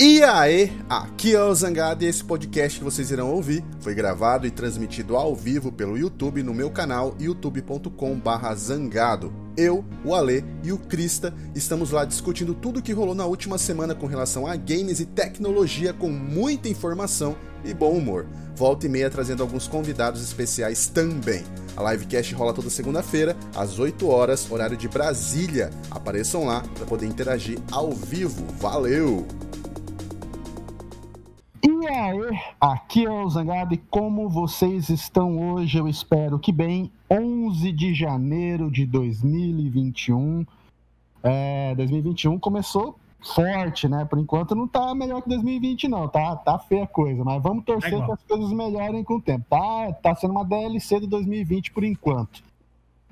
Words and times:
E 0.00 0.22
aí, 0.22 0.72
aqui 0.88 1.34
é 1.34 1.42
o 1.42 1.52
Zangado 1.52 2.04
e 2.04 2.06
esse 2.06 2.22
podcast 2.22 2.78
que 2.78 2.84
vocês 2.84 3.10
irão 3.10 3.32
ouvir 3.32 3.64
foi 3.80 3.96
gravado 3.96 4.46
e 4.46 4.50
transmitido 4.50 5.16
ao 5.16 5.34
vivo 5.34 5.72
pelo 5.72 5.98
YouTube 5.98 6.40
no 6.44 6.54
meu 6.54 6.70
canal 6.70 7.16
youtube.com/zangado. 7.18 9.32
Eu, 9.56 9.84
o 10.04 10.14
Ale 10.14 10.44
e 10.62 10.70
o 10.70 10.78
Krista 10.78 11.34
estamos 11.52 11.90
lá 11.90 12.04
discutindo 12.04 12.54
tudo 12.54 12.78
o 12.78 12.82
que 12.82 12.92
rolou 12.92 13.12
na 13.12 13.26
última 13.26 13.58
semana 13.58 13.92
com 13.92 14.06
relação 14.06 14.46
a 14.46 14.54
games 14.54 15.00
e 15.00 15.04
tecnologia 15.04 15.92
com 15.92 16.08
muita 16.08 16.68
informação 16.68 17.34
e 17.64 17.74
bom 17.74 17.90
humor. 17.90 18.24
Volta 18.54 18.86
e 18.86 18.88
meia 18.88 19.10
trazendo 19.10 19.42
alguns 19.42 19.66
convidados 19.66 20.22
especiais 20.22 20.86
também. 20.86 21.42
A 21.76 21.90
livecast 21.90 22.32
rola 22.36 22.54
toda 22.54 22.70
segunda-feira, 22.70 23.36
às 23.52 23.80
8 23.80 24.06
horas, 24.06 24.48
horário 24.48 24.76
de 24.76 24.86
Brasília. 24.86 25.70
Apareçam 25.90 26.44
lá 26.44 26.62
para 26.76 26.86
poder 26.86 27.06
interagir 27.06 27.58
ao 27.72 27.90
vivo. 27.90 28.46
Valeu! 28.60 29.26
Aí, 31.88 32.38
aqui 32.60 33.06
é 33.06 33.10
o 33.10 33.28
Zangado 33.30 33.72
e 33.72 33.78
como 33.78 34.28
vocês 34.28 34.90
estão 34.90 35.54
hoje? 35.54 35.78
Eu 35.78 35.88
espero 35.88 36.38
que 36.38 36.52
bem. 36.52 36.92
11 37.10 37.72
de 37.72 37.94
janeiro 37.94 38.70
de 38.70 38.84
2021. 38.84 40.44
É, 41.22 41.74
2021 41.76 42.38
começou 42.38 42.98
forte, 43.34 43.88
né? 43.88 44.04
Por 44.04 44.18
enquanto 44.18 44.54
não 44.54 44.68
tá 44.68 44.94
melhor 44.94 45.22
que 45.22 45.30
2020 45.30 45.88
não, 45.88 46.06
tá, 46.06 46.36
tá 46.36 46.58
feia 46.58 46.84
a 46.84 46.86
coisa, 46.86 47.24
mas 47.24 47.42
vamos 47.42 47.64
torcer 47.64 47.94
é 47.94 48.04
que 48.04 48.12
as 48.12 48.22
coisas 48.22 48.52
melhorem 48.52 49.02
com 49.02 49.14
o 49.14 49.22
tempo. 49.22 49.46
Tá, 49.48 49.90
tá 49.94 50.14
sendo 50.14 50.32
uma 50.32 50.44
DLC 50.44 51.00
de 51.00 51.06
2020 51.06 51.72
por 51.72 51.84
enquanto. 51.84 52.42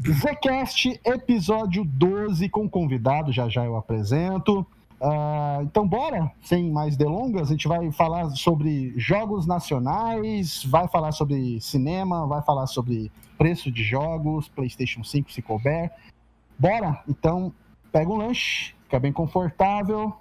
Zcast, 0.02 1.00
episódio 1.02 1.82
12 1.82 2.46
com 2.50 2.68
convidado, 2.68 3.32
já 3.32 3.48
já 3.48 3.64
eu 3.64 3.74
apresento. 3.74 4.66
Uh, 5.00 5.62
então, 5.62 5.86
bora, 5.86 6.32
sem 6.42 6.70
mais 6.70 6.96
delongas, 6.96 7.48
a 7.48 7.50
gente 7.50 7.68
vai 7.68 7.92
falar 7.92 8.30
sobre 8.30 8.94
jogos 8.98 9.46
nacionais, 9.46 10.64
vai 10.64 10.88
falar 10.88 11.12
sobre 11.12 11.60
cinema, 11.60 12.26
vai 12.26 12.42
falar 12.42 12.66
sobre 12.66 13.12
preço 13.36 13.70
de 13.70 13.84
jogos, 13.84 14.48
PlayStation 14.48 15.04
5 15.04 15.30
se 15.30 15.42
couber. 15.42 15.92
Bora? 16.58 17.02
Então, 17.06 17.52
pega 17.92 18.10
um 18.10 18.16
lanche, 18.16 18.74
fica 18.84 18.98
bem 18.98 19.12
confortável 19.12 20.14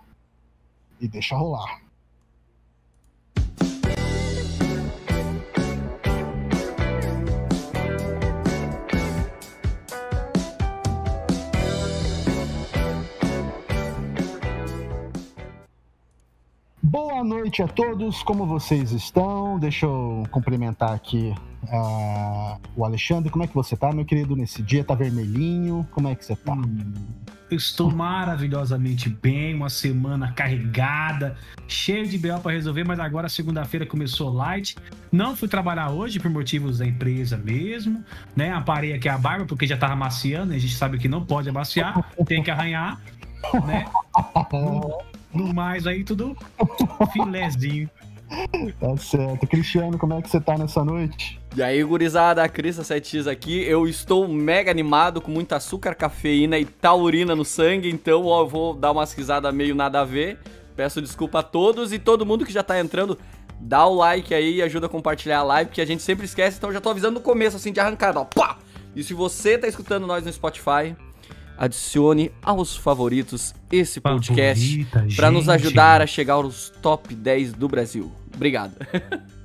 e 1.00 1.08
deixa 1.08 1.38
rolar. 1.38 1.85
Boa 16.88 17.24
noite 17.24 17.64
a 17.64 17.68
todos, 17.68 18.22
como 18.22 18.46
vocês 18.46 18.92
estão? 18.92 19.58
Deixa 19.58 19.88
eu 19.88 20.24
cumprimentar 20.30 20.94
aqui 20.94 21.34
uh, 21.64 22.62
o 22.76 22.86
Alexandre. 22.86 23.32
Como 23.32 23.44
é 23.44 23.48
que 23.48 23.56
você 23.56 23.76
tá, 23.76 23.92
meu 23.92 24.06
querido, 24.06 24.36
nesse 24.36 24.62
dia? 24.62 24.84
Tá 24.84 24.94
vermelhinho? 24.94 25.88
Como 25.90 26.08
é 26.08 26.14
que 26.14 26.24
você 26.24 26.36
tá? 26.36 26.54
Hum, 26.54 26.94
eu 27.50 27.58
estou 27.58 27.92
maravilhosamente 27.92 29.10
bem, 29.10 29.56
uma 29.56 29.68
semana 29.68 30.32
carregada, 30.34 31.36
cheio 31.68 32.08
de 32.08 32.20
BO 32.20 32.40
para 32.40 32.52
resolver, 32.52 32.84
mas 32.84 33.00
agora 33.00 33.28
segunda-feira 33.30 33.88
começou 33.88 34.32
light. 34.32 34.78
Não 35.12 35.36
fui 35.36 35.48
trabalhar 35.48 35.90
hoje 35.90 36.20
por 36.20 36.30
motivos 36.30 36.78
da 36.78 36.86
empresa 36.86 37.36
mesmo, 37.36 38.04
né? 38.36 38.54
Aparei 38.54 38.94
aqui 38.94 39.10
a 39.10 39.18
barba 39.18 39.44
porque 39.48 39.66
já 39.66 39.76
tava 39.76 39.94
amaciando, 39.94 40.54
a 40.54 40.60
gente 40.60 40.76
sabe 40.76 41.00
que 41.00 41.08
não 41.08 41.26
pode 41.26 41.50
amaciar, 41.50 42.12
tem 42.28 42.44
que 42.44 42.52
arranhar, 42.52 43.02
né? 43.66 43.88
No 45.36 45.54
mais 45.54 45.86
aí, 45.86 46.04
tudo 46.04 46.36
filézinho. 47.12 47.90
Tá 48.80 48.98
certo. 48.98 49.46
Cristiano, 49.48 49.98
como 49.98 50.14
é 50.14 50.22
que 50.22 50.30
você 50.30 50.40
tá 50.40 50.58
nessa 50.58 50.84
noite? 50.84 51.40
E 51.56 51.62
aí, 51.62 51.84
gurizada, 51.84 52.44
a 52.44 52.50
Crista 52.50 52.82
7X 52.82 53.30
aqui. 53.30 53.62
Eu 53.64 53.88
estou 53.88 54.28
mega 54.28 54.72
animado, 54.72 55.22
com 55.22 55.32
muito 55.32 55.54
açúcar, 55.54 55.94
cafeína 55.94 56.58
e 56.58 56.66
taurina 56.66 57.36
no 57.36 57.46
sangue, 57.46 57.90
então 57.90 58.26
ó, 58.26 58.42
eu 58.42 58.48
vou 58.48 58.74
dar 58.74 58.92
umas 58.92 59.14
risadas 59.14 59.54
meio 59.54 59.76
nada 59.76 60.02
a 60.02 60.06
ver. 60.06 60.40
Peço 60.76 61.02
desculpa 61.02 61.40
a 61.40 61.44
todos 61.44 61.94
e 61.94 62.00
todo 62.00 62.26
mundo 62.26 62.46
que 62.46 62.52
já 62.52 62.64
tá 62.64 62.80
entrando, 62.80 63.18
dá 63.60 63.86
o 63.86 63.96
like 63.96 64.34
aí 64.34 64.56
e 64.56 64.62
ajuda 64.62 64.88
a 64.88 64.90
compartilhar 64.90 65.40
a 65.40 65.44
live, 65.44 65.72
que 65.72 65.80
a 65.80 65.86
gente 65.86 66.04
sempre 66.04 66.26
esquece, 66.26 66.58
então 66.58 66.74
já 66.74 66.82
tô 66.82 66.90
avisando 66.90 67.16
no 67.16 67.22
começo, 67.22 67.56
assim, 67.56 67.72
de 67.72 67.80
arrancada, 67.80 68.20
ó, 68.20 68.26
pá! 68.26 68.58
E 68.94 69.04
se 69.04 69.14
você 69.14 69.58
tá 69.58 69.68
escutando 69.68 70.08
nós 70.08 70.26
no 70.26 70.34
Spotify, 70.34 70.96
adicione 71.58 72.32
aos 72.42 72.76
favoritos 72.76 73.54
esse 73.72 74.00
podcast 74.00 74.88
para 75.16 75.32
nos 75.32 75.50
ajudar 75.50 76.02
a 76.02 76.08
chegar 76.08 76.36
aos 76.36 76.70
top 76.82 77.14
10 77.14 77.54
do 77.54 77.68
Brasil. 77.68 78.12
Obrigado. 78.34 78.76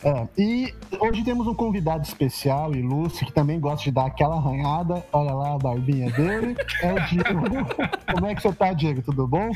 É, 0.00 0.28
e 0.38 0.74
hoje 1.00 1.24
temos 1.24 1.46
um 1.48 1.54
convidado 1.54 2.04
especial, 2.04 2.72
ilustre, 2.72 3.26
que 3.26 3.32
também 3.32 3.58
gosta 3.58 3.84
de 3.84 3.90
dar 3.90 4.06
aquela 4.06 4.36
arranhada. 4.36 5.04
Olha 5.12 5.34
lá 5.34 5.54
a 5.54 5.58
barbinha 5.58 6.10
dele. 6.12 6.56
É 6.80 6.92
o 6.92 7.06
Diego. 7.08 7.66
Como 8.14 8.26
é 8.26 8.34
que 8.34 8.42
você 8.42 8.52
tá, 8.52 8.72
Diego? 8.72 9.02
Tudo 9.02 9.26
bom? 9.26 9.50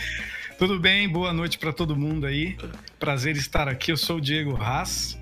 Tudo 0.59 0.81
bem, 0.81 1.09
boa 1.09 1.33
noite 1.33 1.59
para 1.59 1.73
todo 1.73 1.97
mundo 1.97 2.27
aí. 2.27 2.57
Prazer 2.99 3.37
estar 3.37 3.69
aqui. 3.69 3.93
Eu 3.93 3.97
sou 3.97 4.17
o 4.17 4.21
Diego 4.21 4.57
Haas. 4.57 5.17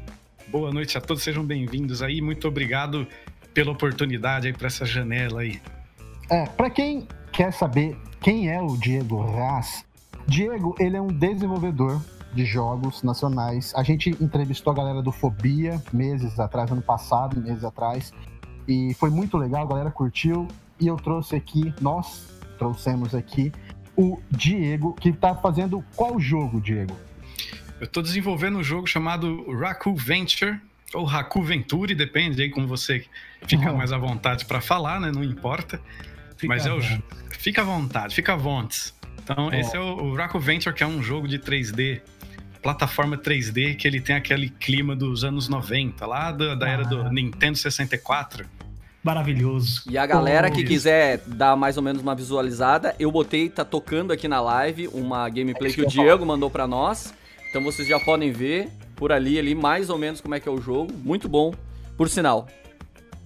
Boa 0.48 0.72
noite 0.72 0.96
a 0.96 1.00
todos, 1.00 1.22
sejam 1.22 1.44
bem-vindos 1.44 2.02
aí. 2.02 2.22
Muito 2.22 2.48
obrigado 2.48 3.06
pela 3.52 3.72
oportunidade 3.72 4.46
aí 4.46 4.52
para 4.52 4.68
essa 4.68 4.86
janela 4.86 5.42
aí. 5.42 5.60
É, 6.30 6.46
para 6.46 6.70
quem 6.70 7.08
quer 7.32 7.52
saber 7.52 7.98
quem 8.20 8.48
é 8.48 8.62
o 8.62 8.76
Diego 8.76 9.20
Raz, 9.32 9.84
Diego, 10.28 10.76
ele 10.78 10.96
é 10.96 11.00
um 11.00 11.08
desenvolvedor 11.08 12.00
de 12.32 12.44
jogos 12.44 13.02
nacionais. 13.02 13.74
A 13.74 13.82
gente 13.82 14.10
entrevistou 14.20 14.72
a 14.72 14.76
galera 14.76 15.02
do 15.02 15.10
Fobia 15.10 15.82
meses 15.92 16.38
atrás, 16.38 16.70
ano 16.70 16.82
passado, 16.82 17.40
meses 17.40 17.64
atrás, 17.64 18.12
e 18.68 18.94
foi 18.94 19.10
muito 19.10 19.36
legal, 19.36 19.64
a 19.64 19.68
galera 19.68 19.90
curtiu. 19.90 20.46
E 20.78 20.86
eu 20.86 20.96
trouxe 20.96 21.34
aqui, 21.34 21.74
nós 21.80 22.28
trouxemos 22.56 23.12
aqui 23.12 23.50
o 23.96 24.16
Diego, 24.30 24.92
que 24.94 25.12
tá 25.12 25.34
fazendo 25.34 25.84
qual 25.96 26.20
jogo, 26.20 26.60
Diego? 26.60 26.96
Eu 27.80 27.88
tô 27.88 28.00
desenvolvendo 28.00 28.58
um 28.58 28.62
jogo 28.62 28.86
chamado 28.86 29.50
Raku 29.50 29.96
Venture, 29.96 30.60
ou 30.94 31.04
Raku 31.04 31.42
Venture, 31.42 31.92
depende 31.92 32.40
aí 32.40 32.50
como 32.50 32.68
você 32.68 33.04
fica 33.48 33.72
mais 33.72 33.92
à 33.92 33.98
vontade 33.98 34.44
para 34.44 34.60
falar, 34.60 35.00
né? 35.00 35.10
Não 35.10 35.24
importa. 35.24 35.80
Fica 36.40 36.54
Mas 36.54 36.66
é 36.66 36.72
o. 36.72 36.80
Fica 37.38 37.60
à 37.62 37.64
vontade, 37.64 38.14
fica 38.14 38.32
à 38.32 38.36
vontade. 38.36 38.94
Então, 39.22 39.48
oh. 39.48 39.54
esse 39.54 39.76
é 39.76 39.80
o, 39.80 40.04
o 40.04 40.14
Raku 40.14 40.38
Venture, 40.40 40.74
que 40.74 40.82
é 40.82 40.86
um 40.86 41.02
jogo 41.02 41.28
de 41.28 41.38
3D, 41.38 42.00
plataforma 42.62 43.16
3D, 43.16 43.76
que 43.76 43.86
ele 43.86 44.00
tem 44.00 44.16
aquele 44.16 44.48
clima 44.48 44.96
dos 44.96 45.22
anos 45.22 45.48
90, 45.48 46.06
lá 46.06 46.32
da, 46.32 46.54
da 46.54 46.66
ah. 46.66 46.70
era 46.70 46.84
do 46.84 47.02
ah. 47.02 47.12
Nintendo 47.12 47.56
64 47.56 48.46
maravilhoso. 49.02 49.82
E 49.88 49.96
a 49.96 50.04
galera 50.04 50.48
oh, 50.48 50.52
que 50.52 50.60
isso. 50.60 50.68
quiser 50.68 51.22
dar 51.26 51.56
mais 51.56 51.78
ou 51.78 51.82
menos 51.82 52.02
uma 52.02 52.14
visualizada, 52.14 52.94
eu 52.98 53.10
botei, 53.10 53.48
tá 53.48 53.64
tocando 53.64 54.12
aqui 54.12 54.28
na 54.28 54.42
live 54.42 54.88
uma 54.88 55.26
gameplay 55.30 55.70
é 55.70 55.74
que, 55.74 55.80
que 55.80 55.86
o 55.86 55.88
Diego 55.88 56.10
falar. 56.10 56.26
mandou 56.26 56.50
para 56.50 56.66
nós. 56.66 57.14
Então 57.48 57.62
vocês 57.62 57.88
já 57.88 57.98
podem 57.98 58.30
ver 58.30 58.68
por 58.94 59.10
ali, 59.10 59.38
ali 59.38 59.54
mais 59.54 59.88
ou 59.88 59.96
menos 59.96 60.20
como 60.20 60.34
é 60.34 60.40
que 60.40 60.48
é 60.48 60.52
o 60.52 60.60
jogo. 60.60 60.92
Muito 61.02 61.28
bom, 61.30 61.54
por 61.96 62.10
sinal. 62.10 62.46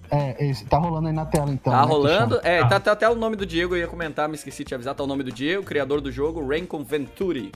É, 0.09 0.45
esse, 0.45 0.65
tá 0.65 0.77
rolando 0.77 1.07
aí 1.07 1.13
na 1.13 1.25
tela 1.25 1.51
então. 1.51 1.73
Tá 1.73 1.81
né, 1.81 1.87
rolando. 1.87 2.39
É, 2.43 2.63
tá, 2.65 2.79
tá, 2.79 2.91
até 2.91 3.09
o 3.09 3.15
nome 3.15 3.35
do 3.35 3.45
Diego, 3.45 3.75
eu 3.75 3.79
ia 3.79 3.87
comentar, 3.87 4.29
me 4.29 4.35
esqueci 4.35 4.63
de 4.63 4.69
te 4.69 4.75
avisar, 4.75 4.93
tá 4.95 5.03
o 5.03 5.07
nome 5.07 5.23
do 5.23 5.31
Diego, 5.31 5.63
criador 5.63 6.01
do 6.01 6.11
jogo, 6.11 6.45
Rancon 6.47 6.83
Venturi. 6.83 7.51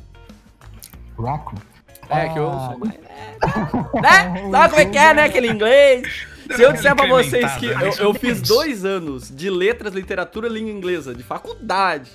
Raco? 1.18 1.56
É, 2.10 2.22
ah. 2.22 2.30
que 2.30 2.40
eu 2.40 2.52
sou 2.52 2.78
mais. 2.80 2.94
É, 3.94 4.42
né? 4.42 4.52
Sabe 4.52 4.70
como 4.70 4.82
é 4.82 4.86
que 4.86 4.98
é, 4.98 5.14
né? 5.14 5.24
Aquele 5.26 5.48
inglês. 5.48 6.28
Se 6.56 6.62
eu 6.64 6.74
disser 6.74 6.96
pra 6.96 7.08
vocês 7.08 7.52
que 7.58 7.68
eu, 7.68 7.94
eu 8.00 8.14
fiz 8.14 8.42
dois 8.42 8.84
anos 8.84 9.30
de 9.30 9.50
letras, 9.50 9.94
literatura 9.94 10.48
e 10.48 10.52
língua 10.52 10.72
inglesa, 10.72 11.14
de 11.14 11.22
faculdade, 11.22 12.10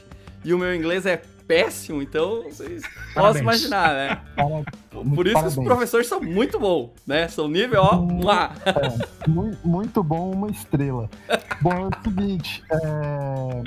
e 0.44 0.53
o 0.53 0.59
meu 0.59 0.75
inglês 0.75 1.06
é 1.06 1.23
péssimo, 1.47 2.02
então 2.02 2.43
vocês 2.44 2.82
possam 3.12 3.43
imaginar, 3.43 3.94
né? 3.94 4.20
Por 4.91 5.26
isso 5.26 5.35
Parabéns. 5.35 5.58
os 5.58 5.64
professores 5.64 6.06
são 6.06 6.20
muito 6.20 6.58
bons, 6.58 6.91
né? 7.06 7.29
São 7.29 7.49
nível, 7.49 7.82
ó, 7.82 8.31
A. 8.31 8.52
É, 8.64 9.26
muito 9.64 10.02
bom, 10.02 10.31
uma 10.31 10.50
estrela. 10.50 11.11
bom, 11.61 11.73
é 11.73 11.87
o 11.87 12.02
seguinte, 12.02 12.62
é... 12.70 13.62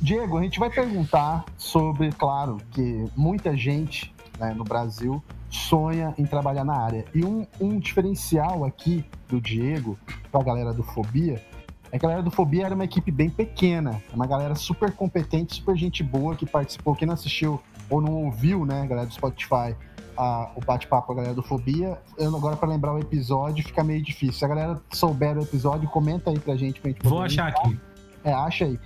Diego, 0.00 0.36
a 0.36 0.42
gente 0.42 0.58
vai 0.58 0.68
perguntar 0.68 1.44
sobre, 1.56 2.10
claro, 2.10 2.58
que 2.72 3.06
muita 3.16 3.56
gente 3.56 4.12
né, 4.38 4.52
no 4.52 4.64
Brasil 4.64 5.22
sonha 5.48 6.12
em 6.18 6.26
trabalhar 6.26 6.64
na 6.64 6.76
área. 6.76 7.04
E 7.14 7.24
um, 7.24 7.46
um 7.60 7.78
diferencial 7.78 8.64
aqui 8.64 9.04
do 9.28 9.40
Diego, 9.40 9.96
pra 10.32 10.42
galera 10.42 10.72
do 10.72 10.82
Fobia, 10.82 11.36
que 11.36 11.51
a 11.92 11.98
galera 11.98 12.22
do 12.22 12.30
Fobia 12.30 12.66
era 12.66 12.74
uma 12.74 12.84
equipe 12.84 13.10
bem 13.10 13.28
pequena, 13.28 14.02
uma 14.12 14.26
galera 14.26 14.54
super 14.54 14.92
competente, 14.92 15.54
super 15.56 15.76
gente 15.76 16.02
boa 16.02 16.34
que 16.34 16.46
participou. 16.46 16.94
Quem 16.94 17.06
não 17.06 17.14
assistiu 17.14 17.60
ou 17.90 18.00
não 18.00 18.24
ouviu, 18.24 18.64
né, 18.64 18.86
galera 18.86 19.06
do 19.06 19.12
Spotify, 19.12 19.76
a, 20.16 20.50
o 20.56 20.60
bate-papo 20.64 21.06
com 21.06 21.12
a 21.12 21.16
galera 21.16 21.34
do 21.34 21.42
Fobia, 21.42 21.98
eu, 22.16 22.34
agora 22.34 22.56
para 22.56 22.68
lembrar 22.68 22.94
o 22.94 22.98
episódio 22.98 23.64
fica 23.64 23.84
meio 23.84 24.02
difícil. 24.02 24.34
Se 24.34 24.44
a 24.44 24.48
galera 24.48 24.80
souber 24.90 25.36
o 25.36 25.42
episódio, 25.42 25.88
comenta 25.88 26.30
aí 26.30 26.38
pra 26.38 26.56
gente. 26.56 26.80
Pra 26.80 26.90
gente 26.90 27.02
Vou 27.02 27.22
achar 27.22 27.48
aqui. 27.48 27.78
É, 28.24 28.32
acha 28.32 28.64
aí. 28.64 28.78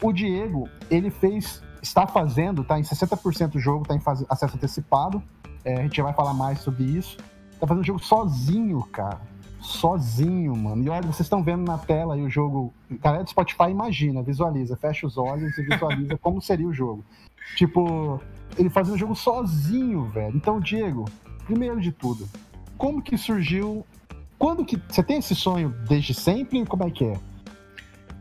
O 0.00 0.12
Diego, 0.12 0.68
ele 0.90 1.10
fez 1.10 1.62
está 1.84 2.06
fazendo, 2.06 2.62
está 2.62 2.78
em 2.78 2.82
60% 2.82 3.48
do 3.48 3.60
jogo, 3.60 3.82
está 3.82 3.94
em 3.94 4.00
fase, 4.00 4.24
acesso 4.28 4.56
antecipado. 4.56 5.22
É, 5.64 5.78
a 5.78 5.82
gente 5.82 6.00
vai 6.00 6.12
falar 6.12 6.34
mais 6.34 6.60
sobre 6.60 6.84
isso. 6.84 7.16
Tá 7.60 7.66
fazendo 7.66 7.82
o 7.82 7.86
jogo 7.86 7.98
sozinho, 8.02 8.82
cara. 8.84 9.20
Sozinho, 9.64 10.54
mano. 10.54 10.84
E 10.84 10.88
olha, 10.90 11.02
vocês 11.02 11.20
estão 11.20 11.42
vendo 11.42 11.64
na 11.64 11.78
tela 11.78 12.14
aí 12.14 12.22
o 12.22 12.28
jogo. 12.28 12.72
Galera 13.02 13.24
do 13.24 13.30
Spotify, 13.30 13.70
imagina, 13.70 14.22
visualiza, 14.22 14.76
fecha 14.76 15.06
os 15.06 15.16
olhos 15.16 15.56
e 15.56 15.62
visualiza 15.62 16.18
como 16.20 16.40
seria 16.40 16.66
o 16.66 16.72
jogo. 16.72 17.02
Tipo, 17.56 18.20
ele 18.58 18.68
fazendo 18.68 18.94
o 18.94 18.98
jogo 18.98 19.14
sozinho, 19.14 20.04
velho. 20.10 20.36
Então, 20.36 20.60
Diego, 20.60 21.06
primeiro 21.46 21.80
de 21.80 21.90
tudo, 21.90 22.28
como 22.76 23.02
que 23.02 23.16
surgiu. 23.16 23.86
Quando 24.38 24.64
que. 24.64 24.80
Você 24.88 25.02
tem 25.02 25.18
esse 25.18 25.34
sonho 25.34 25.74
desde 25.88 26.12
sempre? 26.12 26.64
Como 26.66 26.84
é 26.84 26.90
que 26.90 27.04
é? 27.04 27.18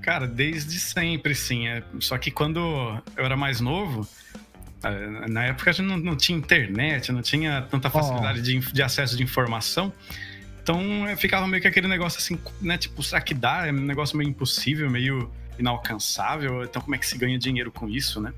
Cara, 0.02 0.28
desde 0.28 0.80
sempre, 0.80 1.36
sim. 1.36 1.68
É, 1.68 1.84
só 2.00 2.18
que 2.18 2.32
quando 2.32 2.60
eu 3.18 3.26
era 3.26 3.36
mais 3.36 3.60
novo, 3.60 4.08
é, 4.84 5.28
na 5.28 5.46
época 5.46 5.70
a 5.70 5.74
gente 5.74 5.88
não, 5.88 5.98
não 5.98 6.16
tinha 6.16 6.38
internet, 6.38 7.12
não 7.12 7.22
tinha 7.22 7.62
tanta 7.64 7.90
facilidade 7.90 8.40
oh. 8.40 8.44
de, 8.44 8.60
de, 8.74 8.84
acesso 8.84 9.16
de 9.16 9.24
informação. 9.24 9.92
Então 10.64 10.82
ficava 11.18 11.46
meio 11.46 11.62
que 11.62 11.68
aquele 11.68 11.90
negócio 11.90 12.18
assim, 12.20 12.40
né? 12.62 12.78
Tipo, 12.78 13.04
será 13.04 13.22
que 13.22 13.34
dá? 13.34 13.68
É 13.68 13.72
um 13.72 13.76
negócio 13.76 14.18
meio 14.18 14.30
impossível, 14.30 14.90
meio 14.90 15.30
inalcançável. 15.60 16.64
Então, 16.64 16.82
como 16.82 16.96
é 16.96 16.98
que 16.98 17.06
se 17.06 17.18
ganha 17.18 17.38
dinheiro 17.38 17.72
com 17.72 17.88
isso, 17.88 18.22
né? 18.22 18.34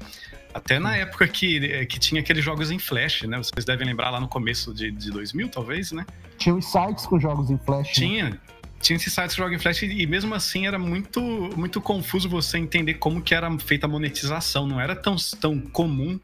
Até 0.53 0.79
na 0.79 0.95
época 0.97 1.27
que, 1.27 1.63
é, 1.65 1.85
que 1.85 1.99
tinha 1.99 2.21
aqueles 2.21 2.43
jogos 2.43 2.71
em 2.71 2.79
Flash, 2.79 3.23
né? 3.23 3.37
Vocês 3.37 3.63
devem 3.63 3.85
lembrar 3.85 4.09
lá 4.09 4.19
no 4.19 4.27
começo 4.27 4.73
de, 4.73 4.91
de 4.91 5.11
2000, 5.11 5.49
talvez, 5.49 5.91
né? 5.91 6.05
Tinha 6.37 6.55
os 6.55 6.65
sites 6.65 7.05
com 7.05 7.19
jogos 7.19 7.51
em 7.51 7.57
Flash. 7.59 7.87
Né? 7.87 7.93
Tinha. 7.93 8.29
Né? 8.31 8.39
tinha 8.81 8.97
esses 8.97 9.13
sites 9.13 9.35
que 9.35 9.41
jogam 9.41 9.55
em 9.55 9.59
Flash 9.59 9.81
e 9.83 10.05
mesmo 10.05 10.35
assim 10.35 10.67
era 10.67 10.77
muito, 10.77 11.21
muito 11.57 11.81
confuso 11.81 12.29
você 12.29 12.57
entender 12.57 12.95
como 12.95 13.21
que 13.21 13.33
era 13.33 13.49
feita 13.57 13.87
a 13.87 13.89
monetização. 13.89 14.67
Não 14.67 14.79
era 14.79 14.95
tão, 14.95 15.15
tão 15.39 15.59
comum 15.59 16.19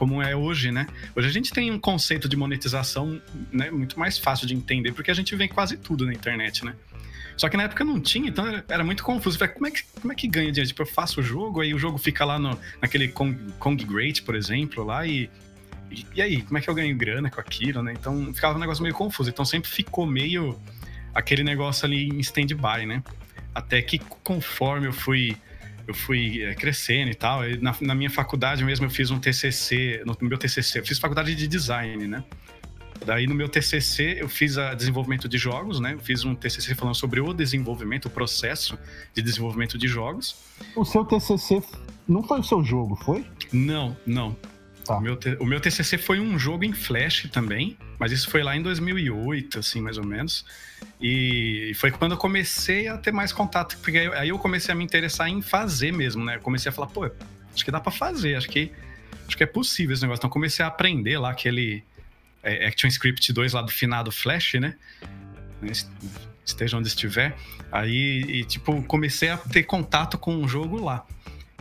como 0.00 0.22
é 0.22 0.34
hoje, 0.34 0.72
né? 0.72 0.86
Hoje 1.14 1.28
a 1.28 1.30
gente 1.30 1.52
tem 1.52 1.70
um 1.70 1.78
conceito 1.78 2.26
de 2.26 2.34
monetização 2.34 3.20
né, 3.52 3.70
muito 3.70 4.00
mais 4.00 4.16
fácil 4.16 4.46
de 4.46 4.54
entender, 4.54 4.92
porque 4.92 5.10
a 5.10 5.14
gente 5.14 5.36
vê 5.36 5.46
quase 5.46 5.76
tudo 5.76 6.06
na 6.06 6.12
internet, 6.14 6.64
né? 6.64 6.74
Só 7.36 7.50
que 7.50 7.56
na 7.58 7.64
época 7.64 7.84
não 7.84 8.00
tinha, 8.00 8.30
então 8.30 8.46
era, 8.46 8.64
era 8.66 8.82
muito 8.82 9.04
confuso. 9.04 9.36
Falei, 9.36 9.52
como 9.52 9.66
é, 9.66 9.70
que, 9.70 9.82
como 10.00 10.10
é 10.10 10.16
que 10.16 10.26
ganha 10.26 10.50
dinheiro? 10.50 10.66
Tipo, 10.66 10.80
eu 10.80 10.86
faço 10.86 11.20
o 11.20 11.22
jogo, 11.22 11.60
aí 11.60 11.74
o 11.74 11.78
jogo 11.78 11.98
fica 11.98 12.24
lá 12.24 12.38
no, 12.38 12.58
naquele 12.80 13.08
Kong, 13.08 13.52
Kong 13.58 13.84
Great, 13.84 14.22
por 14.22 14.34
exemplo, 14.34 14.82
lá, 14.82 15.06
e, 15.06 15.28
e, 15.90 16.06
e 16.14 16.22
aí, 16.22 16.40
como 16.40 16.56
é 16.56 16.62
que 16.62 16.70
eu 16.70 16.74
ganho 16.74 16.96
grana 16.96 17.30
com 17.30 17.38
aquilo, 17.38 17.82
né? 17.82 17.92
Então 17.92 18.32
ficava 18.32 18.56
um 18.56 18.60
negócio 18.60 18.82
meio 18.82 18.94
confuso. 18.94 19.28
Então 19.28 19.44
sempre 19.44 19.68
ficou 19.68 20.06
meio 20.06 20.58
aquele 21.14 21.44
negócio 21.44 21.84
ali 21.84 22.08
em 22.08 22.20
stand-by, 22.20 22.86
né? 22.86 23.02
Até 23.54 23.82
que 23.82 23.98
conforme 24.24 24.86
eu 24.86 24.94
fui 24.94 25.36
eu 25.86 25.94
fui 25.94 26.42
é, 26.42 26.54
crescendo 26.54 27.10
e 27.10 27.14
tal, 27.14 27.48
e 27.48 27.56
na, 27.58 27.74
na, 27.80 27.94
minha 27.94 28.10
faculdade 28.10 28.64
mesmo 28.64 28.86
eu 28.86 28.90
fiz 28.90 29.10
um 29.10 29.18
TCC, 29.18 30.02
no 30.04 30.16
meu 30.20 30.38
TCC, 30.38 30.80
eu 30.80 30.86
fiz 30.86 30.98
faculdade 30.98 31.34
de 31.34 31.46
design, 31.46 32.06
né? 32.06 32.24
Daí 33.04 33.26
no 33.26 33.34
meu 33.34 33.48
TCC 33.48 34.18
eu 34.20 34.28
fiz 34.28 34.58
a 34.58 34.74
desenvolvimento 34.74 35.28
de 35.28 35.38
jogos, 35.38 35.80
né? 35.80 35.94
Eu 35.94 35.98
fiz 36.00 36.24
um 36.24 36.34
TCC 36.34 36.74
falando 36.74 36.94
sobre 36.94 37.20
o 37.20 37.32
desenvolvimento, 37.32 38.06
o 38.06 38.10
processo 38.10 38.78
de 39.14 39.22
desenvolvimento 39.22 39.78
de 39.78 39.88
jogos. 39.88 40.36
O 40.76 40.84
seu 40.84 41.04
TCC 41.04 41.62
não 42.06 42.22
foi 42.22 42.40
o 42.40 42.44
seu 42.44 42.62
jogo, 42.62 42.96
foi? 42.96 43.24
Não, 43.52 43.96
não. 44.06 44.36
Tá. 44.90 44.96
O, 44.96 45.00
meu, 45.00 45.18
o 45.38 45.46
meu 45.46 45.60
TCC 45.60 45.96
foi 45.96 46.18
um 46.18 46.36
jogo 46.36 46.64
em 46.64 46.72
Flash 46.72 47.28
também, 47.32 47.78
mas 47.96 48.10
isso 48.10 48.28
foi 48.28 48.42
lá 48.42 48.56
em 48.56 48.62
2008, 48.62 49.60
assim, 49.60 49.80
mais 49.80 49.96
ou 49.96 50.04
menos. 50.04 50.44
E 51.00 51.72
foi 51.76 51.92
quando 51.92 52.12
eu 52.12 52.18
comecei 52.18 52.88
a 52.88 52.98
ter 52.98 53.12
mais 53.12 53.32
contato, 53.32 53.78
porque 53.82 53.98
aí 53.98 54.30
eu 54.30 54.38
comecei 54.38 54.72
a 54.72 54.74
me 54.74 54.82
interessar 54.82 55.28
em 55.28 55.40
fazer 55.40 55.92
mesmo, 55.92 56.24
né? 56.24 56.36
Eu 56.36 56.40
comecei 56.40 56.70
a 56.70 56.72
falar, 56.72 56.88
pô, 56.88 57.04
acho 57.04 57.64
que 57.64 57.70
dá 57.70 57.78
para 57.78 57.92
fazer, 57.92 58.34
acho 58.34 58.48
que, 58.48 58.72
acho 59.28 59.36
que 59.36 59.44
é 59.44 59.46
possível 59.46 59.92
esse 59.92 60.02
negócio. 60.02 60.18
Então 60.18 60.30
comecei 60.30 60.64
a 60.64 60.68
aprender 60.68 61.18
lá 61.18 61.30
aquele 61.30 61.84
é, 62.42 62.66
ActionScript 62.66 63.32
2 63.32 63.52
lá 63.52 63.62
do 63.62 63.70
finado 63.70 64.10
Flash, 64.10 64.54
né? 64.54 64.74
Esteja 66.44 66.76
onde 66.76 66.88
estiver. 66.88 67.36
Aí, 67.70 68.22
e, 68.26 68.44
tipo, 68.44 68.82
comecei 68.82 69.28
a 69.28 69.36
ter 69.36 69.62
contato 69.62 70.18
com 70.18 70.42
o 70.42 70.48
jogo 70.48 70.82
lá. 70.82 71.06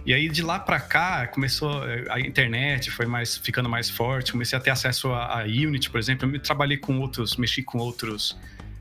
E 0.10 0.14
aí 0.16 0.28
de 0.28 0.42
lá 0.42 0.58
para 0.58 0.80
cá 0.80 1.28
começou 1.28 1.88
eh, 1.88 2.04
a 2.10 2.20
internet 2.20 2.90
foi 2.90 3.06
mais 3.06 3.38
ficando 3.38 3.70
mais 3.70 3.92
forte, 3.92 4.32
comecei 4.32 4.58
a 4.58 4.60
ter 4.60 4.72
acesso 4.72 5.10
a, 5.10 5.42
a 5.42 5.44
Unity, 5.44 5.88
por 5.88 6.00
exemplo. 6.00 6.28
Eu 6.36 6.40
trabalhei 6.40 6.78
com 6.78 6.98
outros, 7.00 7.38
mexi 7.38 7.62
com 7.62 7.78
outros 7.78 8.36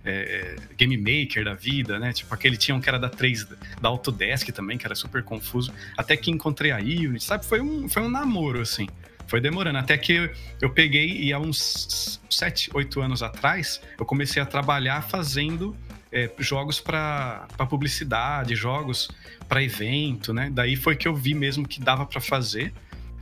é, 0.06 0.56
game 0.78 0.96
maker 0.96 1.44
da 1.44 1.52
vida, 1.52 1.98
né? 1.98 2.14
Tipo 2.14 2.32
aquele 2.32 2.56
tinha 2.56 2.74
um 2.74 2.80
que 2.80 2.88
era 2.88 2.98
da 2.98 3.10
3 3.10 3.46
da 3.78 3.90
Autodesk 3.90 4.48
também, 4.52 4.78
que 4.78 4.86
era 4.86 4.94
super 4.94 5.22
confuso. 5.22 5.70
Até 5.98 6.16
que 6.16 6.30
encontrei 6.30 6.70
a 6.70 6.78
Unity, 6.78 7.22
sabe? 7.22 7.44
Foi 7.44 7.60
um 7.60 7.90
foi 7.90 8.02
um 8.02 8.08
namoro 8.08 8.62
assim. 8.62 8.88
Foi 9.26 9.38
demorando 9.38 9.76
até 9.76 9.98
que 9.98 10.30
eu 10.62 10.70
peguei 10.70 11.24
e 11.24 11.30
há 11.34 11.38
uns 11.38 12.22
7, 12.30 12.70
8 12.72 13.02
anos 13.02 13.22
atrás, 13.22 13.82
eu 13.98 14.06
comecei 14.06 14.40
a 14.40 14.46
trabalhar 14.46 15.02
fazendo 15.02 15.76
é, 16.12 16.30
jogos 16.38 16.80
para 16.80 17.46
publicidade, 17.68 18.54
jogos 18.54 19.10
para 19.48 19.62
evento, 19.62 20.32
né? 20.32 20.50
Daí 20.52 20.76
foi 20.76 20.96
que 20.96 21.06
eu 21.06 21.14
vi 21.14 21.34
mesmo 21.34 21.66
que 21.66 21.80
dava 21.80 22.06
para 22.06 22.20
fazer. 22.20 22.72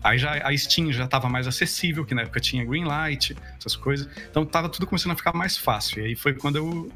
Aí 0.02 0.18
já 0.18 0.34
a 0.46 0.56
Steam 0.56 0.92
já 0.92 1.04
estava 1.04 1.28
mais 1.28 1.46
acessível, 1.46 2.04
que 2.04 2.14
na 2.14 2.22
época 2.22 2.38
tinha 2.38 2.64
Greenlight, 2.64 3.36
essas 3.58 3.74
coisas. 3.74 4.08
Então 4.30 4.44
tava 4.44 4.68
tudo 4.68 4.86
começando 4.86 5.12
a 5.12 5.16
ficar 5.16 5.32
mais 5.32 5.56
fácil. 5.56 6.02
E 6.02 6.06
aí 6.06 6.14
foi 6.14 6.34
quando 6.34 6.56
eu 6.56 6.92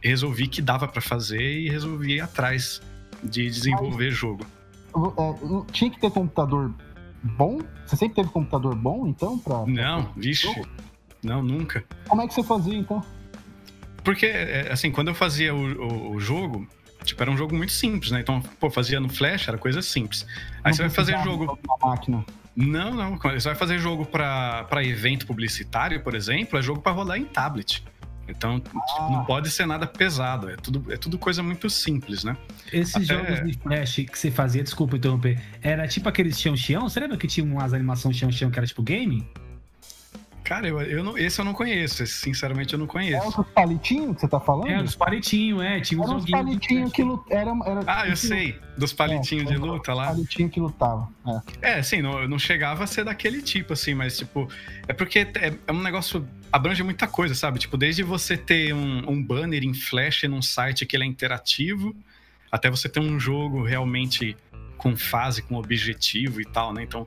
resolvi 0.00 0.46
que 0.46 0.62
dava 0.62 0.88
para 0.88 1.00
fazer 1.00 1.42
e 1.42 1.68
resolvi 1.68 2.14
ir 2.14 2.20
atrás 2.20 2.80
de 3.22 3.50
desenvolver 3.50 4.10
Mas, 4.10 4.14
jogo. 4.14 4.46
Tinha 5.72 5.90
que 5.90 6.00
ter 6.00 6.10
computador 6.10 6.72
bom? 7.22 7.60
Você 7.86 7.96
sempre 7.96 8.16
teve 8.16 8.28
computador 8.28 8.74
bom, 8.74 9.06
então? 9.06 9.38
Pra, 9.38 9.64
Não, 9.66 10.12
vixe. 10.16 10.48
Não, 11.22 11.42
nunca. 11.42 11.84
Como 12.06 12.20
é 12.20 12.28
que 12.28 12.34
você 12.34 12.42
fazia, 12.42 12.76
então? 12.76 13.02
Porque, 14.04 14.26
é, 14.26 14.68
assim, 14.70 14.90
quando 14.90 15.08
eu 15.08 15.14
fazia 15.14 15.54
o, 15.54 15.58
o, 15.58 16.14
o, 16.16 16.20
jogo, 16.20 16.68
tipo, 17.04 17.20
era 17.22 17.30
um 17.30 17.36
jogo 17.36 17.56
muito 17.56 17.72
simples, 17.72 18.10
né? 18.12 18.20
Então, 18.20 18.40
pô, 18.60 18.70
fazia 18.70 19.00
no 19.00 19.08
Flash, 19.08 19.48
era 19.48 19.56
coisa 19.56 19.80
simples. 19.80 20.26
Aí 20.62 20.70
não 20.70 20.74
você 20.74 20.82
vai 20.82 20.90
fazer 20.90 21.18
jogo. 21.24 21.58
máquina. 21.82 22.24
Não, 22.54 22.92
não. 22.92 23.16
Você 23.16 23.48
vai 23.48 23.54
fazer 23.54 23.78
jogo 23.78 24.04
para 24.04 24.84
evento 24.84 25.26
publicitário, 25.26 26.00
por 26.02 26.14
exemplo, 26.14 26.58
é 26.58 26.62
jogo 26.62 26.80
para 26.80 26.92
rodar 26.92 27.18
em 27.18 27.24
tablet. 27.24 27.82
Então, 28.28 28.58
tipo, 28.58 28.78
ah. 28.98 29.08
não 29.10 29.24
pode 29.24 29.50
ser 29.50 29.66
nada 29.66 29.86
pesado. 29.86 30.48
É 30.48 30.56
tudo, 30.56 30.92
é 30.92 30.96
tudo 30.96 31.18
coisa 31.18 31.42
muito 31.42 31.68
simples, 31.68 32.24
né? 32.24 32.36
Esses 32.72 32.96
Até... 32.96 33.04
jogos 33.04 33.50
de 33.50 33.58
Flash 33.58 33.94
que 33.96 34.18
você 34.18 34.30
fazia, 34.30 34.62
desculpa 34.62 34.96
interromper, 34.96 35.40
era 35.60 35.86
tipo 35.88 36.08
aqueles 36.08 36.38
chão-chão? 36.38 36.88
Você 36.88 37.00
lembra 37.00 37.16
que 37.16 37.26
tinha 37.26 37.44
umas 37.44 37.74
animações 37.74 38.16
chão-chão 38.16 38.50
que 38.50 38.58
era 38.58 38.66
tipo 38.66 38.82
game? 38.82 39.26
Cara, 40.44 40.68
eu, 40.68 40.78
eu 40.82 41.02
não, 41.02 41.16
esse 41.16 41.40
eu 41.40 41.44
não 41.44 41.54
conheço. 41.54 42.02
Esse, 42.02 42.12
sinceramente, 42.12 42.74
eu 42.74 42.78
não 42.78 42.86
conheço. 42.86 43.24
É 43.24 43.26
os 43.26 43.46
palitinhos 43.48 44.14
que 44.14 44.20
você 44.20 44.28
tá 44.28 44.38
falando? 44.38 44.68
É, 44.68 44.82
os 44.82 44.94
palitinhos, 44.94 45.62
é. 45.62 45.80
Tinha 45.80 45.98
uns 46.02 46.22
era 46.24 46.30
palitinhos 46.30 46.92
que 46.92 47.02
lutavam. 47.02 47.66
Era, 47.66 47.70
era, 47.70 47.84
ah, 47.86 48.06
eu 48.06 48.14
sei. 48.14 48.60
Dos 48.76 48.92
palitinhos 48.92 49.50
é, 49.50 49.54
de 49.54 49.56
luta 49.56 49.94
lá. 49.94 50.08
Palitinho 50.08 50.50
que 50.50 50.60
lutava. 50.60 51.08
É, 51.62 51.78
é 51.78 51.82
sim, 51.82 52.02
não, 52.02 52.28
não 52.28 52.38
chegava 52.38 52.84
a 52.84 52.86
ser 52.86 53.06
daquele 53.06 53.40
tipo, 53.40 53.72
assim, 53.72 53.94
mas, 53.94 54.18
tipo, 54.18 54.46
é 54.86 54.92
porque 54.92 55.20
é, 55.20 55.54
é 55.66 55.72
um 55.72 55.82
negócio. 55.82 56.28
abrange 56.52 56.82
muita 56.82 57.06
coisa, 57.06 57.34
sabe? 57.34 57.58
Tipo, 57.58 57.78
desde 57.78 58.02
você 58.02 58.36
ter 58.36 58.74
um, 58.74 59.10
um 59.10 59.22
banner 59.22 59.64
em 59.64 59.72
flash 59.72 60.24
num 60.24 60.42
site 60.42 60.84
que 60.84 60.94
ele 60.94 61.04
é 61.04 61.06
interativo, 61.06 61.96
até 62.52 62.68
você 62.68 62.86
ter 62.86 63.00
um 63.00 63.18
jogo 63.18 63.64
realmente 63.64 64.36
com 64.76 64.94
fase, 64.94 65.40
com 65.40 65.54
objetivo 65.54 66.42
e 66.42 66.44
tal, 66.44 66.74
né? 66.74 66.82
Então, 66.82 67.06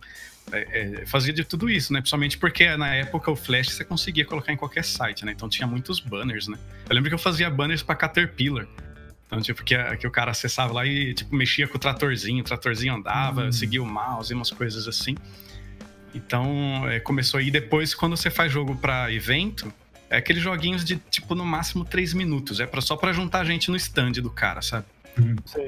é, 0.51 1.01
é, 1.01 1.05
fazia 1.05 1.33
de 1.33 1.43
tudo 1.43 1.69
isso, 1.69 1.91
né? 1.91 1.99
Principalmente 1.99 2.37
porque 2.37 2.75
na 2.77 2.93
época 2.95 3.29
o 3.29 3.35
Flash 3.35 3.69
você 3.69 3.83
conseguia 3.83 4.25
colocar 4.25 4.53
em 4.53 4.57
qualquer 4.57 4.83
site, 4.83 5.25
né? 5.25 5.33
Então 5.33 5.49
tinha 5.49 5.67
muitos 5.67 5.99
banners, 5.99 6.47
né? 6.47 6.57
Eu 6.89 6.95
lembro 6.95 7.09
que 7.09 7.15
eu 7.15 7.19
fazia 7.19 7.49
banners 7.49 7.83
para 7.83 7.95
Caterpillar. 7.95 8.67
Então, 9.25 9.41
tipo, 9.41 9.61
que, 9.61 9.75
que 9.97 10.07
o 10.07 10.11
cara 10.11 10.31
acessava 10.31 10.71
lá 10.71 10.85
e, 10.85 11.13
tipo, 11.13 11.35
mexia 11.35 11.67
com 11.67 11.75
o 11.75 11.79
tratorzinho, 11.79 12.39
o 12.39 12.43
tratorzinho 12.45 12.95
andava, 12.95 13.45
uhum. 13.45 13.51
seguia 13.51 13.83
o 13.83 13.85
mouse 13.85 14.31
e 14.31 14.35
umas 14.35 14.49
coisas 14.49 14.87
assim. 14.87 15.15
Então, 16.15 16.87
é, 16.89 17.01
começou 17.01 17.39
aí. 17.39 17.51
Depois, 17.51 17.93
quando 17.93 18.15
você 18.15 18.29
faz 18.29 18.49
jogo 18.49 18.73
para 18.77 19.11
evento, 19.11 19.71
é 20.09 20.15
aqueles 20.15 20.41
joguinhos 20.41 20.85
de, 20.85 20.95
tipo, 21.11 21.35
no 21.35 21.45
máximo 21.45 21.83
3 21.83 22.13
minutos. 22.13 22.61
É 22.61 22.65
pra, 22.65 22.79
só 22.79 22.95
pra 22.95 23.11
juntar 23.11 23.43
gente 23.43 23.69
no 23.69 23.75
stand 23.75 24.13
do 24.13 24.29
cara, 24.29 24.61
sabe? 24.61 24.85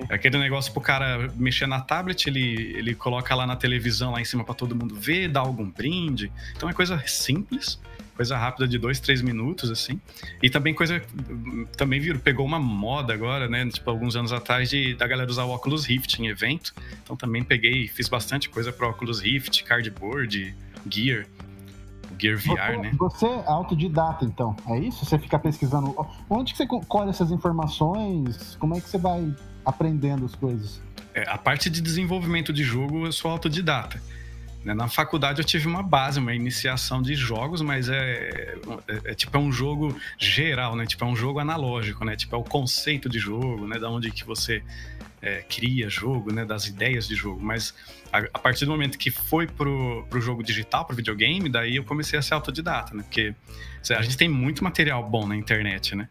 É 0.10 0.14
aquele 0.14 0.38
negócio 0.38 0.72
pro 0.72 0.82
cara 0.82 1.32
mexer 1.36 1.68
na 1.68 1.82
tablet, 1.82 2.28
ele, 2.28 2.74
ele 2.76 2.96
coloca 2.96 3.34
lá 3.36 3.46
na 3.48 3.56
televisão, 3.56 4.12
lá 4.12 4.22
em 4.22 4.26
cima 4.26 4.44
para 4.44 4.54
todo 4.56 4.76
mundo 4.76 4.96
ver, 4.96 5.28
dá 5.30 5.40
algum 5.40 5.70
brinde. 5.70 6.32
Então 6.56 6.70
é 6.70 6.74
coisa 6.74 7.02
simples, 7.06 7.80
coisa 8.16 8.38
rápida 8.38 8.68
de 8.68 8.78
dois, 8.78 9.00
três 9.00 9.22
minutos, 9.22 9.72
assim. 9.72 10.00
E 10.44 10.50
também 10.50 10.74
coisa. 10.74 11.02
Também 11.78 12.00
viram, 12.00 12.20
pegou 12.20 12.46
uma 12.46 12.60
moda 12.60 13.14
agora, 13.14 13.48
né? 13.48 13.66
Tipo, 13.70 13.90
alguns 13.90 14.16
anos 14.16 14.34
atrás, 14.34 14.70
de, 14.70 14.94
da 14.94 15.08
galera 15.08 15.30
usar 15.30 15.46
o 15.46 15.56
Oculus 15.56 15.86
Rift 15.86 16.20
em 16.20 16.28
evento. 16.28 16.74
Então 17.02 17.16
também 17.16 17.44
peguei, 17.44 17.88
fiz 17.88 18.10
bastante 18.10 18.50
coisa 18.50 18.74
pro 18.74 18.90
Oculus 18.90 19.22
Rift, 19.22 19.64
cardboard, 19.64 20.54
gear. 20.90 21.26
Gear 22.20 22.38
VR, 22.38 22.74
você, 22.74 22.78
né? 22.78 22.92
Você 22.98 23.26
é 23.26 23.44
autodidata, 23.48 24.26
então, 24.26 24.56
é 24.68 24.78
isso? 24.80 25.06
Você 25.06 25.18
fica 25.18 25.40
pesquisando. 25.40 25.96
Onde 26.30 26.54
que 26.54 26.58
você 26.58 26.68
colhe 26.68 27.10
essas 27.10 27.32
informações? 27.32 28.56
Como 28.60 28.76
é 28.76 28.82
que 28.82 28.90
você 28.90 28.98
vai 28.98 29.34
aprendendo 29.66 30.26
as 30.26 30.36
coisas? 30.36 30.82
É, 31.14 31.28
a 31.28 31.38
parte 31.38 31.70
de 31.70 31.82
desenvolvimento 31.82 32.54
de 32.54 32.64
jogo 32.64 33.06
eu 33.06 33.12
sou 33.12 33.32
autodidata. 33.32 34.02
Né? 34.64 34.74
Na 34.74 34.88
faculdade 34.88 35.40
eu 35.40 35.46
tive 35.46 35.68
uma 35.68 35.82
base, 35.82 36.20
uma 36.20 36.34
iniciação 36.34 37.02
de 37.02 37.16
jogos, 37.16 37.62
mas 37.62 37.90
é, 37.90 38.56
é, 38.88 39.12
é, 39.12 39.14
tipo 39.16 39.36
é 39.36 39.40
um 39.40 39.52
jogo 39.52 39.96
geral, 40.18 40.76
né? 40.76 40.86
Tipo 40.86 41.06
é 41.06 41.08
um 41.08 41.16
jogo 41.16 41.40
analógico, 41.40 42.04
né? 42.04 42.16
Tipo 42.16 42.36
é 42.36 42.40
o 42.40 42.44
conceito 42.44 43.08
de 43.10 43.20
jogo, 43.20 43.66
né? 43.68 43.80
Da 43.80 43.90
onde 43.90 44.12
que 44.12 44.26
você 44.26 44.64
é, 45.22 45.42
cria 45.42 45.90
jogo, 45.90 46.34
né? 46.34 46.46
Das 46.46 46.66
ideias 46.68 47.08
de 47.08 47.16
jogo. 47.16 47.40
Mas 47.42 47.74
a, 48.12 48.20
a, 48.20 48.40
partir 48.40 48.66
do 48.66 48.72
momento 48.72 48.98
que 48.98 49.12
foi 49.12 49.48
pro, 49.48 50.06
pro 50.10 50.22
jogo 50.22 50.44
digital, 50.44 50.86
pro 50.86 50.96
videogame, 50.96 51.50
daí 51.50 51.76
eu 51.76 51.84
comecei 51.84 52.18
a 52.18 52.22
ser 52.22 52.34
autodidata, 52.34 52.96
né? 52.96 53.04
Porque 53.04 53.34
a 53.90 54.02
gente 54.02 54.18
tem 54.18 54.30
muito 54.30 54.64
material 54.64 55.08
bom 55.08 55.28
na 55.28 55.36
internet, 55.36 55.96
né? 55.96 56.08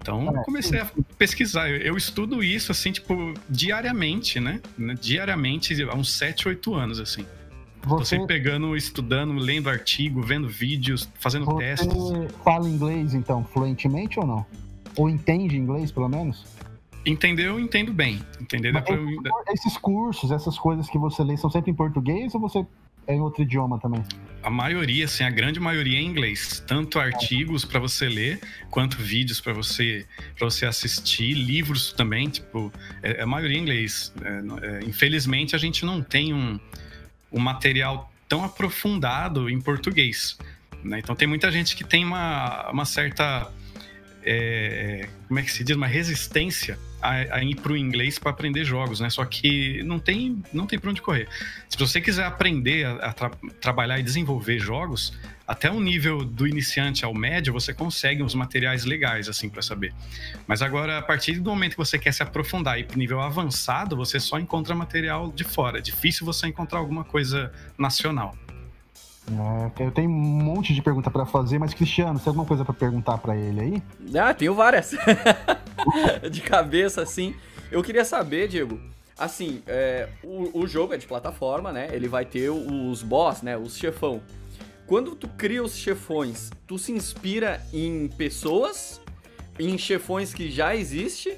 Então 0.00 0.26
eu 0.26 0.42
comecei 0.42 0.80
a 0.80 0.90
pesquisar. 1.16 1.70
Eu, 1.70 1.76
eu, 1.78 1.96
estudo 1.96 2.42
isso, 2.42 2.72
assim, 2.72 2.90
tipo, 2.90 3.34
diariamente, 3.48 4.40
né? 4.40 4.60
Diariamente, 5.00 5.80
há 5.84 5.94
uns 5.94 6.12
7, 6.12 6.48
8 6.48 6.74
anos, 6.74 7.00
assim. 7.00 7.24
Você... 7.84 8.16
Tô 8.16 8.26
pegando, 8.26 8.76
estudando, 8.76 9.34
lendo 9.34 9.68
artigo, 9.68 10.22
vendo 10.22 10.48
vídeos, 10.48 11.08
fazendo 11.18 11.44
Você 11.46 11.64
testes. 11.64 11.92
Você 11.92 12.28
fala 12.44 12.68
inglês, 12.68 13.14
então, 13.14 13.44
fluentemente 13.44 14.18
ou 14.18 14.26
não? 14.26 14.46
Ou 14.96 15.08
entende 15.08 15.56
inglês, 15.56 15.90
pelo 15.90 16.08
menos? 16.08 16.44
Entender, 17.04 17.46
eu 17.46 17.58
entendo 17.58 17.92
bem. 17.92 18.20
Entender 18.40 18.72
pra... 18.72 18.96
Esses 19.52 19.76
cursos, 19.76 20.30
essas 20.30 20.58
coisas 20.58 20.88
que 20.88 20.98
você 20.98 21.22
lê, 21.24 21.36
são 21.36 21.50
sempre 21.50 21.70
em 21.70 21.74
português 21.74 22.34
ou 22.34 22.40
você 22.40 22.64
é 23.06 23.14
em 23.14 23.20
outro 23.20 23.42
idioma 23.42 23.80
também? 23.80 24.04
A 24.42 24.50
maioria, 24.50 25.06
assim, 25.06 25.24
a 25.24 25.30
grande 25.30 25.58
maioria 25.58 25.98
é 25.98 26.02
em 26.02 26.06
inglês. 26.06 26.62
Tanto 26.66 27.00
artigos 27.00 27.64
para 27.64 27.80
você 27.80 28.08
ler, 28.08 28.40
quanto 28.70 28.96
vídeos 28.96 29.40
para 29.40 29.52
você, 29.52 30.06
pra 30.38 30.48
você 30.48 30.66
assistir, 30.66 31.34
livros 31.34 31.92
também, 31.92 32.28
tipo, 32.28 32.72
é, 33.02 33.18
é 33.18 33.22
a 33.22 33.26
maioria 33.26 33.58
em 33.58 33.62
inglês. 33.62 34.12
É, 34.22 34.66
é, 34.66 34.84
infelizmente, 34.84 35.56
a 35.56 35.58
gente 35.58 35.84
não 35.84 36.00
tem 36.00 36.32
um 36.32 36.60
um 37.32 37.40
material 37.40 38.12
tão 38.28 38.44
aprofundado 38.44 39.48
em 39.48 39.60
português. 39.60 40.36
Né? 40.84 40.98
Então 40.98 41.14
tem 41.16 41.26
muita 41.26 41.50
gente 41.50 41.74
que 41.74 41.82
tem 41.82 42.04
uma, 42.04 42.70
uma 42.70 42.84
certa. 42.84 43.50
É, 44.24 45.08
como 45.26 45.40
é 45.40 45.42
que 45.42 45.50
se 45.50 45.64
diz? 45.64 45.76
Uma 45.76 45.86
resistência 45.86 46.78
a, 47.02 47.36
a 47.36 47.44
ir 47.44 47.56
para 47.56 47.72
o 47.72 47.76
inglês 47.76 48.18
para 48.18 48.30
aprender 48.30 48.64
jogos, 48.64 49.00
né? 49.00 49.10
Só 49.10 49.24
que 49.24 49.82
não 49.82 49.98
tem, 49.98 50.42
não 50.52 50.66
tem 50.66 50.78
para 50.78 50.90
onde 50.90 51.02
correr. 51.02 51.28
Se 51.68 51.76
você 51.76 52.00
quiser 52.00 52.24
aprender 52.24 52.86
a, 52.86 53.08
a 53.08 53.12
tra 53.12 53.30
trabalhar 53.60 53.98
e 53.98 54.02
desenvolver 54.02 54.58
jogos, 54.58 55.12
até 55.46 55.70
o 55.70 55.80
nível 55.80 56.24
do 56.24 56.46
iniciante 56.46 57.04
ao 57.04 57.12
médio, 57.12 57.52
você 57.52 57.74
consegue 57.74 58.22
uns 58.22 58.34
materiais 58.34 58.84
legais, 58.84 59.28
assim, 59.28 59.48
para 59.48 59.60
saber. 59.60 59.92
Mas 60.46 60.62
agora, 60.62 60.98
a 60.98 61.02
partir 61.02 61.40
do 61.40 61.50
momento 61.50 61.72
que 61.72 61.78
você 61.78 61.98
quer 61.98 62.12
se 62.12 62.22
aprofundar 62.22 62.78
e 62.78 62.84
para 62.84 62.96
nível 62.96 63.20
avançado, 63.20 63.96
você 63.96 64.20
só 64.20 64.38
encontra 64.38 64.74
material 64.74 65.32
de 65.32 65.44
fora. 65.44 65.78
É 65.78 65.82
difícil 65.82 66.24
você 66.24 66.46
encontrar 66.46 66.78
alguma 66.78 67.04
coisa 67.04 67.52
nacional. 67.76 68.36
É, 69.30 69.84
eu 69.84 69.90
tenho 69.90 70.10
um 70.10 70.12
monte 70.12 70.74
de 70.74 70.82
pergunta 70.82 71.10
para 71.10 71.24
fazer, 71.24 71.58
mas 71.58 71.72
Cristiano, 71.72 72.18
você 72.18 72.24
tem 72.24 72.30
alguma 72.30 72.46
coisa 72.46 72.64
para 72.64 72.74
perguntar 72.74 73.18
para 73.18 73.36
ele 73.36 73.60
aí? 73.60 73.82
Ah, 74.18 74.34
tenho 74.34 74.54
várias. 74.54 74.92
de 76.30 76.40
cabeça, 76.40 77.02
assim. 77.02 77.34
Eu 77.70 77.82
queria 77.82 78.04
saber, 78.04 78.48
Diego, 78.48 78.80
assim, 79.16 79.62
é, 79.66 80.08
o, 80.24 80.60
o 80.60 80.66
jogo 80.66 80.92
é 80.94 80.96
de 80.96 81.06
plataforma, 81.06 81.72
né? 81.72 81.88
Ele 81.92 82.08
vai 82.08 82.24
ter 82.24 82.50
os 82.50 83.02
boss, 83.02 83.42
né? 83.42 83.56
Os 83.56 83.76
chefão. 83.76 84.20
Quando 84.86 85.14
tu 85.14 85.28
cria 85.28 85.62
os 85.62 85.76
chefões, 85.76 86.50
tu 86.66 86.76
se 86.76 86.92
inspira 86.92 87.64
em 87.72 88.08
pessoas, 88.08 89.00
em 89.58 89.78
chefões 89.78 90.34
que 90.34 90.50
já 90.50 90.74
existe, 90.74 91.36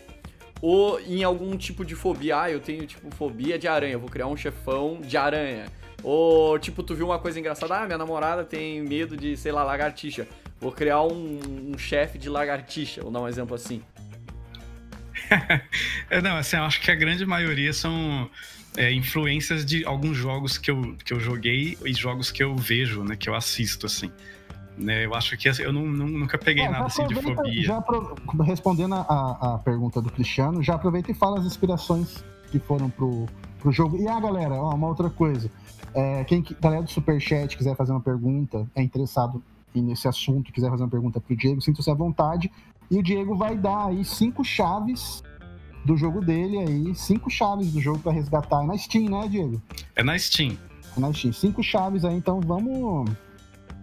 ou 0.61 0.99
em 1.01 1.23
algum 1.23 1.57
tipo 1.57 1.85
de 1.85 1.95
fobia? 1.95 2.41
Ah, 2.41 2.51
eu 2.51 2.59
tenho 2.59 2.87
tipo 2.87 3.15
fobia 3.15 3.59
de 3.59 3.69
aranha, 3.69 3.99
vou 3.99 4.09
criar 4.09 4.27
um 4.27 4.37
chefão 4.37 5.01
de 5.01 5.17
aranha. 5.17 5.67
Ou 6.03 6.59
tipo, 6.59 6.83
tu 6.83 6.95
viu 6.95 7.07
uma 7.07 7.19
coisa 7.19 7.39
engraçada, 7.39 7.77
ah, 7.77 7.87
minha 7.87 7.99
namorada 7.99 8.45
tem 8.45 8.83
medo 8.83 9.17
de, 9.17 9.37
sei 9.37 9.53
lá, 9.53 9.63
lagartixa. 9.63 10.27
Vou 10.61 10.73
criar 10.73 11.03
um, 11.03 11.41
um 11.73 11.79
chefe 11.79 12.19
de 12.19 12.29
lagartixa, 12.29 13.03
vou 13.03 13.11
dar 13.11 13.21
um 13.21 13.29
exemplo 13.29 13.55
assim. 13.55 13.83
é, 16.11 16.21
não, 16.21 16.37
assim, 16.37 16.57
eu 16.57 16.65
acho 16.65 16.81
que 16.81 16.91
a 16.91 16.95
grande 16.95 17.25
maioria 17.25 17.73
são 17.73 18.31
é, 18.77 18.93
influências 18.93 19.65
de 19.65 19.85
alguns 19.85 20.17
jogos 20.17 20.59
que 20.59 20.71
eu, 20.71 20.97
que 21.05 21.13
eu 21.13 21.21
joguei 21.21 21.79
e 21.85 21.93
jogos 21.93 22.31
que 22.31 22.43
eu 22.43 22.55
vejo, 22.57 23.03
né? 23.03 23.17
Que 23.17 23.29
eu 23.29 23.35
assisto, 23.35 23.87
assim. 23.87 24.11
Né, 24.77 25.07
eu 25.07 25.15
acho 25.15 25.37
que 25.37 25.49
eu 25.49 25.73
não, 25.73 25.87
não, 25.87 26.09
nunca 26.09 26.37
peguei 26.37 26.65
é, 26.65 26.69
nada 26.69 26.87
assim 26.87 27.07
de 27.07 27.15
fobia. 27.15 27.63
Já 27.63 27.81
pro, 27.81 28.17
respondendo 28.43 28.97
a, 28.97 29.55
a 29.55 29.59
pergunta 29.59 30.03
do 30.03 30.11
Cristiano, 30.11 30.63
já 30.65 30.75
aproveita 30.75 31.13
e 31.13 31.15
fala 31.15 31.39
as 31.39 31.47
inspirações 31.47 32.25
que 32.51 32.59
foram 32.59 32.91
pro, 32.91 33.27
pro 33.61 33.71
jogo. 33.71 33.97
E 33.97 34.09
a 34.09 34.17
ah, 34.17 34.21
galera, 34.21 34.55
ó, 34.55 34.75
uma 34.75 34.89
outra 34.89 35.09
coisa. 35.09 35.49
É, 35.95 36.25
quem 36.25 36.45
galera 36.61 36.83
do 36.83 36.91
Superchat 36.91 37.57
quiser 37.57 37.77
fazer 37.77 37.93
uma 37.93 38.01
pergunta, 38.01 38.69
é 38.75 38.83
interessado 38.83 39.43
nesse 39.73 40.09
assunto, 40.09 40.53
quiser 40.53 40.71
fazer 40.71 40.83
uma 40.83 40.89
pergunta 40.89 41.21
pro 41.21 41.37
Diego, 41.37 41.61
sinta-se 41.61 41.91
à 41.91 41.95
vontade. 41.95 42.51
E 42.91 42.99
o 42.99 43.03
Diego 43.03 43.37
vai 43.37 43.57
dar 43.57 43.87
aí 43.87 44.05
cinco 44.05 44.45
chaves 44.45 45.23
do 45.85 45.97
jogo 45.97 46.21
dele 46.21 46.59
aí, 46.59 46.95
cinco 46.95 47.31
chaves 47.31 47.73
do 47.73 47.81
jogo 47.81 47.99
para 47.99 48.13
resgatar. 48.13 48.63
É 48.63 48.67
na 48.67 48.77
Steam, 48.77 49.09
né, 49.09 49.29
Diego? 49.29 49.63
É 49.95 50.03
na 50.03 50.19
Steam. 50.19 50.57
É 50.97 51.01
na 51.01 51.13
Steam. 51.13 51.33
Cinco 51.33 51.63
chaves 51.63 52.05
aí, 52.05 52.17
então 52.17 52.41
vamos. 52.41 53.11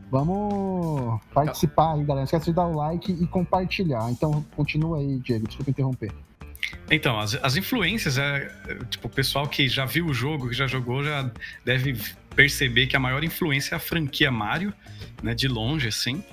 Vamos 0.09 1.21
participar 1.33 1.93
aí, 1.93 1.99
galera. 2.03 2.15
Não 2.15 2.23
esquece 2.25 2.47
de 2.47 2.53
dar 2.53 2.67
o 2.67 2.75
like 2.75 3.13
e 3.13 3.25
compartilhar. 3.27 4.11
Então, 4.11 4.43
continua 4.57 4.97
aí, 4.97 5.17
Diego. 5.19 5.47
Desculpa 5.47 5.71
interromper. 5.71 6.11
Então, 6.89 7.19
as, 7.19 7.35
as 7.41 7.55
influências, 7.55 8.17
é, 8.17 8.49
tipo, 8.89 9.07
o 9.07 9.09
pessoal 9.09 9.47
que 9.47 9.67
já 9.67 9.85
viu 9.85 10.07
o 10.07 10.13
jogo, 10.13 10.49
que 10.49 10.55
já 10.55 10.67
jogou, 10.67 11.03
já 11.03 11.29
deve 11.65 11.97
perceber 12.35 12.87
que 12.87 12.95
a 12.95 12.99
maior 12.99 13.23
influência 13.23 13.75
é 13.75 13.77
a 13.77 13.79
franquia 13.79 14.31
Mario, 14.31 14.73
né? 15.23 15.33
De 15.33 15.47
longe, 15.47 15.87
assim 15.87 16.23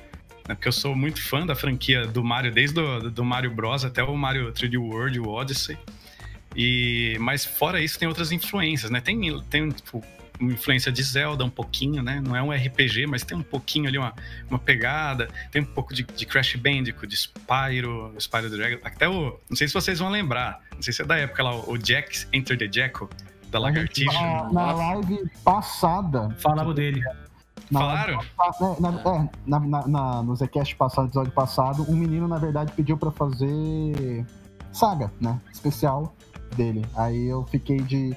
né? 0.49 0.55
Porque 0.55 0.67
eu 0.67 0.73
sou 0.73 0.97
muito 0.97 1.21
fã 1.23 1.47
da 1.47 1.55
franquia 1.55 2.07
do 2.07 2.25
Mario, 2.25 2.51
desde 2.51 2.81
o 2.81 3.11
do 3.11 3.23
Mario 3.23 3.51
Bros. 3.51 3.85
até 3.85 4.03
o 4.03 4.17
Mario 4.17 4.51
3D 4.51 4.79
World, 4.81 5.21
o 5.21 5.29
Odyssey. 5.29 5.77
E, 6.57 7.17
mas 7.21 7.45
fora 7.45 7.81
isso, 7.81 7.99
tem 7.99 8.09
outras 8.09 8.33
influências, 8.33 8.91
né? 8.91 9.01
Tem, 9.01 9.41
tem 9.43 9.69
tipo, 9.69 10.03
uma 10.41 10.53
influência 10.53 10.91
de 10.91 11.03
Zelda 11.03 11.45
um 11.45 11.51
pouquinho, 11.51 12.03
né? 12.03 12.23
Não 12.25 12.35
é 12.37 12.43
um 12.43 12.51
RPG, 12.51 13.07
mas 13.07 13.23
tem 13.23 13.37
um 13.37 13.43
pouquinho 13.43 13.89
ali, 13.89 13.99
uma, 13.99 14.15
uma 14.49 14.59
pegada. 14.59 15.29
Tem 15.51 15.63
um 15.63 15.67
pouco 15.67 15.95
de, 15.95 16.03
de 16.03 16.27
Crash 16.27 16.57
Bandicoot, 16.57 17.07
de 17.07 17.17
Spyro, 17.17 18.15
Spyro 18.19 18.51
Dragon. 18.51 18.79
Até 18.85 19.09
o... 19.09 19.39
Não 19.49 19.57
sei 19.57 19.69
se 19.69 19.75
vocês 19.75 19.99
vão 19.99 20.09
lembrar. 20.09 20.61
Não 20.75 20.83
sei 20.83 20.93
se 20.93 21.03
é 21.03 21.05
da 21.05 21.17
época 21.17 21.43
lá, 21.43 21.55
o 21.55 21.77
Jack 21.77 22.27
Enter 22.33 22.57
the 22.57 22.69
Jackal, 22.71 23.09
da 23.51 23.59
lagartixa. 23.59 24.13
Na, 24.13 24.53
na 24.53 24.73
live 24.73 25.31
passada... 25.45 26.31
Falava 26.39 26.73
dele. 26.73 27.03
Na 27.71 27.81
Falaram? 27.81 28.21
Na, 28.81 28.89
é, 28.89 29.29
na, 29.47 29.61
na, 29.61 29.89
na, 29.89 30.23
no 30.23 30.35
Zcast 30.35 30.75
passado, 30.77 31.07
episódio 31.07 31.33
passado, 31.33 31.85
um 31.89 31.95
menino, 31.95 32.27
na 32.27 32.39
verdade, 32.39 32.73
pediu 32.73 32.97
para 32.97 33.11
fazer 33.11 34.25
saga, 34.73 35.13
né? 35.21 35.39
Especial 35.53 36.15
dele. 36.57 36.85
Aí 36.97 37.27
eu 37.27 37.45
fiquei 37.45 37.79
de. 37.79 38.17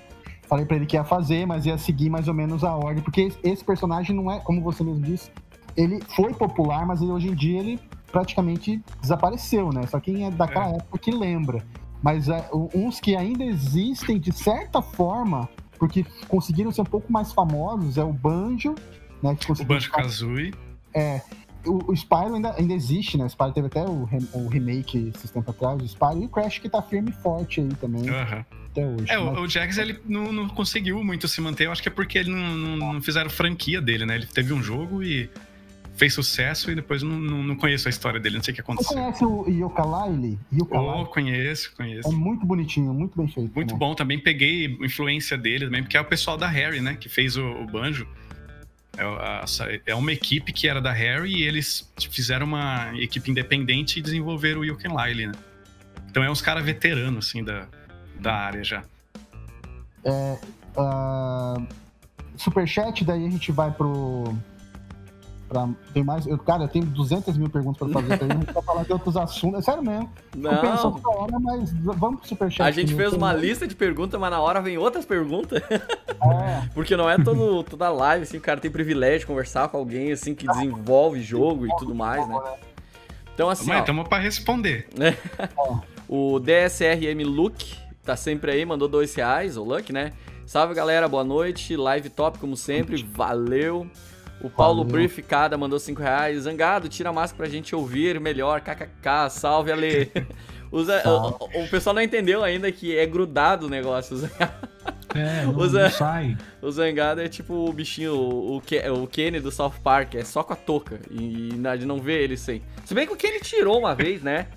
Falei 0.51 0.65
para 0.65 0.75
ele 0.75 0.85
que 0.85 0.97
ia 0.97 1.03
fazer, 1.05 1.47
mas 1.47 1.65
ia 1.65 1.77
seguir 1.77 2.09
mais 2.09 2.27
ou 2.27 2.33
menos 2.33 2.61
a 2.61 2.75
ordem, 2.75 3.01
porque 3.01 3.31
esse 3.41 3.63
personagem 3.63 4.13
não 4.13 4.29
é, 4.29 4.37
como 4.41 4.61
você 4.61 4.83
mesmo 4.83 5.01
disse, 5.01 5.31
ele 5.77 6.01
foi 6.13 6.33
popular, 6.33 6.85
mas 6.85 7.01
ele, 7.01 7.09
hoje 7.09 7.29
em 7.29 7.33
dia 7.33 7.57
ele 7.57 7.79
praticamente 8.11 8.83
desapareceu, 8.99 9.71
né? 9.71 9.87
Só 9.87 9.97
quem 10.01 10.25
é 10.25 10.29
daquela 10.29 10.73
é. 10.73 10.75
época 10.75 10.99
que 10.99 11.11
lembra. 11.11 11.63
Mas 12.03 12.27
é, 12.27 12.49
uns 12.75 12.99
que 12.99 13.15
ainda 13.15 13.45
existem 13.45 14.19
de 14.19 14.33
certa 14.33 14.81
forma, 14.81 15.47
porque 15.79 16.05
conseguiram 16.27 16.69
ser 16.69 16.81
um 16.81 16.85
pouco 16.85 17.09
mais 17.09 17.31
famosos, 17.31 17.97
é 17.97 18.03
o 18.03 18.11
Banjo 18.11 18.75
né? 19.21 19.37
O 19.47 19.65
Banjo 19.65 19.89
Kazooie. 19.89 20.53
É. 20.93 21.21
O, 21.65 21.91
o 21.91 21.95
Spyro 21.95 22.35
ainda, 22.35 22.55
ainda 22.57 22.73
existe, 22.73 23.17
né? 23.17 23.23
O 23.23 23.29
Spyro 23.29 23.53
teve 23.53 23.67
até 23.67 23.85
o, 23.85 24.09
o 24.33 24.47
remake 24.47 25.11
esses 25.15 25.29
tempos 25.29 25.55
atrás, 25.55 25.81
o 25.81 25.87
Spyro 25.87 26.23
e 26.23 26.25
o 26.25 26.29
Crash 26.29 26.57
que 26.57 26.67
tá 26.67 26.81
firme 26.81 27.11
e 27.11 27.13
forte 27.13 27.61
aí 27.61 27.69
também. 27.75 28.09
Uhum. 28.09 28.60
Até 28.71 28.85
hoje. 28.85 29.05
É, 29.09 29.17
mas... 29.17 29.37
o, 29.37 29.41
o 29.41 29.47
Jax 29.49 29.77
ele 29.77 29.99
não, 30.05 30.31
não, 30.31 30.47
conseguiu 30.49 31.03
muito 31.03 31.27
se 31.27 31.41
manter, 31.41 31.65
eu 31.65 31.71
acho 31.71 31.81
que 31.81 31.89
é 31.89 31.91
porque 31.91 32.17
ele 32.17 32.31
não, 32.31 32.57
não, 32.57 32.93
não 32.93 33.01
fizeram 33.01 33.29
franquia 33.29 33.81
dele, 33.81 34.05
né? 34.05 34.15
Ele 34.15 34.25
teve 34.25 34.53
um 34.53 34.63
jogo 34.63 35.03
e 35.03 35.29
fez 35.95 36.13
sucesso 36.13 36.71
e 36.71 36.75
depois 36.75 37.03
não, 37.03 37.19
não, 37.19 37.43
não, 37.43 37.55
conheço 37.55 37.87
a 37.87 37.89
história 37.89 38.19
dele, 38.19 38.37
não 38.37 38.43
sei 38.43 38.53
o 38.53 38.55
que 38.55 38.61
aconteceu. 38.61 38.89
Você 38.89 39.03
conhece 39.03 39.25
o 39.25 39.45
Yooka-Laylee? 39.47 40.39
Oh, 40.71 41.05
conheço, 41.05 41.73
conheço. 41.75 42.07
É 42.07 42.11
muito 42.11 42.45
bonitinho, 42.45 42.93
muito 42.93 43.17
bem 43.17 43.27
feito. 43.27 43.53
Muito 43.53 43.69
também. 43.69 43.79
bom, 43.87 43.93
também 43.93 44.19
peguei 44.19 44.77
influência 44.81 45.37
dele 45.37 45.65
também, 45.65 45.83
porque 45.83 45.97
é 45.97 46.01
o 46.01 46.05
pessoal 46.05 46.37
da 46.37 46.47
Harry, 46.47 46.81
né, 46.81 46.95
que 46.95 47.09
fez 47.09 47.35
o, 47.37 47.45
o 47.45 47.67
Banjo. 47.67 48.07
É, 48.97 49.81
é 49.85 49.95
uma 49.95 50.11
equipe 50.11 50.51
que 50.51 50.67
era 50.67 50.81
da 50.81 50.91
Harry 50.91 51.33
e 51.33 51.43
eles 51.43 51.89
fizeram 52.09 52.45
uma 52.45 52.91
equipe 52.95 53.31
independente 53.31 53.99
e 53.99 54.01
desenvolveram 54.01 54.61
o 54.61 54.65
You 54.65 54.77
Can 54.77 54.93
Lily, 54.95 55.27
né? 55.27 55.33
Então 56.09 56.21
é 56.21 56.29
uns 56.29 56.41
caras 56.41 56.65
veteranos, 56.65 57.27
assim, 57.27 57.41
da, 57.41 57.67
da 58.21 58.33
área 58.33 58.63
já. 58.63 58.83
É, 60.03 60.37
uh, 60.77 61.67
superchat, 62.37 63.03
daí 63.03 63.25
a 63.25 63.29
gente 63.29 63.51
vai 63.51 63.71
pro, 63.71 64.33
Pra, 65.51 65.67
tem 65.93 66.01
mais, 66.01 66.25
eu, 66.25 66.37
cara, 66.37 66.63
eu 66.63 66.67
tenho 66.69 66.85
200 66.85 67.37
mil 67.37 67.49
perguntas 67.49 67.85
pra 67.91 68.01
fazer 68.01 68.45
pra 68.53 68.61
falar 68.61 68.83
de 68.83 68.93
outros 68.93 69.17
assuntos. 69.17 69.59
É 69.59 69.61
sério 69.61 69.83
mesmo. 69.83 70.09
Não. 70.33 70.49
Eu 70.49 70.61
penso 70.61 70.91
toda 70.91 71.09
hora, 71.09 71.39
mas 71.41 71.73
vamos 71.73 72.21
pro 72.21 72.29
superchat. 72.29 72.69
A 72.69 72.71
gente 72.71 72.95
fez 72.95 73.11
uma 73.11 73.33
lista 73.33 73.67
de 73.67 73.75
perguntas, 73.75 74.17
mas 74.17 74.31
na 74.31 74.39
hora 74.39 74.61
vem 74.61 74.77
outras 74.77 75.03
perguntas. 75.03 75.61
É, 75.69 76.67
Porque 76.73 76.95
não 76.95 77.09
é 77.09 77.17
todo, 77.17 77.63
toda 77.63 77.89
live, 77.89 78.23
assim, 78.23 78.37
o 78.37 78.41
cara 78.41 78.61
tem 78.61 78.71
privilégio 78.71 79.19
de 79.19 79.25
conversar 79.25 79.67
com 79.67 79.75
alguém, 79.75 80.13
assim, 80.13 80.33
que 80.33 80.47
desenvolve 80.47 81.21
jogo 81.21 81.67
e 81.67 81.75
tudo 81.75 81.93
mais, 81.93 82.25
né? 82.25 82.39
Então, 83.33 83.49
assim, 83.49 83.67
Mas 83.67 83.79
ó, 83.79 83.79
estamos 83.81 84.07
pra 84.07 84.19
responder. 84.19 84.87
o 86.07 86.39
DSRM 86.39 87.25
Luke 87.25 87.75
tá 88.03 88.15
sempre 88.15 88.51
aí, 88.51 88.65
mandou 88.65 88.87
dois 88.87 89.13
reais, 89.15 89.57
o 89.57 89.63
Luck, 89.63 89.91
né? 89.93 90.13
Salve, 90.45 90.73
galera, 90.73 91.07
boa 91.07 91.23
noite. 91.23 91.75
Live 91.77 92.09
top, 92.09 92.37
como 92.39 92.57
sempre, 92.57 93.01
valeu. 93.03 93.89
O 94.41 94.49
Paulo 94.49 94.83
Valeu. 94.83 94.91
Brificada 94.93 95.55
mandou 95.57 95.79
cinco 95.79 96.01
reais. 96.01 96.41
Zangado, 96.43 96.89
tira 96.89 97.09
a 97.09 97.13
máscara 97.13 97.43
pra 97.43 97.47
gente 97.47 97.75
ouvir 97.75 98.19
melhor. 98.19 98.59
KKK, 98.61 99.29
salve, 99.29 99.71
Ale. 99.71 100.11
Usa, 100.71 101.03
o, 101.07 101.63
o 101.63 101.67
pessoal 101.69 101.93
não 101.93 102.01
entendeu 102.01 102.43
ainda 102.43 102.71
que 102.71 102.97
é 102.97 103.05
grudado 103.05 103.67
o 103.67 103.69
negócio. 103.69 104.17
É, 105.13 105.43
não, 105.45 105.57
Usa- 105.57 105.83
não 105.83 105.91
sai. 105.91 106.37
O 106.61 106.71
Zangado 106.71 107.21
é 107.21 107.27
tipo 107.27 107.53
o 107.53 107.71
bichinho, 107.73 108.15
o, 108.15 108.55
o, 108.57 108.61
Ke- 108.61 108.89
o 108.89 109.05
Kenny 109.05 109.39
do 109.39 109.51
South 109.51 109.73
Park, 109.83 110.15
é 110.15 110.23
só 110.23 110.43
com 110.43 110.53
a 110.53 110.55
touca. 110.55 110.99
E, 111.11 111.49
e 111.49 111.85
não 111.85 111.97
vê 111.99 112.23
ele 112.23 112.35
sem. 112.37 112.61
Se 112.85 112.95
bem 112.95 113.05
que 113.05 113.13
o 113.13 113.17
Kenny 113.17 113.41
tirou 113.41 113.77
uma 113.77 113.93
vez, 113.93 114.23
né? 114.23 114.47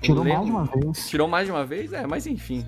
Tirou 0.00 0.24
mais 0.24 0.44
de 0.44 0.50
uma 0.50 0.64
vez. 0.64 1.08
Tirou 1.08 1.28
mais 1.28 1.46
de 1.46 1.52
uma 1.52 1.64
vez? 1.64 1.92
É, 1.92 2.06
mas 2.06 2.26
enfim. 2.26 2.64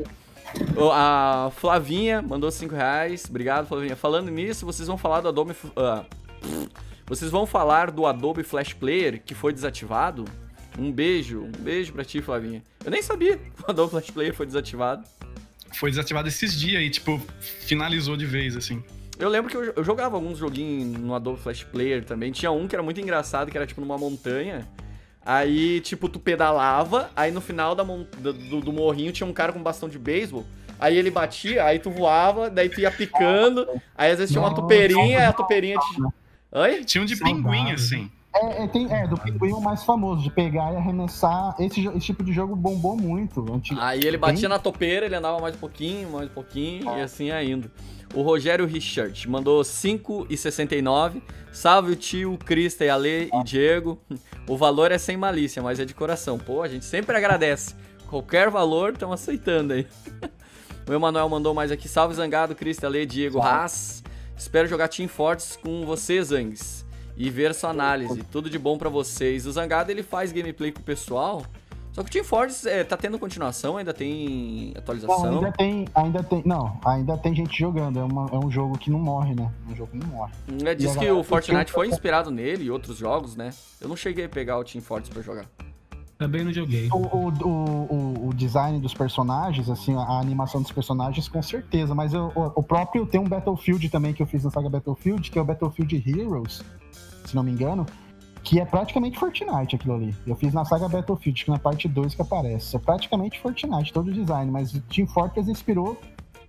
A 0.93 1.51
Flavinha 1.57 2.23
mandou 2.23 2.51
5 2.51 2.75
reais. 2.75 3.27
Obrigado, 3.29 3.67
Flavinha. 3.67 3.97
Falando 3.97 4.31
nisso, 4.31 4.65
vocês 4.65 4.89
vão 4.89 4.97
falar 4.97 5.21
do 5.21 5.29
Adobe. 5.29 5.55
ah, 5.77 6.05
vocês 7.07 7.31
vão 7.31 7.47
falar 7.47 7.91
do 7.91 8.07
Adobe 8.07 8.43
Flash 8.43 8.73
Player 8.75 9.23
que 9.23 9.35
foi 9.35 9.53
desativado? 9.53 10.25
Um 10.79 10.93
beijo, 10.93 11.43
um 11.43 11.63
beijo 11.63 11.93
pra 11.93 12.05
ti, 12.05 12.23
Flavinha. 12.23 12.63
Eu 12.85 12.91
nem 12.91 13.03
sabia 13.03 13.37
que 13.37 13.63
o 13.67 13.71
Adobe 13.71 13.91
Flash 13.91 14.11
Player 14.11 14.35
foi 14.35 14.47
desativado. 14.47 15.05
Foi 15.75 15.91
desativado 15.91 16.29
esses 16.29 16.59
dias 16.59 16.83
e, 16.83 16.91
tipo, 16.91 17.21
finalizou 17.41 18.17
de 18.17 18.25
vez, 18.25 18.57
assim. 18.57 18.83
Eu 19.19 19.29
lembro 19.29 19.51
que 19.51 19.57
eu, 19.57 19.65
eu 19.65 19.83
jogava 19.83 20.17
alguns 20.17 20.39
joguinhos 20.39 20.99
no 21.01 21.15
Adobe 21.15 21.41
Flash 21.41 21.65
Player 21.65 22.05
também. 22.05 22.31
Tinha 22.31 22.51
um 22.53 22.69
que 22.69 22.77
era 22.77 22.83
muito 22.83 23.01
engraçado, 23.01 23.51
que 23.51 23.57
era 23.57 23.67
tipo 23.67 23.81
numa 23.81 23.99
montanha. 23.99 24.67
Aí, 25.31 25.81
tipo, 25.83 26.09
tu 26.09 26.19
pedalava, 26.19 27.11
aí 27.15 27.31
no 27.31 27.43
final 27.43 27.75
da 27.75 27.85
mon- 27.85 28.07
do, 28.17 28.33
do- 28.33 28.61
do 28.63 28.73
morrinho 28.73 29.13
tinha 29.13 29.27
um 29.27 29.33
cara 29.35 29.53
com 29.53 29.59
um 29.59 29.63
bastão 29.63 29.87
de 29.87 29.99
beisebol. 29.99 30.47
Aí 30.81 30.97
ele 30.97 31.11
batia, 31.11 31.65
aí 31.65 31.79
tu 31.79 31.91
voava, 31.91 32.49
daí 32.49 32.71
tu 32.71 32.81
ia 32.81 32.91
picando. 32.91 33.67
Aí 33.95 34.11
às 34.11 34.17
vezes 34.19 34.33
tinha 34.33 34.41
uma 34.43 34.55
tupeirinha, 34.55 35.19
aí 35.19 35.25
a 35.27 35.33
tupeirinha 35.35 35.77
te. 35.79 36.03
Oi? 36.51 36.83
Tinha 36.83 37.03
um 37.03 37.05
de 37.05 37.15
pinguim, 37.17 37.73
assim. 37.73 38.11
É, 38.35 38.63
é, 38.63 38.67
tem, 38.69 38.91
é, 38.91 39.07
do 39.07 39.19
pinguim 39.19 39.53
o 39.53 39.61
mais 39.61 39.83
famoso, 39.83 40.23
de 40.23 40.31
pegar 40.31 40.73
e 40.73 40.77
arremessar. 40.77 41.55
Esse, 41.59 41.87
esse 41.89 41.99
tipo 42.07 42.25
de 42.25 42.33
jogo 42.33 42.57
bombou 42.57 42.97
muito. 42.97 43.45
Antigo. 43.53 43.79
Aí 43.83 44.01
ele 44.05 44.17
batia 44.17 44.41
Tem? 44.43 44.49
na 44.49 44.59
topeira, 44.59 45.05
ele 45.05 45.15
andava 45.15 45.39
mais 45.41 45.55
um 45.55 45.59
pouquinho, 45.59 46.11
mais 46.11 46.31
um 46.31 46.33
pouquinho, 46.33 46.97
e 46.97 47.01
assim 47.03 47.31
ainda. 47.31 47.71
O 48.15 48.23
Rogério 48.23 48.65
Richard 48.65 49.29
mandou 49.29 49.61
5,69. 49.63 51.21
Salve 51.53 51.93
o 51.93 51.97
tio, 51.97 52.39
Crista 52.45 52.85
e 52.85 52.89
Ale 52.89 53.29
e 53.35 53.45
Diego. 53.45 53.99
O 54.49 54.57
valor 54.57 54.91
é 54.91 54.97
sem 54.97 55.17
malícia, 55.17 55.63
mas 55.63 55.79
é 55.79 55.85
de 55.85 55.93
coração. 55.95 56.39
Pô, 56.39 56.63
a 56.63 56.69
gente 56.69 56.87
sempre 56.87 57.15
agradece. 57.15 57.75
Qualquer 58.09 58.49
valor, 58.49 58.95
estão 58.95 59.13
aceitando 59.13 59.75
aí. 59.75 59.87
O 60.89 60.95
Emanuel 60.95 61.29
mandou 61.29 61.53
mais 61.53 61.71
aqui. 61.71 61.87
Salve 61.87 62.15
Zangado, 62.15 62.55
Crista, 62.55 62.87
Ale, 62.87 63.05
Diego, 63.05 63.43
Haas. 63.43 64.03
Espero 64.35 64.67
jogar 64.67 64.89
Team 64.89 65.07
Fortress 65.07 65.59
com 65.59 65.85
vocês, 65.85 66.29
Zangs. 66.29 66.83
E 67.15 67.29
ver 67.29 67.55
sua 67.55 67.69
análise. 67.69 68.23
Tudo 68.33 68.49
de 68.49 68.59
bom 68.59 68.79
pra 68.79 68.89
vocês. 68.89 69.45
O 69.45 69.53
Zangado, 69.53 69.91
ele 69.91 70.03
faz 70.03 70.33
gameplay 70.33 70.73
com 70.73 70.81
o 70.81 70.83
pessoal. 70.83 71.45
Só 71.99 72.05
que 72.05 72.11
o 72.11 72.13
Team 72.13 72.25
Fortress 72.25 72.65
é, 72.69 72.85
tá 72.85 72.97
tendo 72.97 73.19
continuação, 73.19 73.77
ainda 73.77 73.93
tem 73.93 74.73
atualização. 74.77 75.35
ainda 75.35 75.51
tem, 75.51 75.89
ainda 75.93 76.23
tem. 76.23 76.43
Não, 76.47 76.79
ainda 76.87 77.19
tem 77.19 77.35
gente 77.35 77.59
jogando. 77.59 77.99
É, 77.99 78.05
uma- 78.05 78.31
é 78.33 78.37
um 78.39 78.49
jogo 78.49 78.79
que 78.79 78.89
não 78.89 79.01
morre, 79.01 79.35
né? 79.35 79.51
É 79.69 79.73
um 79.73 79.75
jogo 79.75 79.91
que 79.91 79.99
não 79.99 80.07
morre. 80.07 80.33
É, 80.65 80.77
diz 80.77 80.91
que 80.93 80.95
galera 80.99 81.17
o 81.17 81.25
Fortnite 81.25 81.73
foi 81.73 81.89
inspirado 81.89 82.31
nele 82.31 82.63
e 82.67 82.71
outros 82.71 82.97
jogos, 82.99 83.35
né? 83.35 83.51
Eu 83.81 83.89
não 83.89 83.97
cheguei 83.97 84.27
a 84.27 84.29
pegar 84.29 84.59
o 84.61 84.63
Team 84.65 84.81
Fortress 84.81 85.13
pra 85.13 85.23
jogar. 85.25 85.47
Também 86.17 86.45
não 86.45 86.53
joguei. 86.53 86.89
O, 86.93 86.99
o, 86.99 87.29
o, 87.31 87.49
o- 87.49 88.29
o 88.29 88.33
design 88.35 88.79
dos 88.79 88.95
personagens, 88.95 89.69
assim, 89.69 89.97
a, 89.97 90.01
a 90.03 90.21
animação 90.21 90.63
dos 90.63 90.71
personagens, 90.71 91.27
com 91.27 91.43
certeza. 91.43 91.97
Mas 91.97 92.15
eu- 92.15 92.31
o, 92.33 92.61
o 92.61 92.63
próprio. 92.63 93.07
Tem 93.07 93.21
um 93.21 93.25
Battlefield 93.29 93.89
também 93.89 94.13
que 94.15 94.23
eu 94.23 94.27
fiz 94.29 94.45
na 94.45 94.53
saga 94.53 94.69
Battlefield, 94.71 95.29
que 95.33 95.37
é 95.37 95.43
o 95.43 95.45
Battlefield 95.45 95.97
Heroes, 96.09 96.63
se 97.25 97.35
não 97.35 97.43
me 97.43 97.51
engano. 97.51 97.85
Que 98.49 98.61
é 98.61 98.65
praticamente 98.65 99.19
Fortnite 99.19 99.77
aquilo 99.77 99.95
ali. 99.95 100.15
Eu 100.27 100.35
fiz 100.35 100.55
na 100.55 100.65
saga 100.65 100.89
Battlefield, 100.89 101.45
que 101.45 101.51
na 101.51 101.59
parte 101.59 101.87
2 101.87 102.15
que 102.15 102.23
aparece. 102.23 102.75
É 102.77 102.79
praticamente 102.79 103.39
Fortnite, 103.39 103.93
todo 103.93 104.09
o 104.09 104.13
design. 104.13 104.51
Mas 104.51 104.73
o 104.73 104.81
Team 104.81 105.07
Fortress 105.07 105.51
inspirou 105.51 106.01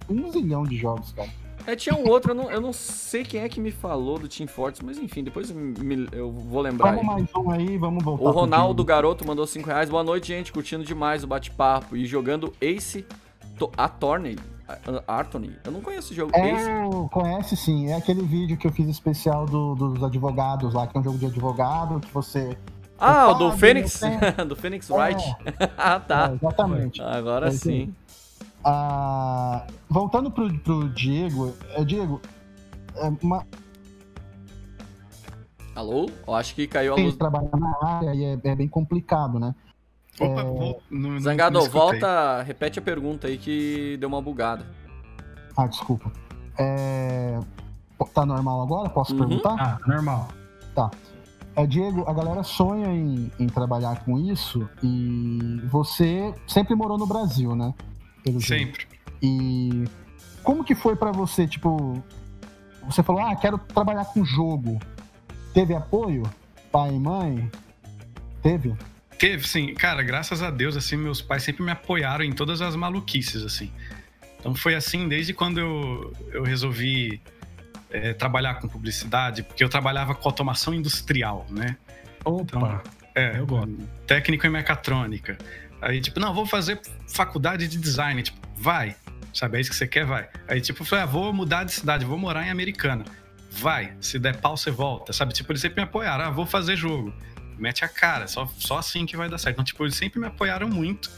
um 0.09 0.31
zilhão 0.31 0.63
de 0.63 0.77
jogos, 0.77 1.11
cara. 1.11 1.29
É, 1.67 1.75
tinha 1.75 1.93
um 1.93 2.07
outro, 2.07 2.31
eu 2.31 2.35
não, 2.35 2.49
eu 2.49 2.61
não 2.61 2.71
sei 2.71 3.23
quem 3.25 3.41
é 3.41 3.49
que 3.49 3.59
me 3.59 3.69
falou 3.69 4.17
do 4.17 4.29
Team 4.29 4.47
Fortress, 4.47 4.83
mas 4.83 4.97
enfim, 4.97 5.23
depois 5.23 5.51
me- 5.51 6.07
eu 6.13 6.31
vou 6.31 6.61
lembrar. 6.61 6.91
Vamos 6.95 7.05
mais 7.05 7.27
um 7.35 7.51
aí, 7.51 7.77
vamos 7.77 8.01
voltar. 8.03 8.23
O 8.23 8.31
Ronaldo. 8.31 8.83
Garoto 8.85 9.27
mandou 9.27 9.45
5 9.45 9.67
reais. 9.67 9.89
Boa 9.89 10.03
noite, 10.03 10.27
gente. 10.29 10.53
Curtindo 10.53 10.85
demais 10.85 11.23
o 11.23 11.27
bate-papo 11.27 11.97
e 11.97 12.05
jogando 12.05 12.53
Ace 12.61 13.05
to. 13.57 13.69
A- 13.77 13.89
Attorney. 15.07 15.55
Eu 15.63 15.71
não 15.71 15.81
conheço 15.81 16.07
esse 16.09 16.15
jogo. 16.15 16.31
É, 16.35 16.85
o- 16.85 17.07
conhece 17.09 17.55
sim, 17.55 17.87
é 17.87 17.95
aquele 17.95 18.21
vídeo 18.23 18.57
que 18.57 18.67
eu 18.67 18.71
fiz 18.71 18.87
especial 18.87 19.45
do- 19.45 19.75
dos 19.75 20.03
advogados 20.03 20.73
lá, 20.73 20.85
que 20.87 20.97
é 20.97 20.99
um 20.99 21.03
jogo 21.03 21.17
de 21.17 21.25
advogado, 21.25 21.99
que 21.99 22.13
você. 22.13 22.57
Ah, 22.97 23.29
o 23.29 23.33
do 23.35 23.51
Phoenix. 23.53 24.01
eu 24.37 24.45
do 24.45 24.55
Phoenix 24.55 24.89
Wright. 24.89 25.23
ah, 25.77 25.95
É, 25.95 25.99
tá. 25.99 26.31
exatamente. 26.33 27.01
Agora 27.01 27.47
É 27.47 27.51
sim. 27.51 27.93
Ah, 28.63 29.65
voltando 29.89 30.29
pro, 30.29 30.53
pro 30.59 30.89
Diego, 30.89 31.53
é, 31.75 31.83
Diego, 31.85 32.21
é 32.95 33.09
uma, 33.21 33.45
Alô? 35.75 36.09
Eu 36.27 36.35
acho 36.35 36.55
que 36.55 36.67
caiu 36.67 36.93
a 36.93 36.97
luz. 36.97 37.15
trabalhar 37.15 37.55
na 37.57 37.77
área 37.81 38.13
e 38.13 38.23
é, 38.25 38.37
é 38.43 38.55
bem 38.55 38.67
complicado, 38.67 39.39
né? 39.39 39.55
Opa, 40.19 40.43
vou, 40.43 40.81
não, 40.89 41.11
não- 41.11 41.19
Zangado, 41.19 41.57
não 41.59 41.69
volta, 41.69 42.41
repete 42.43 42.79
a 42.79 42.81
pergunta 42.81 43.27
aí 43.27 43.37
que 43.37 43.97
deu 43.99 44.09
uma 44.09 44.21
bugada. 44.21 44.65
Ah, 45.55 45.67
desculpa. 45.67 46.11
É, 46.57 47.39
tá 48.13 48.25
normal 48.25 48.61
agora? 48.61 48.89
Posso 48.89 49.13
Uhum. 49.13 49.19
perguntar? 49.19 49.55
Ah, 49.59 49.77
normal. 49.87 50.27
É, 51.55 51.65
Diego, 51.65 52.05
a 52.07 52.13
galera 52.13 52.41
sonha 52.43 52.87
em, 52.87 53.29
em 53.37 53.47
trabalhar 53.47 54.03
com 54.05 54.17
isso 54.17 54.69
e 54.81 55.61
você 55.69 56.33
sempre 56.47 56.73
morou 56.75 56.97
no 56.97 57.05
Brasil, 57.05 57.55
né? 57.55 57.73
Pelo 58.23 58.39
jeito. 58.39 58.77
Sempre. 58.79 58.87
E 59.21 59.83
como 60.43 60.63
que 60.63 60.73
foi 60.73 60.95
pra 60.95 61.11
você, 61.11 61.45
tipo, 61.47 62.01
você 62.85 63.03
falou, 63.03 63.21
ah, 63.21 63.35
quero 63.35 63.57
trabalhar 63.57 64.05
com 64.05 64.23
jogo. 64.23 64.79
Teve 65.53 65.75
apoio? 65.75 66.23
Pai 66.71 66.93
e 66.93 66.99
mãe? 66.99 67.51
Teve? 68.41 68.73
Teve, 69.19 69.45
sim. 69.47 69.73
Cara, 69.75 70.01
graças 70.01 70.41
a 70.41 70.49
Deus, 70.49 70.75
assim, 70.77 70.95
meus 70.95 71.21
pais 71.21 71.43
sempre 71.43 71.61
me 71.61 71.71
apoiaram 71.71 72.23
em 72.23 72.31
todas 72.31 72.61
as 72.61 72.75
maluquices, 72.75 73.43
assim. 73.43 73.71
Então 74.39 74.55
foi 74.55 74.73
assim 74.75 75.07
desde 75.09 75.33
quando 75.33 75.59
eu, 75.59 76.13
eu 76.31 76.43
resolvi 76.43 77.21
é, 77.91 78.13
trabalhar 78.13 78.55
com 78.55 78.67
publicidade, 78.69 79.43
porque 79.43 79.61
eu 79.61 79.67
trabalhava 79.67 80.15
com 80.15 80.27
automação 80.27 80.73
industrial, 80.73 81.45
né? 81.49 81.75
Opa, 82.23 82.81
É, 83.13 83.37
eu 83.37 83.45
gosto. 83.45 83.77
técnico 84.07 84.47
em 84.47 84.49
mecatrônica. 84.49 85.37
Aí, 85.81 85.99
tipo, 85.99 86.19
não, 86.19 86.33
vou 86.33 86.45
fazer 86.45 86.79
faculdade 87.07 87.67
de 87.67 87.77
design. 87.77 88.21
Tipo, 88.21 88.37
vai. 88.55 88.95
Sabe, 89.33 89.57
é 89.57 89.61
isso 89.61 89.69
que 89.69 89.75
você 89.75 89.87
quer? 89.87 90.05
Vai. 90.05 90.27
Aí, 90.47 90.61
tipo, 90.61 90.81
eu 90.81 90.85
falei, 90.85 91.03
ah, 91.03 91.07
vou 91.07 91.33
mudar 91.33 91.63
de 91.65 91.73
cidade, 91.73 92.05
vou 92.05 92.17
morar 92.17 92.45
em 92.45 92.49
Americana. 92.49 93.03
Vai. 93.51 93.93
Se 93.99 94.17
der 94.19 94.37
pau, 94.37 94.55
você 94.55 94.71
volta. 94.71 95.11
Sabe, 95.13 95.33
tipo, 95.33 95.51
eles 95.51 95.61
sempre 95.61 95.81
me 95.81 95.83
apoiaram. 95.83 96.25
Ah, 96.25 96.29
vou 96.29 96.45
fazer 96.45 96.75
jogo. 96.75 97.13
Mete 97.59 97.83
a 97.85 97.87
cara. 97.87 98.27
Só, 98.27 98.47
só 98.57 98.77
assim 98.77 99.05
que 99.05 99.15
vai 99.17 99.29
dar 99.29 99.37
certo. 99.37 99.55
Então, 99.55 99.65
tipo, 99.65 99.83
eles 99.83 99.95
sempre 99.95 100.19
me 100.19 100.27
apoiaram 100.27 100.67
muito. 100.69 101.09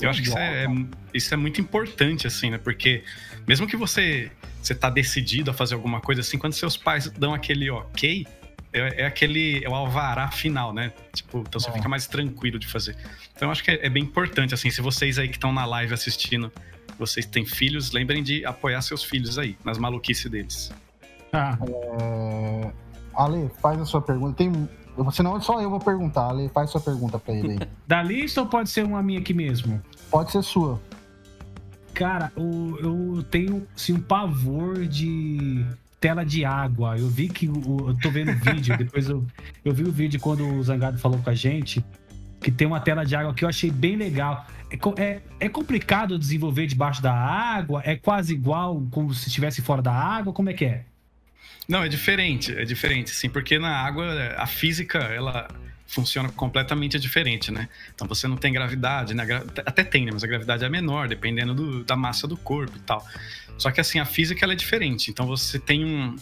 Eu 0.00 0.08
acho 0.08 0.22
que 0.22 0.28
isso 0.28 0.38
é, 0.38 0.64
é- 0.64 0.68
isso 1.12 1.34
é 1.34 1.36
muito 1.36 1.60
importante, 1.60 2.26
assim, 2.26 2.50
né? 2.50 2.58
Porque 2.58 3.02
mesmo 3.46 3.66
que 3.66 3.76
você, 3.76 4.30
você 4.62 4.74
tá 4.74 4.88
decidido 4.88 5.50
a 5.50 5.54
fazer 5.54 5.74
alguma 5.74 6.00
coisa, 6.00 6.20
assim, 6.20 6.38
quando 6.38 6.52
seus 6.52 6.76
pais 6.76 7.10
dão 7.10 7.34
aquele 7.34 7.68
ok, 7.68 8.24
é, 8.72 9.02
é 9.02 9.06
aquele 9.06 9.64
é 9.64 9.68
o 9.68 9.74
alvará 9.74 10.30
final, 10.30 10.72
né? 10.72 10.92
Tipo, 11.12 11.38
então 11.40 11.58
você 11.60 11.68
É. 11.70 11.72
fica 11.72 11.88
mais 11.88 12.06
tranquilo 12.06 12.58
de 12.60 12.68
fazer. 12.68 12.96
Então 13.34 13.48
eu 13.48 13.52
acho 13.52 13.64
que 13.64 13.72
é, 13.72 13.86
é 13.86 13.88
bem 13.88 14.04
importante, 14.04 14.54
assim, 14.54 14.70
se 14.70 14.80
vocês 14.80 15.18
aí 15.18 15.26
que 15.26 15.36
estão 15.36 15.52
na 15.52 15.64
live 15.64 15.92
assistindo, 15.92 16.52
vocês 16.96 17.26
têm 17.26 17.44
filhos, 17.44 17.90
lembrem 17.90 18.22
de 18.22 18.44
apoiar 18.44 18.80
seus 18.82 19.02
filhos 19.02 19.36
aí, 19.38 19.56
nas 19.64 19.78
maluquices 19.78 20.30
deles. 20.30 20.70
Ah, 21.32 21.58
É... 21.66 22.72
Ale, 23.16 23.50
faz 23.60 23.80
a 23.80 23.84
sua 23.84 24.00
pergunta. 24.00 24.36
Tem... 24.36 24.68
Senão 25.12 25.40
só 25.40 25.60
eu 25.60 25.70
vou 25.70 25.80
perguntar. 25.80 26.28
Ale, 26.28 26.48
faz 26.48 26.70
sua 26.70 26.80
pergunta 26.80 27.18
pra 27.18 27.34
ele 27.34 27.52
aí. 27.52 27.58
da 27.86 28.02
lista 28.02 28.40
ou 28.40 28.46
pode 28.46 28.68
ser 28.70 28.84
uma 28.84 29.02
minha 29.02 29.20
aqui 29.20 29.32
mesmo? 29.34 29.80
Pode 30.10 30.30
ser 30.32 30.42
sua. 30.42 30.80
Cara, 31.94 32.32
o- 32.36 32.76
eu 32.80 33.22
tenho 33.24 33.66
assim, 33.74 33.94
um 33.94 34.00
pavor 34.00 34.86
de 34.86 35.64
tela 36.00 36.24
de 36.24 36.44
água. 36.44 36.96
Eu 36.96 37.08
vi 37.08 37.28
que 37.28 37.48
o, 37.48 37.88
eu 37.88 37.96
tô 38.00 38.10
vendo 38.10 38.30
o 38.30 38.34
vídeo, 38.54 38.76
depois 38.76 39.08
eu, 39.08 39.24
eu 39.64 39.74
vi 39.74 39.82
o 39.84 39.90
vídeo 39.92 40.20
quando 40.20 40.46
o 40.46 40.62
Zangado 40.62 40.98
falou 40.98 41.18
com 41.18 41.30
a 41.30 41.34
gente, 41.34 41.84
que 42.40 42.52
tem 42.52 42.66
uma 42.66 42.78
tela 42.80 43.04
de 43.04 43.16
água 43.16 43.34
que 43.34 43.44
eu 43.44 43.48
achei 43.48 43.70
bem 43.70 43.96
legal. 43.96 44.46
É, 44.70 45.02
é, 45.02 45.22
é 45.40 45.48
complicado 45.48 46.18
desenvolver 46.18 46.66
debaixo 46.66 47.02
da 47.02 47.12
água? 47.12 47.82
É 47.84 47.96
quase 47.96 48.32
igual 48.34 48.80
como 48.92 49.12
se 49.12 49.26
estivesse 49.28 49.60
fora 49.62 49.82
da 49.82 49.92
água? 49.92 50.32
Como 50.32 50.48
é 50.50 50.52
que 50.52 50.64
é? 50.66 50.84
Não, 51.68 51.82
é 51.82 51.88
diferente, 51.88 52.52
é 52.56 52.64
diferente, 52.64 53.10
sim, 53.10 53.28
porque 53.28 53.58
na 53.58 53.76
água 53.76 54.34
a 54.36 54.46
física, 54.46 54.98
ela 54.98 55.48
funciona 55.88 56.28
completamente 56.28 56.98
diferente, 56.98 57.50
né? 57.50 57.68
Então 57.94 58.06
você 58.06 58.28
não 58.28 58.36
tem 58.36 58.52
gravidade, 58.52 59.14
né? 59.14 59.24
Até 59.64 59.82
tem, 59.82 60.04
né? 60.04 60.10
Mas 60.12 60.22
a 60.22 60.26
gravidade 60.26 60.64
é 60.64 60.68
menor, 60.68 61.08
dependendo 61.08 61.54
do, 61.54 61.84
da 61.84 61.96
massa 61.96 62.28
do 62.28 62.36
corpo 62.36 62.76
e 62.76 62.80
tal. 62.80 63.04
Só 63.56 63.70
que 63.70 63.80
assim, 63.80 63.98
a 63.98 64.04
física 64.04 64.44
ela 64.44 64.52
é 64.52 64.56
diferente. 64.56 65.10
Então 65.10 65.26
você 65.26 65.58
tem 65.58 65.84
um. 65.84 66.14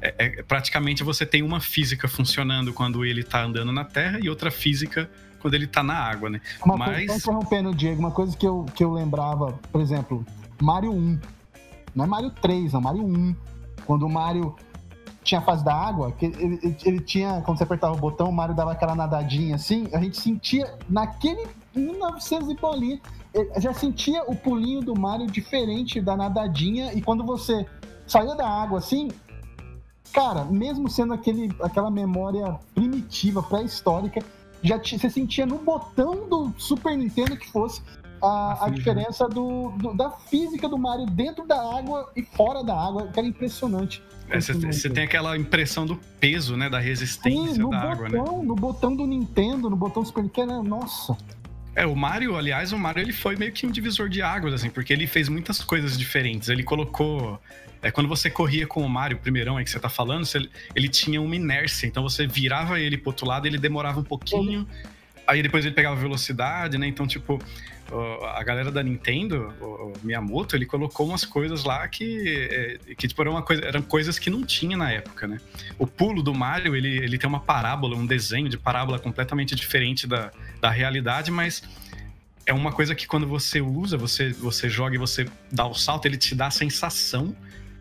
É, 0.00 0.14
é, 0.18 0.42
praticamente 0.42 1.04
você 1.04 1.24
tem 1.24 1.42
uma 1.42 1.60
física 1.60 2.08
funcionando 2.08 2.72
quando 2.72 3.04
ele 3.04 3.20
está 3.20 3.44
andando 3.44 3.70
na 3.70 3.84
Terra 3.84 4.18
e 4.20 4.28
outra 4.28 4.50
física 4.50 5.08
quando 5.38 5.54
ele 5.54 5.66
está 5.66 5.82
na 5.82 5.94
água, 5.94 6.30
né? 6.30 6.40
Uma 6.64 6.76
Mas... 6.76 7.06
coisa, 7.06 7.16
interrompendo, 7.16 7.74
Diego, 7.74 7.98
uma 7.98 8.10
coisa 8.10 8.36
que 8.36 8.46
eu, 8.46 8.64
que 8.74 8.82
eu 8.82 8.92
lembrava, 8.92 9.52
por 9.70 9.80
exemplo, 9.80 10.24
Mario 10.60 10.92
1. 10.92 11.20
Não 11.94 12.04
é 12.04 12.08
Mario 12.08 12.30
3, 12.30 12.72
não, 12.72 12.80
Mario 12.80 13.04
1. 13.04 13.36
Quando 13.86 14.06
o 14.06 14.10
Mario 14.10 14.54
tinha 15.22 15.40
a 15.40 15.44
fase 15.44 15.64
da 15.64 15.74
água, 15.74 16.12
que 16.12 16.26
ele, 16.26 16.58
ele, 16.62 16.76
ele, 16.84 17.00
tinha, 17.00 17.40
quando 17.42 17.58
você 17.58 17.64
apertava 17.64 17.94
o 17.94 17.98
botão, 17.98 18.28
o 18.28 18.32
Mario 18.32 18.54
dava 18.54 18.72
aquela 18.72 18.94
nadadinha 18.94 19.54
assim, 19.54 19.88
a 19.92 20.00
gente 20.00 20.20
sentia 20.20 20.74
naquele 20.88 21.46
1900 21.74 22.50
e 22.50 22.54
bolinha, 22.54 23.00
já 23.58 23.72
sentia 23.72 24.22
o 24.24 24.34
pulinho 24.34 24.80
do 24.80 24.98
Mario 24.98 25.26
diferente 25.26 26.00
da 26.00 26.16
nadadinha, 26.16 26.92
e 26.92 27.00
quando 27.00 27.24
você 27.24 27.66
saía 28.06 28.34
da 28.34 28.48
água 28.48 28.78
assim, 28.78 29.08
cara, 30.12 30.44
mesmo 30.44 30.88
sendo 30.88 31.14
aquele, 31.14 31.54
aquela 31.62 31.90
memória 31.90 32.58
primitiva, 32.74 33.42
pré-histórica, 33.42 34.22
já 34.62 34.78
te, 34.78 34.98
você 34.98 35.08
sentia 35.08 35.46
no 35.46 35.58
botão 35.58 36.28
do 36.28 36.52
Super 36.58 36.96
Nintendo 36.96 37.36
que 37.36 37.50
fosse 37.50 37.82
a, 38.22 38.66
a 38.66 38.70
diferença 38.70 39.28
do, 39.28 39.70
do, 39.70 39.94
da 39.94 40.10
física 40.10 40.68
do 40.68 40.78
Mario 40.78 41.06
dentro 41.06 41.46
da 41.46 41.56
água 41.56 42.10
e 42.14 42.22
fora 42.22 42.62
da 42.62 42.74
água, 42.74 43.08
que 43.08 43.18
era 43.18 43.28
impressionante. 43.28 44.02
Você 44.40 44.88
é, 44.88 44.90
tem 44.90 45.04
aquela 45.04 45.36
impressão 45.36 45.84
do 45.84 45.96
peso, 46.18 46.56
né? 46.56 46.70
Da 46.70 46.78
resistência 46.78 47.54
Sim, 47.54 47.58
da 47.58 47.64
botão, 47.64 47.90
água, 47.90 48.08
né? 48.08 48.18
No 48.18 48.54
botão 48.54 48.96
do 48.96 49.06
Nintendo, 49.06 49.68
no 49.68 49.76
botão 49.76 50.02
do 50.02 50.06
Super 50.06 50.22
Nintendo, 50.22 50.62
né? 50.62 50.68
nossa. 50.68 51.16
É, 51.74 51.86
o 51.86 51.96
Mario, 51.96 52.36
aliás, 52.36 52.72
o 52.72 52.78
Mario 52.78 53.02
ele 53.02 53.12
foi 53.12 53.34
meio 53.34 53.50
que 53.50 53.66
um 53.66 53.70
divisor 53.70 54.08
de 54.08 54.20
águas, 54.20 54.54
assim, 54.54 54.70
porque 54.70 54.92
ele 54.92 55.06
fez 55.06 55.28
muitas 55.28 55.62
coisas 55.62 55.98
diferentes. 55.98 56.48
Ele 56.48 56.62
colocou. 56.62 57.40
É, 57.82 57.90
quando 57.90 58.08
você 58.08 58.30
corria 58.30 58.66
com 58.66 58.82
o 58.82 58.88
Mario, 58.88 59.16
o 59.16 59.20
primeirão 59.20 59.56
aí 59.56 59.64
que 59.64 59.70
você 59.70 59.80
tá 59.80 59.88
falando, 59.88 60.24
você, 60.24 60.48
ele 60.74 60.88
tinha 60.88 61.20
uma 61.20 61.34
inércia. 61.34 61.86
Então 61.86 62.02
você 62.02 62.26
virava 62.26 62.78
ele 62.78 62.96
pro 62.96 63.10
outro 63.10 63.26
lado, 63.26 63.46
ele 63.46 63.58
demorava 63.58 64.00
um 64.00 64.04
pouquinho. 64.04 64.60
Uhum. 64.60 64.66
Aí 65.26 65.42
depois 65.42 65.64
ele 65.64 65.74
pegava 65.74 65.96
velocidade, 65.96 66.76
né? 66.78 66.86
Então, 66.86 67.06
tipo, 67.06 67.38
a 68.34 68.42
galera 68.42 68.70
da 68.70 68.82
Nintendo, 68.82 69.52
o 69.60 69.92
Miyamoto, 70.02 70.56
ele 70.56 70.64
colocou 70.64 71.06
umas 71.06 71.24
coisas 71.24 71.64
lá 71.64 71.86
que, 71.88 72.48
é, 72.50 72.94
que 72.94 73.06
tipo, 73.06 73.20
eram, 73.20 73.40
coisa, 73.42 73.64
eram 73.64 73.82
coisas 73.82 74.18
que 74.18 74.30
não 74.30 74.44
tinha 74.44 74.76
na 74.76 74.90
época, 74.90 75.26
né? 75.26 75.38
O 75.78 75.86
pulo 75.86 76.22
do 76.22 76.34
Mario, 76.34 76.74
ele, 76.74 76.88
ele 76.88 77.18
tem 77.18 77.28
uma 77.28 77.40
parábola, 77.40 77.96
um 77.96 78.06
desenho 78.06 78.48
de 78.48 78.56
parábola 78.56 78.98
completamente 78.98 79.54
diferente 79.54 80.06
da, 80.06 80.30
da 80.60 80.70
realidade, 80.70 81.30
mas 81.30 81.62
é 82.46 82.52
uma 82.52 82.72
coisa 82.72 82.94
que 82.94 83.06
quando 83.06 83.26
você 83.26 83.60
usa, 83.60 83.96
você, 83.96 84.30
você 84.30 84.68
joga 84.68 84.94
e 84.94 84.98
você 84.98 85.26
dá 85.50 85.66
o 85.66 85.74
salto, 85.74 86.06
ele 86.06 86.16
te 86.16 86.34
dá 86.34 86.46
a 86.46 86.50
sensação 86.50 87.36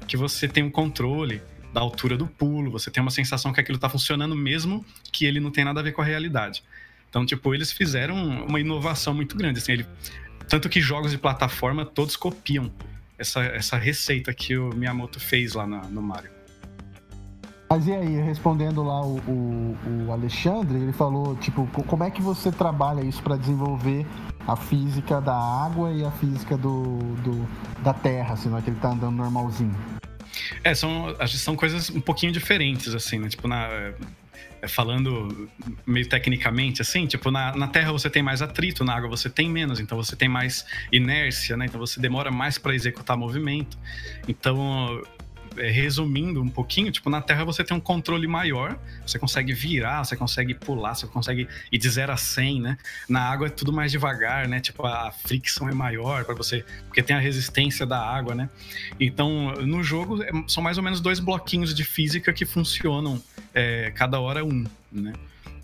que 0.08 0.18
você 0.18 0.48
tem 0.48 0.64
um 0.64 0.72
controle 0.72 1.42
da 1.74 1.80
altura 1.80 2.18
do 2.18 2.28
pulo, 2.28 2.70
você 2.70 2.92
tem 2.92 3.02
uma 3.02 3.12
sensação 3.12 3.54
que 3.54 3.62
aquilo 3.62 3.78
está 3.78 3.88
funcionando 3.88 4.36
mesmo 4.36 4.86
que 5.12 5.26
ele 5.26 5.40
não 5.40 5.52
tem 5.52 5.64
nada 5.64 5.80
a 5.80 5.84
ver 5.84 5.94
com 5.94 6.02
a 6.02 6.06
realidade. 6.06 6.64
Então, 7.12 7.26
tipo, 7.26 7.54
eles 7.54 7.74
fizeram 7.74 8.16
uma 8.16 8.58
inovação 8.58 9.14
muito 9.14 9.36
grande. 9.36 9.60
Assim, 9.60 9.74
ele, 9.74 9.86
tanto 10.48 10.70
que 10.70 10.80
jogos 10.80 11.12
de 11.12 11.18
plataforma 11.18 11.86
todos 11.86 12.16
copiam 12.16 12.72
essa, 13.18 13.42
essa 13.42 13.78
receita 13.78 14.34
que 14.34 14.58
o 14.58 14.74
Miyamoto 14.74 15.20
fez 15.20 15.54
lá 15.54 15.68
na, 15.68 15.82
no 15.82 16.02
Mario. 16.02 16.32
Mas 17.70 17.86
e 17.86 17.92
aí, 17.92 18.22
respondendo 18.22 18.82
lá 18.82 19.02
o, 19.02 19.18
o, 19.28 19.78
o, 20.08 20.12
Alexandre, 20.14 20.78
ele 20.78 20.94
falou, 20.94 21.36
tipo, 21.36 21.68
como 21.86 22.04
é 22.06 22.10
que 22.10 22.22
você 22.22 22.50
trabalha 22.50 23.02
isso 23.02 23.22
para 23.22 23.36
desenvolver 23.36 24.06
a 24.48 24.56
física 24.56 25.20
da 25.20 25.36
água 25.36 25.92
e 25.92 26.06
a 26.06 26.12
física 26.12 26.58
do, 26.58 26.98
do 27.24 27.48
da 27.82 27.94
terra, 27.94 28.36
assim, 28.36 28.48
não 28.48 28.58
é 28.58 28.62
que 28.62 28.70
ele 28.70 28.80
tá 28.80 28.90
andando 28.90 29.16
normalzinho? 29.16 29.76
É, 30.64 30.74
são, 30.74 31.14
são 31.28 31.56
coisas 31.58 31.90
um 31.90 32.02
pouquinho 32.02 32.32
diferentes, 32.32 32.96
assim, 32.96 33.20
né? 33.20 33.28
Tipo, 33.28 33.48
na, 33.48 33.68
falando 34.68 35.50
meio 35.86 36.08
tecnicamente, 36.08 36.82
assim, 36.82 37.08
tipo, 37.08 37.32
na, 37.32 37.56
na 37.56 37.68
Terra 37.68 37.92
você 37.92 38.10
tem 38.10 38.22
mais 38.22 38.42
atrito, 38.42 38.84
na 38.84 38.96
água 38.96 39.10
você 39.10 39.30
tem 39.30 39.50
menos, 39.50 39.80
então 39.80 39.98
você 39.98 40.16
tem 40.16 40.30
mais 40.30 40.66
inércia, 40.92 41.58
né? 41.58 41.66
Então 41.66 41.80
você 41.80 42.00
demora 42.00 42.32
mais 42.32 42.58
para 42.58 42.76
executar 42.76 43.18
movimento. 43.18 43.78
Então, 44.28 45.02
é, 45.58 45.70
resumindo 45.70 46.42
um 46.42 46.48
pouquinho, 46.48 46.92
tipo, 46.92 47.10
na 47.10 47.22
Terra 47.22 47.44
você 47.44 47.64
tem 47.64 47.76
um 47.76 47.80
controle 47.80 48.28
maior, 48.28 48.80
você 49.06 49.20
consegue 49.20 49.52
virar, 49.54 50.04
você 50.04 50.16
consegue 50.16 50.54
pular, 50.54 50.96
você 50.96 51.08
consegue 51.08 51.48
ir 51.72 51.78
de 51.78 51.90
0 51.90 52.12
a 52.14 52.18
100, 52.18 52.62
né? 52.62 52.78
Na 53.10 53.22
água 53.22 53.48
é 53.48 53.50
tudo 53.50 53.74
mais 53.74 53.92
devagar, 53.92 54.48
né? 54.48 54.60
Tipo, 54.60 54.86
a 54.86 55.12
fricção 55.12 55.68
é 55.68 55.74
maior 55.74 56.24
para 56.24 56.36
você, 56.36 56.64
porque 56.88 57.04
tem 57.04 57.16
a 57.16 57.20
resistência 57.20 57.86
da 57.86 58.00
água, 58.00 58.34
né? 58.34 58.50
Então, 59.00 59.54
no 59.56 59.84
jogo, 59.84 60.24
é, 60.24 60.30
são 60.48 60.64
mais 60.64 60.78
ou 60.78 60.84
menos 60.84 61.02
dois 61.02 61.20
bloquinhos 61.20 61.74
de 61.74 61.84
física 61.84 62.32
que 62.32 62.46
funcionam 62.46 63.22
é, 63.54 63.92
cada 63.92 64.20
hora 64.20 64.44
um, 64.44 64.66
né? 64.92 65.14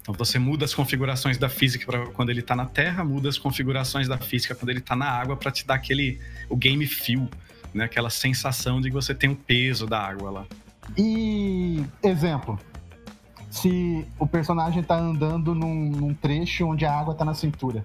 Então 0.01 0.15
você 0.17 0.39
muda 0.39 0.63
as 0.63 0.73
configurações 0.73 1.37
da 1.37 1.49
física 1.49 1.85
para 1.85 2.07
quando 2.07 2.29
ele 2.29 2.39
está 2.39 2.55
na 2.55 2.65
Terra, 2.65 3.03
muda 3.03 3.27
as 3.27 3.37
configurações 3.37 4.07
da 4.07 4.17
física 4.17 4.55
quando 4.55 4.69
ele 4.69 4.79
está 4.79 4.95
na 4.95 5.09
água 5.09 5.35
para 5.35 5.51
te 5.51 5.67
dar 5.67 5.75
aquele 5.75 6.19
o 6.49 6.55
game 6.55 6.85
feel 6.87 7.29
né? 7.73 7.85
Aquela 7.85 8.09
sensação 8.09 8.81
de 8.81 8.89
que 8.89 8.93
você 8.93 9.13
tem 9.13 9.29
o 9.29 9.35
peso 9.35 9.85
da 9.85 9.99
água 9.99 10.31
lá. 10.31 10.45
E 10.97 11.83
exemplo, 12.03 12.59
se 13.49 14.05
o 14.19 14.25
personagem 14.25 14.81
tá 14.83 14.97
andando 14.97 15.53
num, 15.53 15.89
num 15.91 16.13
trecho 16.13 16.65
onde 16.65 16.85
a 16.85 16.93
água 16.93 17.13
tá 17.13 17.23
na 17.23 17.33
cintura. 17.33 17.83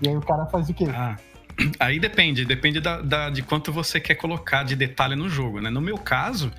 E 0.00 0.08
aí 0.08 0.16
o 0.16 0.20
cara 0.20 0.46
faz 0.46 0.68
o 0.68 0.74
quê? 0.74 0.86
Ah, 0.88 1.16
aí 1.80 1.98
depende, 1.98 2.44
depende 2.44 2.80
da, 2.80 3.00
da, 3.00 3.30
de 3.30 3.42
quanto 3.42 3.72
você 3.72 3.98
quer 3.98 4.14
colocar 4.14 4.62
de 4.62 4.76
detalhe 4.76 5.16
no 5.16 5.28
jogo, 5.28 5.60
né? 5.60 5.70
No 5.70 5.80
meu 5.80 5.98
caso, 5.98 6.52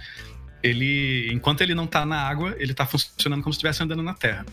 ele, 0.61 1.29
enquanto 1.31 1.61
ele 1.61 1.73
não 1.73 1.87
tá 1.87 2.05
na 2.05 2.21
água, 2.21 2.55
ele 2.57 2.73
tá 2.73 2.85
funcionando 2.85 3.41
como 3.41 3.53
se 3.53 3.57
estivesse 3.57 3.83
andando 3.83 4.03
na 4.03 4.13
terra. 4.13 4.45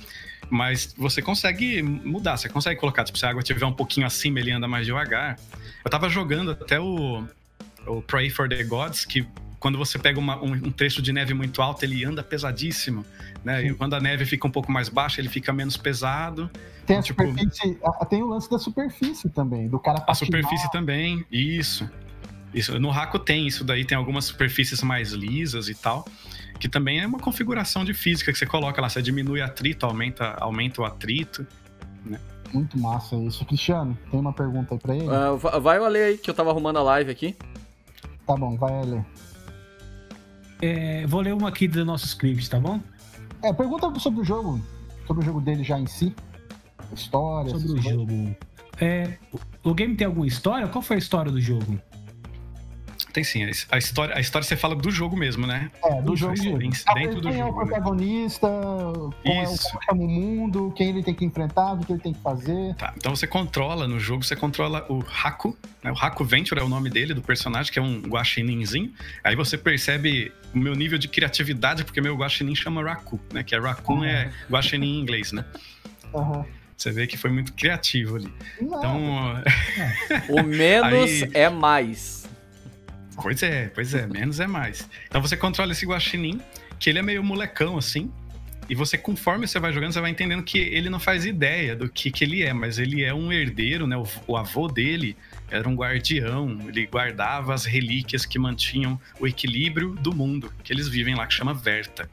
Mas 0.49 0.95
você 0.97 1.21
consegue 1.21 1.83
mudar, 1.83 2.37
você 2.37 2.49
consegue 2.49 2.79
colocar, 2.79 3.05
tipo, 3.05 3.19
se 3.19 3.27
a 3.27 3.31
água 3.31 3.40
estiver 3.40 3.66
um 3.66 3.73
pouquinho 3.73 4.07
acima, 4.07 4.38
ele 4.38 4.53
anda 4.53 4.69
mais 4.69 4.87
devagar. 4.87 5.38
Eu 5.85 5.90
tava 5.90 6.09
jogando 6.09 6.53
até 6.53 6.79
o 6.79 7.27
o 7.87 8.03
Pray 8.03 8.29
for 8.29 8.49
the 8.49 8.62
Gods, 8.64 9.05
que 9.05 9.27
quando 9.59 9.79
você 9.79 9.99
pega 9.99 10.19
uma, 10.19 10.37
um, 10.42 10.53
um, 10.53 10.71
trecho 10.71 11.01
de 11.01 11.12
neve 11.12 11.33
muito 11.33 11.62
alto, 11.62 11.85
ele 11.85 12.05
anda 12.05 12.23
pesadíssimo, 12.23 13.05
né? 13.45 13.62
Sim. 13.62 13.69
E 13.69 13.75
quando 13.75 13.95
a 13.95 14.01
neve 14.01 14.25
fica 14.25 14.47
um 14.47 14.51
pouco 14.51 14.71
mais 14.71 14.88
baixa, 14.88 15.21
ele 15.21 15.29
fica 15.29 15.53
menos 15.53 15.77
pesado. 15.77 16.51
Tem, 16.85 16.99
então, 16.99 17.03
tipo, 17.03 17.23
tem 18.09 18.23
o 18.23 18.27
lance 18.27 18.51
da 18.51 18.59
superfície 18.59 19.29
também, 19.31 19.69
do 19.69 19.79
cara 19.79 20.01
patinar. 20.01 20.11
A 20.11 20.14
superfície 20.14 20.71
também, 20.71 21.25
isso. 21.31 21.88
Isso, 22.57 22.81
no 22.81 22.88
Raco 22.88 23.19
tem 23.19 23.47
isso 23.47 23.62
daí, 23.62 23.85
tem 23.85 23.99
algumas 23.99 24.25
superfícies 24.25 24.83
mais 24.83 25.12
lisas 25.12 25.69
e 25.69 25.75
tal, 25.75 26.09
que 26.59 26.71
também 26.71 27.01
é 27.01 27.07
uma 27.07 27.19
configuração 27.19 27.85
de 27.85 27.92
física 27.92 28.33
que 28.33 28.38
você 28.38 28.47
coloca 28.47 28.81
lá, 28.81 28.88
você 28.88 29.03
diminui 29.03 29.42
atrito, 29.42 29.85
aumenta, 29.85 30.35
aumenta 30.40 30.81
o 30.81 30.85
atrito, 30.87 31.47
né? 32.03 32.19
Muito 32.55 32.79
massa 32.79 33.14
isso. 33.16 33.45
Cristiano, 33.45 33.99
tem 34.11 34.19
uma 34.19 34.33
pergunta 34.33 34.75
aí 34.75 34.81
pra 34.81 34.97
ele? 34.97 35.05
Uh, 35.05 35.61
vai 35.61 35.77
eu 35.77 35.87
ler 35.87 36.05
aí, 36.05 36.19
que 36.19 36.31
eu 36.31 36.35
tava 36.35 36.49
arrumando 36.49 36.79
a 36.79 36.83
live 36.83 37.11
aqui. 37.11 37.37
Tá 38.27 38.35
bom, 38.35 38.57
vai 38.57 38.83
ler. 38.87 39.05
É, 40.62 41.07
vou 41.07 41.21
ler 41.21 41.35
uma 41.35 41.51
aqui 41.51 41.69
do 41.69 41.85
nosso 41.85 42.07
script, 42.07 42.49
tá 42.49 42.59
bom? 42.59 42.81
É, 43.42 43.53
pergunta 43.53 43.92
sobre 44.01 44.23
o 44.23 44.25
jogo. 44.25 44.64
Sobre 45.07 45.23
o 45.23 45.27
jogo 45.27 45.42
dele 45.42 45.62
já 45.62 45.79
em 45.79 45.87
si. 45.87 46.14
História. 46.90 47.51
Sobre 47.51 47.79
o 47.79 47.83
jogo. 47.83 48.35
É, 48.81 49.19
o 49.62 49.75
game 49.75 49.95
tem 49.95 50.07
alguma 50.07 50.27
história? 50.27 50.66
Qual 50.69 50.81
foi 50.81 50.97
a 50.97 50.99
história 50.99 51.31
do 51.31 51.40
jogo? 51.40 51.79
Tem 53.16 53.24
sim. 53.24 53.50
A 53.70 53.79
história, 53.79 54.14
a 54.14 54.20
história 54.20 54.46
você 54.46 54.57
fala 54.57 54.76
do 54.76 54.90
jogo 54.90 55.16
mesmo, 55.16 55.46
né? 55.46 55.70
É, 55.83 56.02
do 56.02 56.14
jogo. 56.14 56.35
Dentro, 56.35 56.59
dentro 56.59 57.20
do 57.22 57.31
quem 57.31 57.38
jogo. 57.38 57.40
é 57.40 57.44
o 57.44 57.46
né? 57.46 57.64
protagonista, 57.64 58.46
né? 58.46 59.11
quem 59.22 59.42
é 59.42 59.48
o, 59.48 59.94
o 59.94 60.07
mundo, 60.07 60.70
quem 60.76 60.90
ele 60.90 61.02
tem 61.02 61.14
que 61.14 61.24
enfrentar, 61.24 61.72
o 61.72 61.79
que 61.79 61.92
ele 61.92 62.00
tem 62.02 62.12
que 62.12 62.20
fazer. 62.20 62.74
Tá, 62.74 62.92
então 62.94 63.16
você 63.16 63.26
controla 63.26 63.88
no 63.88 63.98
jogo, 63.98 64.22
você 64.22 64.37
controla 64.37 64.85
o 64.90 65.02
Haku, 65.02 65.57
né? 65.83 65.90
O 65.92 65.94
Haku 65.94 66.26
Venture 66.26 66.61
é 66.61 66.62
o 66.62 66.68
nome 66.68 66.90
dele, 66.90 67.14
do 67.14 67.22
personagem, 67.22 67.72
que 67.72 67.79
é 67.79 67.83
um 67.83 68.02
guaxininzinho. 68.02 68.92
Aí 69.24 69.35
você 69.35 69.57
percebe 69.57 70.31
o 70.55 70.59
meu 70.59 70.74
nível 70.74 70.98
de 70.98 71.09
criatividade, 71.09 71.85
porque 71.85 72.02
meu 72.02 72.14
guaxinim 72.16 72.55
chama 72.55 72.83
Raku, 72.83 73.18
né? 73.33 73.42
Que 73.42 73.55
é 73.55 73.59
Raccoon, 73.59 74.00
uhum. 74.00 74.05
é 74.05 74.31
guaxinim 74.50 74.98
em 74.98 75.00
inglês, 75.00 75.33
né? 75.33 75.42
Aham. 76.14 76.40
Uhum. 76.40 76.44
Você 76.76 76.90
vê 76.90 77.07
que 77.07 77.16
foi 77.16 77.31
muito 77.31 77.55
criativo 77.55 78.16
ali. 78.16 78.31
Não. 78.61 78.79
Então. 78.79 79.42
o 80.29 80.42
menos 80.42 81.22
Aí... 81.24 81.31
é 81.33 81.48
mais. 81.48 82.26
Pois 83.22 83.42
é, 83.42 83.68
pois 83.68 83.94
é, 83.94 84.07
menos 84.07 84.40
é 84.40 84.46
mais. 84.46 84.88
Então 85.09 85.20
você 85.20 85.37
controla 85.37 85.72
esse 85.72 85.87
guaxinim, 85.87 86.40
que 86.79 86.90
ele 86.90 86.98
é 86.98 87.02
meio 87.02 87.22
molecão 87.24 87.79
assim, 87.79 88.11
e 88.68 88.74
você, 88.74 88.98
conforme 88.98 89.46
você 89.46 89.61
vai 89.61 89.72
jogando, 89.72 89.92
você 89.92 90.00
vai 90.00 90.11
entendendo 90.11 90.42
que 90.42 90.59
ele 90.59 90.90
não 90.90 90.98
faz 90.98 91.24
ideia 91.24 91.76
do 91.76 91.88
que, 91.88 92.11
que 92.11 92.24
ele 92.24 92.42
é, 92.42 92.52
mas 92.52 92.79
ele 92.79 93.05
é 93.05 93.14
um 93.14 93.33
herdeiro, 93.33 93.87
né? 93.87 93.96
O, 93.96 94.05
o 94.26 94.37
avô 94.37 94.66
dele 94.66 95.16
era 95.48 95.68
um 95.68 95.76
guardião, 95.76 96.59
ele 96.66 96.85
guardava 96.87 97.55
as 97.55 97.64
relíquias 97.64 98.26
que 98.26 98.38
mantinham 98.38 99.00
o 99.20 99.26
equilíbrio 99.26 99.90
do 99.94 100.12
mundo, 100.12 100.52
que 100.64 100.72
eles 100.72 100.88
vivem 100.88 101.14
lá, 101.14 101.26
que 101.26 101.35
chama 101.35 101.55
Verta. 101.55 102.11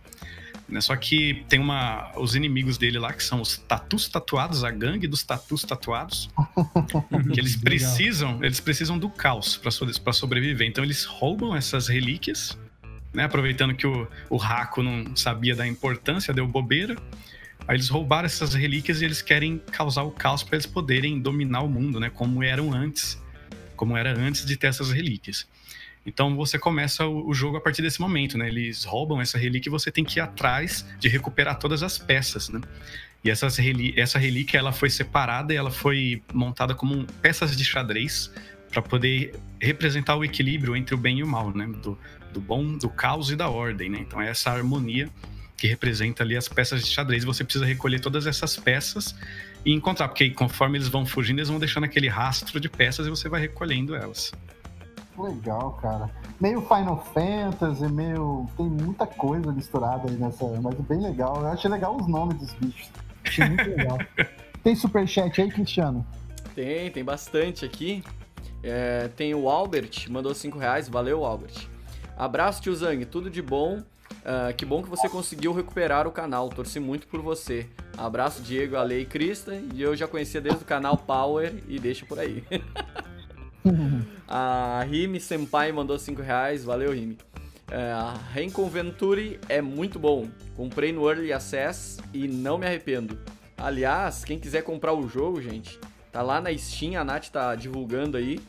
Né? 0.73 0.81
Só 0.81 0.95
que 0.95 1.45
tem 1.47 1.59
uma. 1.59 2.11
Os 2.17 2.35
inimigos 2.35 2.77
dele 2.77 2.99
lá, 2.99 3.13
que 3.13 3.23
são 3.23 3.41
os 3.41 3.57
tatus 3.57 4.07
tatuados, 4.07 4.63
a 4.63 4.71
gangue 4.71 5.07
dos 5.07 5.23
tatus 5.23 5.63
tatuados. 5.63 6.29
que 7.33 7.39
eles 7.39 7.55
precisam, 7.55 8.43
eles 8.43 8.59
precisam 8.59 8.97
do 8.97 9.09
caos 9.09 9.55
para 9.55 10.11
sobreviver. 10.13 10.67
Então 10.67 10.83
eles 10.83 11.05
roubam 11.05 11.55
essas 11.55 11.87
relíquias 11.87 12.57
né? 13.13 13.23
Aproveitando 13.23 13.75
que 13.75 13.85
o, 13.85 14.07
o 14.29 14.37
Raco 14.37 14.81
não 14.81 15.15
sabia 15.15 15.55
da 15.55 15.67
importância, 15.67 16.33
deu 16.33 16.47
bobeira. 16.47 16.95
Aí 17.67 17.77
eles 17.77 17.87
roubaram 17.87 18.25
essas 18.25 18.53
relíquias 18.53 19.01
e 19.01 19.05
eles 19.05 19.21
querem 19.21 19.57
causar 19.71 20.03
o 20.03 20.11
caos 20.11 20.43
para 20.43 20.55
eles 20.55 20.65
poderem 20.65 21.19
dominar 21.19 21.61
o 21.61 21.69
mundo, 21.69 21.99
né? 21.99 22.09
Como 22.09 22.43
eram 22.43 22.73
antes, 22.73 23.21
como 23.75 23.95
era 23.95 24.17
antes 24.17 24.45
de 24.45 24.57
ter 24.57 24.67
essas 24.67 24.91
relíquias. 24.91 25.47
Então 26.05 26.35
você 26.35 26.59
começa 26.59 27.05
o, 27.07 27.33
jogo 27.33 27.57
a 27.57 27.61
partir 27.61 27.81
desse 27.81 28.01
momento, 28.01 28.37
né? 28.37 28.47
Eles 28.47 28.83
roubam 28.83 29.21
essa 29.21 29.37
relíquia 29.37 29.69
e 29.69 29.71
você 29.71 29.91
tem 29.91 30.03
que 30.03 30.19
ir 30.19 30.21
atrás 30.21 30.85
de 30.99 31.07
recuperar 31.07 31.57
todas 31.57 31.81
as 31.81 31.97
peças, 31.97 32.49
né? 32.49 32.59
E 33.23 33.29
essas 33.29 33.57
essa 33.95 34.19
relíquia 34.19 34.57
ela 34.57 34.73
foi 34.73 34.89
separada 34.89 35.53
e 35.53 35.55
ela 35.55 35.71
foi 35.71 36.21
montada 36.33 36.75
como 36.75 37.05
peças 37.21 37.55
de 37.55 37.63
xadrez 37.63 38.29
para 38.69 38.81
poder 38.81 39.33
representar 39.61 40.17
o 40.17 40.25
equilíbrio 40.25 40.75
entre 40.75 40.93
o 40.93 40.97
bem 40.97 41.19
e 41.19 41.23
o 41.23 41.27
mal, 41.27 41.55
né? 41.55 41.67
Do, 41.81 41.97
do 42.33 42.41
bom, 42.41 42.77
do 42.77 42.89
caos 42.89 43.31
e 43.31 43.35
da 43.35 43.49
ordem, 43.49 43.89
né? 43.89 43.99
Então 44.01 44.21
é 44.21 44.29
essa 44.29 44.51
harmonia 44.51 45.09
que 45.55 45.67
representa 45.67 46.23
ali 46.23 46.35
as 46.35 46.49
peças 46.49 46.83
de 46.83 46.89
xadrez. 46.89 47.23
Você 47.23 47.45
precisa 47.45 47.65
recolher 47.65 48.01
todas 48.01 48.27
essas 48.27 48.57
peças 48.57 49.15
e 49.63 49.71
encontrar, 49.71 50.09
porque 50.09 50.29
conforme 50.31 50.77
eles 50.77 50.89
vão 50.89 51.05
fugindo, 51.05 51.39
eles 51.39 51.47
vão 51.47 51.59
deixando 51.59 51.85
aquele 51.85 52.09
rastro 52.09 52.59
de 52.59 52.67
peças 52.67 53.07
e 53.07 53.09
você 53.09 53.29
vai 53.29 53.39
recolhendo 53.39 53.95
elas. 53.95 54.33
Legal, 55.17 55.73
cara. 55.81 56.09
Meio 56.39 56.61
Final 56.61 57.03
Fantasy, 57.13 57.87
meio. 57.87 58.47
Tem 58.57 58.65
muita 58.65 59.05
coisa 59.05 59.51
misturada 59.51 60.09
aí 60.09 60.15
nessa. 60.15 60.45
Mas 60.61 60.79
é 60.79 60.81
bem 60.81 61.01
legal. 61.01 61.41
Eu 61.41 61.47
achei 61.47 61.69
legal 61.69 61.95
os 61.95 62.07
nomes 62.07 62.37
dos 62.37 62.53
bichos. 62.53 62.89
Achei 63.23 63.47
muito 63.47 63.69
legal. 63.69 63.97
tem 64.63 64.75
superchat 64.75 65.41
aí, 65.41 65.51
Cristiano? 65.51 66.05
Tem, 66.55 66.91
tem 66.91 67.03
bastante 67.03 67.63
aqui. 67.63 68.03
É, 68.63 69.09
tem 69.09 69.35
o 69.35 69.49
Albert, 69.49 70.07
mandou 70.09 70.33
5 70.33 70.57
reais. 70.57 70.87
Valeu, 70.87 71.25
Albert. 71.25 71.67
Abraço, 72.17 72.61
tio 72.61 72.75
Zang, 72.75 73.05
tudo 73.05 73.29
de 73.29 73.41
bom. 73.41 73.81
Uh, 74.23 74.53
que 74.55 74.65
bom 74.65 74.81
que 74.81 74.89
você 74.89 75.09
conseguiu 75.09 75.51
recuperar 75.51 76.07
o 76.07 76.11
canal, 76.11 76.47
torci 76.49 76.79
muito 76.79 77.07
por 77.07 77.21
você. 77.21 77.67
Abraço, 77.97 78.41
Diego, 78.41 78.77
Ale 78.77 79.01
e 79.01 79.05
Krista. 79.05 79.53
E 79.73 79.81
eu 79.81 79.95
já 79.95 80.07
conhecia 80.07 80.39
desde 80.39 80.63
o 80.63 80.65
canal 80.65 80.95
Power 80.97 81.53
e 81.67 81.77
deixa 81.79 82.05
por 82.05 82.19
aí. 82.19 82.43
a 84.27 84.83
Rime 84.89 85.19
Senpai 85.19 85.71
mandou 85.71 85.97
5 85.97 86.21
reais, 86.21 86.63
valeu 86.63 86.91
Rime. 86.91 87.17
Uh, 87.69 87.95
a 87.95 88.13
Renconventure 88.31 89.39
é 89.47 89.61
muito 89.61 89.97
bom. 89.97 90.27
Comprei 90.55 90.91
no 90.91 91.07
Early 91.09 91.33
Access 91.33 91.99
e 92.13 92.27
não 92.27 92.57
me 92.57 92.65
arrependo. 92.65 93.17
Aliás, 93.57 94.23
quem 94.23 94.37
quiser 94.37 94.63
comprar 94.63 94.93
o 94.93 95.07
jogo, 95.07 95.41
gente, 95.41 95.79
tá 96.11 96.21
lá 96.21 96.41
na 96.41 96.55
Steam, 96.57 96.99
a 96.99 97.03
Nath 97.03 97.29
tá 97.29 97.55
divulgando 97.55 98.17
aí 98.17 98.39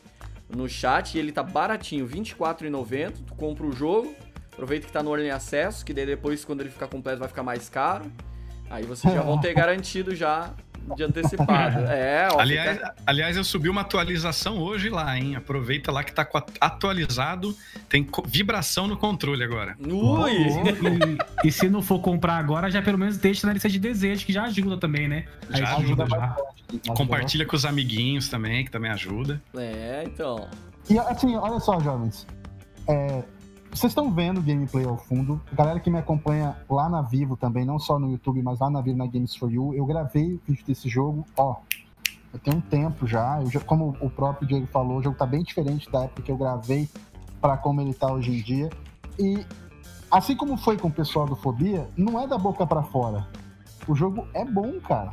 no 0.49 0.67
chat 0.67 1.15
e 1.15 1.19
ele 1.19 1.31
tá 1.31 1.41
baratinho, 1.41 2.05
R$24,90. 2.05 3.13
Tu 3.25 3.35
compra 3.35 3.65
o 3.65 3.71
jogo, 3.71 4.13
aproveita 4.51 4.85
que 4.85 4.93
tá 4.93 5.01
no 5.01 5.11
Early 5.11 5.31
Acesso, 5.31 5.85
que 5.85 5.93
daí 5.93 6.05
depois, 6.05 6.45
quando 6.45 6.61
ele 6.61 6.69
ficar 6.69 6.87
completo, 6.87 7.19
vai 7.19 7.27
ficar 7.27 7.43
mais 7.43 7.69
caro. 7.69 8.11
Aí 8.69 8.83
vocês 8.83 9.13
já 9.13 9.21
vão 9.21 9.39
ter 9.39 9.53
garantido 9.55 10.15
já 10.15 10.53
de 10.95 11.03
antecipado. 11.03 11.85
É, 11.95 12.27
ó, 12.31 12.39
aliás, 12.39 12.77
fica... 12.77 12.95
aliás, 13.05 13.37
eu 13.37 13.43
subi 13.43 13.69
uma 13.69 13.81
atualização 13.81 14.57
hoje 14.57 14.89
lá, 14.89 15.17
hein? 15.17 15.35
Aproveita 15.35 15.91
lá 15.91 16.03
que 16.03 16.13
tá 16.13 16.27
atualizado, 16.59 17.55
tem 17.87 18.07
vibração 18.25 18.87
no 18.87 18.97
controle 18.97 19.43
agora. 19.43 19.75
Ui! 19.79 20.31
E, 21.43 21.47
e, 21.47 21.51
se 21.51 21.69
não 21.69 21.81
for 21.81 21.99
comprar 21.99 22.37
agora, 22.37 22.69
já 22.69 22.81
pelo 22.81 22.97
menos 22.97 23.17
deixa 23.17 23.47
na 23.47 23.53
lista 23.53 23.69
de 23.69 23.79
desejo, 23.79 24.25
que 24.25 24.33
já 24.33 24.43
ajuda 24.43 24.77
também, 24.77 25.07
né? 25.07 25.25
Aí 25.49 25.59
já 25.59 25.77
ajuda, 25.77 26.05
já. 26.07 26.35
Compartilha 26.95 27.45
com 27.45 27.55
os 27.55 27.65
amiguinhos 27.65 28.27
também, 28.27 28.65
que 28.65 28.71
também 28.71 28.91
ajuda. 28.91 29.41
É, 29.55 30.03
então. 30.05 30.47
E 30.89 30.97
assim, 30.99 31.35
olha 31.35 31.59
só, 31.59 31.79
jovens. 31.79 32.27
É, 32.87 33.23
vocês 33.75 33.91
estão 33.91 34.09
vendo 34.09 34.37
o 34.37 34.41
gameplay 34.41 34.85
ao 34.85 34.95
fundo. 34.95 35.41
Galera 35.51 35.81
que 35.81 35.89
me 35.89 35.99
acompanha 35.99 36.55
lá 36.69 36.87
na 36.87 37.01
Vivo 37.01 37.35
também, 37.35 37.65
não 37.65 37.77
só 37.77 37.99
no 37.99 38.09
YouTube, 38.09 38.41
mas 38.41 38.59
lá 38.59 38.69
na 38.69 38.79
Vivo 38.79 38.97
na 38.97 39.05
Games 39.05 39.35
for 39.35 39.51
You, 39.51 39.73
eu 39.73 39.85
gravei 39.85 40.35
o 40.35 40.41
vídeo 40.47 40.65
desse 40.65 40.87
jogo, 40.87 41.25
ó. 41.35 41.57
Eu 42.31 42.39
tenho 42.39 42.57
um 42.57 42.61
tempo 42.61 43.05
já, 43.05 43.43
já 43.45 43.59
como 43.59 43.97
o 43.99 44.09
próprio 44.09 44.47
Diego 44.47 44.65
falou, 44.67 44.99
o 44.99 45.03
jogo 45.03 45.17
tá 45.17 45.25
bem 45.25 45.43
diferente 45.43 45.91
da 45.91 46.05
época 46.05 46.21
que 46.21 46.31
eu 46.31 46.37
gravei 46.37 46.87
para 47.41 47.57
como 47.57 47.81
ele 47.81 47.93
tá 47.93 48.11
hoje 48.11 48.31
em 48.31 48.41
dia. 48.41 48.69
E 49.19 49.45
assim 50.09 50.37
como 50.37 50.55
foi 50.55 50.77
com 50.77 50.87
o 50.87 50.91
pessoal 50.91 51.25
do 51.25 51.35
Fobia, 51.35 51.85
não 51.97 52.19
é 52.19 52.25
da 52.25 52.37
boca 52.37 52.65
para 52.65 52.81
fora. 52.81 53.27
O 53.89 53.93
jogo 53.93 54.25
é 54.33 54.45
bom, 54.45 54.79
cara. 54.79 55.11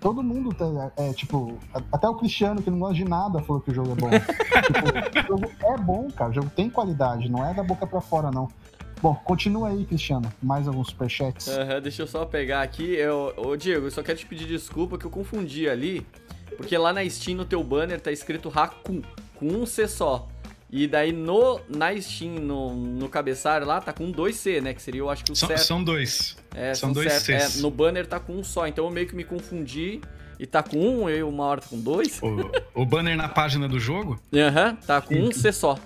Todo 0.00 0.22
mundo, 0.22 0.54
tá, 0.54 0.92
é, 0.96 1.12
tipo, 1.12 1.58
até 1.90 2.08
o 2.08 2.14
Cristiano, 2.14 2.62
que 2.62 2.70
não 2.70 2.78
gosta 2.78 2.94
de 2.94 3.04
nada, 3.04 3.40
falou 3.42 3.60
que 3.60 3.70
o 3.70 3.74
jogo 3.74 3.92
é 3.92 3.94
bom. 3.94 4.10
tipo, 5.12 5.34
o 5.34 5.38
jogo 5.38 5.50
é 5.62 5.76
bom, 5.78 6.10
cara. 6.10 6.30
O 6.30 6.34
jogo 6.34 6.50
tem 6.54 6.68
qualidade, 6.68 7.28
não 7.28 7.44
é 7.44 7.54
da 7.54 7.62
boca 7.62 7.86
pra 7.86 8.00
fora, 8.00 8.30
não. 8.30 8.48
Bom, 9.00 9.14
continua 9.14 9.68
aí, 9.68 9.84
Cristiano. 9.84 10.32
Mais 10.42 10.66
alguns 10.68 10.88
superchats. 10.88 11.46
Uhum, 11.46 11.80
deixa 11.80 12.02
eu 12.02 12.06
só 12.06 12.24
pegar 12.24 12.62
aqui. 12.62 12.94
Eu, 12.94 13.32
ô, 13.36 13.56
Diego, 13.56 13.86
eu 13.86 13.90
só 13.90 14.02
quero 14.02 14.18
te 14.18 14.26
pedir 14.26 14.46
desculpa 14.46 14.98
que 14.98 15.04
eu 15.04 15.10
confundi 15.10 15.68
ali. 15.68 16.06
Porque 16.56 16.76
lá 16.76 16.92
na 16.92 17.08
Steam, 17.08 17.36
no 17.36 17.44
teu 17.44 17.62
banner, 17.62 18.00
tá 18.00 18.10
escrito 18.10 18.50
Haku, 18.52 19.02
com 19.36 19.46
um 19.46 19.64
C 19.64 19.86
só. 19.86 20.26
E 20.70 20.86
daí 20.86 21.12
no, 21.12 21.60
na 21.68 21.98
Steam, 21.98 22.34
no, 22.34 22.74
no 22.74 23.08
cabeçalho 23.08 23.66
lá, 23.66 23.80
tá 23.80 23.92
com 23.92 24.10
dois 24.10 24.36
C, 24.36 24.60
né? 24.60 24.74
Que 24.74 24.82
seria, 24.82 25.00
eu 25.00 25.08
acho 25.08 25.24
que 25.24 25.32
o 25.32 25.36
são, 25.36 25.48
certo. 25.48 25.62
São 25.62 25.82
dois. 25.82 26.36
É, 26.54 26.74
são, 26.74 26.88
são 26.88 26.92
dois 26.92 27.12
C. 27.12 27.32
É, 27.32 27.48
no 27.60 27.70
banner 27.70 28.06
tá 28.06 28.20
com 28.20 28.34
um 28.34 28.44
só, 28.44 28.66
então 28.66 28.84
eu 28.84 28.90
meio 28.90 29.06
que 29.06 29.16
me 29.16 29.24
confundi. 29.24 30.00
E 30.38 30.46
tá 30.46 30.62
com 30.62 30.78
um, 30.78 31.08
eu 31.08 31.28
uma 31.28 31.44
hora 31.44 31.60
tá 31.60 31.68
com 31.68 31.80
dois. 31.80 32.20
O, 32.22 32.82
o 32.82 32.86
banner 32.86 33.16
na 33.16 33.28
página 33.28 33.66
do 33.66 33.80
jogo? 33.80 34.20
Aham, 34.32 34.70
uhum, 34.70 34.76
tá 34.76 35.00
com 35.00 35.14
um 35.14 35.32
C 35.32 35.50
só. 35.50 35.76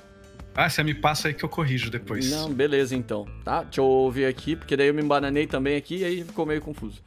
Ah, 0.55 0.69
você 0.69 0.83
me 0.83 0.93
passa 0.93 1.29
aí 1.29 1.35
que 1.35 1.43
eu 1.43 1.49
corrijo 1.49 1.91
depois. 1.91 2.31
Não, 2.31 2.53
beleza 2.53 2.95
então. 2.95 3.27
Tá? 3.43 3.63
Deixa 3.63 3.81
eu 3.81 3.87
ouvir 3.87 4.27
aqui, 4.27 4.55
porque 4.55 4.77
daí 4.77 4.89
eu 4.89 4.95
me 4.95 5.03
embananei 5.03 5.47
também 5.47 5.77
aqui 5.77 5.99
e 5.99 6.05
aí 6.05 6.25
ficou 6.25 6.45
meio 6.45 6.61
confuso. 6.61 7.01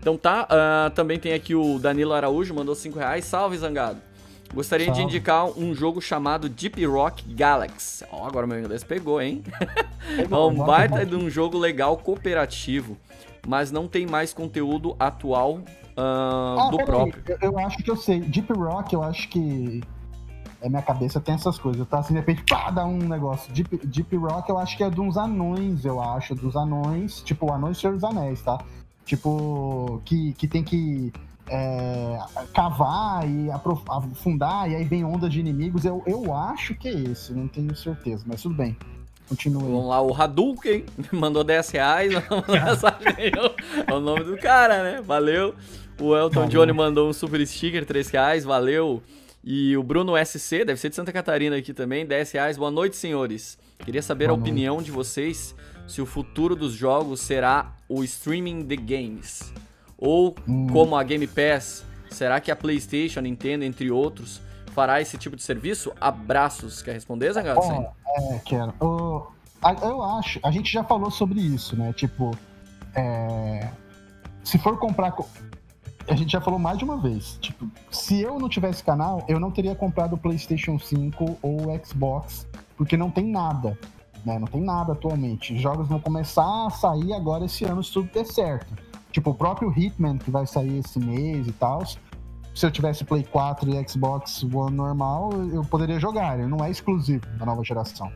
Então 0.00 0.16
tá, 0.16 0.48
uh, 0.50 0.90
também 0.90 1.18
tem 1.18 1.32
aqui 1.32 1.54
o 1.54 1.78
Danilo 1.78 2.12
Araújo, 2.12 2.52
mandou 2.54 2.74
5 2.74 2.98
reais. 2.98 3.24
Salve, 3.24 3.56
Zangado. 3.56 4.00
Gostaria 4.54 4.86
Salve. 4.86 5.00
de 5.00 5.06
indicar 5.06 5.46
um 5.46 5.74
jogo 5.74 6.00
chamado 6.00 6.48
Deep 6.48 6.84
Rock 6.86 7.22
Galaxy. 7.34 8.04
Ó, 8.10 8.22
oh, 8.22 8.26
agora 8.26 8.46
meu 8.46 8.58
inglês 8.58 8.82
pegou, 8.82 9.20
hein? 9.20 9.42
é 10.30 10.34
um 10.34 10.54
baita 10.54 11.04
de 11.04 11.14
um 11.14 11.28
jogo 11.28 11.58
legal 11.58 11.96
cooperativo, 11.98 12.96
mas 13.46 13.70
não 13.70 13.86
tem 13.86 14.06
mais 14.06 14.32
conteúdo 14.32 14.96
atual 14.98 15.58
uh, 15.98 16.60
ah, 16.60 16.68
do 16.70 16.78
próprio. 16.78 17.22
Aí, 17.28 17.36
eu 17.42 17.58
acho 17.58 17.78
que 17.78 17.90
eu 17.90 17.96
sei. 17.96 18.20
Deep 18.20 18.52
Rock, 18.52 18.94
eu 18.94 19.02
acho 19.02 19.28
que. 19.28 19.82
É 20.60 20.68
minha 20.68 20.82
cabeça 20.82 21.20
tem 21.20 21.36
essas 21.36 21.56
coisas. 21.56 21.86
Tá 21.86 22.00
assim, 22.00 22.14
de 22.14 22.20
repente, 22.20 22.42
pá, 22.48 22.70
dá 22.70 22.84
um 22.84 22.98
negócio. 22.98 23.52
Deep, 23.52 23.86
Deep 23.86 24.16
Rock, 24.16 24.48
eu 24.50 24.58
acho 24.58 24.76
que 24.76 24.82
é 24.82 24.90
de 24.90 25.00
uns 25.00 25.16
anões, 25.16 25.84
eu 25.84 26.02
acho. 26.02 26.34
Dos 26.34 26.56
anões, 26.56 27.20
tipo, 27.20 27.52
anões 27.52 27.78
Senhor 27.78 27.92
dos 27.92 28.02
Anéis, 28.02 28.40
tá? 28.42 28.58
Tipo, 29.04 30.02
que, 30.04 30.32
que 30.32 30.48
tem 30.48 30.64
que 30.64 31.12
é, 31.50 32.18
cavar 32.54 33.28
e 33.28 33.48
afundar, 33.50 34.70
e 34.70 34.76
aí 34.76 34.84
vem 34.84 35.04
onda 35.04 35.28
de 35.28 35.40
inimigos. 35.40 35.84
Eu, 35.84 36.02
eu 36.06 36.34
acho 36.34 36.74
que 36.74 36.88
é 36.88 36.92
esse, 36.92 37.32
não 37.32 37.48
tenho 37.48 37.74
certeza, 37.76 38.24
mas 38.26 38.42
tudo 38.42 38.54
bem. 38.54 38.76
Continua 39.28 39.62
aí. 39.62 39.68
Vamos 39.70 39.88
lá, 39.88 40.00
o 40.00 40.14
Hadouken 40.14 40.84
mandou 41.12 41.44
10 41.44 41.70
reais. 41.70 42.12
é 43.86 43.92
o 43.94 44.00
nome 44.00 44.24
do 44.24 44.38
cara, 44.38 44.82
né? 44.82 45.02
Valeu. 45.02 45.54
O 46.00 46.16
Elton 46.16 46.40
valeu. 46.40 46.48
Johnny 46.48 46.72
mandou 46.72 47.08
um 47.08 47.12
super 47.12 47.44
sticker, 47.46 47.84
3 47.84 48.08
reais, 48.08 48.44
valeu. 48.44 49.02
E 49.44 49.76
o 49.76 49.82
Bruno 49.82 50.12
SC, 50.24 50.64
deve 50.64 50.76
ser 50.76 50.88
de 50.88 50.96
Santa 50.96 51.12
Catarina 51.12 51.56
aqui 51.56 51.72
também, 51.72 52.06
10 52.06 52.32
reais. 52.32 52.56
Boa 52.56 52.70
noite, 52.70 52.96
senhores. 52.96 53.58
Queria 53.78 54.02
saber 54.02 54.26
Boa 54.26 54.34
a 54.34 54.36
noite. 54.38 54.50
opinião 54.50 54.82
de 54.82 54.90
vocês 54.90 55.54
se 55.86 56.02
o 56.02 56.06
futuro 56.06 56.54
dos 56.56 56.72
jogos 56.72 57.20
será 57.20 57.72
o 57.88 58.02
streaming 58.04 58.62
de 58.62 58.76
games. 58.76 59.52
Ou 59.98 60.34
hum. 60.46 60.68
como 60.68 60.96
a 60.96 61.02
Game 61.02 61.26
Pass, 61.26 61.84
será 62.10 62.40
que 62.40 62.50
a 62.50 62.56
PlayStation, 62.56 63.18
a 63.18 63.22
Nintendo, 63.22 63.64
entre 63.64 63.90
outros, 63.90 64.40
fará 64.72 65.00
esse 65.00 65.18
tipo 65.18 65.34
de 65.34 65.42
serviço? 65.42 65.92
Abraços. 66.00 66.80
Quer 66.80 66.92
responder, 66.92 67.32
Zangado? 67.32 67.60
É, 67.60 68.36
é, 68.36 68.38
quero. 68.44 68.72
Eu, 68.80 69.32
eu 69.82 70.02
acho, 70.02 70.38
a 70.44 70.50
gente 70.50 70.72
já 70.72 70.84
falou 70.84 71.10
sobre 71.10 71.40
isso, 71.40 71.76
né? 71.76 71.92
Tipo, 71.92 72.30
é, 72.94 73.68
se 74.44 74.56
for 74.58 74.78
comprar. 74.78 75.14
A 76.08 76.14
gente 76.14 76.32
já 76.32 76.40
falou 76.40 76.58
mais 76.58 76.78
de 76.78 76.84
uma 76.84 76.96
vez. 76.96 77.36
Tipo, 77.40 77.68
se 77.90 78.20
eu 78.22 78.38
não 78.38 78.48
tivesse 78.48 78.82
canal, 78.82 79.22
eu 79.28 79.38
não 79.38 79.50
teria 79.50 79.74
comprado 79.74 80.14
o 80.14 80.18
PlayStation 80.18 80.78
5 80.78 81.38
ou 81.42 81.68
o 81.68 81.84
Xbox 81.84 82.46
porque 82.78 82.96
não 82.96 83.10
tem 83.10 83.26
nada. 83.26 83.76
Né? 84.24 84.38
Não 84.38 84.46
tem 84.46 84.62
nada 84.62 84.92
atualmente. 84.92 85.52
Os 85.52 85.60
jogos 85.60 85.88
vão 85.88 86.00
começar 86.00 86.66
a 86.66 86.70
sair 86.70 87.12
agora 87.12 87.44
esse 87.44 87.64
ano 87.64 87.82
se 87.82 87.92
tudo 87.92 88.10
der 88.12 88.24
certo. 88.24 88.72
Tipo, 89.18 89.30
o 89.30 89.34
próprio 89.34 89.76
Hitman, 89.76 90.16
que 90.16 90.30
vai 90.30 90.46
sair 90.46 90.78
esse 90.78 90.96
mês 91.00 91.48
e 91.48 91.52
tal. 91.52 91.84
Se 92.54 92.64
eu 92.64 92.70
tivesse 92.70 93.04
Play 93.04 93.24
4 93.24 93.68
e 93.68 93.88
Xbox 93.88 94.44
One 94.44 94.76
normal, 94.76 95.32
eu 95.52 95.64
poderia 95.64 95.98
jogar. 95.98 96.38
Ele 96.38 96.46
não 96.46 96.64
é 96.64 96.70
exclusivo 96.70 97.26
da 97.36 97.44
nova 97.44 97.64
geração. 97.64 98.12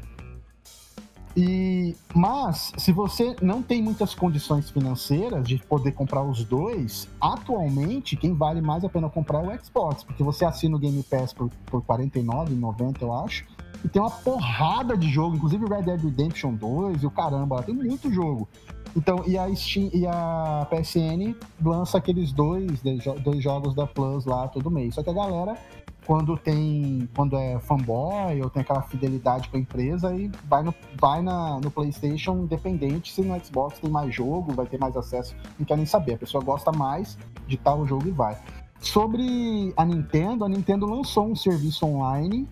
E, 1.36 1.96
mas, 2.14 2.72
se 2.78 2.92
você 2.92 3.34
não 3.42 3.64
tem 3.64 3.82
muitas 3.82 4.14
condições 4.14 4.70
financeiras 4.70 5.44
de 5.48 5.58
poder 5.58 5.90
comprar 5.90 6.22
os 6.22 6.44
dois, 6.44 7.08
atualmente 7.20 8.14
quem 8.14 8.32
vale 8.32 8.60
mais 8.60 8.84
a 8.84 8.88
pena 8.88 9.10
comprar 9.10 9.44
é 9.44 9.56
o 9.56 9.64
Xbox, 9.64 10.04
porque 10.04 10.22
você 10.22 10.44
assina 10.44 10.76
o 10.76 10.78
Game 10.78 11.02
Pass 11.02 11.32
por, 11.32 11.50
por 11.66 11.80
R$ 11.80 12.06
49,90, 12.06 13.02
eu 13.02 13.12
acho, 13.12 13.44
e 13.84 13.88
tem 13.88 14.00
uma 14.00 14.10
porrada 14.10 14.96
de 14.96 15.08
jogo, 15.08 15.34
inclusive 15.34 15.66
Red 15.66 15.82
Dead 15.82 16.00
Redemption 16.00 16.54
2 16.54 17.02
e 17.02 17.06
o 17.06 17.10
caramba, 17.10 17.60
tem 17.64 17.74
muito 17.74 18.12
jogo. 18.12 18.48
Então, 18.94 19.22
e 19.26 19.38
a 19.38 19.54
Steam 19.54 19.90
e 19.92 20.06
a 20.06 20.66
PSN 20.70 21.34
lança 21.64 21.98
aqueles 21.98 22.30
dois, 22.32 22.82
dois 23.22 23.42
jogos 23.42 23.74
da 23.74 23.86
Plus 23.86 24.26
lá 24.26 24.48
todo 24.48 24.70
mês. 24.70 24.94
Só 24.94 25.02
que 25.02 25.10
a 25.10 25.14
galera 25.14 25.56
quando 26.04 26.36
tem 26.36 27.08
quando 27.14 27.36
é 27.36 27.58
fanboy 27.60 28.42
ou 28.42 28.50
tem 28.50 28.62
aquela 28.62 28.82
fidelidade 28.82 29.48
com 29.48 29.56
a 29.56 29.60
empresa 29.60 30.14
e 30.14 30.30
vai 30.48 30.62
no, 30.62 30.74
vai 31.00 31.22
na, 31.22 31.60
no 31.60 31.70
PlayStation 31.70 32.38
independente 32.38 33.12
se 33.12 33.22
no 33.22 33.38
Xbox 33.44 33.78
tem 33.78 33.90
mais 33.90 34.14
jogo, 34.14 34.52
vai 34.52 34.66
ter 34.66 34.78
mais 34.78 34.96
acesso, 34.96 35.34
não 35.58 35.64
quer 35.64 35.76
nem 35.76 35.86
saber. 35.86 36.14
A 36.14 36.18
pessoa 36.18 36.42
gosta 36.42 36.72
mais 36.72 37.16
de 37.46 37.56
tal 37.56 37.86
jogo 37.86 38.08
e 38.08 38.10
vai. 38.10 38.36
Sobre 38.80 39.72
a 39.76 39.84
Nintendo, 39.84 40.44
a 40.44 40.48
Nintendo 40.48 40.86
lançou 40.86 41.28
um 41.28 41.36
serviço 41.36 41.86
online 41.86 42.48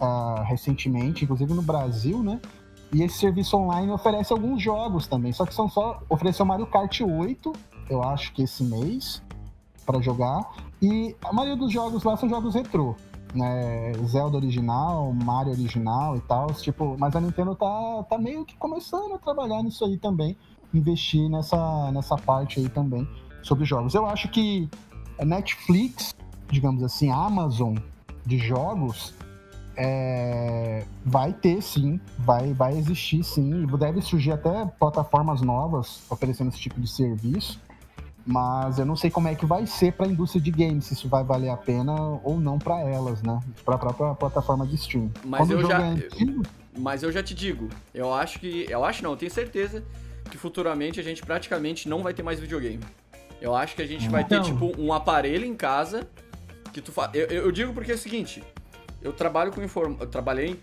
uh, 0.00 0.42
recentemente, 0.42 1.24
inclusive 1.24 1.52
no 1.52 1.62
Brasil, 1.62 2.22
né? 2.22 2.40
E 2.92 3.02
esse 3.02 3.18
serviço 3.18 3.56
online 3.56 3.92
oferece 3.92 4.32
alguns 4.32 4.62
jogos 4.62 5.06
também, 5.06 5.32
só 5.32 5.46
que 5.46 5.54
são 5.54 5.68
só 5.68 6.02
ofereceu 6.08 6.44
Mario 6.44 6.66
Kart 6.66 7.00
8, 7.00 7.52
eu 7.88 8.02
acho 8.02 8.32
que 8.32 8.42
esse 8.42 8.64
mês 8.64 9.22
para 9.86 10.00
jogar. 10.00 10.48
E 10.80 11.14
a 11.24 11.32
maioria 11.32 11.56
dos 11.56 11.72
jogos 11.72 12.04
lá 12.04 12.16
são 12.16 12.28
jogos 12.28 12.54
retrô. 12.54 12.94
Né, 13.32 13.92
Zelda 14.06 14.36
original, 14.36 15.12
Mario 15.12 15.52
original 15.52 16.16
e 16.16 16.20
tal, 16.22 16.48
tipo, 16.48 16.96
mas 16.98 17.14
a 17.14 17.20
Nintendo 17.20 17.54
tá, 17.54 18.04
tá 18.08 18.18
meio 18.18 18.44
que 18.44 18.56
começando 18.56 19.14
a 19.14 19.18
trabalhar 19.18 19.62
nisso 19.62 19.84
aí 19.84 19.96
também, 19.96 20.36
investir 20.74 21.28
nessa, 21.28 21.92
nessa 21.92 22.16
parte 22.16 22.58
aí 22.58 22.68
também 22.68 23.08
sobre 23.40 23.64
jogos. 23.64 23.94
Eu 23.94 24.04
acho 24.06 24.28
que 24.30 24.68
a 25.16 25.24
Netflix, 25.24 26.12
digamos 26.50 26.82
assim, 26.82 27.10
a 27.10 27.16
Amazon 27.24 27.76
de 28.26 28.36
jogos, 28.36 29.14
é, 29.76 30.84
vai 31.04 31.32
ter 31.32 31.62
sim, 31.62 32.00
vai, 32.18 32.52
vai 32.52 32.76
existir 32.76 33.22
sim, 33.24 33.62
e 33.62 33.78
deve 33.78 34.00
surgir 34.02 34.32
até 34.32 34.66
plataformas 34.78 35.40
novas 35.40 36.02
oferecendo 36.10 36.48
esse 36.48 36.58
tipo 36.58 36.80
de 36.80 36.88
serviço. 36.88 37.60
Mas 38.26 38.78
eu 38.78 38.84
não 38.84 38.94
sei 38.94 39.10
como 39.10 39.28
é 39.28 39.34
que 39.34 39.46
vai 39.46 39.66
ser 39.66 39.92
para 39.92 40.06
a 40.06 40.08
indústria 40.08 40.40
de 40.40 40.50
games, 40.50 40.84
se 40.84 40.94
isso 40.94 41.08
vai 41.08 41.24
valer 41.24 41.48
a 41.48 41.56
pena 41.56 41.94
ou 42.22 42.38
não 42.38 42.58
para 42.58 42.78
elas, 42.80 43.22
né? 43.22 43.40
Para 43.64 43.76
a 43.76 43.78
própria 43.78 44.14
plataforma 44.14 44.66
de 44.66 44.74
stream. 44.76 45.10
Mas 45.24 45.40
Quando 45.40 45.52
eu 45.52 45.66
já, 45.66 45.80
é 45.80 45.90
antigo... 45.90 46.42
mas 46.78 47.02
eu 47.02 47.10
já 47.10 47.22
te 47.22 47.34
digo, 47.34 47.68
eu 47.94 48.12
acho 48.12 48.38
que, 48.38 48.66
eu 48.68 48.84
acho 48.84 49.02
não, 49.02 49.12
eu 49.12 49.16
tenho 49.16 49.32
certeza 49.32 49.82
que 50.30 50.36
futuramente 50.36 51.00
a 51.00 51.02
gente 51.02 51.22
praticamente 51.22 51.88
não 51.88 52.02
vai 52.02 52.12
ter 52.12 52.22
mais 52.22 52.38
videogame. 52.38 52.80
Eu 53.40 53.54
acho 53.54 53.74
que 53.74 53.82
a 53.82 53.86
gente 53.86 54.08
vai 54.08 54.22
ter 54.22 54.42
tipo 54.42 54.72
um 54.78 54.92
aparelho 54.92 55.46
em 55.46 55.54
casa 55.54 56.06
que 56.72 56.80
tu 56.80 56.92
faz. 56.92 57.10
Eu, 57.14 57.26
eu, 57.26 57.50
digo 57.50 57.72
porque 57.72 57.90
é 57.90 57.94
o 57.94 57.98
seguinte, 57.98 58.44
eu 59.02 59.12
trabalho 59.12 59.52
com 59.52 59.62
inform... 59.62 59.96
eu 60.00 60.06
trabalhei 60.06 60.60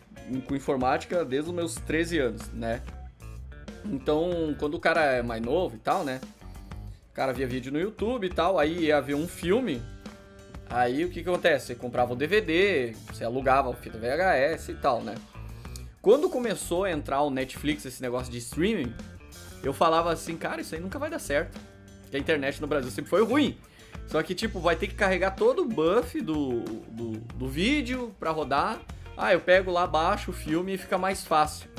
com 0.47 0.55
informática 0.55 1.23
desde 1.23 1.49
os 1.49 1.55
meus 1.55 1.75
13 1.75 2.19
anos, 2.19 2.51
né? 2.51 2.81
Então, 3.85 4.55
quando 4.59 4.75
o 4.75 4.79
cara 4.79 5.01
é 5.03 5.21
mais 5.21 5.41
novo 5.41 5.75
e 5.75 5.79
tal, 5.79 6.03
né? 6.03 6.19
cara 7.17 7.33
via 7.33 7.47
vídeo 7.47 7.71
no 7.71 7.79
YouTube 7.79 8.27
e 8.27 8.29
tal, 8.29 8.59
aí 8.59 8.85
ia 8.85 9.01
ver 9.01 9.15
um 9.15 9.27
filme. 9.27 9.81
Aí 10.69 11.03
o 11.03 11.09
que, 11.09 11.23
que 11.23 11.29
acontece? 11.29 11.65
Você 11.65 11.75
comprava 11.75 12.13
o 12.13 12.15
DVD, 12.15 12.93
você 13.07 13.23
alugava 13.23 13.69
o 13.69 13.73
fita 13.73 13.97
VHS 13.97 14.69
e 14.69 14.75
tal, 14.75 15.01
né? 15.01 15.15
Quando 15.99 16.29
começou 16.29 16.83
a 16.83 16.91
entrar 16.91 17.23
o 17.23 17.31
Netflix, 17.31 17.85
esse 17.85 18.03
negócio 18.03 18.31
de 18.31 18.37
streaming, 18.37 18.93
eu 19.63 19.73
falava 19.73 20.11
assim, 20.11 20.37
cara, 20.37 20.61
isso 20.61 20.75
aí 20.75 20.79
nunca 20.79 20.99
vai 20.99 21.09
dar 21.09 21.17
certo. 21.17 21.59
Porque 22.03 22.17
a 22.17 22.19
internet 22.19 22.61
no 22.61 22.67
Brasil 22.67 22.91
sempre 22.91 23.09
foi 23.09 23.23
ruim. 23.25 23.57
Só 24.05 24.21
que, 24.23 24.35
tipo, 24.35 24.59
vai 24.59 24.75
ter 24.75 24.87
que 24.87 24.95
carregar 24.95 25.31
todo 25.31 25.63
o 25.63 25.65
buff 25.65 26.21
do, 26.21 26.61
do, 26.61 27.11
do 27.11 27.47
vídeo 27.47 28.15
pra 28.19 28.31
rodar. 28.31 28.79
Ah, 29.17 29.33
eu 29.33 29.41
pego 29.41 29.71
lá, 29.71 29.87
baixo 29.87 30.31
o 30.31 30.33
filme 30.33 30.73
e 30.73 30.77
fica 30.77 30.97
mais 30.97 31.25
fácil. 31.25 31.69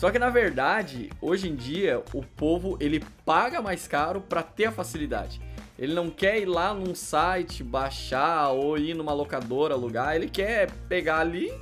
Só 0.00 0.10
que 0.10 0.18
na 0.18 0.30
verdade, 0.30 1.10
hoje 1.20 1.46
em 1.46 1.54
dia, 1.54 2.02
o 2.14 2.22
povo 2.22 2.78
ele 2.80 3.04
paga 3.22 3.60
mais 3.60 3.86
caro 3.86 4.22
para 4.22 4.42
ter 4.42 4.64
a 4.64 4.72
facilidade. 4.72 5.40
Ele 5.78 5.92
não 5.92 6.08
quer 6.08 6.38
ir 6.38 6.46
lá 6.46 6.72
num 6.72 6.94
site 6.94 7.62
baixar 7.62 8.48
ou 8.48 8.78
ir 8.78 8.94
numa 8.94 9.12
locadora 9.12 9.74
alugar, 9.74 10.16
ele 10.16 10.28
quer 10.28 10.70
pegar 10.88 11.18
ali, 11.18 11.52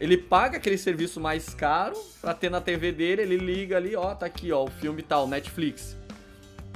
ele 0.00 0.16
paga 0.16 0.56
aquele 0.56 0.78
serviço 0.78 1.20
mais 1.20 1.52
caro 1.52 1.96
para 2.20 2.32
ter 2.32 2.50
na 2.50 2.62
TV 2.62 2.92
dele, 2.92 3.20
ele 3.20 3.36
liga 3.36 3.76
ali, 3.76 3.94
ó, 3.94 4.14
tá 4.14 4.24
aqui, 4.24 4.50
ó, 4.52 4.64
o 4.64 4.70
filme 4.70 5.02
tal, 5.02 5.28
Netflix. 5.28 5.98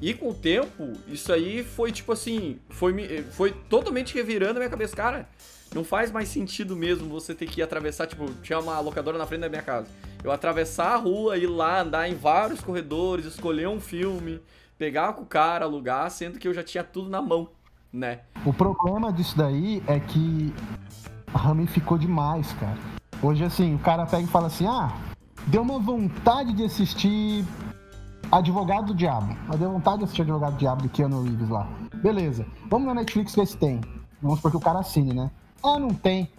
E 0.01 0.15
com 0.15 0.31
o 0.31 0.35
tempo, 0.35 0.93
isso 1.09 1.33
aí 1.33 1.63
foi 1.63 1.93
tipo 1.93 2.13
assim, 2.13 2.59
foi, 2.71 3.23
foi 3.33 3.53
totalmente 3.69 4.15
revirando 4.15 4.53
a 4.53 4.61
minha 4.61 4.71
cabeça, 4.71 4.97
cara 4.97 5.29
não 5.75 5.85
faz 5.85 6.11
mais 6.11 6.29
sentido 6.29 6.77
mesmo 6.77 7.09
você 7.09 7.35
ter 7.35 7.47
que 7.47 7.63
atravessar, 7.63 8.07
tipo, 8.07 8.27
tinha 8.43 8.59
uma 8.59 8.81
locadora 8.81 9.17
na 9.17 9.27
frente 9.27 9.43
da 9.43 9.49
minha 9.49 9.63
casa. 9.63 9.89
Eu 10.23 10.33
atravessar 10.33 10.95
a 10.95 10.97
rua, 10.97 11.37
ir 11.37 11.47
lá, 11.47 11.81
andar 11.81 12.09
em 12.09 12.15
vários 12.15 12.61
corredores, 12.61 13.25
escolher 13.25 13.69
um 13.69 13.81
filme, 13.81 14.41
pegar 14.77 15.13
com 15.13 15.23
o 15.23 15.27
cara, 15.27 15.65
alugar, 15.65 16.11
sendo 16.11 16.39
que 16.39 16.49
eu 16.49 16.55
já 16.55 16.63
tinha 16.63 16.83
tudo 16.83 17.09
na 17.09 17.23
mão, 17.23 17.49
né? 17.93 18.21
O 18.45 18.53
problema 18.53 19.13
disso 19.13 19.37
daí 19.37 19.83
é 19.87 20.01
que 20.01 20.53
ramificou 21.33 21.97
demais, 21.97 22.53
cara. 22.55 22.79
Hoje, 23.23 23.45
assim, 23.45 23.75
o 23.75 23.79
cara 23.79 24.07
pega 24.07 24.25
e 24.25 24.27
fala 24.27 24.49
assim: 24.49 24.67
ah, 24.67 24.93
deu 25.47 25.63
uma 25.63 25.79
vontade 25.79 26.53
de 26.53 26.65
assistir 26.65 27.45
Advogado 28.31 28.89
do 28.89 28.95
Diabo. 28.95 29.37
Mas 29.49 29.59
deu 29.59 29.71
vontade 29.71 29.99
de 29.99 30.05
assistir 30.05 30.23
Advogado 30.23 30.53
do 30.53 30.59
Diabo 30.59 30.83
do 30.83 30.89
Keanu 30.89 31.23
Reeves 31.23 31.49
lá. 31.49 31.67
Beleza, 31.97 32.47
vamos 32.69 32.87
na 32.87 32.95
Netflix 32.95 33.35
ver 33.35 33.47
se 33.47 33.57
tem. 33.57 33.81
Vamos 34.23 34.41
porque 34.41 34.57
o 34.57 34.61
cara 34.61 34.79
assine, 34.81 35.13
né? 35.13 35.31
Ah, 35.63 35.79
não 35.79 35.91
tem. 35.91 36.31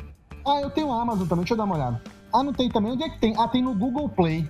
Ah, 0.46 0.62
eu 0.62 0.70
tenho 0.70 0.92
Amazon 0.92 1.28
também, 1.28 1.44
deixa 1.44 1.54
eu 1.54 1.58
dar 1.58 1.66
uma 1.66 1.76
olhada. 1.76 2.02
Ah, 2.34 2.44
não 2.44 2.54
tem 2.54 2.70
também. 2.70 2.94
Onde 2.94 3.04
é 3.04 3.10
que 3.10 3.20
tem? 3.20 3.36
Ah, 3.38 3.48
tem 3.48 3.62
no 3.62 3.74
Google 3.74 4.08
Play. 4.08 4.50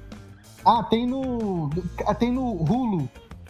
Ah, 0.65 0.83
tem 0.83 1.07
no. 1.07 1.69
Ah, 2.05 2.13
tem 2.13 2.31
no 2.31 2.51
Hulu. 2.51 3.09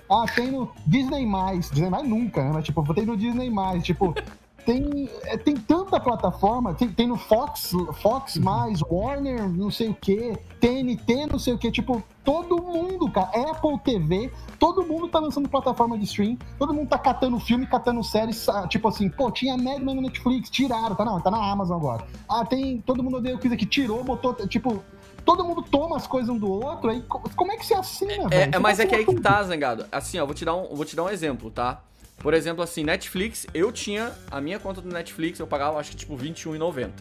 Ah, 0.10 0.26
tem 0.34 0.52
no 0.52 0.70
Disney 0.86 1.26
Disney 1.72 2.04
nunca, 2.04 2.44
né? 2.44 2.52
Mas 2.54 2.66
tipo, 2.66 2.82
tem 2.94 3.06
no 3.06 3.18
Disney 3.18 3.50
Tipo, 3.82 4.14
tem, 4.66 5.10
é, 5.24 5.38
tem 5.38 5.56
tanta 5.56 6.00
plataforma, 6.00 6.74
tem, 6.74 6.90
tem 6.90 7.08
no 7.08 7.18
Fox, 7.18 7.72
Fox 8.02 8.38
mais, 8.38 8.82
Warner, 8.82 9.50
não 9.50 9.72
sei 9.72 9.90
o 9.90 9.94
que, 9.94 10.34
TNT, 10.60 11.28
não 11.28 11.40
sei 11.40 11.54
o 11.54 11.58
que, 11.58 11.72
tipo, 11.72 12.04
todo 12.24 12.62
mundo, 12.62 13.10
cara, 13.12 13.30
Apple 13.52 13.80
TV, 13.84 14.32
todo 14.60 14.84
mundo 14.84 15.08
tá 15.08 15.20
lançando 15.20 15.50
plataforma 15.50 15.98
de 15.98 16.06
stream, 16.06 16.38
todo 16.58 16.74
mundo 16.74 16.90
tá 16.90 16.98
catando 16.98 17.40
filme, 17.40 17.66
catando 17.66 18.04
séries, 18.04 18.46
tipo 18.70 18.88
assim, 18.88 19.10
pô, 19.10 19.32
tinha 19.32 19.58
Mad 19.58 19.80
Men 19.80 19.96
no 19.96 20.02
Netflix, 20.02 20.50
tiraram, 20.50 20.96
tá 20.96 21.06
não, 21.06 21.20
tá 21.20 21.32
na 21.32 21.52
Amazon 21.52 21.78
agora. 21.78 22.06
Ah, 22.30 22.46
tem, 22.46 22.82
todo 22.82 23.04
mundo 23.04 23.18
odeia 23.18 23.36
o 23.36 23.40
que 23.40 23.66
tirou, 23.66 24.04
botou, 24.04 24.34
tipo, 24.48 24.84
todo 25.26 25.44
mundo 25.44 25.62
toma 25.62 25.98
as 25.98 26.08
coisas 26.08 26.30
um 26.30 26.38
do 26.38 26.52
outro, 26.52 26.90
aí 26.90 27.04
como 27.36 27.52
é 27.52 27.58
que 27.58 27.66
você 27.66 27.74
assina, 27.74 28.26
é, 28.26 28.28
velho? 28.28 28.56
É, 28.56 28.60
mas 28.60 28.80
é 28.80 28.86
que 28.86 28.96
aí 28.96 29.06
que 29.06 29.16
tá, 29.20 29.42
Zangado. 29.44 29.86
Assim, 29.92 30.20
ó, 30.20 30.26
vou 30.26 30.36
te 30.36 30.46
dar 30.46 30.56
um, 30.56 30.76
vou 30.76 30.86
te 30.86 30.96
dar 30.96 31.04
um 31.04 31.10
exemplo, 31.10 31.50
tá? 31.50 31.82
Por 32.22 32.34
exemplo, 32.34 32.64
assim, 32.64 32.84
Netflix, 32.84 33.48
eu 33.54 33.72
tinha 33.72 34.14
a 34.30 34.40
minha 34.40 34.60
conta 34.60 34.80
do 34.80 34.90
Netflix, 34.90 35.40
eu 35.40 35.48
pagava 35.48 35.80
acho 35.80 35.92
que 35.92 35.98
tipo 35.98 36.16
R$21,90. 36.16 36.92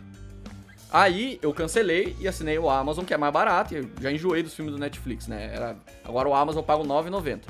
Aí 0.93 1.39
eu 1.43 1.53
cancelei 1.53 2.17
e 2.19 2.27
assinei 2.27 2.59
o 2.59 2.69
Amazon, 2.69 3.05
que 3.05 3.15
é 3.15 3.17
mais 3.17 3.33
barato, 3.33 3.75
e 3.75 3.77
eu 3.77 3.91
já 4.01 4.11
enjoei 4.11 4.43
dos 4.43 4.55
filmes 4.55 4.75
do 4.75 4.81
Netflix, 4.81 5.29
né? 5.29 5.51
Era... 5.55 5.77
Agora 6.05 6.29
o 6.29 6.35
Amazon 6.35 6.61
eu 6.61 6.65
pago 6.65 6.83
R$9,90. 6.83 7.43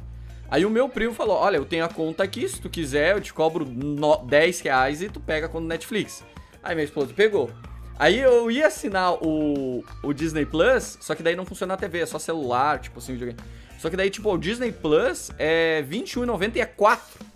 Aí 0.51 0.67
o 0.67 0.71
meu 0.71 0.89
primo 0.89 1.15
falou: 1.15 1.37
Olha, 1.37 1.57
eu 1.57 1.65
tenho 1.65 1.85
a 1.85 1.89
conta 1.89 2.25
aqui, 2.25 2.49
se 2.49 2.61
tu 2.61 2.69
quiser, 2.69 3.15
eu 3.17 3.21
te 3.21 3.33
cobro 3.33 3.65
no... 3.65 4.17
10 4.27 4.61
reais 4.61 5.01
e 5.01 5.09
tu 5.09 5.21
pega 5.21 5.47
a 5.47 5.49
conta 5.49 5.63
do 5.63 5.69
Netflix. 5.69 6.25
Aí 6.63 6.75
minha 6.75 6.85
esposa 6.85 7.15
pegou. 7.15 7.51
Aí 7.99 8.19
eu 8.19 8.51
ia 8.51 8.67
assinar 8.67 9.15
o, 9.23 9.85
o 10.03 10.13
Disney 10.13 10.45
Plus, 10.45 10.99
só 11.01 11.15
que 11.15 11.23
daí 11.23 11.37
não 11.37 11.45
funciona 11.45 11.75
a 11.75 11.77
TV, 11.77 12.01
é 12.01 12.07
só 12.07 12.19
celular, 12.19 12.81
tipo 12.81 12.99
assim, 12.99 13.13
videogame. 13.13 13.39
Só 13.79 13.89
que 13.89 13.97
daí, 13.97 14.11
tipo, 14.11 14.31
o 14.31 14.37
Disney 14.37 14.73
Plus 14.73 15.31
é 15.39 15.85
R$21,90 15.89 16.57
e 16.57 16.61
é 16.61 16.67
4. 16.67 17.30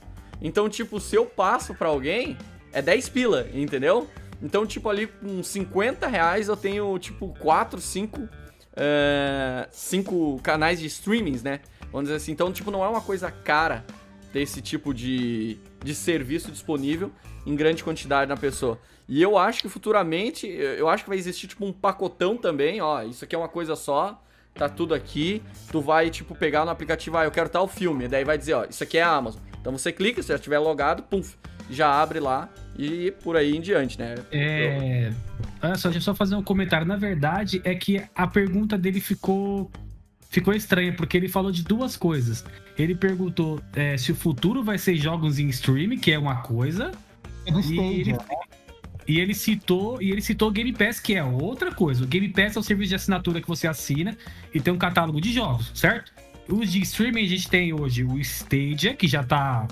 Então, 0.45 0.69
tipo, 0.69 1.01
se 1.01 1.17
eu 1.17 1.25
passo 1.25 1.75
pra 1.75 1.89
alguém, 1.89 2.37
é 2.71 2.83
10 2.83 3.09
pila, 3.09 3.49
entendeu? 3.55 4.07
Então, 4.43 4.67
tipo, 4.67 4.91
ali 4.91 5.07
com 5.07 5.43
50 5.43 6.07
reais 6.07 6.49
eu 6.49 6.57
tenho, 6.57 6.99
tipo, 6.99 7.35
4, 7.41 7.81
5, 7.81 8.29
5 9.71 10.41
canais 10.43 10.79
de 10.79 10.87
streamings, 10.87 11.43
né? 11.43 11.61
Vamos 11.91 12.09
dizer 12.09 12.17
assim. 12.17 12.33
Então, 12.33 12.53
tipo, 12.53 12.71
não 12.71 12.85
é 12.85 12.89
uma 12.89 13.01
coisa 13.01 13.31
cara 13.31 13.87
ter 14.35 14.43
esse 14.43 14.61
tipo 14.61 14.93
de, 14.93 15.57
de 15.83 15.95
serviço 15.95 16.53
disponível 16.53 17.11
em 17.47 17.57
grande 17.57 17.83
quantidade 17.83 18.29
na 18.29 18.37
pessoa. 18.37 18.79
E 19.09 19.23
eu 19.23 19.39
acho 19.39 19.63
que 19.63 19.69
futuramente, 19.69 20.47
eu 20.47 20.89
acho 20.91 21.05
que 21.05 21.09
vai 21.09 21.19
existir 21.19 21.47
tipo 21.47 21.65
um 21.65 21.73
pacotão 21.73 22.37
também, 22.37 22.81
ó, 22.81 23.03
isso 23.03 23.25
aqui 23.25 23.35
é 23.35 23.39
uma 23.39 23.49
coisa 23.49 23.77
só, 23.77 24.21
tá 24.55 24.69
tudo 24.69 24.95
aqui, 24.95 25.43
tu 25.71 25.81
vai 25.81 26.11
tipo 26.11 26.35
pegar 26.35 26.65
no 26.65 26.71
aplicativo, 26.71 27.17
ah, 27.19 27.25
eu 27.25 27.31
quero 27.31 27.49
tal 27.49 27.69
filme, 27.69 28.09
daí 28.09 28.25
vai 28.25 28.39
dizer, 28.39 28.55
ó, 28.55 28.65
isso 28.65 28.83
aqui 28.83 28.99
é 28.99 29.03
a 29.03 29.11
Amazon. 29.11 29.41
Então 29.65 29.73
você 29.73 29.91
clica, 29.91 30.21
se 30.21 30.29
já 30.29 30.35
estiver 30.35 30.59
logado, 30.59 31.05
pum, 31.05 31.23
já 31.71 31.91
abre 31.91 32.21
lá 32.21 32.51
e 32.79 33.11
por 33.23 33.35
aí 33.35 33.57
em 33.57 33.63
diante, 33.63 33.99
né? 33.99 34.15
É. 34.31 35.11
Olha 35.63 35.75
só, 35.77 35.89
deixa 35.89 36.01
eu 36.01 36.03
só 36.03 36.15
fazer 36.15 36.35
um 36.35 36.43
comentário. 36.43 36.87
Na 36.87 36.99
verdade, 36.99 37.63
é 37.65 37.75
que 37.75 38.05
a 38.15 38.27
pergunta 38.27 38.77
dele 38.77 39.01
ficou 39.01 39.71
ficou 40.29 40.53
estranha, 40.53 40.93
porque 40.93 41.17
ele 41.17 41.29
falou 41.29 41.51
de 41.51 41.65
duas 41.65 41.97
coisas. 41.97 42.45
Ele 42.77 42.95
perguntou 42.95 43.59
é, 43.73 43.97
se 43.97 44.13
o 44.13 44.15
futuro 44.15 44.63
vai 44.63 44.77
ser 44.77 44.97
jogos 44.97 45.39
em 45.39 45.49
streaming, 45.49 45.97
que 45.97 46.13
é 46.13 46.19
uma 46.19 46.43
coisa. 46.43 46.91
É 47.47 47.51
do 47.51 47.59
E 47.63 47.79
ele, 47.79 48.13
né? 48.13 48.19
e 49.09 49.19
ele 49.19 49.33
citou 49.33 50.03
e 50.03 50.11
ele 50.11 50.21
citou 50.21 50.51
Game 50.51 50.75
Pass, 50.75 51.01
que 51.01 51.15
é 51.15 51.25
outra 51.25 51.75
coisa. 51.75 52.05
O 52.05 52.07
Game 52.07 52.29
Pass 52.29 52.55
é 52.55 52.61
o 52.61 52.63
serviço 52.63 52.91
de 52.91 52.97
assinatura 52.97 53.41
que 53.41 53.49
você 53.49 53.67
assina 53.67 54.15
e 54.53 54.61
tem 54.61 54.75
um 54.75 54.79
catálogo 54.79 55.23
de 55.23 55.33
jogos, 55.33 55.71
certo? 55.75 56.13
Os 56.49 56.71
de 56.73 56.81
streaming 56.83 57.23
a 57.25 57.29
gente 57.29 57.49
tem 57.49 57.73
hoje 57.73 58.05
o 58.05 58.19
Stadia, 58.19 58.95
que 58.95 59.09
já 59.09 59.23
tá, 59.23 59.67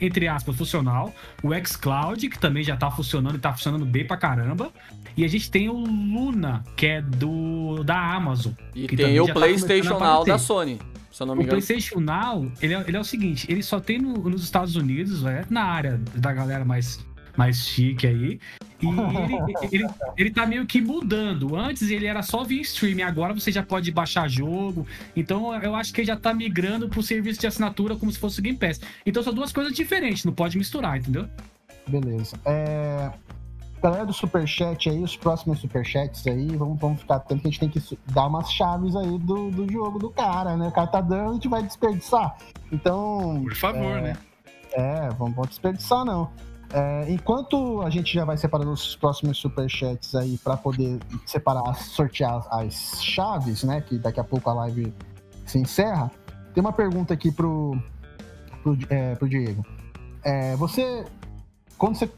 entre 0.00 0.28
aspas, 0.28 0.56
funcional. 0.56 1.12
O 1.42 1.50
xCloud, 1.66 2.28
que 2.28 2.38
também 2.38 2.62
já 2.62 2.76
tá 2.76 2.90
funcionando 2.90 3.36
e 3.36 3.38
tá 3.38 3.52
funcionando 3.52 3.84
bem 3.84 4.06
pra 4.06 4.16
caramba. 4.16 4.70
E 5.16 5.24
a 5.24 5.28
gente 5.28 5.50
tem 5.50 5.68
o 5.68 5.74
Luna, 5.74 6.64
que 6.76 6.86
é 6.86 7.02
do 7.02 7.82
da 7.84 7.98
Amazon. 8.14 8.52
E 8.74 8.86
que 8.86 8.96
tem 8.96 9.18
o 9.20 9.26
tá 9.26 9.32
PlayStation 9.34 9.96
a 9.96 10.00
Now 10.00 10.24
da. 10.24 10.38
Sony, 10.38 10.78
se 11.10 11.22
eu 11.22 11.26
não 11.26 11.34
me 11.34 11.40
O 11.40 11.42
engano. 11.42 11.60
PlayStation 11.60 12.00
Now, 12.00 12.50
ele 12.62 12.72
é, 12.74 12.84
ele 12.88 12.96
é 12.96 13.00
o 13.00 13.04
seguinte, 13.04 13.46
ele 13.50 13.62
só 13.62 13.78
tem 13.78 13.98
no- 13.98 14.14
nos 14.30 14.42
Estados 14.42 14.74
Unidos, 14.76 15.24
é, 15.26 15.44
na 15.50 15.64
área 15.64 16.00
da 16.14 16.32
galera 16.32 16.64
mais, 16.64 17.04
mais 17.36 17.58
chique 17.58 18.06
aí. 18.06 18.40
E 18.80 18.86
ele, 19.70 19.84
ele, 19.84 19.94
ele 20.16 20.30
tá 20.30 20.46
meio 20.46 20.66
que 20.66 20.80
mudando. 20.80 21.56
Antes 21.56 21.90
ele 21.90 22.06
era 22.06 22.22
só 22.22 22.44
via 22.44 22.60
streaming, 22.62 23.02
agora 23.02 23.32
você 23.32 23.50
já 23.50 23.62
pode 23.62 23.90
baixar 23.90 24.28
jogo. 24.28 24.86
Então 25.16 25.54
eu 25.62 25.74
acho 25.74 25.92
que 25.92 26.00
ele 26.00 26.08
já 26.08 26.16
tá 26.16 26.34
migrando 26.34 26.88
pro 26.88 27.02
serviço 27.02 27.40
de 27.40 27.46
assinatura 27.46 27.96
como 27.96 28.10
se 28.10 28.18
fosse 28.18 28.40
o 28.40 28.42
Game 28.42 28.58
Pass. 28.58 28.80
Então 29.06 29.22
são 29.22 29.32
duas 29.32 29.52
coisas 29.52 29.72
diferentes, 29.72 30.24
não 30.24 30.32
pode 30.32 30.58
misturar, 30.58 30.98
entendeu? 30.98 31.28
Beleza. 31.86 32.36
É... 32.44 33.10
Galera 33.82 34.06
do 34.06 34.12
Superchat 34.12 34.88
aí, 34.88 35.02
os 35.02 35.16
próximos 35.16 35.58
Superchats 35.58 36.24
aí, 36.28 36.46
vamos, 36.56 36.78
vamos 36.78 37.00
ficar 37.00 37.16
atento 37.16 37.42
que 37.42 37.48
a 37.48 37.50
gente 37.50 37.58
tem 37.58 37.68
que 37.68 37.98
dar 38.12 38.28
umas 38.28 38.52
chaves 38.52 38.94
aí 38.94 39.18
do, 39.18 39.50
do 39.50 39.70
jogo 39.72 39.98
do 39.98 40.08
cara, 40.08 40.56
né? 40.56 40.68
O 40.68 40.72
cara 40.72 40.86
tá 40.86 41.00
dando, 41.00 41.30
a 41.30 41.34
gente 41.34 41.48
vai 41.48 41.64
desperdiçar. 41.64 42.36
Então. 42.70 43.42
Por 43.42 43.56
favor, 43.56 43.98
é, 43.98 44.00
né? 44.00 44.16
É, 44.74 45.08
vamos, 45.18 45.34
vamos 45.34 45.48
desperdiçar 45.48 46.04
não. 46.04 46.30
É, 46.72 47.12
enquanto 47.12 47.82
a 47.82 47.90
gente 47.90 48.14
já 48.14 48.24
vai 48.24 48.36
separando 48.38 48.72
os 48.72 48.96
próximos 48.96 49.36
superchats 49.36 50.14
aí 50.14 50.38
para 50.38 50.56
poder 50.56 50.98
separar, 51.26 51.74
sortear 51.74 52.46
as, 52.50 53.02
chaves, 53.02 53.62
né? 53.62 53.82
Que 53.82 53.98
daqui 53.98 54.18
a 54.18 54.24
pouco 54.24 54.48
a 54.48 54.54
live 54.54 54.92
se 55.44 55.58
encerra. 55.58 56.10
Tem 56.54 56.62
uma 56.62 56.72
pergunta 56.72 57.12
aqui 57.12 57.30
pro, 57.30 57.78
pro, 58.62 58.78
é, 58.88 59.14
pro 59.14 59.28
Diego. 59.28 59.64
É, 60.24 60.56
você, 60.56 61.04
quando 61.76 61.96
você, 61.96 62.10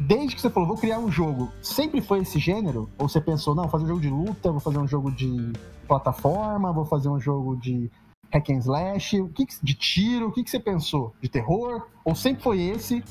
desde 0.00 0.34
que 0.34 0.40
você 0.40 0.50
falou, 0.50 0.68
vou 0.68 0.78
criar 0.78 0.98
um 0.98 1.10
jogo, 1.10 1.52
sempre 1.62 2.00
foi 2.00 2.20
esse 2.20 2.40
gênero? 2.40 2.90
Ou 2.98 3.08
você 3.08 3.20
pensou, 3.20 3.54
não, 3.54 3.64
vou 3.64 3.70
fazer 3.70 3.84
um 3.84 3.88
jogo 3.88 4.00
de 4.00 4.10
luta, 4.10 4.50
vou 4.50 4.60
fazer 4.60 4.78
um 4.78 4.88
jogo 4.88 5.12
de 5.12 5.52
plataforma, 5.86 6.72
vou 6.72 6.84
fazer 6.84 7.08
um 7.08 7.20
jogo 7.20 7.56
de 7.56 7.88
hack 8.32 8.50
and 8.50 8.58
slash, 8.58 9.20
o 9.20 9.28
que- 9.28 9.46
de 9.62 9.74
tiro, 9.74 10.28
o 10.28 10.32
que, 10.32 10.42
que 10.42 10.50
você 10.50 10.58
pensou? 10.58 11.14
De 11.20 11.28
terror? 11.28 11.86
Ou 12.04 12.16
sempre 12.16 12.42
foi 12.42 12.60
esse? 12.62 13.04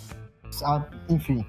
Ah, 0.63 0.85
enfim. 1.09 1.45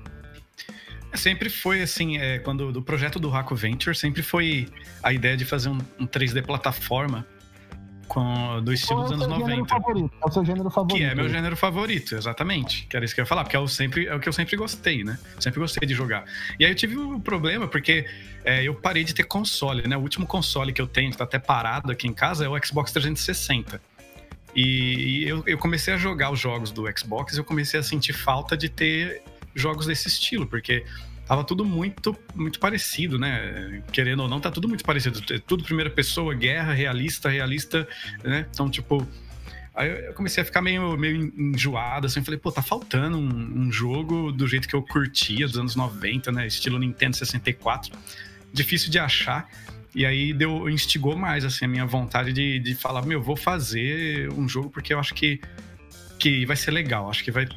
Sempre 1.14 1.48
foi 1.48 1.82
assim, 1.82 2.18
é, 2.18 2.38
quando 2.38 2.72
do 2.72 2.82
projeto 2.82 3.18
do 3.18 3.28
Raco 3.28 3.54
Venture, 3.54 3.96
sempre 3.96 4.22
foi 4.22 4.68
a 5.02 5.12
ideia 5.12 5.36
de 5.36 5.44
fazer 5.44 5.68
um, 5.68 5.78
um 5.98 6.06
3D 6.06 6.44
plataforma 6.44 7.26
com, 8.06 8.62
do 8.62 8.72
estilo 8.72 9.00
é 9.00 9.02
dos 9.04 9.12
anos 9.12 9.26
seu 9.26 9.34
gênero 9.34 9.56
90. 9.58 9.74
favorito? 9.74 10.10
É 10.22 10.26
o 10.26 10.32
seu 10.32 10.44
gênero 10.44 10.70
favorito. 10.70 10.96
Que 10.96 11.04
é 11.04 11.14
meu 11.14 11.28
gênero 11.28 11.56
favorito, 11.56 12.14
exatamente. 12.14 12.86
Que 12.86 12.96
era 12.96 13.04
isso 13.04 13.14
que 13.14 13.20
eu 13.20 13.24
ia 13.24 13.26
falar, 13.26 13.44
porque 13.44 13.56
é 13.56 13.58
o, 13.58 13.68
sempre, 13.68 14.06
é 14.06 14.14
o 14.14 14.20
que 14.20 14.28
eu 14.28 14.32
sempre 14.32 14.56
gostei, 14.56 15.04
né? 15.04 15.18
Sempre 15.38 15.60
gostei 15.60 15.86
de 15.86 15.94
jogar. 15.94 16.24
E 16.58 16.64
aí 16.64 16.70
eu 16.70 16.74
tive 16.74 16.96
um 16.96 17.20
problema, 17.20 17.66
porque 17.66 18.06
é, 18.44 18.62
eu 18.62 18.74
parei 18.74 19.04
de 19.04 19.14
ter 19.14 19.24
console, 19.24 19.86
né? 19.86 19.96
O 19.96 20.00
último 20.00 20.26
console 20.26 20.72
que 20.72 20.80
eu 20.80 20.86
tenho, 20.86 21.10
que 21.10 21.16
tá 21.16 21.24
até 21.24 21.38
parado 21.38 21.90
aqui 21.90 22.06
em 22.06 22.12
casa, 22.12 22.44
é 22.44 22.48
o 22.48 22.64
Xbox 22.64 22.92
360. 22.92 23.80
E, 24.56 24.62
e 25.24 25.28
eu, 25.28 25.44
eu 25.46 25.58
comecei 25.58 25.92
a 25.92 25.98
jogar 25.98 26.32
os 26.32 26.40
jogos 26.40 26.70
do 26.72 26.84
Xbox 26.98 27.34
e 27.34 27.38
eu 27.38 27.44
comecei 27.44 27.78
a 27.78 27.82
sentir 27.82 28.14
falta 28.14 28.56
de 28.56 28.70
ter 28.70 29.22
jogos 29.54 29.86
desse 29.86 30.08
estilo, 30.08 30.46
porque 30.46 30.84
tava 31.26 31.44
tudo 31.44 31.62
muito, 31.62 32.16
muito 32.34 32.58
parecido, 32.58 33.18
né? 33.18 33.82
Querendo 33.92 34.22
ou 34.22 34.28
não, 34.28 34.40
tá 34.40 34.50
tudo 34.50 34.66
muito 34.66 34.82
parecido. 34.82 35.22
É 35.30 35.38
Tudo 35.38 35.62
primeira 35.62 35.90
pessoa, 35.90 36.34
guerra, 36.34 36.72
realista, 36.72 37.28
realista, 37.28 37.86
né? 38.24 38.46
Então, 38.50 38.70
tipo, 38.70 39.06
Aí 39.74 39.90
eu 40.06 40.14
comecei 40.14 40.42
a 40.42 40.46
ficar 40.46 40.62
meio, 40.62 40.96
meio 40.96 41.30
enjoado, 41.36 42.06
assim. 42.06 42.24
Falei, 42.24 42.40
pô, 42.40 42.50
tá 42.50 42.62
faltando 42.62 43.18
um, 43.18 43.66
um 43.66 43.70
jogo 43.70 44.32
do 44.32 44.48
jeito 44.48 44.66
que 44.66 44.74
eu 44.74 44.80
curtia, 44.80 45.46
dos 45.46 45.58
anos 45.58 45.76
90, 45.76 46.32
né? 46.32 46.46
Estilo 46.46 46.78
Nintendo 46.78 47.14
64. 47.14 47.92
Difícil 48.54 48.90
de 48.90 48.98
achar. 48.98 49.46
E 49.96 50.04
aí 50.04 50.34
deu, 50.34 50.68
instigou 50.68 51.16
mais, 51.16 51.42
assim, 51.42 51.64
a 51.64 51.68
minha 51.68 51.86
vontade 51.86 52.30
de, 52.30 52.58
de 52.58 52.74
falar, 52.74 53.00
meu, 53.06 53.22
vou 53.22 53.34
fazer 53.34 54.30
um 54.34 54.46
jogo 54.46 54.68
porque 54.68 54.92
eu 54.92 55.00
acho 55.00 55.14
que, 55.14 55.40
que 56.18 56.44
vai 56.44 56.54
ser 56.54 56.70
legal. 56.70 57.08
Acho 57.08 57.24
que 57.24 57.30
vai. 57.30 57.48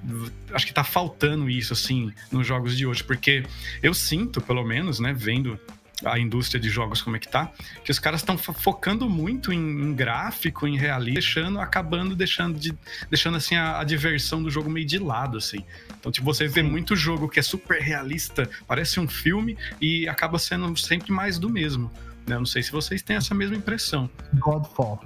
Acho 0.53 0.65
que 0.65 0.73
tá 0.73 0.85
faltando 0.85 1.49
isso, 1.49 1.73
assim, 1.73 2.13
nos 2.31 2.47
jogos 2.47 2.77
de 2.77 2.85
hoje. 2.85 3.03
Porque 3.03 3.43
eu 3.83 3.93
sinto, 3.93 4.39
pelo 4.39 4.63
menos, 4.63 5.01
né, 5.01 5.13
vendo 5.13 5.59
a 6.05 6.17
indústria 6.17 6.61
de 6.61 6.69
jogos 6.69 7.01
como 7.01 7.17
é 7.17 7.19
que 7.19 7.27
tá, 7.27 7.51
que 7.83 7.91
os 7.91 7.99
caras 7.99 8.21
estão 8.21 8.37
focando 8.37 9.09
muito 9.09 9.51
em, 9.51 9.59
em 9.59 9.93
gráfico, 9.93 10.65
em 10.65 10.77
realismo, 10.77 11.15
deixando, 11.15 11.59
acabando 11.59 12.15
deixando 12.15 12.57
de, 12.57 12.73
deixando 13.09 13.35
assim 13.35 13.55
a, 13.55 13.81
a 13.81 13.83
diversão 13.83 14.41
do 14.41 14.49
jogo 14.49 14.69
meio 14.69 14.85
de 14.85 14.97
lado, 14.97 15.37
assim. 15.37 15.65
Então, 15.99 16.09
tipo, 16.09 16.25
você 16.25 16.47
vê 16.47 16.63
muito 16.63 16.95
jogo 16.95 17.27
que 17.27 17.37
é 17.37 17.43
super 17.43 17.81
realista, 17.81 18.49
parece 18.65 18.97
um 18.97 19.09
filme 19.09 19.57
e 19.81 20.07
acaba 20.07 20.39
sendo 20.39 20.73
sempre 20.77 21.11
mais 21.11 21.37
do 21.37 21.49
mesmo. 21.49 21.91
Né? 22.27 22.35
Eu 22.35 22.39
não 22.39 22.45
sei 22.45 22.61
se 22.63 22.71
vocês 22.71 23.01
têm 23.01 23.15
essa 23.15 23.33
mesma 23.33 23.55
impressão. 23.55 24.09
Godfall. 24.35 24.99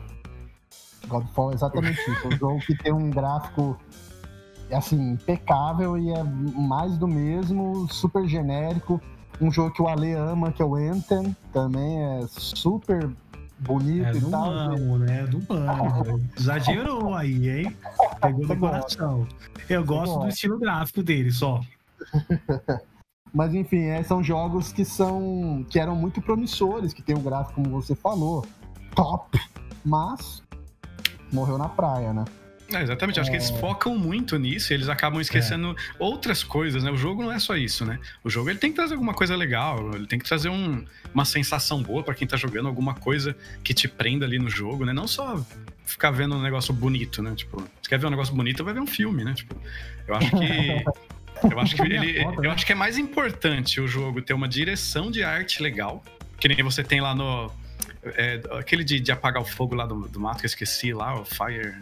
Godfall 1.07 1.51
é 1.51 1.55
exatamente 1.55 1.99
isso. 1.99 2.25
É 2.25 2.27
um 2.27 2.37
jogo 2.37 2.59
que 2.59 2.75
tem 2.75 2.93
um 2.93 3.09
gráfico 3.09 3.79
assim, 4.71 5.11
impecável 5.11 5.97
e 5.97 6.09
é 6.11 6.23
mais 6.23 6.97
do 6.97 7.07
mesmo, 7.07 7.87
super 7.91 8.27
genérico. 8.27 9.01
Um 9.41 9.51
jogo 9.51 9.71
que 9.71 9.81
o 9.81 9.87
Ale 9.87 10.13
ama, 10.13 10.51
que 10.51 10.61
é 10.61 10.65
o 10.65 10.75
Anthem, 10.75 11.35
também 11.51 11.99
é 12.03 12.25
super 12.27 13.09
bonito 13.59 14.05
É 14.05 14.15
e 14.15 14.19
do 14.19 14.29
tal. 14.29 14.51
amo, 14.51 14.97
né? 14.99 15.23
Do 15.27 15.41
amo. 15.53 16.21
Exagerou 16.37 17.13
aí, 17.15 17.49
hein? 17.49 17.77
Pegou 18.21 18.47
no 18.47 18.57
coração. 18.57 19.27
Eu 19.69 19.83
gosto 19.83 20.19
do 20.19 20.27
estilo 20.27 20.59
gráfico 20.59 21.03
dele 21.03 21.31
só. 21.31 21.61
Mas 23.33 23.53
enfim, 23.53 23.85
é, 23.85 24.03
são 24.03 24.23
jogos 24.23 24.71
que 24.71 24.85
são. 24.85 25.65
que 25.69 25.79
eram 25.79 25.95
muito 25.95 26.21
promissores, 26.21 26.93
que 26.93 27.01
tem 27.01 27.15
o 27.15 27.19
gráfico, 27.19 27.55
como 27.55 27.69
você 27.69 27.95
falou, 27.95 28.45
top, 28.95 29.39
mas 29.83 30.43
morreu 31.31 31.57
na 31.57 31.67
praia, 31.67 32.13
né? 32.13 32.25
É, 32.71 32.81
exatamente, 32.81 33.19
acho 33.19 33.29
que 33.29 33.35
eles 33.35 33.49
focam 33.51 33.95
muito 33.97 34.37
nisso 34.37 34.71
e 34.71 34.75
eles 34.75 34.87
acabam 34.89 35.19
esquecendo 35.21 35.75
outras 35.99 36.43
coisas, 36.43 36.83
né? 36.83 36.89
O 36.91 36.97
jogo 36.97 37.21
não 37.21 37.31
é 37.31 37.37
só 37.37 37.55
isso, 37.55 37.85
né? 37.85 37.99
O 38.23 38.29
jogo 38.29 38.49
ele 38.49 38.57
tem 38.57 38.69
que 38.71 38.75
trazer 38.75 38.93
alguma 38.93 39.13
coisa 39.13 39.35
legal, 39.35 39.91
ele 39.93 40.07
tem 40.07 40.17
que 40.17 40.25
trazer 40.25 40.49
um- 40.49 40.83
uma 41.13 41.25
sensação 41.25 41.83
boa 41.83 42.01
pra 42.03 42.15
quem 42.15 42.27
tá 42.27 42.35
jogando, 42.37 42.67
alguma 42.67 42.95
coisa 42.95 43.35
que 43.63 43.73
te 43.75 43.87
prenda 43.87 44.25
ali 44.25 44.39
no 44.39 44.49
jogo, 44.49 44.85
né? 44.85 44.93
Não 44.93 45.07
só 45.07 45.43
ficar 45.85 46.09
vendo 46.11 46.35
um 46.35 46.41
negócio 46.41 46.73
bonito, 46.73 47.21
né? 47.21 47.33
Tipo, 47.35 47.57
você 47.79 47.89
quer 47.89 47.99
ver 47.99 48.07
um 48.07 48.11
negócio 48.11 48.33
bonito, 48.33 48.63
vai 48.63 48.73
ver 48.73 48.79
um 48.79 48.87
filme, 48.87 49.23
né? 49.23 49.33
Tipo, 49.33 49.55
eu 50.07 50.15
acho 50.15 50.31
que. 50.31 50.83
Eu 51.51 51.59
acho 51.59 51.75
que 51.75 51.81
ele, 51.81 52.23
Foda, 52.23 52.41
né? 52.41 52.47
eu 52.47 52.51
acho 52.51 52.65
que 52.65 52.71
é 52.71 52.75
mais 52.75 52.97
importante 52.97 53.81
o 53.81 53.87
jogo 53.87 54.21
ter 54.21 54.33
uma 54.33 54.47
direção 54.47 55.11
de 55.11 55.23
arte 55.23 55.61
legal, 55.61 56.03
que 56.39 56.47
nem 56.47 56.61
você 56.63 56.83
tem 56.83 57.01
lá 57.01 57.13
no. 57.13 57.51
é, 58.05 58.41
aquele 58.51 58.83
de, 58.83 58.99
de 58.99 59.11
apagar 59.11 59.41
o 59.41 59.45
fogo 59.45 59.75
lá 59.75 59.85
do, 59.85 60.07
do 60.07 60.19
mato 60.19 60.39
que 60.39 60.45
eu 60.45 60.47
esqueci 60.47 60.93
lá, 60.93 61.19
o 61.19 61.25
Fire. 61.25 61.75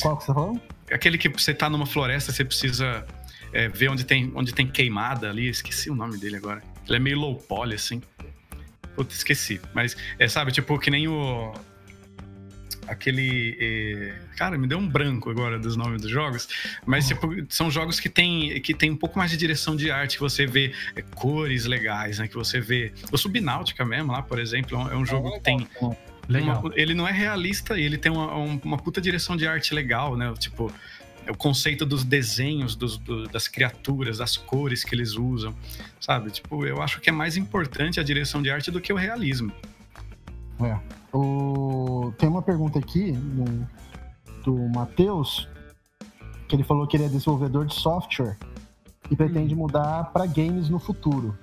Qual 0.00 0.16
que 0.16 0.24
você 0.24 0.34
falou? 0.34 0.60
Aquele 0.90 1.18
que 1.18 1.28
você 1.28 1.54
tá 1.54 1.68
numa 1.68 1.86
floresta, 1.86 2.32
você 2.32 2.44
precisa 2.44 3.06
é, 3.52 3.68
ver 3.68 3.88
onde 3.88 4.04
tem, 4.04 4.30
onde 4.34 4.52
tem 4.52 4.66
queimada 4.66 5.28
ali. 5.28 5.48
Esqueci 5.48 5.90
o 5.90 5.94
nome 5.94 6.18
dele 6.18 6.36
agora. 6.36 6.62
Ele 6.86 6.96
é 6.96 6.98
meio 6.98 7.18
low 7.18 7.36
poly, 7.36 7.74
assim. 7.74 8.02
Puta, 8.94 9.14
esqueci. 9.14 9.60
Mas, 9.74 9.96
é, 10.18 10.28
sabe, 10.28 10.52
tipo, 10.52 10.78
que 10.78 10.90
nem 10.90 11.08
o. 11.08 11.52
Aquele. 12.88 13.56
é, 13.60 14.14
Cara, 14.36 14.56
me 14.56 14.66
deu 14.66 14.78
um 14.78 14.88
branco 14.88 15.30
agora 15.30 15.58
dos 15.58 15.76
nomes 15.76 16.00
dos 16.02 16.10
jogos. 16.10 16.48
Mas, 16.86 17.06
tipo, 17.08 17.28
são 17.48 17.70
jogos 17.70 17.98
que 18.00 18.08
tem, 18.08 18.60
que 18.60 18.72
tem 18.74 18.90
um 18.90 18.96
pouco 18.96 19.18
mais 19.18 19.30
de 19.30 19.36
direção 19.36 19.74
de 19.76 19.90
arte, 19.90 20.16
que 20.16 20.22
você 20.22 20.46
vê 20.46 20.72
é, 20.96 21.02
cores 21.02 21.64
legais, 21.66 22.18
né? 22.18 22.28
Que 22.28 22.34
você 22.34 22.60
vê. 22.60 22.92
O 23.12 23.18
Subnáutica 23.18 23.84
mesmo, 23.84 24.12
lá, 24.12 24.22
por 24.22 24.38
exemplo, 24.38 24.76
é 24.76 24.78
um, 24.80 24.92
é 24.92 24.96
um 24.96 25.06
jogo 25.06 25.32
que 25.32 25.40
tem 25.40 25.68
Legal. 26.28 26.60
uma- 26.60 26.72
ele 26.76 26.94
não 26.94 27.06
é 27.08 27.12
realista 27.12 27.78
e 27.78 27.82
ele 27.82 27.96
tem 27.98 28.10
uma, 28.12 28.36
um- 28.36 28.60
uma 28.64 28.76
puta 28.78 29.00
direção 29.00 29.36
de 29.36 29.46
arte 29.46 29.74
legal, 29.74 30.16
né? 30.16 30.32
Tipo, 30.38 30.72
o 31.28 31.34
conceito 31.36 31.84
dos 31.84 32.04
desenhos 32.04 32.74
dos, 32.74 32.96
do, 32.96 33.26
das 33.28 33.48
criaturas, 33.48 34.18
das 34.18 34.36
cores 34.36 34.82
que 34.84 34.94
eles 34.94 35.14
usam, 35.14 35.54
sabe? 36.00 36.30
Tipo, 36.30 36.64
eu 36.64 36.80
acho 36.82 37.00
que 37.00 37.10
é 37.10 37.12
mais 37.12 37.36
importante 37.36 38.00
a 38.00 38.02
direção 38.02 38.40
de 38.42 38.50
arte 38.50 38.70
do 38.70 38.80
que 38.80 38.90
o 38.92 38.96
realismo. 38.96 39.52
É. 40.60 40.97
O... 41.12 42.12
Tem 42.18 42.28
uma 42.28 42.42
pergunta 42.42 42.78
aqui 42.78 43.12
do, 43.12 43.66
do 44.44 44.68
Matheus, 44.68 45.48
que 46.48 46.56
ele 46.56 46.64
falou 46.64 46.86
que 46.86 46.96
ele 46.96 47.04
é 47.04 47.08
desenvolvedor 47.08 47.66
de 47.66 47.74
software 47.74 48.36
e 49.10 49.16
pretende 49.16 49.54
hum. 49.54 49.58
mudar 49.58 50.04
para 50.12 50.26
games 50.26 50.68
no 50.68 50.78
futuro. 50.78 51.36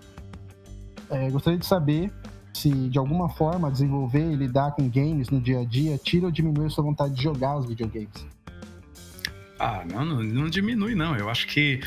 É, 1.10 1.30
gostaria 1.30 1.60
de 1.60 1.66
saber 1.66 2.12
se 2.54 2.70
de 2.90 2.98
alguma 2.98 3.30
forma 3.30 3.72
desenvolver 3.72 4.32
e 4.32 4.36
lidar 4.36 4.72
com 4.72 4.90
games 4.90 5.30
no 5.30 5.42
dia 5.42 5.60
a 5.60 5.66
dia 5.66 5.98
tira 5.98 6.26
ou 6.26 6.32
diminui 6.32 6.68
a 6.68 6.70
sua 6.70 6.84
vontade 6.84 7.14
de 7.14 7.22
jogar 7.22 7.58
os 7.58 7.66
videogames. 7.66 8.26
Ah, 9.60 9.84
não, 9.86 10.04
não, 10.04 10.24
não 10.24 10.50
diminui, 10.50 10.96
não. 10.96 11.16
Eu 11.16 11.30
acho 11.30 11.48
que 11.48 11.80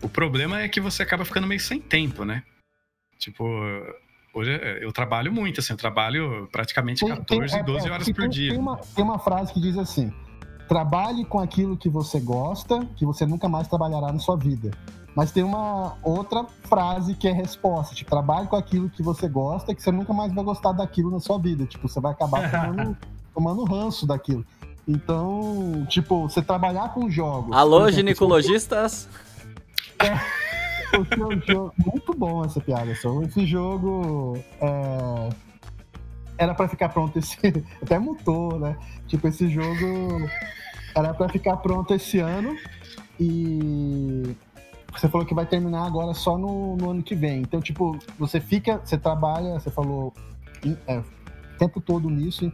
o 0.00 0.08
problema 0.08 0.60
é 0.60 0.68
que 0.68 0.80
você 0.80 1.02
acaba 1.02 1.24
ficando 1.24 1.46
meio 1.46 1.60
sem 1.60 1.80
tempo, 1.80 2.24
né? 2.24 2.42
Tipo, 3.18 3.44
hoje 4.32 4.50
eu 4.80 4.92
trabalho 4.92 5.32
muito, 5.32 5.60
assim, 5.60 5.72
eu 5.72 5.76
trabalho 5.76 6.48
praticamente 6.50 7.04
14, 7.06 7.54
tem, 7.54 7.64
12 7.64 7.86
é, 7.86 7.90
horas 7.90 8.08
por 8.10 8.28
dia. 8.28 8.50
Tem 8.50 8.58
uma, 8.58 8.76
tem 8.76 9.04
uma 9.04 9.18
frase 9.18 9.52
que 9.52 9.60
diz 9.60 9.76
assim: 9.76 10.12
trabalhe 10.68 11.24
com 11.24 11.38
aquilo 11.38 11.76
que 11.76 11.88
você 11.88 12.18
gosta, 12.18 12.86
que 12.96 13.04
você 13.04 13.26
nunca 13.26 13.48
mais 13.48 13.68
trabalhará 13.68 14.12
na 14.12 14.18
sua 14.18 14.36
vida. 14.36 14.70
Mas 15.14 15.30
tem 15.30 15.42
uma 15.42 15.98
outra 16.02 16.46
frase 16.62 17.14
que 17.14 17.28
é 17.28 17.32
resposta, 17.32 17.94
tipo, 17.94 18.10
trabalhe 18.10 18.46
com 18.46 18.56
aquilo 18.56 18.88
que 18.88 19.02
você 19.02 19.28
gosta, 19.28 19.74
que 19.74 19.82
você 19.82 19.92
nunca 19.92 20.12
mais 20.14 20.32
vai 20.32 20.42
gostar 20.42 20.72
daquilo 20.72 21.10
na 21.10 21.20
sua 21.20 21.38
vida. 21.38 21.66
Tipo, 21.66 21.86
você 21.86 22.00
vai 22.00 22.12
acabar 22.12 22.48
tomando, 22.50 22.96
tomando 23.34 23.64
ranço 23.64 24.06
daquilo. 24.06 24.44
Então, 24.88 25.86
tipo, 25.88 26.28
você 26.28 26.40
trabalhar 26.40 26.94
com 26.94 27.10
jogos. 27.10 27.54
Alô, 27.54 27.80
exemplo, 27.80 27.96
ginecologistas? 27.96 29.08
É, 30.02 30.41
jogo. 31.46 31.72
Muito 31.78 32.14
bom 32.14 32.44
essa 32.44 32.60
piada, 32.60 32.94
só. 32.94 33.22
Esse 33.22 33.46
jogo. 33.46 34.38
É, 34.60 35.28
era 36.38 36.54
para 36.54 36.68
ficar 36.68 36.88
pronto 36.88 37.18
esse. 37.18 37.36
Até 37.82 37.98
mutou, 37.98 38.58
né? 38.58 38.76
Tipo, 39.06 39.28
esse 39.28 39.48
jogo 39.48 40.28
era 40.94 41.14
para 41.14 41.28
ficar 41.28 41.56
pronto 41.58 41.94
esse 41.94 42.18
ano. 42.18 42.56
E 43.18 44.34
você 44.92 45.08
falou 45.08 45.26
que 45.26 45.34
vai 45.34 45.46
terminar 45.46 45.86
agora 45.86 46.12
só 46.14 46.36
no, 46.36 46.76
no 46.76 46.90
ano 46.90 47.02
que 47.02 47.14
vem. 47.14 47.40
Então, 47.40 47.60
tipo, 47.60 47.98
você 48.18 48.40
fica, 48.40 48.80
você 48.84 48.98
trabalha, 48.98 49.58
você 49.58 49.70
falou 49.70 50.12
é, 50.86 50.98
o 50.98 51.04
tempo 51.58 51.80
todo 51.80 52.10
nisso. 52.10 52.52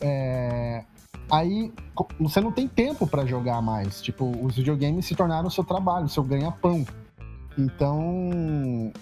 É, 0.00 0.84
aí 1.30 1.72
você 2.18 2.40
não 2.40 2.52
tem 2.52 2.68
tempo 2.68 3.06
para 3.06 3.26
jogar 3.26 3.60
mais. 3.60 4.00
Tipo, 4.00 4.30
os 4.44 4.56
videogames 4.56 5.06
se 5.06 5.14
tornaram 5.14 5.50
seu 5.50 5.64
trabalho, 5.64 6.08
seu 6.08 6.22
ganha-pão. 6.22 6.84
Então, 7.58 8.92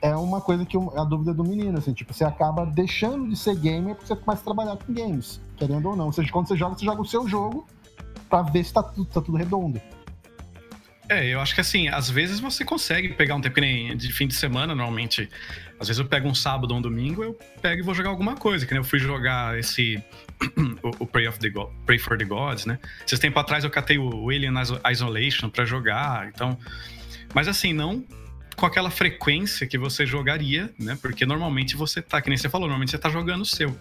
é 0.00 0.14
uma 0.16 0.40
coisa 0.40 0.64
que 0.66 0.76
a 0.76 1.04
dúvida 1.04 1.32
do 1.32 1.44
menino, 1.44 1.78
assim, 1.78 1.92
tipo, 1.92 2.12
você 2.12 2.24
acaba 2.24 2.66
deixando 2.66 3.28
de 3.28 3.36
ser 3.36 3.56
gamer 3.56 3.94
porque 3.94 4.08
você 4.08 4.16
começa 4.16 4.42
a 4.42 4.44
trabalhar 4.44 4.76
com 4.76 4.92
games, 4.92 5.40
querendo 5.56 5.88
ou 5.88 5.96
não. 5.96 6.06
Ou 6.06 6.12
seja, 6.12 6.30
quando 6.30 6.48
você 6.48 6.56
joga, 6.56 6.76
você 6.76 6.84
joga 6.84 7.00
o 7.00 7.06
seu 7.06 7.28
jogo 7.28 7.66
para 8.28 8.42
ver 8.42 8.64
se 8.64 8.72
tá 8.72 8.82
tudo, 8.82 9.06
tá 9.06 9.20
tudo 9.20 9.36
redondo. 9.36 9.80
É, 11.08 11.26
eu 11.26 11.40
acho 11.40 11.54
que 11.54 11.60
assim, 11.60 11.88
às 11.88 12.08
vezes 12.08 12.40
você 12.40 12.64
consegue 12.64 13.10
pegar 13.10 13.34
um 13.34 13.40
tempo 13.40 13.60
nem 13.60 13.96
de 13.96 14.12
fim 14.12 14.26
de 14.26 14.34
semana, 14.34 14.74
normalmente. 14.74 15.28
Às 15.78 15.88
vezes 15.88 15.98
eu 15.98 16.06
pego 16.06 16.28
um 16.28 16.34
sábado 16.34 16.70
ou 16.70 16.78
um 16.78 16.82
domingo, 16.82 17.22
eu 17.22 17.38
pego 17.60 17.82
e 17.82 17.84
vou 17.84 17.94
jogar 17.94 18.10
alguma 18.10 18.34
coisa. 18.34 18.64
Que 18.64 18.72
nem 18.72 18.80
eu 18.80 18.84
fui 18.84 18.98
jogar 18.98 19.58
esse. 19.58 20.02
o, 20.98 21.06
Pray, 21.06 21.28
of 21.28 21.38
the 21.38 21.50
God, 21.50 21.68
Pray 21.84 21.98
for 21.98 22.16
the 22.16 22.24
Gods, 22.24 22.66
né? 22.66 22.78
Esses 23.06 23.18
tempos 23.18 23.42
atrás 23.42 23.62
eu 23.62 23.70
catei 23.70 23.98
o 23.98 24.30
Alien 24.30 24.54
Isolation 24.90 25.50
para 25.50 25.64
jogar, 25.64 26.28
então. 26.28 26.56
Mas 27.34 27.48
assim, 27.48 27.72
não 27.72 28.04
com 28.56 28.66
aquela 28.66 28.90
frequência 28.90 29.66
que 29.66 29.78
você 29.78 30.06
jogaria, 30.06 30.72
né? 30.78 30.96
Porque 31.00 31.24
normalmente 31.26 31.74
você 31.74 32.02
tá, 32.02 32.20
que 32.20 32.28
nem 32.28 32.36
você 32.36 32.48
falou, 32.48 32.68
normalmente 32.68 32.90
você 32.90 32.98
tá 32.98 33.08
jogando 33.08 33.42
o 33.42 33.46
seu. 33.46 33.76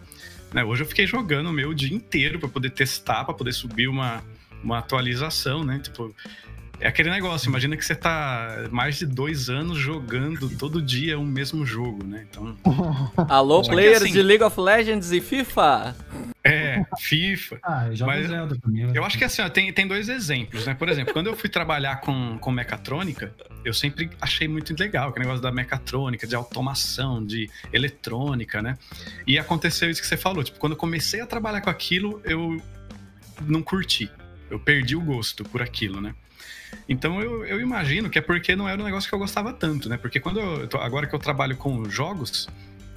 Né? 0.53 0.63
Hoje 0.63 0.83
eu 0.83 0.87
fiquei 0.87 1.05
jogando 1.05 1.47
o 1.49 1.53
meu 1.53 1.73
dia 1.73 1.93
inteiro 1.95 2.39
para 2.39 2.49
poder 2.49 2.71
testar, 2.71 3.23
para 3.23 3.33
poder 3.33 3.53
subir 3.53 3.87
uma, 3.87 4.23
uma 4.63 4.79
atualização, 4.79 5.63
né? 5.63 5.79
Tipo, 5.79 6.15
é 6.81 6.87
aquele 6.87 7.11
negócio, 7.11 7.47
imagina 7.47 7.77
que 7.77 7.85
você 7.85 7.93
tá 7.93 8.67
mais 8.71 8.97
de 8.97 9.05
dois 9.05 9.49
anos 9.49 9.77
jogando 9.77 10.49
todo 10.49 10.81
dia 10.81 11.17
o 11.17 11.23
mesmo 11.23 11.63
jogo, 11.63 12.03
né? 12.03 12.25
Então. 12.29 12.57
Alô, 13.29 13.61
players 13.61 14.01
assim, 14.01 14.11
de 14.11 14.21
League 14.23 14.43
of 14.43 14.59
Legends 14.59 15.11
e 15.11 15.21
FIFA? 15.21 15.95
É, 16.43 16.83
FIFA. 16.97 17.59
Ah, 17.61 17.87
eu 17.87 18.07
Mas 18.07 18.27
Zelda 18.27 18.57
também. 18.59 18.89
Eu 18.95 19.05
acho 19.05 19.15
que 19.15 19.23
assim, 19.23 19.43
ó, 19.43 19.49
tem, 19.49 19.71
tem 19.71 19.87
dois 19.87 20.09
exemplos, 20.09 20.65
né? 20.65 20.73
Por 20.73 20.89
exemplo, 20.89 21.13
quando 21.13 21.27
eu 21.27 21.35
fui 21.35 21.49
trabalhar 21.49 21.97
com, 21.97 22.39
com 22.39 22.51
mecatrônica, 22.51 23.31
eu 23.63 23.75
sempre 23.75 24.09
achei 24.19 24.47
muito 24.47 24.75
legal 24.75 25.09
aquele 25.09 25.25
negócio 25.25 25.43
da 25.43 25.51
mecatrônica, 25.51 26.25
de 26.25 26.35
automação, 26.35 27.23
de 27.23 27.47
eletrônica, 27.71 28.59
né? 28.59 28.75
E 29.27 29.37
aconteceu 29.37 29.87
isso 29.87 30.01
que 30.01 30.07
você 30.07 30.17
falou, 30.17 30.43
tipo, 30.43 30.57
quando 30.57 30.73
eu 30.73 30.77
comecei 30.77 31.21
a 31.21 31.27
trabalhar 31.27 31.61
com 31.61 31.69
aquilo, 31.69 32.19
eu 32.25 32.59
não 33.41 33.61
curti. 33.61 34.09
Eu 34.49 34.59
perdi 34.59 34.95
o 34.95 35.01
gosto 35.01 35.43
por 35.43 35.61
aquilo, 35.61 36.01
né? 36.01 36.15
Então 36.87 37.21
eu, 37.21 37.45
eu 37.45 37.59
imagino 37.59 38.09
que 38.09 38.17
é 38.17 38.21
porque 38.21 38.55
não 38.55 38.67
era 38.67 38.81
um 38.81 38.85
negócio 38.85 39.07
que 39.07 39.15
eu 39.15 39.19
gostava 39.19 39.53
tanto, 39.53 39.87
né? 39.87 39.97
Porque 39.97 40.19
quando 40.19 40.39
eu, 40.39 40.69
agora 40.79 41.07
que 41.07 41.15
eu 41.15 41.19
trabalho 41.19 41.55
com 41.55 41.89
jogos, 41.89 42.49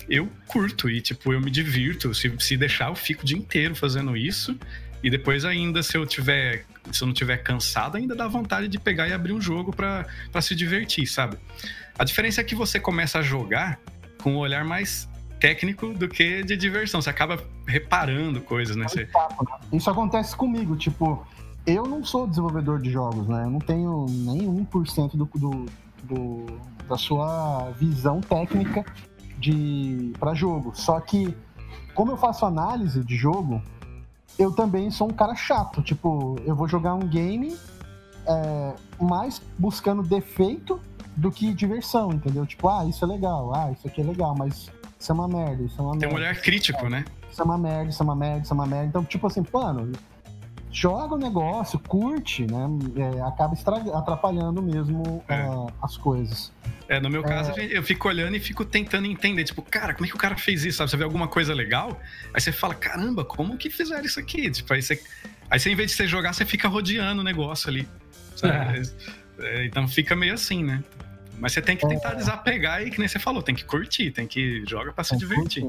eu 0.08 0.28
curto 0.46 0.88
e, 0.90 1.00
tipo, 1.00 1.32
eu 1.32 1.40
me 1.40 1.50
divirto. 1.50 2.14
Se, 2.14 2.32
se 2.38 2.56
deixar, 2.56 2.88
eu 2.88 2.94
fico 2.94 3.22
o 3.22 3.24
dia 3.24 3.38
inteiro 3.38 3.74
fazendo 3.74 4.16
isso. 4.16 4.58
E 5.02 5.10
depois 5.10 5.44
ainda, 5.44 5.82
se 5.82 5.96
eu 5.96 6.06
tiver. 6.06 6.64
Se 6.92 7.02
eu 7.02 7.06
não 7.06 7.14
tiver 7.14 7.38
cansado, 7.38 7.96
ainda 7.96 8.14
dá 8.14 8.28
vontade 8.28 8.68
de 8.68 8.78
pegar 8.78 9.08
e 9.08 9.12
abrir 9.12 9.32
um 9.32 9.40
jogo 9.40 9.74
para 9.74 10.06
se 10.42 10.54
divertir, 10.54 11.06
sabe? 11.06 11.38
A 11.98 12.04
diferença 12.04 12.42
é 12.42 12.44
que 12.44 12.54
você 12.54 12.78
começa 12.78 13.20
a 13.20 13.22
jogar 13.22 13.78
com 14.22 14.34
um 14.34 14.36
olhar 14.36 14.64
mais 14.64 15.08
técnico 15.40 15.94
do 15.94 16.08
que 16.08 16.42
de 16.42 16.56
diversão. 16.56 17.00
Você 17.00 17.08
acaba 17.08 17.42
reparando 17.66 18.40
coisas, 18.40 18.76
né? 18.76 18.86
Você... 18.86 19.08
Isso 19.72 19.88
acontece 19.88 20.36
comigo, 20.36 20.76
tipo, 20.76 21.26
eu 21.66 21.84
não 21.86 22.04
sou 22.04 22.26
desenvolvedor 22.26 22.80
de 22.80 22.90
jogos, 22.90 23.26
né? 23.26 23.44
Eu 23.44 23.50
não 23.50 23.58
tenho 23.58 24.06
nem 24.08 24.40
1% 24.42 25.16
do, 25.16 25.24
do, 25.34 25.66
do, 26.02 26.46
da 26.88 26.96
sua 26.96 27.70
visão 27.78 28.20
técnica 28.20 28.84
de 29.38 30.12
para 30.18 30.34
jogo. 30.34 30.72
Só 30.74 31.00
que, 31.00 31.34
como 31.94 32.12
eu 32.12 32.16
faço 32.16 32.44
análise 32.44 33.02
de 33.02 33.16
jogo, 33.16 33.62
eu 34.38 34.52
também 34.52 34.90
sou 34.90 35.08
um 35.08 35.12
cara 35.12 35.34
chato. 35.34 35.82
Tipo, 35.82 36.36
eu 36.44 36.54
vou 36.54 36.68
jogar 36.68 36.94
um 36.94 37.06
game 37.06 37.56
é, 38.26 38.74
mais 39.00 39.40
buscando 39.58 40.02
defeito 40.02 40.80
do 41.16 41.30
que 41.30 41.54
diversão, 41.54 42.12
entendeu? 42.12 42.44
Tipo, 42.44 42.68
ah, 42.68 42.84
isso 42.84 43.04
é 43.04 43.08
legal, 43.08 43.54
ah, 43.54 43.70
isso 43.70 43.86
aqui 43.86 44.00
é 44.00 44.04
legal, 44.04 44.34
mas 44.36 44.70
isso 44.98 45.12
é 45.12 45.14
uma 45.14 45.28
merda, 45.28 45.62
isso 45.62 45.78
é 45.78 45.82
uma 45.82 45.92
merda. 45.92 46.06
Tem 46.06 46.14
um 46.14 46.20
olhar 46.20 46.40
crítico, 46.40 46.88
né? 46.88 47.04
Isso 47.30 47.40
é 47.40 47.44
uma 47.44 47.58
merda, 47.58 47.90
isso 47.90 48.02
é 48.02 48.04
uma 48.04 48.16
merda, 48.16 48.42
isso 48.42 48.52
é 48.52 48.54
uma 48.54 48.66
merda. 48.66 48.86
Então, 48.86 49.04
tipo 49.04 49.26
assim, 49.26 49.44
mano, 49.52 49.92
joga 50.74 51.14
o 51.14 51.18
negócio, 51.18 51.78
curte, 51.78 52.44
né? 52.44 52.68
É, 52.96 53.20
acaba 53.22 53.54
atrapalhando 53.96 54.60
mesmo 54.60 55.24
é. 55.28 55.46
uh, 55.46 55.72
as 55.80 55.96
coisas. 55.96 56.52
É, 56.88 56.98
no 56.98 57.08
meu 57.08 57.24
é. 57.24 57.28
caso, 57.28 57.52
eu 57.52 57.82
fico 57.82 58.08
olhando 58.08 58.36
e 58.36 58.40
fico 58.40 58.64
tentando 58.64 59.06
entender, 59.06 59.44
tipo, 59.44 59.62
cara, 59.62 59.94
como 59.94 60.04
é 60.04 60.08
que 60.08 60.16
o 60.16 60.18
cara 60.18 60.36
fez 60.36 60.64
isso, 60.64 60.78
sabe? 60.78 60.90
Você 60.90 60.96
vê 60.96 61.04
alguma 61.04 61.28
coisa 61.28 61.54
legal, 61.54 61.98
aí 62.34 62.40
você 62.40 62.50
fala, 62.50 62.74
caramba, 62.74 63.24
como 63.24 63.56
que 63.56 63.70
fizeram 63.70 64.04
isso 64.04 64.18
aqui? 64.18 64.50
Tipo, 64.50 64.74
aí 64.74 64.82
você, 64.82 65.00
aí 65.48 65.60
você 65.60 65.70
em 65.70 65.76
vez 65.76 65.92
de 65.92 65.96
você 65.96 66.08
jogar, 66.08 66.32
você 66.32 66.44
fica 66.44 66.66
rodeando 66.66 67.20
o 67.20 67.24
negócio 67.24 67.70
ali, 67.70 67.88
é. 68.42 69.64
então 69.64 69.86
fica 69.86 70.16
meio 70.16 70.34
assim, 70.34 70.64
né? 70.64 70.82
Mas 71.38 71.52
você 71.52 71.62
tem 71.62 71.76
que 71.76 71.86
tentar 71.86 72.14
desapegar 72.14 72.82
e, 72.82 72.90
que 72.90 72.98
nem 72.98 73.06
você 73.06 73.20
falou, 73.20 73.42
tem 73.42 73.54
que 73.54 73.64
curtir, 73.64 74.10
tem 74.10 74.26
que 74.26 74.64
jogar 74.66 74.92
para 74.92 75.04
se 75.04 75.16
divertir. 75.16 75.64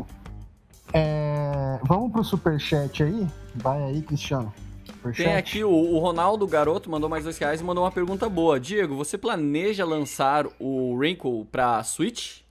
Vamos 1.84 2.12
pro 2.12 2.24
superchat 2.24 3.04
aí? 3.04 3.28
Vai 3.56 3.82
aí, 3.84 4.02
Cristiano. 4.02 4.54
Tem 5.14 5.36
aqui 5.36 5.64
o, 5.64 5.70
o, 5.70 6.00
Ronaldo 6.00 6.48
Garoto 6.48 6.90
mandou 6.90 7.10
mais 7.10 7.24
dois 7.24 7.38
reais 7.38 7.62
e 7.62 7.64
mandou 7.64 7.84
uma 7.84 7.92
pergunta 7.92 8.30
boa. 8.30 8.60
Diego, 8.60 8.96
você 8.96 9.18
planeja 9.18 9.86
lançar 9.86 10.46
o 10.60 10.94
Wrinkle 10.94 11.46
pra 11.52 11.84
Switch? 11.84 12.42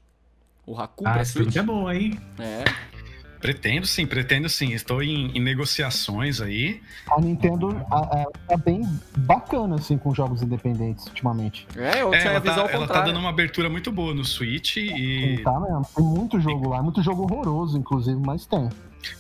O 0.66 0.78
Haku 0.78 1.06
ah, 1.06 1.12
pra 1.12 1.24
Switch? 1.24 1.56
é 1.56 1.62
bom, 1.62 1.90
hein? 1.90 2.18
É. 2.38 2.64
Pretendo 3.44 3.86
sim, 3.86 4.06
pretendo 4.06 4.48
sim. 4.48 4.72
Estou 4.72 5.02
em, 5.02 5.30
em 5.36 5.38
negociações 5.38 6.40
aí. 6.40 6.80
A 7.10 7.20
Nintendo 7.20 7.74
tá 8.48 8.56
bem 8.56 8.80
bacana 9.18 9.74
assim 9.74 9.98
com 9.98 10.14
jogos 10.14 10.42
independentes 10.42 11.06
ultimamente. 11.08 11.66
É, 11.76 12.00
eu 12.00 12.14
é, 12.14 12.24
ela, 12.24 12.40
tá, 12.40 12.68
ela 12.70 12.86
tá 12.86 13.02
dando 13.02 13.18
uma 13.18 13.28
abertura 13.28 13.68
muito 13.68 13.92
boa 13.92 14.14
no 14.14 14.24
Switch 14.24 14.78
e. 14.78 15.36
Sim, 15.36 15.42
tá 15.42 15.60
mesmo. 15.60 15.86
Tem 15.94 16.02
muito 16.02 16.40
jogo 16.40 16.70
lá, 16.70 16.82
muito 16.82 17.02
jogo 17.02 17.24
horroroso, 17.24 17.76
inclusive, 17.76 18.18
mas 18.18 18.46
tem. 18.46 18.70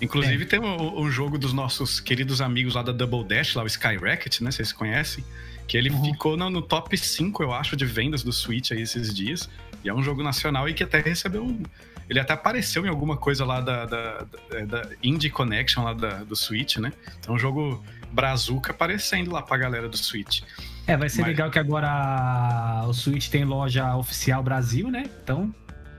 Inclusive, 0.00 0.42
é. 0.42 0.46
tem 0.46 0.60
um, 0.60 1.00
um, 1.00 1.10
jogo 1.10 1.38
dos 1.38 1.52
nossos 1.52 2.00
queridos 2.00 2.40
amigos 2.40 2.74
lá 2.74 2.82
da 2.82 2.92
Double 2.92 3.24
Dash, 3.24 3.54
lá 3.54 3.62
o 3.62 3.66
Sky 3.66 3.96
Racket, 3.96 4.40
né? 4.40 4.50
Vocês 4.50 4.72
conhecem? 4.72 5.24
Que 5.66 5.76
ele 5.76 5.90
uhum. 5.90 6.04
ficou 6.04 6.36
no, 6.36 6.50
no, 6.50 6.62
top 6.62 6.96
5, 6.96 7.42
eu 7.42 7.52
acho, 7.52 7.76
de 7.76 7.86
vendas 7.86 8.22
do 8.22 8.32
Switch 8.32 8.72
aí 8.72 8.82
esses 8.82 9.14
dias. 9.14 9.48
E 9.82 9.88
é 9.88 9.94
um 9.94 10.02
jogo 10.02 10.22
nacional 10.22 10.68
e 10.68 10.74
que 10.74 10.82
até 10.82 11.00
recebeu 11.00 11.44
um. 11.44 11.62
Ele 12.08 12.20
até 12.20 12.34
apareceu 12.34 12.84
em 12.84 12.88
alguma 12.88 13.16
coisa 13.16 13.44
lá 13.44 13.60
da, 13.60 13.86
da, 13.86 14.26
da, 14.50 14.64
da 14.66 14.88
Indie 15.02 15.30
Connection 15.30 15.84
lá 15.84 15.94
da, 15.94 16.24
do 16.24 16.36
Switch, 16.36 16.76
né? 16.76 16.92
Então, 17.18 17.34
é 17.34 17.36
um 17.36 17.38
jogo 17.38 17.82
brazuca 18.12 18.72
aparecendo 18.72 19.32
lá 19.32 19.42
pra 19.42 19.56
galera 19.56 19.88
do 19.88 19.96
Switch. 19.96 20.42
É, 20.86 20.96
vai 20.96 21.08
ser 21.08 21.22
Mas... 21.22 21.28
legal 21.28 21.50
que 21.50 21.58
agora 21.58 22.84
o 22.86 22.92
Switch 22.92 23.28
tem 23.28 23.44
loja 23.44 23.96
oficial 23.96 24.42
Brasil, 24.42 24.90
né? 24.90 25.04
Então, 25.22 25.54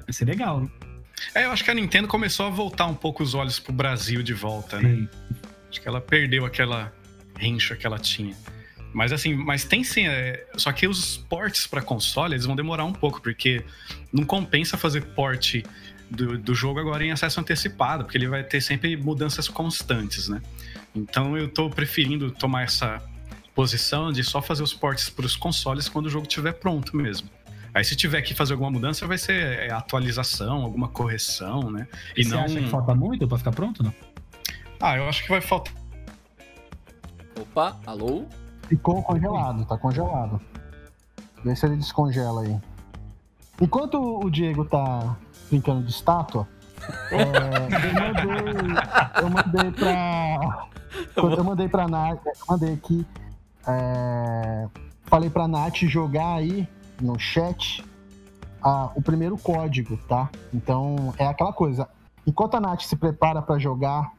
vai 0.05 0.13
ser 0.13 0.25
legal, 0.25 0.61
né? 0.61 0.69
É, 1.33 1.45
eu 1.45 1.51
acho 1.51 1.63
que 1.63 1.71
a 1.71 1.73
Nintendo 1.73 2.07
começou 2.07 2.45
a 2.45 2.49
voltar 2.49 2.85
um 2.85 2.95
pouco 2.95 3.23
os 3.23 3.33
olhos 3.33 3.59
pro 3.59 3.73
Brasil 3.73 4.21
de 4.21 4.33
volta, 4.33 4.81
né? 4.81 4.89
Sim. 4.89 5.09
Acho 5.69 5.81
que 5.81 5.87
ela 5.87 6.01
perdeu 6.01 6.45
aquela 6.45 6.93
rincha 7.37 7.75
que 7.75 7.85
ela 7.85 7.99
tinha. 7.99 8.35
Mas 8.93 9.11
assim, 9.11 9.35
mas 9.35 9.65
tem 9.65 9.83
sim. 9.83 10.07
É... 10.07 10.47
Só 10.55 10.71
que 10.71 10.87
os 10.87 11.17
ports 11.17 11.67
para 11.67 11.81
console 11.81 12.33
eles 12.33 12.45
vão 12.45 12.55
demorar 12.55 12.85
um 12.85 12.93
pouco, 12.93 13.21
porque 13.21 13.63
não 14.11 14.23
compensa 14.23 14.77
fazer 14.77 15.01
port 15.01 15.55
do, 16.09 16.37
do 16.37 16.55
jogo 16.55 16.79
agora 16.79 17.03
em 17.03 17.11
acesso 17.11 17.39
antecipado, 17.39 18.05
porque 18.05 18.17
ele 18.17 18.27
vai 18.27 18.43
ter 18.43 18.61
sempre 18.61 18.95
mudanças 18.95 19.49
constantes, 19.49 20.29
né? 20.29 20.41
Então 20.95 21.37
eu 21.37 21.49
tô 21.49 21.69
preferindo 21.69 22.31
tomar 22.31 22.63
essa 22.63 23.01
posição 23.53 24.11
de 24.11 24.23
só 24.23 24.41
fazer 24.41 24.63
os 24.63 24.73
ports 24.73 25.09
para 25.09 25.25
os 25.25 25.35
consoles 25.35 25.89
quando 25.89 26.05
o 26.05 26.09
jogo 26.09 26.27
estiver 26.27 26.53
pronto 26.53 26.95
mesmo. 26.95 27.29
Aí 27.75 27.83
se 27.83 27.93
tiver 27.93 28.21
que 28.21 28.33
fazer 28.33 28.53
alguma 28.53 28.71
mudança, 28.71 29.05
vai 29.05 29.17
ser 29.17 29.59
é, 29.59 29.69
atualização, 29.69 30.63
alguma 30.63 30.87
correção, 30.87 31.69
né? 31.69 31.85
E 32.15 32.23
Você 32.23 32.33
não... 32.33 32.41
acha 32.41 32.57
que 32.57 32.69
falta 32.69 32.95
muito 32.95 33.27
para 33.27 33.37
ficar 33.37 33.51
pronto, 33.51 33.83
não? 33.83 33.93
Ah, 34.79 34.95
eu 34.95 35.09
acho 35.09 35.23
que 35.23 35.29
vai 35.29 35.41
faltar. 35.41 35.73
Opa, 37.37 37.77
alô? 37.85 38.23
Ficou 38.69 39.03
congelado, 39.03 39.65
tá 39.65 39.77
congelado. 39.77 40.39
Vê 41.43 41.53
se 41.53 41.65
ele 41.65 41.75
descongela 41.75 42.43
aí. 42.43 42.57
Enquanto 43.61 44.23
o 44.23 44.29
Diego 44.29 44.63
tá 44.63 45.17
brincando 45.49 45.83
de 45.83 45.91
estátua, 45.91 46.47
é, 47.11 47.23
eu 47.91 47.99
mandei. 47.99 48.71
Eu 49.21 49.29
mandei 49.29 49.71
pra. 49.71 50.67
Eu 51.15 51.43
mandei 51.43 51.67
pra 51.67 51.87
Nath. 51.89 52.25
Eu 52.25 52.33
mandei 52.47 52.73
aqui. 52.73 53.05
É, 53.67 54.67
falei 55.03 55.29
pra 55.29 55.45
Nath 55.45 55.81
jogar 55.81 56.35
aí 56.35 56.65
no 57.01 57.19
chat 57.19 57.83
a, 58.61 58.91
o 58.95 59.01
primeiro 59.01 59.37
código, 59.37 59.97
tá? 60.07 60.29
Então 60.53 61.13
é 61.17 61.25
aquela 61.25 61.53
coisa. 61.53 61.87
Enquanto 62.25 62.55
a 62.55 62.59
Nath 62.59 62.81
se 62.81 62.95
prepara 62.95 63.41
para 63.41 63.59
jogar 63.59 64.11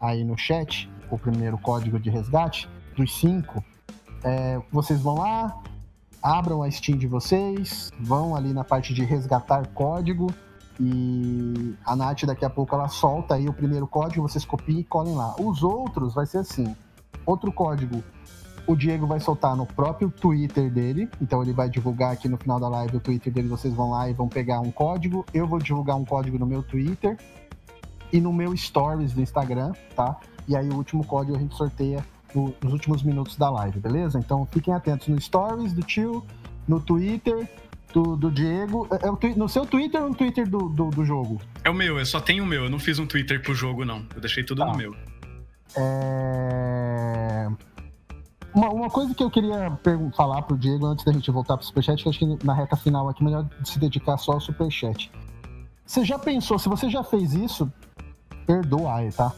aí 0.00 0.22
no 0.22 0.36
chat 0.36 0.90
o 1.10 1.18
primeiro 1.18 1.56
código 1.56 1.98
de 1.98 2.10
resgate 2.10 2.68
dos 2.94 3.18
cinco, 3.18 3.64
é, 4.22 4.60
vocês 4.70 5.00
vão 5.00 5.14
lá, 5.14 5.56
abram 6.22 6.62
a 6.62 6.70
Steam 6.70 6.98
de 6.98 7.06
vocês, 7.06 7.90
vão 8.00 8.36
ali 8.36 8.52
na 8.52 8.64
parte 8.64 8.92
de 8.92 9.04
resgatar 9.04 9.66
código 9.68 10.26
e 10.78 11.74
a 11.84 11.96
Nath 11.96 12.24
daqui 12.24 12.44
a 12.44 12.50
pouco 12.50 12.74
ela 12.74 12.88
solta 12.88 13.34
aí 13.34 13.48
o 13.48 13.52
primeiro 13.52 13.86
código, 13.86 14.28
vocês 14.28 14.44
copiem 14.44 14.80
e 14.80 14.84
colhem 14.84 15.14
lá. 15.14 15.34
Os 15.38 15.62
outros 15.62 16.14
vai 16.14 16.26
ser 16.26 16.38
assim: 16.38 16.76
outro 17.24 17.50
código 17.50 18.02
o 18.66 18.74
Diego 18.74 19.06
vai 19.06 19.20
soltar 19.20 19.56
no 19.56 19.64
próprio 19.64 20.10
Twitter 20.10 20.70
dele, 20.70 21.08
então 21.20 21.42
ele 21.42 21.52
vai 21.52 21.68
divulgar 21.68 22.12
aqui 22.12 22.28
no 22.28 22.36
final 22.36 22.58
da 22.58 22.68
live 22.68 22.96
o 22.96 23.00
Twitter 23.00 23.32
dele, 23.32 23.48
vocês 23.48 23.72
vão 23.72 23.90
lá 23.90 24.10
e 24.10 24.12
vão 24.12 24.28
pegar 24.28 24.60
um 24.60 24.70
código. 24.70 25.24
Eu 25.32 25.46
vou 25.46 25.58
divulgar 25.58 25.96
um 25.96 26.04
código 26.04 26.38
no 26.38 26.46
meu 26.46 26.62
Twitter 26.62 27.16
e 28.12 28.20
no 28.20 28.32
meu 28.32 28.56
Stories 28.56 29.12
do 29.12 29.20
Instagram, 29.20 29.72
tá? 29.94 30.16
E 30.48 30.56
aí 30.56 30.68
o 30.68 30.74
último 30.74 31.04
código 31.04 31.36
a 31.36 31.40
gente 31.40 31.54
sorteia 31.54 32.04
nos 32.34 32.72
últimos 32.72 33.02
minutos 33.02 33.36
da 33.36 33.48
live, 33.50 33.78
beleza? 33.78 34.18
Então 34.18 34.46
fiquem 34.46 34.74
atentos 34.74 35.08
no 35.08 35.20
Stories 35.20 35.72
do 35.72 35.82
tio, 35.82 36.24
no 36.66 36.80
Twitter 36.80 37.48
do, 37.92 38.16
do 38.16 38.30
Diego. 38.30 38.88
É, 38.90 39.06
é 39.06 39.10
o, 39.10 39.18
no 39.36 39.48
seu 39.48 39.64
Twitter 39.64 40.02
ou 40.02 40.10
no 40.10 40.14
Twitter 40.14 40.48
do, 40.48 40.68
do, 40.68 40.90
do, 40.90 41.04
jogo? 41.04 41.40
É 41.64 41.70
o 41.70 41.74
meu, 41.74 41.98
eu 41.98 42.06
só 42.06 42.20
tenho 42.20 42.44
o 42.44 42.46
meu. 42.46 42.64
Eu 42.64 42.70
não 42.70 42.78
fiz 42.78 42.98
um 42.98 43.06
Twitter 43.06 43.40
pro 43.40 43.54
jogo, 43.54 43.84
não. 43.84 44.04
Eu 44.14 44.20
deixei 44.20 44.44
tudo 44.44 44.58
tá. 44.58 44.66
no 44.66 44.76
meu. 44.76 44.94
É... 45.76 47.48
Uma, 48.56 48.70
uma 48.70 48.88
coisa 48.88 49.14
que 49.14 49.22
eu 49.22 49.30
queria 49.30 49.78
falar 50.16 50.40
pro 50.40 50.56
Diego 50.56 50.86
antes 50.86 51.04
da 51.04 51.12
gente 51.12 51.30
voltar 51.30 51.58
pro 51.58 51.66
Superchat, 51.66 52.02
que 52.02 52.08
acho 52.08 52.18
que 52.18 52.38
na 52.42 52.54
reta 52.54 52.74
final 52.74 53.06
aqui 53.06 53.22
melhor 53.22 53.46
se 53.62 53.78
dedicar 53.78 54.16
só 54.16 54.32
ao 54.32 54.40
Superchat. 54.40 55.12
Você 55.84 56.02
já 56.02 56.18
pensou, 56.18 56.58
se 56.58 56.66
você 56.66 56.88
já 56.88 57.04
fez 57.04 57.34
isso, 57.34 57.70
perdoa 58.46 58.94
aí, 58.94 59.12
tá? 59.12 59.30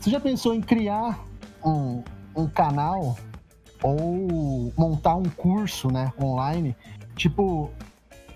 Você 0.00 0.08
já 0.10 0.18
pensou 0.18 0.54
em 0.54 0.62
criar 0.62 1.22
um, 1.62 2.02
um 2.34 2.48
canal 2.48 3.18
ou 3.82 4.72
montar 4.78 5.16
um 5.16 5.24
curso, 5.24 5.92
né, 5.92 6.10
online 6.18 6.74
tipo, 7.14 7.70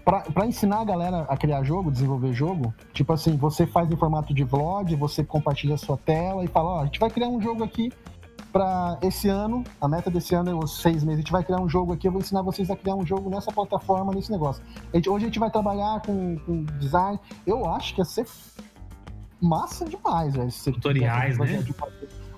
para 0.05 0.47
ensinar 0.47 0.81
a 0.81 0.85
galera 0.85 1.23
a 1.23 1.39
criar 1.39 1.63
jogo, 1.63 1.91
desenvolver 1.91 2.35
jogo, 2.35 2.75
tipo 2.93 3.15
assim, 3.15 3.35
você 3.35 3.67
faz 3.67 3.91
em 3.91 3.97
formato 3.97 4.35
de 4.35 4.45
vlog, 4.45 4.95
você 4.95 5.25
compartilha 5.25 5.75
a 5.75 5.79
sua 5.79 5.97
tela 5.97 6.45
e 6.45 6.49
fala, 6.49 6.69
ó, 6.69 6.81
a 6.83 6.85
gente 6.85 7.01
vai 7.01 7.09
criar 7.09 7.29
um 7.29 7.41
jogo 7.41 7.65
aqui 7.65 7.91
para 8.53 8.99
esse 9.03 9.29
ano, 9.29 9.65
a 9.81 9.89
meta 9.89 10.11
desse 10.11 10.35
ano 10.35 10.51
é 10.51 10.55
os 10.55 10.81
seis 10.81 11.05
meses, 11.05 11.19
a 11.19 11.23
gente 11.23 11.33
vai 11.33 11.45
criar 11.45 11.61
um 11.61 11.69
jogo 11.69 11.93
aqui, 11.93 12.09
eu 12.09 12.13
vou 12.13 12.21
ensinar 12.21 12.43
vocês 12.43 12.71
a 12.71 12.77
criar 12.77 12.95
um 12.95 13.07
jogo 13.07 13.29
nessa 13.31 13.53
plataforma, 13.53 14.13
nesse 14.13 14.31
negócio. 14.31 14.63
A 14.93 14.97
gente, 14.97 15.09
hoje 15.09 15.25
a 15.25 15.29
gente 15.29 15.39
vai 15.39 15.51
trabalhar 15.51 16.01
com, 16.03 16.37
com 16.39 16.65
design, 16.79 17.19
eu 17.47 17.69
acho 17.69 17.95
que 17.95 18.01
ia 18.01 18.05
ser 18.05 18.27
massa 19.41 19.85
demais, 19.85 20.35
velho. 20.35 20.51
Tutoriais, 20.73 21.39
né? 21.39 21.65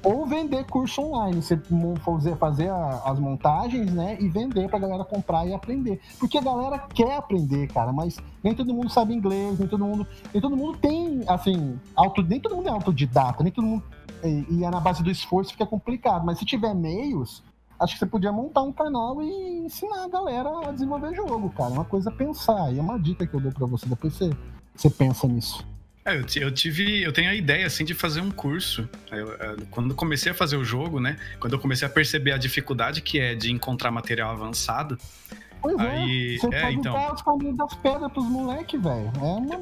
Ou 0.03 0.27
vender 0.27 0.65
curso 0.65 1.03
online, 1.03 1.43
você 1.43 1.61
fazer, 2.03 2.35
fazer 2.37 2.71
as 3.05 3.19
montagens, 3.19 3.93
né, 3.93 4.17
e 4.19 4.31
vender 4.31 4.67
pra 4.67 4.79
galera 4.79 5.05
comprar 5.05 5.47
e 5.47 5.53
aprender. 5.53 6.01
Porque 6.19 6.39
a 6.39 6.41
galera 6.41 6.79
quer 6.79 7.17
aprender, 7.17 7.67
cara, 7.69 7.93
mas 7.93 8.17
nem 8.43 8.55
todo 8.55 8.73
mundo 8.73 8.89
sabe 8.89 9.13
inglês, 9.13 9.59
nem 9.59 9.69
todo 9.69 9.85
mundo, 9.85 10.07
nem 10.33 10.41
todo 10.41 10.57
mundo 10.57 10.79
tem, 10.79 11.23
assim, 11.29 11.79
auto, 11.95 12.23
nem 12.23 12.41
todo 12.41 12.57
mundo 12.57 12.69
é 12.69 12.73
autodidata, 12.73 13.43
nem 13.45 13.53
todo 13.53 13.67
mundo 13.67 13.85
e, 14.29 14.65
é 14.65 14.71
na 14.71 14.81
base 14.81 15.03
do 15.03 15.11
esforço 15.11 15.53
fica 15.53 15.67
complicado, 15.67 16.25
mas 16.25 16.39
se 16.39 16.45
tiver 16.45 16.75
meios, 16.75 17.43
acho 17.79 17.95
que 17.95 17.99
você 17.99 18.07
podia 18.07 18.31
montar 18.31 18.63
um 18.63 18.73
canal 18.73 19.21
e 19.23 19.59
ensinar 19.65 20.05
a 20.05 20.09
galera 20.09 20.69
a 20.69 20.73
desenvolver 20.73 21.15
jogo, 21.15 21.51
cara. 21.51 21.71
É 21.71 21.75
uma 21.75 21.85
coisa 21.85 22.11
a 22.11 22.13
pensar. 22.13 22.73
E 22.73 22.79
é 22.79 22.83
uma 22.83 22.99
dica 22.99 23.27
que 23.27 23.35
eu 23.35 23.41
dou 23.41 23.53
para 23.53 23.67
você. 23.67 23.87
Depois 23.87 24.15
você, 24.15 24.31
você 24.75 24.91
pensa 24.91 25.27
nisso. 25.27 25.67
É, 26.05 26.17
eu, 26.17 26.25
eu, 26.43 26.51
tive, 26.51 27.03
eu 27.03 27.13
tenho 27.13 27.31
a 27.31 27.35
ideia 27.35 27.67
assim 27.67 27.85
de 27.85 27.95
fazer 27.95 28.21
um 28.21 28.31
curso. 28.31 28.89
Eu, 29.11 29.29
eu, 29.33 29.57
quando 29.71 29.95
comecei 29.95 30.33
a 30.33 30.35
fazer 30.35 30.57
o 30.57 30.65
jogo, 30.65 31.01
né? 31.01 31.17
Quando 31.39 31.55
eu 31.55 31.59
comecei 31.59 31.87
a 31.87 31.91
perceber 31.91 32.33
a 32.33 32.39
dificuldade 32.39 33.01
que 33.01 33.19
é 33.19 33.35
de 33.35 33.53
encontrar 33.53 33.91
material 33.91 34.31
avançado. 34.31 34.99
Pois 35.61 35.79
é, 35.79 35.83
aí, 35.83 36.35
é, 36.35 36.39
você 36.39 36.55
é, 36.55 36.61
pode 36.63 36.77
então. 36.77 36.93
dar 36.93 37.15
os 37.15 37.23
caminhos 37.23 37.57
das 37.57 37.75
pedras 37.75 38.13
pros 38.13 38.27
moleques, 38.27 38.83
velho. 38.83 39.13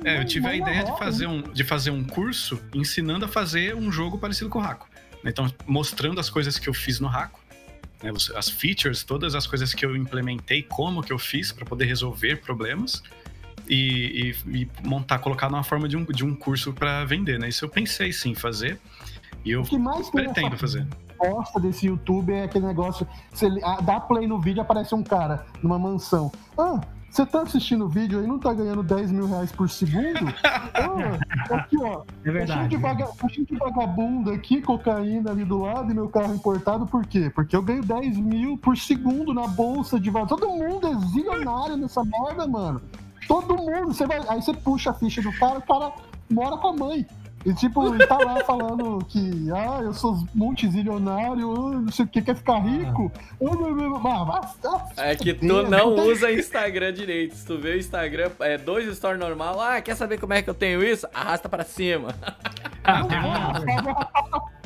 É, 0.05 0.15
é, 0.15 0.21
eu 0.21 0.25
tive 0.25 0.47
a 0.47 0.55
ideia 0.55 0.85
de 0.85 0.97
fazer, 0.99 1.27
um, 1.27 1.43
de 1.43 1.65
fazer 1.65 1.91
um 1.91 2.05
curso 2.05 2.61
ensinando 2.75 3.25
a 3.25 3.29
fazer 3.29 3.75
um 3.75 3.91
jogo 3.91 4.19
parecido 4.19 4.49
com 4.49 4.59
o 4.59 4.63
Raco. 4.63 4.89
Então, 5.25 5.53
mostrando 5.67 6.21
as 6.21 6.31
coisas 6.31 6.59
que 6.59 6.69
eu 6.69 6.75
fiz 6.75 7.01
no 7.01 7.09
Raco, 7.09 7.41
né, 8.03 8.13
as 8.37 8.49
features, 8.49 9.03
todas 9.03 9.35
as 9.35 9.47
coisas 9.47 9.75
que 9.75 9.85
eu 9.85 9.97
implementei, 9.97 10.63
como 10.63 11.03
que 11.03 11.13
eu 11.13 11.19
fiz 11.19 11.51
para 11.51 11.65
poder 11.67 11.87
resolver 11.87 12.37
problemas 12.37 13.03
e, 13.69 14.35
e, 14.47 14.63
e, 14.63 14.69
montar, 14.87 15.19
colocar 15.19 15.51
numa 15.51 15.65
forma 15.65 15.89
de 15.89 15.97
um, 15.97 16.05
de 16.05 16.25
um 16.25 16.35
curso 16.35 16.73
para 16.73 17.05
vender, 17.05 17.39
né? 17.39 17.49
Isso 17.49 17.65
eu 17.65 17.69
pensei 17.69 18.13
sim 18.13 18.35
fazer 18.35 18.79
e 19.45 19.51
eu 19.51 19.65
pretendo 20.13 20.57
fazer. 20.57 20.87
Gosta 21.19 21.59
desse 21.59 21.87
YouTube 21.87 22.33
é 22.33 22.45
aquele 22.45 22.67
negócio, 22.67 23.07
você 23.33 23.49
dá 23.83 24.01
play 24.01 24.27
no 24.27 24.41
vídeo 24.41 24.63
aparece 24.63 24.95
um 24.95 25.03
cara 25.03 25.45
numa 25.63 25.79
mansão. 25.79 26.31
Ah, 26.57 26.81
você 27.11 27.25
tá 27.25 27.43
assistindo 27.43 27.87
o 27.87 27.89
vídeo 27.89 28.21
aí 28.21 28.27
não 28.27 28.39
tá 28.39 28.53
ganhando 28.53 28.83
10 28.83 29.13
mil 29.13 29.27
reais 29.27 29.51
por 29.51 29.69
segundo? 29.69 30.29
ah, 30.45 31.55
aqui, 31.55 31.77
ó. 31.81 32.03
É 32.25 32.31
verdade. 32.31 32.69
de, 32.69 32.77
vaga, 32.77 33.09
de 33.27 33.57
vagabundo 33.57 34.31
aqui, 34.31 34.61
cocaína 34.61 35.31
ali 35.31 35.45
do 35.45 35.59
lado 35.59 35.91
e 35.91 35.95
meu 35.95 36.09
carro 36.09 36.35
importado, 36.35 36.87
por 36.87 37.07
quê? 37.07 37.31
Porque 37.35 37.57
eu 37.57 37.63
ganho 37.63 37.83
10 37.83 38.19
mil 38.19 38.59
por 38.59 38.77
segundo 38.77 39.33
na 39.33 39.47
bolsa 39.47 39.99
de 39.99 40.11
vagabundo. 40.11 40.41
Todo 40.41 40.57
mundo 40.57 40.87
é 40.87 40.95
zilionário 41.09 41.77
nessa 41.77 42.05
merda, 42.05 42.47
mano. 42.47 42.83
Todo 43.27 43.57
mundo. 43.57 43.89
Você 43.89 44.07
vai, 44.07 44.21
aí 44.29 44.43
você 44.43 44.53
puxa 44.53 44.91
a 44.91 44.95
ficha 44.95 45.23
do 45.23 45.33
cara, 45.33 45.59
o 45.59 45.63
cara 45.63 45.93
mora 46.31 46.57
com 46.59 46.69
a 46.69 46.73
mãe. 46.73 47.07
E 47.45 47.55
tipo, 47.55 47.95
ele 47.95 48.07
tá 48.07 48.19
lá 48.19 48.45
falando 48.45 49.05
que, 49.07 49.51
ah, 49.53 49.81
eu 49.83 49.95
sou 49.95 50.19
multizilionário, 50.35 51.81
não 51.81 51.93
sei 51.93 52.05
o 52.05 52.09
que, 52.09 52.21
quer 52.21 52.37
ficar 52.37 52.59
rico. 52.59 53.13
é 54.97 55.17
que 55.17 55.35
tu 55.35 55.63
não 55.63 55.95
usa 55.95 56.33
Instagram 56.33 56.93
direito. 56.93 57.37
Se 57.37 57.47
tu 57.47 57.59
vê 57.59 57.75
o 57.75 57.79
Instagram, 57.79 58.31
é 58.41 58.59
dois 58.59 58.95
stories 58.97 59.21
normal, 59.21 59.61
ah, 59.61 59.81
quer 59.81 59.95
saber 59.95 60.19
como 60.19 60.33
é 60.35 60.43
que 60.43 60.51
eu 60.51 60.55
tenho 60.55 60.83
isso? 60.83 61.07
Arrasta 61.15 61.49
pra 61.49 61.65
cima. 61.65 62.15
Ah, 62.85 63.03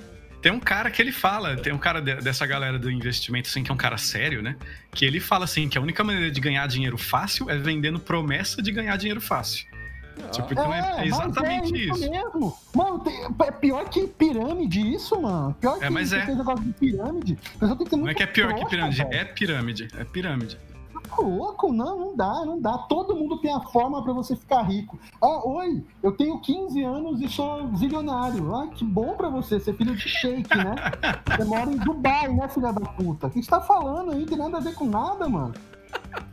Tem 0.43 0.51
um 0.51 0.59
cara 0.59 0.91
que 0.91 1.01
ele 1.01 1.13
fala, 1.13 1.57
tem 1.57 1.73
um 1.73 1.79
cara 1.79 2.01
dessa 2.01 2.45
galera 2.45 2.77
do 2.77 2.91
investimento, 2.91 3.49
assim, 3.49 3.63
que 3.63 3.71
é 3.71 3.75
um 3.75 3.77
cara 3.77 3.97
sério, 3.97 4.43
né? 4.43 4.57
Que 4.91 5.05
ele 5.05 5.21
fala 5.21 5.45
assim 5.45 5.69
que 5.69 5.79
a 5.79 5.81
única 5.81 6.03
maneira 6.03 6.33
de 6.33 6.41
ganhar 6.41 6.67
dinheiro 6.67 6.99
fácil 6.99 7.49
é 7.49 7.57
vendendo 7.57 8.01
promessa 8.01 8.61
de 8.61 8.73
ganhar 8.73 8.97
dinheiro 8.97 9.21
fácil. 9.21 9.65
Ah. 10.19 10.29
Tipo, 10.29 10.53
então 10.53 10.73
é, 10.73 11.03
é 11.03 11.07
exatamente 11.07 11.75
é 11.75 11.79
isso. 11.79 11.95
isso. 11.95 12.11
Mesmo. 12.11 12.57
Mano, 12.75 12.99
tem, 13.01 13.15
é 13.47 13.51
pior 13.51 13.89
que 13.89 14.07
pirâmide 14.07 14.81
isso, 14.95 15.21
mano. 15.21 15.55
Pior 15.61 15.79
é, 15.81 15.91
mas 15.91 16.13
é. 16.13 16.27
negócio 16.27 16.65
de 16.65 16.73
pirâmide. 16.73 17.39
Não 17.61 18.09
é 18.09 18.15
que 18.15 18.23
é 18.23 18.27
pior 18.27 18.55
que 18.55 18.67
pirâmide, 18.67 19.03
é 19.03 19.25
pirâmide. 19.25 19.89
É 19.97 20.05
pirâmide. 20.05 20.59
Tá 21.09 21.23
louco? 21.23 21.73
Não, 21.73 21.99
não 21.99 22.17
dá, 22.17 22.45
não 22.47 22.61
dá. 22.61 22.79
Todo 22.79 23.15
mundo 23.15 23.39
tem 23.39 23.53
a 23.53 23.61
forma 23.61 24.03
para 24.03 24.13
você 24.15 24.35
ficar 24.35 24.63
rico. 24.63 24.99
Ah, 25.21 25.47
oi, 25.47 25.85
eu 26.03 26.13
tenho 26.13 26.41
15 26.41 26.83
anos 26.83 27.21
e 27.21 27.29
sou 27.29 27.71
zilionário. 27.77 28.55
Ah, 28.55 28.69
que 28.69 28.85
bom 28.85 29.15
para 29.15 29.29
você, 29.29 29.61
ser 29.61 29.75
filho 29.75 29.95
de 29.95 30.09
shake, 30.09 30.57
né? 30.57 30.75
Você 31.37 31.45
mora 31.45 31.71
em 31.71 31.77
Dubai, 31.77 32.29
né, 32.29 32.49
filha 32.49 32.73
da 32.73 32.81
puta? 32.81 33.27
O 33.27 33.31
que 33.31 33.43
você 33.43 33.51
tá 33.51 33.61
falando 33.61 34.13
aí? 34.13 34.21
Não 34.21 34.27
tem 34.27 34.39
nada 34.39 34.59
a 34.59 34.61
ver 34.61 34.75
com 34.75 34.87
nada, 34.87 35.29
mano. 35.29 35.55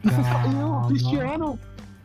E, 0.03 0.09
você, 0.09 0.21
e 0.21 0.63
o 0.63 0.88
Cristiano, 0.88 1.59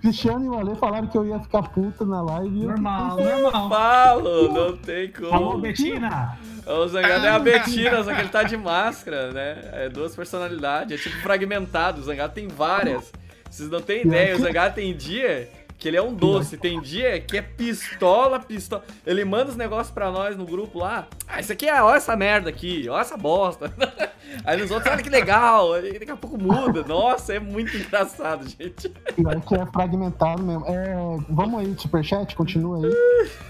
Cristiano 0.05 0.45
e 0.45 0.49
o 0.51 0.59
Ale 0.59 0.75
falaram 0.75 1.07
que 1.07 1.17
eu 1.17 1.27
ia 1.27 1.39
ficar 1.41 1.63
puta 1.63 2.05
na 2.05 2.21
live. 2.21 2.67
Normal, 2.67 3.17
normal. 3.17 3.69
Falo, 3.71 4.53
não 4.53 4.77
tem 4.77 5.11
como. 5.11 5.33
Alô, 5.33 5.57
Betina! 5.57 6.39
O 6.67 6.87
Zangado 6.87 7.25
é 7.25 7.31
a 7.31 7.39
Betina, 7.39 8.05
só 8.05 8.13
que 8.13 8.21
ele 8.21 8.29
tá 8.29 8.43
de 8.43 8.55
máscara, 8.55 9.33
né? 9.33 9.57
É 9.73 9.89
duas 9.89 10.15
personalidades, 10.15 11.01
é 11.01 11.03
tipo 11.03 11.23
fragmentado. 11.23 12.03
O 12.03 12.05
Zangado 12.05 12.35
tem 12.35 12.47
várias. 12.49 13.11
Vocês 13.51 13.71
não 13.71 13.81
têm 13.81 14.03
ideia, 14.03 14.37
o 14.37 14.41
Zangado 14.41 14.75
tem 14.75 14.95
dia 14.95 15.49
que 15.85 15.89
ele 15.89 15.99
é 15.99 16.03
um 16.03 16.15
doce. 16.15 16.57
Tem 16.57 16.81
dia 16.81 17.21
que 17.21 17.37
é 17.37 17.43
pistola, 17.43 18.41
pistola. 18.41 18.83
Ele 19.07 19.23
manda 19.23 19.51
os 19.51 19.57
negócios 19.57 19.93
pra 19.93 20.11
nós 20.11 20.35
no 20.35 20.47
grupo 20.47 20.79
lá. 20.79 21.07
Ah, 21.29 21.41
isso 21.41 21.53
aqui 21.53 21.69
é, 21.69 21.83
ó 21.83 21.95
essa 21.95 22.17
merda 22.17 22.49
aqui, 22.49 22.89
ó 22.89 22.99
essa 22.99 23.19
bosta. 23.19 23.71
Aí 24.47 24.59
nos 24.59 24.71
outros, 24.71 24.91
olha 24.91 25.03
que 25.03 25.11
legal. 25.11 25.75
Aí 25.75 25.99
daqui 25.99 26.11
a 26.11 26.17
pouco 26.17 26.39
muda. 26.39 26.83
Nossa, 26.85 27.35
é 27.35 27.39
muito 27.39 27.77
engraçado, 27.77 28.49
gente. 28.49 28.89
Pior 29.15 29.39
que 29.43 29.55
é 29.55 29.67
fragmentado 29.67 30.43
mesmo. 30.43 30.65
É, 30.67 30.95
vamos 31.29 31.61
aí, 31.61 31.75
superchat, 31.79 32.35
continua 32.35 32.87
aí. 32.87 32.93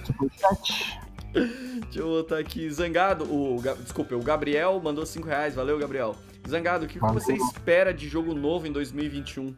Superchat. 0.04 0.98
Deixa 1.32 2.00
eu 2.00 2.08
botar 2.08 2.38
aqui. 2.38 2.68
Zangado, 2.68 3.24
o. 3.32 3.62
Desculpa, 3.80 4.16
o 4.16 4.22
Gabriel 4.22 4.80
mandou 4.82 5.06
5 5.06 5.26
reais. 5.26 5.54
Valeu, 5.54 5.78
Gabriel. 5.78 6.16
Zangado, 6.48 6.84
o 6.84 6.88
que, 6.88 6.94
que 6.94 7.00
Valeu. 7.00 7.20
você 7.20 7.32
espera 7.32 7.94
de 7.94 8.08
jogo 8.08 8.34
novo 8.34 8.66
em 8.66 8.72
2021? 8.72 9.54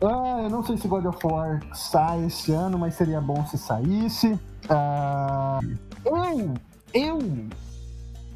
Ah, 0.00 0.40
eu 0.42 0.50
não 0.50 0.62
sei 0.62 0.76
se 0.76 0.86
God 0.86 1.06
of 1.06 1.18
War 1.26 1.60
sai 1.74 2.26
esse 2.26 2.52
ano, 2.52 2.78
mas 2.78 2.94
seria 2.94 3.20
bom 3.20 3.44
se 3.46 3.56
saísse. 3.56 4.38
Ah, 4.68 5.58
eu, 6.04 6.54
eu 6.92 7.18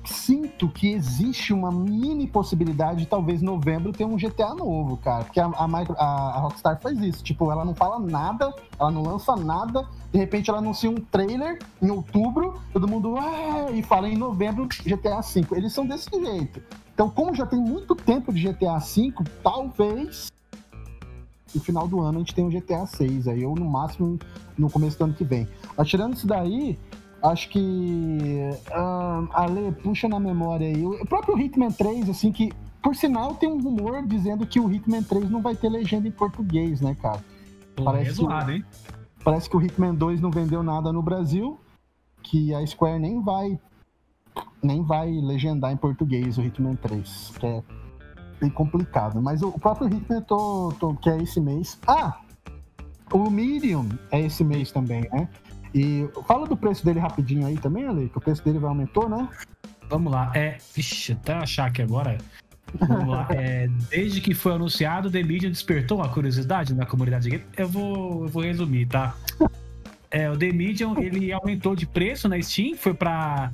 sinto 0.07 0.69
que 0.71 0.91
existe 0.91 1.53
uma 1.53 1.71
mini 1.71 2.27
possibilidade 2.27 3.01
de 3.01 3.07
talvez 3.07 3.43
novembro 3.43 3.93
ter 3.93 4.05
um 4.07 4.17
GTA 4.17 4.55
novo, 4.55 4.97
cara. 4.97 5.25
Porque 5.25 5.39
a, 5.39 5.47
a, 5.47 5.69
Micro- 5.69 5.97
a- 5.99 6.33
a 6.37 6.39
Rockstar 6.41 6.81
faz 6.81 6.99
isso. 6.99 7.23
Tipo, 7.23 7.53
ela 7.53 7.65
não 7.65 7.75
fala 7.75 7.99
nada, 7.99 8.53
ela 8.79 8.91
não 8.91 9.03
lança 9.03 9.37
nada. 9.37 9.87
De 10.11 10.19
repente 10.19 10.49
ela 10.49 10.59
anuncia 10.61 10.91
um 10.91 10.97
trailer 10.97 11.59
em 11.81 11.91
outubro, 11.91 12.59
todo 12.73 12.89
mundo 12.89 13.17
ah, 13.19 13.71
e 13.71 13.83
fala 13.83 14.09
em 14.09 14.17
novembro 14.17 14.67
GTA 14.67 15.21
V. 15.21 15.47
Eles 15.53 15.73
são 15.75 15.87
desse 15.87 16.09
jeito. 16.11 16.63
Então, 16.95 17.09
como 17.11 17.35
já 17.35 17.45
tem 17.47 17.59
muito 17.61 17.95
tempo 17.95 18.33
de 18.33 18.43
GTA 18.51 18.79
V, 18.79 19.13
talvez 19.43 20.31
no 21.55 21.61
final 21.61 21.87
do 21.87 22.01
ano 22.01 22.19
a 22.19 22.21
gente 22.21 22.35
tem 22.35 22.47
o 22.47 22.51
GTA 22.51 22.87
6 22.87 23.29
aí, 23.29 23.45
ou 23.45 23.55
no 23.55 23.69
máximo 23.69 24.19
no 24.57 24.71
começo 24.71 24.99
do 24.99 25.05
ano 25.05 25.15
que 25.15 25.25
vem. 25.25 25.49
Mas 25.77 25.89
tirando 25.89 26.15
isso 26.15 26.27
daí, 26.27 26.79
acho 27.23 27.49
que. 27.49 28.51
ah, 28.71 29.27
Ale, 29.33 29.73
puxa 29.83 30.09
na 30.09 30.21
memória 30.21 30.67
aí. 30.67 30.85
O 30.85 31.07
próprio 31.07 31.39
Hitman 31.39 31.71
3, 31.71 32.09
assim, 32.09 32.33
que. 32.33 32.53
Por 32.83 32.97
sinal, 32.97 33.35
tem 33.35 33.49
um 33.51 33.61
rumor 33.61 34.07
dizendo 34.07 34.47
que 34.47 34.59
o 34.59 34.73
Hitman 34.73 35.03
3 35.03 35.31
não 35.31 35.43
vai 35.43 35.55
ter 35.55 35.69
legenda 35.69 36.09
em 36.09 36.11
português, 36.11 36.81
né, 36.81 36.97
cara? 37.01 37.23
Pô, 37.77 37.85
Parece 37.85 38.11
é 38.11 38.15
zoado, 38.15 38.53
hein? 38.53 38.65
Parece 39.23 39.51
que 39.51 39.57
o 39.57 39.63
Hitman 39.63 39.95
2 39.95 40.21
não 40.21 40.31
vendeu 40.31 40.63
nada 40.63 40.91
no 40.91 41.03
Brasil, 41.03 41.59
que 42.23 42.55
a 42.55 42.67
Square 42.67 42.99
nem 42.99 43.23
vai 43.23 43.59
nem 44.63 44.83
vai 44.83 45.11
legendar 45.11 45.73
em 45.73 45.77
português 45.77 46.39
o 46.39 46.43
Hitman 46.43 46.77
3, 46.77 47.33
que 47.39 47.47
é 47.47 47.63
bem 48.41 48.51
complicado. 48.51 49.21
Mas 49.21 49.43
o 49.43 49.53
próprio 49.53 49.89
Hitman 49.89 50.23
tô, 50.23 50.73
tô- 50.79 50.95
que 50.95 51.11
é 51.11 51.19
esse 51.19 51.41
mês. 51.41 51.79
Ah, 51.87 52.19
o 53.13 53.31
Medium 53.31 53.89
é 54.11 54.21
esse 54.21 54.43
mês 54.45 54.71
também, 54.73 55.03
né? 55.13 55.29
E 55.75 56.09
fala 56.27 56.47
do 56.47 56.57
preço 56.57 56.85
dele 56.85 56.99
rapidinho 56.99 57.47
aí 57.47 57.57
também, 57.57 57.87
Ale, 57.87 58.09
que 58.09 58.19
o 58.19 58.21
preço 58.21 58.45
dele 58.45 58.59
vai 58.59 58.71
aumentou, 58.71 59.09
né? 59.09 59.29
Vamos 59.89 60.13
lá. 60.13 60.33
É. 60.35 60.59
Vixe, 60.75 61.13
até 61.13 61.35
achar 61.35 61.67
aqui 61.67 61.83
agora. 61.83 62.19
Vamos 62.79 63.09
lá. 63.09 63.27
É, 63.31 63.69
desde 63.91 64.21
que 64.21 64.33
foi 64.35 64.53
anunciado, 64.53 65.11
The 65.11 65.23
Medium 65.23 65.51
despertou 65.51 66.03
a 66.03 66.09
curiosidade 66.09 66.75
na 66.75 66.87
comunidade. 66.87 67.45
Eu 67.57 67.69
vou, 67.69 68.23
eu 68.25 68.29
vou 68.29 68.43
resumir, 68.43 68.87
tá? 68.87 69.15
É, 70.11 70.31
o 70.31 70.37
The 70.37 70.53
Medium 70.53 70.99
ele 70.99 71.33
aumentou 71.33 71.75
de 71.75 71.87
preço 71.87 72.29
na 72.29 72.41
Steam, 72.41 72.77
foi 72.77 72.95
para 72.95 73.51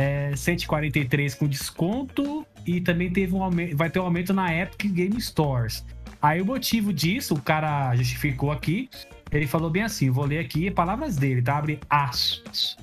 é, 0.00 0.34
143 0.34 1.34
com 1.34 1.46
desconto 1.46 2.46
e 2.66 2.80
também 2.80 3.12
teve 3.12 3.34
um 3.34 3.42
aumento, 3.42 3.76
vai 3.76 3.90
ter 3.90 4.00
um 4.00 4.04
aumento 4.04 4.32
na 4.32 4.54
Epic 4.54 4.90
Game 4.90 5.20
Stores. 5.20 5.84
Aí 6.22 6.40
o 6.40 6.46
motivo 6.46 6.90
disso, 6.90 7.34
o 7.34 7.42
cara 7.42 7.94
justificou 7.94 8.50
aqui. 8.50 8.88
Ele 9.30 9.46
falou 9.46 9.68
bem 9.68 9.82
assim, 9.82 10.10
vou 10.10 10.24
ler 10.24 10.38
aqui 10.38 10.70
palavras 10.70 11.16
dele, 11.16 11.42
tá? 11.42 11.58
Abre 11.58 11.78
aspas. 11.88 12.78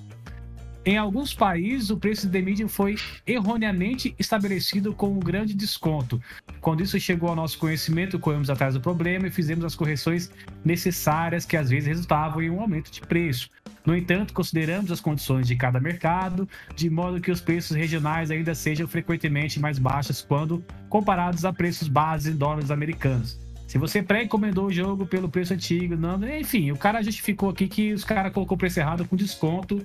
Em 0.86 0.96
alguns 0.96 1.34
países, 1.34 1.90
o 1.90 1.98
preço 1.98 2.30
The 2.30 2.42
Medium 2.42 2.70
foi 2.70 2.96
erroneamente 3.26 4.16
estabelecido 4.18 4.94
com 4.94 5.10
um 5.10 5.20
grande 5.20 5.54
desconto. 5.54 6.22
Quando 6.62 6.82
isso 6.82 7.00
chegou 7.00 7.30
ao 7.30 7.36
nosso 7.36 7.58
conhecimento, 7.58 8.18
corremos 8.18 8.50
atrás 8.50 8.76
do 8.76 8.80
problema 8.80 9.28
e 9.28 9.32
fizemos 9.32 9.66
as 9.66 9.76
correções 9.76 10.32
necessárias 10.64 11.46
que 11.46 11.58
às 11.58 11.70
vezes 11.70 11.88
resultavam 11.88 12.42
em 12.42 12.50
um 12.50 12.62
aumento 12.62 12.90
de 12.90 13.02
preço. 13.02 13.50
No 13.88 13.96
entanto, 13.96 14.34
consideramos 14.34 14.92
as 14.92 15.00
condições 15.00 15.48
de 15.48 15.56
cada 15.56 15.80
mercado, 15.80 16.46
de 16.76 16.90
modo 16.90 17.22
que 17.22 17.32
os 17.32 17.40
preços 17.40 17.74
regionais 17.74 18.30
ainda 18.30 18.54
sejam 18.54 18.86
frequentemente 18.86 19.62
mais 19.62 19.80
baixos 19.80 20.22
quando 20.22 20.62
comparados 20.90 21.46
a 21.46 21.54
preços 21.54 21.88
base 21.88 22.32
em 22.32 22.36
dólares 22.36 22.70
americanos. 22.70 23.40
Se 23.66 23.78
você 23.78 24.04
pré-encomendou 24.04 24.66
o 24.66 24.72
jogo 24.74 25.06
pelo 25.06 25.30
preço 25.30 25.54
antigo, 25.54 25.96
não, 25.96 26.22
enfim, 26.38 26.70
o 26.70 26.78
cara 26.78 27.02
justificou 27.02 27.50
aqui 27.50 27.70
que 27.70 27.94
os 27.94 28.04
caras 28.04 28.34
colocou 28.34 28.56
o 28.56 28.60
preço 28.60 28.78
errado 28.78 29.08
com 29.08 29.16
desconto 29.16 29.82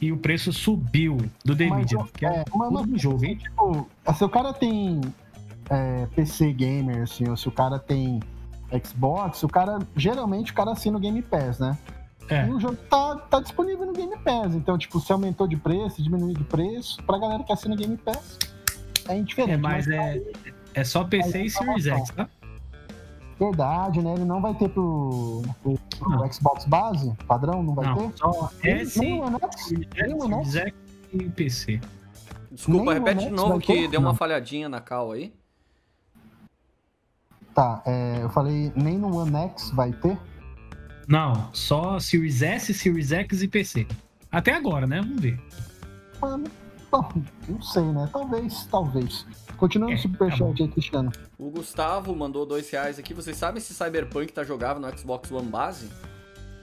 e 0.00 0.10
o 0.10 0.16
preço 0.16 0.50
subiu 0.50 1.18
do 1.44 1.54
The 1.54 1.66
Mas, 1.66 1.78
Medium, 1.80 2.06
que 2.06 2.24
é, 2.24 2.30
é, 2.30 2.44
mas- 2.54 2.86
no 2.86 2.98
jogo, 2.98 3.22
hein? 3.22 3.36
Tipo, 3.36 3.86
se 4.16 4.24
o 4.24 4.30
cara 4.30 4.54
tem 4.54 4.98
é, 5.68 6.06
PC 6.16 6.54
gamer, 6.54 7.02
assim, 7.02 7.28
ou 7.28 7.36
se 7.36 7.48
o 7.48 7.52
cara 7.52 7.78
tem 7.78 8.18
Xbox, 8.82 9.42
o 9.42 9.48
cara 9.48 9.78
geralmente 9.94 10.52
o 10.52 10.54
cara 10.54 10.72
assina 10.72 10.96
o 10.96 11.00
Game 11.00 11.20
Pass, 11.20 11.58
né? 11.58 11.76
É. 12.28 12.46
E 12.46 12.50
o 12.50 12.58
jogo 12.60 12.76
tá, 12.88 13.16
tá 13.16 13.40
disponível 13.40 13.84
no 13.86 13.92
Game 13.92 14.16
Pass. 14.18 14.54
Então, 14.54 14.78
tipo, 14.78 14.98
se 15.00 15.12
aumentou 15.12 15.46
de 15.46 15.56
preço, 15.56 16.02
diminuiu 16.02 16.34
de 16.34 16.44
preço, 16.44 17.02
pra 17.04 17.18
galera 17.18 17.42
que 17.44 17.52
assina 17.52 17.76
Game 17.76 17.96
Pass, 17.96 18.38
é 19.08 19.16
indiferente. 19.18 19.52
É, 19.54 19.56
mas 19.56 19.86
é, 19.88 20.22
é 20.74 20.84
só 20.84 21.04
PC 21.04 21.42
e 21.44 21.50
Series 21.50 21.86
X, 21.86 22.10
tá? 22.10 22.28
Verdade, 23.38 24.00
né? 24.00 24.12
Ele 24.14 24.24
não 24.24 24.40
vai 24.40 24.54
ter 24.54 24.68
pro, 24.68 25.42
pro- 25.62 25.78
pro. 25.98 26.32
Xbox 26.32 26.64
base, 26.64 27.12
padrão, 27.26 27.62
não 27.62 27.74
vai 27.74 27.86
Não, 27.86 28.10
ter? 28.10 28.16
só 28.18 28.50
Nem- 28.62 28.72
S, 28.74 28.98
nem 29.00 29.20
o 29.20 29.24
One 29.26 29.36
X? 29.42 29.70
Nem 29.70 30.14
o 30.14 30.20
Series 30.22 30.54
X? 30.56 30.74
E 31.12 31.28
PC. 31.30 31.80
Desculpa, 32.52 32.84
Nem 32.94 32.94
repete 33.02 33.24
de 33.24 33.30
novo 33.30 33.58
que 33.58 33.66
ter? 33.72 33.88
deu 33.88 34.00
uma 34.00 34.14
falhadinha 34.14 34.68
na 34.68 34.80
cal 34.80 35.10
aí. 35.12 35.32
Tá, 37.54 37.82
é, 37.84 38.20
eu 38.22 38.30
falei, 38.30 38.72
nem 38.76 38.96
no 38.96 39.14
One 39.18 39.34
X 39.48 39.70
vai 39.72 39.92
ter? 39.92 40.16
Não, 41.08 41.48
só 41.52 41.98
Series 41.98 42.42
S, 42.42 42.72
Series 42.74 43.12
X 43.12 43.42
e 43.42 43.48
PC. 43.48 43.86
Até 44.30 44.52
agora, 44.54 44.86
né? 44.86 45.00
Vamos 45.00 45.20
ver. 45.20 45.40
Mano, 46.20 46.44
bom, 46.90 47.08
não 47.48 47.60
sei, 47.62 47.82
né? 47.84 48.08
Talvez, 48.12 48.66
talvez. 48.70 49.26
Continuando 49.56 49.92
É, 49.92 49.96
o 49.96 49.98
superchat 49.98 50.56
tá 50.56 50.64
aí, 50.64 50.68
Cristiano. 50.68 51.12
O 51.38 51.50
Gustavo 51.50 52.14
mandou 52.16 52.46
dois 52.46 52.68
reais 52.70 52.98
aqui. 52.98 53.12
Vocês 53.14 53.36
sabem 53.36 53.60
se 53.60 53.74
Cyberpunk 53.74 54.32
tá 54.32 54.42
jogável 54.44 54.80
no 54.80 54.98
Xbox 54.98 55.30
One 55.30 55.48
base? 55.48 55.88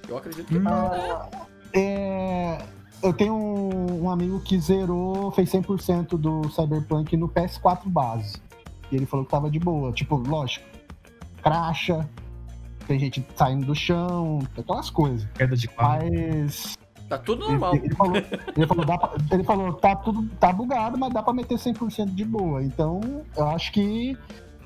Eu 0.08 0.18
acredito 0.18 0.48
que 0.48 0.58
Hum. 0.58 0.64
tá. 0.64 1.30
É, 1.74 2.58
eu 3.04 3.14
tenho 3.14 3.34
um, 3.34 4.04
um 4.06 4.10
amigo 4.10 4.40
que 4.42 4.60
zerou, 4.60 5.32
fez 5.32 5.52
100% 5.52 6.18
do 6.18 6.50
Cyberpunk 6.50 7.16
no 7.16 7.30
PS4 7.30 7.82
base. 7.86 8.38
E 8.92 8.96
ele 8.96 9.06
falou 9.06 9.24
que 9.26 9.32
tava 9.32 9.50
de 9.52 9.60
boa. 9.60 9.92
Tipo, 9.92 10.16
lógico, 10.18 10.66
cracha, 11.44 12.10
tem 12.90 12.98
gente 13.00 13.24
saindo 13.36 13.68
do 13.68 13.76
chão, 13.76 14.40
aquelas 14.58 14.90
coisas. 14.90 15.28
Queda 15.36 15.56
de 15.56 15.68
quadro. 15.68 16.10
Mas 16.12 16.76
Tá 17.08 17.20
tudo 17.20 17.44
ele, 17.46 17.52
normal. 17.52 17.76
ele 17.76 17.96
falou, 17.96 18.16
ele, 18.18 18.68
falou, 18.68 18.86
dá 18.86 18.98
pra- 18.98 19.12
ele 19.32 19.44
falou, 19.44 19.74
tá 19.74 19.96
tudo 19.96 20.28
tá 20.40 20.52
bugado, 20.52 20.98
mas 20.98 21.14
dá 21.14 21.22
pra 21.22 21.32
meter 21.34 21.58
100% 21.60 22.14
de 22.16 22.26
boa. 22.26 22.64
Então, 22.64 23.00
eu 23.38 23.48
acho 23.50 23.72
que 23.72 24.18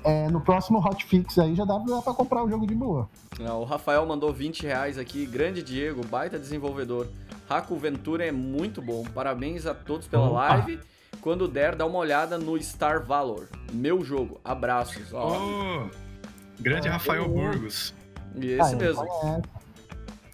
é, 0.02 0.28
no 0.28 0.40
próximo 0.40 0.78
hotfix 0.78 1.38
aí 1.38 1.54
já 1.54 1.64
dá, 1.66 1.76
dá 1.78 2.00
pra 2.00 2.14
comprar 2.14 2.42
o 2.42 2.48
jogo 2.48 2.66
de 2.66 2.74
boa. 2.74 3.08
Ah, 3.46 3.52
O 3.54 3.64
Rafael 3.64 4.04
mandou 4.06 4.32
20 4.32 4.62
reais 4.62 4.96
aqui. 4.98 5.26
Grande 5.26 5.62
Diego, 5.62 6.02
baita 6.06 6.38
desenvolvedor. 6.38 7.08
Raku 7.48 7.76
Ventura 7.76 8.24
é 8.26 8.32
muito 8.32 8.80
bom. 8.80 9.04
Parabéns 9.14 9.66
a 9.66 9.74
todos 9.74 10.06
pela 10.06 10.28
Opa. 10.30 10.48
live. 10.48 10.80
Quando 11.20 11.46
der, 11.46 11.74
dá 11.76 11.84
uma 11.86 11.98
olhada 11.98 12.38
no 12.38 12.60
Star 12.62 13.04
Valor. 13.04 13.48
Meu 13.72 14.02
jogo. 14.02 14.40
Abraços. 14.44 15.12
Ó, 15.14 15.38
Ô, 15.38 15.88
grande 16.60 16.88
É, 16.88 16.90
Rafael. 16.90 17.26
Burgos. 17.28 17.94
E 18.36 18.46
esse 18.52 18.74
Ah, 18.74 18.76
mesmo. 18.76 19.06
conhece. 19.06 19.42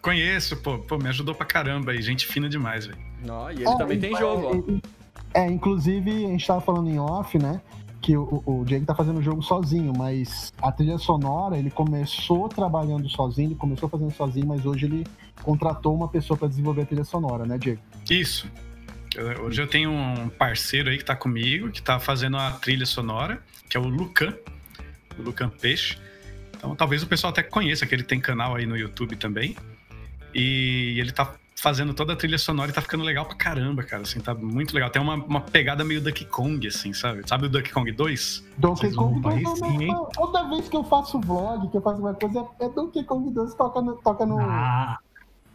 Conheço, 0.03 0.57
pô, 0.57 0.79
pô, 0.79 0.97
me 0.99 1.09
ajudou 1.09 1.35
pra 1.35 1.45
caramba 1.45 1.93
aí, 1.93 2.01
gente 2.01 2.27
fina 2.27 2.49
demais, 2.49 2.87
velho. 2.87 2.99
E 3.55 3.63
ele 3.63 3.69
É, 3.69 3.77
também 3.77 4.01
tem 4.01 4.17
jogo, 4.17 4.47
ó. 4.47 4.81
É, 5.35 5.43
é, 5.45 5.51
inclusive, 5.51 6.11
a 6.25 6.29
gente 6.29 6.47
tava 6.47 6.61
falando 6.61 6.89
em 6.89 6.99
off, 6.99 7.39
né? 7.39 7.61
que 8.03 8.17
o, 8.17 8.43
o 8.47 8.65
Diego 8.65 8.87
tá 8.87 8.95
fazendo 8.95 9.19
o 9.19 9.23
jogo 9.23 9.43
sozinho, 9.43 9.93
mas 9.95 10.55
a 10.63 10.73
trilha 10.73 10.97
sonora, 10.97 11.59
ele 11.59 11.71
começou 11.71 12.49
trabalhando 12.49 13.07
sozinho, 13.11 13.49
ele 13.49 13.55
começou 13.57 13.91
fazendo 13.91 14.11
sozinho, 14.11 14.47
mas 14.47 14.65
hoje 14.65 14.87
ele 14.87 15.07
contratou 15.43 15.95
uma 15.95 16.09
pessoa 16.09 16.35
para 16.35 16.49
desenvolver 16.49 16.81
a 16.81 16.87
trilha 16.87 17.05
sonora, 17.05 17.45
né, 17.45 17.59
Diego? 17.59 17.79
Isso. 18.09 18.51
Hoje 19.45 19.61
eu 19.61 19.67
tenho 19.67 19.91
um 19.91 20.31
parceiro 20.31 20.89
aí 20.89 20.97
que 20.97 21.05
tá 21.05 21.15
comigo, 21.15 21.71
que 21.71 21.83
tá 21.83 22.01
fazendo 22.01 22.39
a 22.39 22.53
trilha 22.53 22.87
sonora, 22.87 23.43
que 23.69 23.77
é 23.77 23.81
o 23.81 23.85
Lucan, 23.87 24.33
o 25.19 25.23
Lucan 25.23 25.51
Peixe. 25.51 25.99
Então 26.61 26.77
talvez 26.77 27.03
o 27.03 27.07
pessoal 27.07 27.31
até 27.33 27.43
conheça, 27.43 27.87
que 27.87 27.95
ele 27.95 28.03
tem 28.03 28.21
canal 28.21 28.55
aí 28.55 28.67
no 28.67 28.77
YouTube 28.77 29.17
também. 29.17 29.57
E 30.35 30.97
ele 31.01 31.11
tá 31.11 31.35
fazendo 31.57 31.93
toda 31.93 32.13
a 32.13 32.17
trilha 32.17 32.39
sonora 32.39 32.71
e 32.71 32.75
tá 32.75 32.83
ficando 32.83 33.03
legal 33.03 33.25
pra 33.25 33.35
caramba, 33.35 33.83
cara. 33.83 34.03
Assim, 34.03 34.21
tá 34.21 34.35
muito 34.35 34.75
legal. 34.75 34.91
Tem 34.91 35.01
uma, 35.01 35.15
uma 35.15 35.41
pegada 35.41 35.83
meio 35.83 36.01
Duck 36.01 36.25
Kong, 36.27 36.67
assim, 36.69 36.93
sabe? 36.93 37.23
Sabe 37.27 37.47
o 37.47 37.49
Duck 37.49 37.71
Kong 37.73 37.91
2? 37.91 38.45
Donkey 38.59 38.93
Kong 38.93 39.21
2, 39.21 39.43
não, 39.89 40.07
toda 40.07 40.49
vez 40.49 40.69
que 40.69 40.77
eu 40.77 40.85
faço 40.85 41.19
vlog, 41.19 41.69
que 41.69 41.77
eu 41.77 41.83
faço 41.83 42.01
uma 42.01 42.15
coisa, 42.15 42.47
é 42.61 42.69
Donkey 42.69 43.05
Kong 43.05 43.31
2 43.31 43.55
toca 43.55 43.81
no, 43.81 43.97
toca 43.97 44.27
no, 44.27 44.39
ah, 44.39 44.99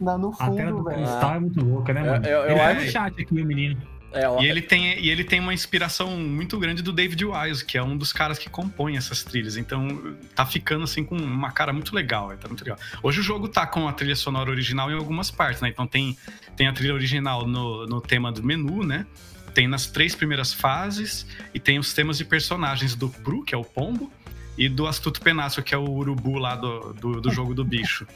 na, 0.00 0.18
no 0.18 0.32
fundo, 0.32 0.84
velho. 0.84 1.08
A 1.08 1.34
é 1.36 1.40
muito 1.40 1.64
louca, 1.64 1.92
né, 1.92 2.02
mano? 2.02 2.26
Eu, 2.26 2.40
eu, 2.40 2.48
eu 2.48 2.56
Ele 2.56 2.58
tá 2.58 2.74
no 2.74 2.90
chat 2.90 3.22
aqui, 3.22 3.42
o 3.42 3.46
menino. 3.46 3.95
É, 4.16 4.28
ó, 4.28 4.40
e, 4.40 4.48
ele 4.48 4.62
tem, 4.62 4.98
e 4.98 5.10
ele 5.10 5.22
tem 5.22 5.40
uma 5.40 5.52
inspiração 5.52 6.16
muito 6.16 6.58
grande 6.58 6.82
do 6.82 6.92
David 6.92 7.22
Wise, 7.24 7.64
que 7.64 7.76
é 7.76 7.82
um 7.82 7.96
dos 7.96 8.12
caras 8.12 8.38
que 8.38 8.48
compõe 8.48 8.96
essas 8.96 9.22
trilhas. 9.22 9.56
Então 9.56 10.16
tá 10.34 10.46
ficando 10.46 10.84
assim 10.84 11.04
com 11.04 11.16
uma 11.16 11.52
cara 11.52 11.72
muito 11.72 11.94
legal. 11.94 12.34
Tá 12.36 12.48
muito 12.48 12.62
legal. 12.62 12.78
Hoje 13.02 13.20
o 13.20 13.22
jogo 13.22 13.48
tá 13.48 13.66
com 13.66 13.86
a 13.86 13.92
trilha 13.92 14.16
sonora 14.16 14.50
original 14.50 14.90
em 14.90 14.94
algumas 14.94 15.30
partes, 15.30 15.60
né? 15.60 15.68
Então 15.68 15.86
tem, 15.86 16.16
tem 16.56 16.66
a 16.66 16.72
trilha 16.72 16.94
original 16.94 17.46
no, 17.46 17.86
no 17.86 18.00
tema 18.00 18.32
do 18.32 18.42
menu, 18.42 18.82
né? 18.82 19.06
Tem 19.52 19.68
nas 19.68 19.86
três 19.86 20.14
primeiras 20.14 20.52
fases, 20.52 21.26
e 21.54 21.58
tem 21.58 21.78
os 21.78 21.94
temas 21.94 22.18
de 22.18 22.24
personagens 22.24 22.94
do 22.94 23.08
Pru, 23.08 23.42
que 23.42 23.54
é 23.54 23.58
o 23.58 23.64
pombo, 23.64 24.12
e 24.58 24.68
do 24.68 24.86
Astuto 24.86 25.20
Penaço, 25.20 25.62
que 25.62 25.74
é 25.74 25.78
o 25.78 25.90
urubu 25.90 26.38
lá 26.38 26.56
do, 26.56 26.92
do, 26.92 27.20
do 27.20 27.30
jogo 27.30 27.54
do 27.54 27.64
bicho. 27.64 28.06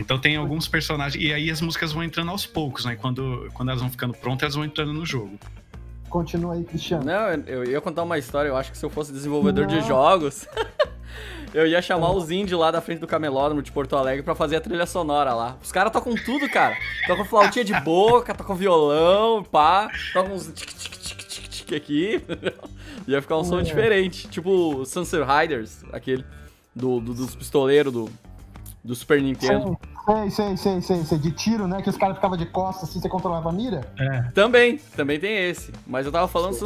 Então 0.00 0.18
tem 0.18 0.36
alguns 0.36 0.66
personagens. 0.66 1.22
E 1.22 1.32
aí 1.32 1.50
as 1.50 1.60
músicas 1.60 1.92
vão 1.92 2.02
entrando 2.02 2.30
aos 2.30 2.46
poucos, 2.46 2.84
né? 2.84 2.96
Quando, 2.96 3.48
quando 3.52 3.68
elas 3.68 3.80
vão 3.80 3.90
ficando 3.90 4.14
prontas, 4.14 4.42
elas 4.44 4.54
vão 4.54 4.64
entrando 4.64 4.92
no 4.92 5.04
jogo. 5.04 5.38
Continua 6.08 6.54
aí, 6.54 6.64
Cristiano. 6.64 7.04
Não, 7.04 7.28
eu 7.46 7.64
ia 7.64 7.80
contar 7.80 8.02
uma 8.02 8.18
história. 8.18 8.48
Eu 8.48 8.56
acho 8.56 8.72
que 8.72 8.78
se 8.78 8.84
eu 8.84 8.90
fosse 8.90 9.12
desenvolvedor 9.12 9.66
Não. 9.66 9.78
de 9.78 9.86
jogos, 9.86 10.48
eu 11.54 11.66
ia 11.66 11.80
chamar 11.82 12.10
os 12.12 12.30
índios 12.30 12.58
lá 12.58 12.70
da 12.70 12.80
frente 12.80 12.98
do 12.98 13.06
camelódromo 13.06 13.62
de 13.62 13.70
Porto 13.70 13.94
Alegre 13.94 14.22
para 14.22 14.34
fazer 14.34 14.56
a 14.56 14.60
trilha 14.60 14.86
sonora 14.86 15.34
lá. 15.34 15.56
Os 15.62 15.70
caras 15.70 15.92
tocam 15.92 16.14
tudo, 16.14 16.48
cara. 16.48 16.76
Tocam 17.06 17.24
flautinha 17.24 17.64
de 17.64 17.78
boca, 17.80 18.34
tocam 18.34 18.56
violão, 18.56 19.44
pá. 19.44 19.90
Tocam 20.12 20.34
uns 20.34 20.46
tic-tic-tic-tic 20.46 21.76
aqui. 21.76 22.24
ia 23.06 23.22
ficar 23.22 23.36
um 23.36 23.44
som 23.44 23.62
diferente. 23.62 24.26
Tipo 24.28 24.84
Sunset 24.86 25.22
Riders, 25.22 25.84
aquele 25.92 26.24
do, 26.74 27.00
do 27.00 27.14
dos 27.14 27.36
pistoleiros 27.36 27.92
do, 27.92 28.10
do 28.82 28.94
Super 28.94 29.20
Nintendo. 29.20 29.78
Sei, 30.06 30.30
sei, 30.30 30.56
sei, 30.56 30.80
sei, 30.80 31.04
sei. 31.04 31.18
De 31.18 31.30
tiro, 31.32 31.66
né? 31.66 31.82
Que 31.82 31.90
os 31.90 31.96
caras 31.96 32.16
ficavam 32.16 32.36
de 32.36 32.46
costas 32.46 32.88
assim, 32.88 33.00
você 33.00 33.08
controlava 33.08 33.48
a 33.48 33.52
mira? 33.52 33.82
É. 33.98 34.22
Também, 34.34 34.78
também 34.96 35.20
tem 35.20 35.48
esse. 35.48 35.72
Mas 35.86 36.06
eu 36.06 36.12
tava 36.12 36.26
falando. 36.26 36.56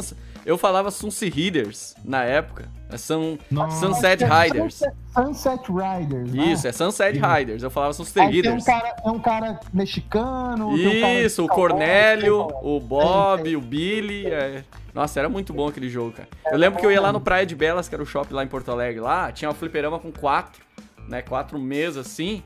Eu 0.45 0.59
falava 0.59 0.91
Sunset 0.91 1.29
Riders 1.29 1.95
na 2.05 2.23
época. 2.23 2.69
É 2.91 2.97
Sun, 2.97 3.37
Sunset 3.79 4.23
Riders. 4.23 4.75
Sunset, 4.75 4.95
Sunset 5.13 5.71
Riders. 5.71 6.31
Né? 6.31 6.45
Isso, 6.45 6.67
é 6.67 6.71
Sunset 6.71 7.19
Riders. 7.19 7.63
Eu 7.63 7.71
falava 7.71 7.93
Sunset 7.93 8.27
Riders. 8.27 8.63
Tem 8.63 8.75
um, 8.75 8.79
cara, 8.79 8.95
é 9.03 9.09
um 9.09 9.19
cara 9.19 9.59
mexicano. 9.73 10.77
Isso, 10.77 11.43
um 11.43 11.47
cara 11.47 11.53
o 11.53 11.55
Cornélio, 11.55 12.47
o 12.61 12.79
Bob, 12.79 13.55
o 13.55 13.61
Billy. 13.61 14.27
É. 14.27 14.63
Nossa, 14.93 15.19
era 15.19 15.27
muito 15.27 15.51
bom 15.51 15.67
aquele 15.67 15.89
jogo, 15.89 16.13
cara. 16.13 16.29
Eu 16.49 16.57
lembro 16.57 16.79
que 16.79 16.85
eu 16.85 16.91
ia 16.91 17.01
lá 17.01 17.11
no 17.11 17.19
Praia 17.19 17.45
de 17.45 17.55
Belas, 17.55 17.89
que 17.89 17.95
era 17.95 18.01
o 18.01 18.05
shopping 18.05 18.33
lá 18.33 18.43
em 18.43 18.47
Porto 18.47 18.71
Alegre. 18.71 19.01
Lá 19.01 19.31
tinha 19.31 19.49
uma 19.49 19.55
fliperama 19.55 19.99
com 19.99 20.11
quatro, 20.11 20.63
né? 21.07 21.21
Quatro 21.21 21.59
mesas 21.59 22.07
assim. 22.07 22.43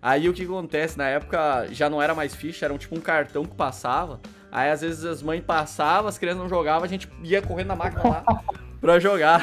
Aí 0.00 0.28
o 0.28 0.32
que 0.32 0.42
acontece? 0.42 0.98
Na 0.98 1.08
época 1.08 1.68
já 1.70 1.88
não 1.88 2.02
era 2.02 2.14
mais 2.14 2.34
ficha, 2.34 2.64
era 2.64 2.74
um, 2.74 2.78
tipo 2.78 2.96
um 2.96 3.00
cartão 3.00 3.44
que 3.44 3.54
passava. 3.54 4.20
Aí 4.50 4.70
às 4.70 4.80
vezes 4.80 5.04
as 5.04 5.22
mães 5.22 5.42
passavam, 5.42 6.08
as 6.08 6.18
crianças 6.18 6.42
não 6.42 6.48
jogavam, 6.48 6.84
a 6.84 6.88
gente 6.88 7.08
ia 7.22 7.40
correndo 7.40 7.68
na 7.68 7.76
máquina 7.76 8.02
lá 8.02 8.24
pra 8.80 8.98
jogar. 8.98 9.40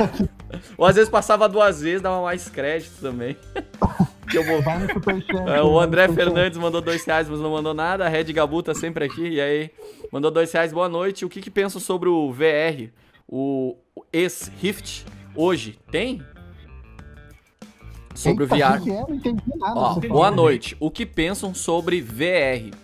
Ou 0.78 0.86
às 0.86 0.96
vezes 0.96 1.10
passava 1.10 1.48
duas 1.48 1.82
vezes, 1.82 2.02
dava 2.02 2.22
mais 2.22 2.50
crédito 2.50 3.00
também. 3.02 3.38
vou... 4.44 5.48
É, 5.48 5.62
o 5.64 5.80
André 5.80 6.08
Fernandes 6.10 6.60
mandou 6.60 6.82
dois 6.82 7.04
reais, 7.04 7.28
mas 7.28 7.40
não 7.40 7.52
mandou 7.52 7.74
nada. 7.74 8.06
A 8.06 8.10
Red 8.10 8.26
Gabu 8.26 8.62
tá 8.62 8.76
sempre 8.76 9.06
aqui. 9.06 9.28
E 9.28 9.42
aí, 9.42 9.72
mandou 10.12 10.30
dois 10.30 10.52
reais, 10.52 10.72
boa 10.72 10.88
noite. 10.88 11.26
O 11.26 11.30
que, 11.30 11.42
que 11.42 11.50
pensam 11.50 11.82
sobre 11.82 12.10
o 12.10 12.32
VR? 12.32 12.92
O 13.28 13.76
ex-Rift 14.14 15.06
hoje? 15.36 15.80
Tem? 15.90 16.24
Sobre 18.16 18.44
Eita, 18.44 18.56
o 18.56 18.58
VR. 18.58 18.82
Que 18.82 18.92
é? 18.92 19.02
Não 19.02 19.16
entendi 19.16 19.44
nada. 19.56 19.80
Ó, 19.80 20.00
boa 20.00 20.32
noite. 20.32 20.76
O 20.80 20.90
que 20.90 21.06
pensam 21.06 21.54
sobre 21.54 22.02
VR? 22.02 22.76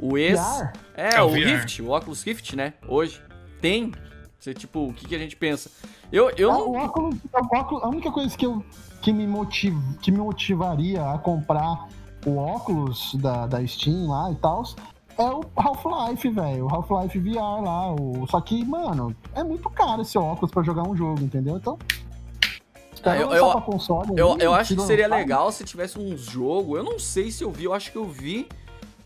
O 0.00 0.18
ex. 0.18 0.38
VR? 0.38 0.72
É, 0.96 1.14
é, 1.16 1.22
o, 1.22 1.26
o 1.26 1.32
Rift, 1.32 1.82
o 1.82 1.90
Oculus 1.90 2.22
Rift, 2.22 2.56
né? 2.56 2.74
Hoje. 2.86 3.20
Tem. 3.60 3.92
Você, 4.38 4.52
tipo, 4.52 4.88
o 4.88 4.92
que, 4.92 5.06
que 5.06 5.14
a 5.14 5.18
gente 5.18 5.36
pensa? 5.36 5.70
Eu, 6.10 6.30
eu 6.36 6.50
ah, 6.50 6.54
não. 6.54 6.68
O 6.70 6.84
Oculus, 6.84 7.14
o 7.32 7.56
Oculus, 7.56 7.84
a 7.84 7.88
única 7.88 8.10
coisa 8.10 8.36
que, 8.36 8.44
eu, 8.44 8.64
que, 9.00 9.12
me 9.12 9.26
motiv, 9.26 9.74
que 10.00 10.10
me 10.10 10.18
motivaria 10.18 11.10
a 11.10 11.18
comprar 11.18 11.88
o 12.26 12.36
óculos 12.36 13.14
da, 13.14 13.46
da 13.46 13.66
Steam 13.66 14.08
lá 14.08 14.30
e 14.30 14.34
tal 14.36 14.64
é 15.18 15.30
o 15.30 15.44
Half-Life, 15.56 16.28
velho. 16.28 16.66
O 16.66 16.74
Half-Life 16.74 17.18
VR 17.18 17.62
lá. 17.62 17.92
O... 17.92 18.26
Só 18.28 18.40
que, 18.40 18.64
mano, 18.64 19.14
é 19.34 19.42
muito 19.42 19.68
caro 19.70 20.02
esse 20.02 20.16
óculos 20.18 20.50
para 20.50 20.62
jogar 20.62 20.82
um 20.84 20.96
jogo, 20.96 21.22
entendeu? 21.22 21.56
Então, 21.56 21.78
ah, 23.04 23.16
eu, 23.16 23.32
eu, 23.32 23.60
console, 23.62 24.10
eu, 24.16 24.36
eu 24.38 24.54
acho 24.54 24.74
que 24.74 24.82
seria 24.82 25.08
legal 25.08 25.50
se 25.50 25.64
tivesse 25.64 25.98
um 25.98 26.16
jogo. 26.16 26.76
Eu 26.76 26.84
não 26.84 26.98
sei 26.98 27.30
se 27.30 27.42
eu 27.42 27.50
vi, 27.50 27.64
eu 27.64 27.74
acho 27.74 27.90
que 27.90 27.98
eu 27.98 28.04
vi 28.04 28.48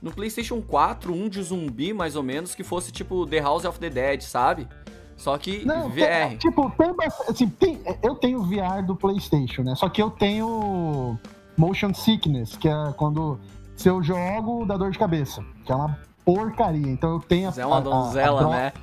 no 0.02 0.10
PlayStation 0.12 0.60
4 0.60 1.12
um 1.12 1.28
de 1.28 1.42
zumbi, 1.42 1.92
mais 1.92 2.16
ou 2.16 2.22
menos, 2.22 2.54
que 2.54 2.62
fosse 2.62 2.92
tipo 2.92 3.26
The 3.26 3.40
House 3.40 3.64
of 3.64 3.78
the 3.78 3.90
Dead, 3.90 4.20
sabe? 4.22 4.68
Só 5.16 5.36
que 5.38 5.64
não, 5.64 5.88
VR. 5.88 6.28
Tem, 6.28 6.36
tipo, 6.36 6.70
tem, 6.70 6.94
assim, 7.28 7.48
tem, 7.48 7.80
eu 8.02 8.14
tenho 8.14 8.42
VR 8.42 8.84
do 8.86 8.94
PlayStation, 8.94 9.62
né? 9.62 9.74
Só 9.74 9.88
que 9.88 10.02
eu 10.02 10.10
tenho 10.10 11.18
motion 11.56 11.94
sickness, 11.94 12.56
que 12.56 12.68
é 12.68 12.92
quando 12.96 13.40
se 13.74 13.88
eu 13.88 14.02
jogo 14.02 14.64
dá 14.66 14.76
dor 14.76 14.90
de 14.90 14.98
cabeça, 14.98 15.42
que 15.64 15.72
é 15.72 15.74
uma 15.74 15.98
porcaria. 16.24 16.88
Então 16.88 17.14
eu 17.14 17.20
tenho 17.20 17.48
a, 17.48 17.52
é 17.56 17.66
uma 17.66 17.80
donzela, 17.80 18.42
a, 18.42 18.44
a, 18.44 18.50
né? 18.50 18.72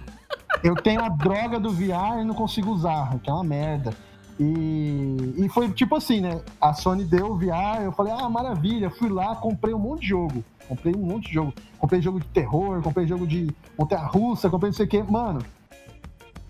Eu 0.63 0.75
tenho 0.75 1.03
a 1.03 1.09
droga 1.09 1.59
do 1.59 1.71
VR 1.71 2.21
e 2.21 2.23
não 2.23 2.33
consigo 2.33 2.71
usar, 2.71 3.19
que 3.19 3.29
é 3.29 3.33
uma 3.33 3.43
merda. 3.43 3.93
E, 4.39 5.35
e 5.37 5.49
foi 5.49 5.69
tipo 5.69 5.95
assim, 5.95 6.21
né? 6.21 6.41
A 6.59 6.73
Sony 6.73 7.03
deu 7.03 7.31
o 7.31 7.37
VR, 7.37 7.83
eu 7.83 7.91
falei, 7.91 8.13
ah, 8.13 8.29
maravilha, 8.29 8.89
fui 8.89 9.09
lá, 9.09 9.35
comprei 9.35 9.73
um 9.73 9.79
monte 9.79 10.01
de 10.01 10.07
jogo. 10.07 10.43
Comprei 10.67 10.95
um 10.95 11.05
monte 11.05 11.27
de 11.27 11.33
jogo. 11.33 11.53
Comprei 11.77 12.01
jogo 12.01 12.19
de 12.19 12.27
terror, 12.27 12.81
comprei 12.81 13.05
jogo 13.05 13.27
de 13.27 13.49
montanha 13.77 14.05
russa, 14.05 14.49
comprei 14.49 14.69
não 14.69 14.75
sei 14.75 14.85
o 14.85 14.89
quê. 14.89 15.03
Mano, 15.03 15.41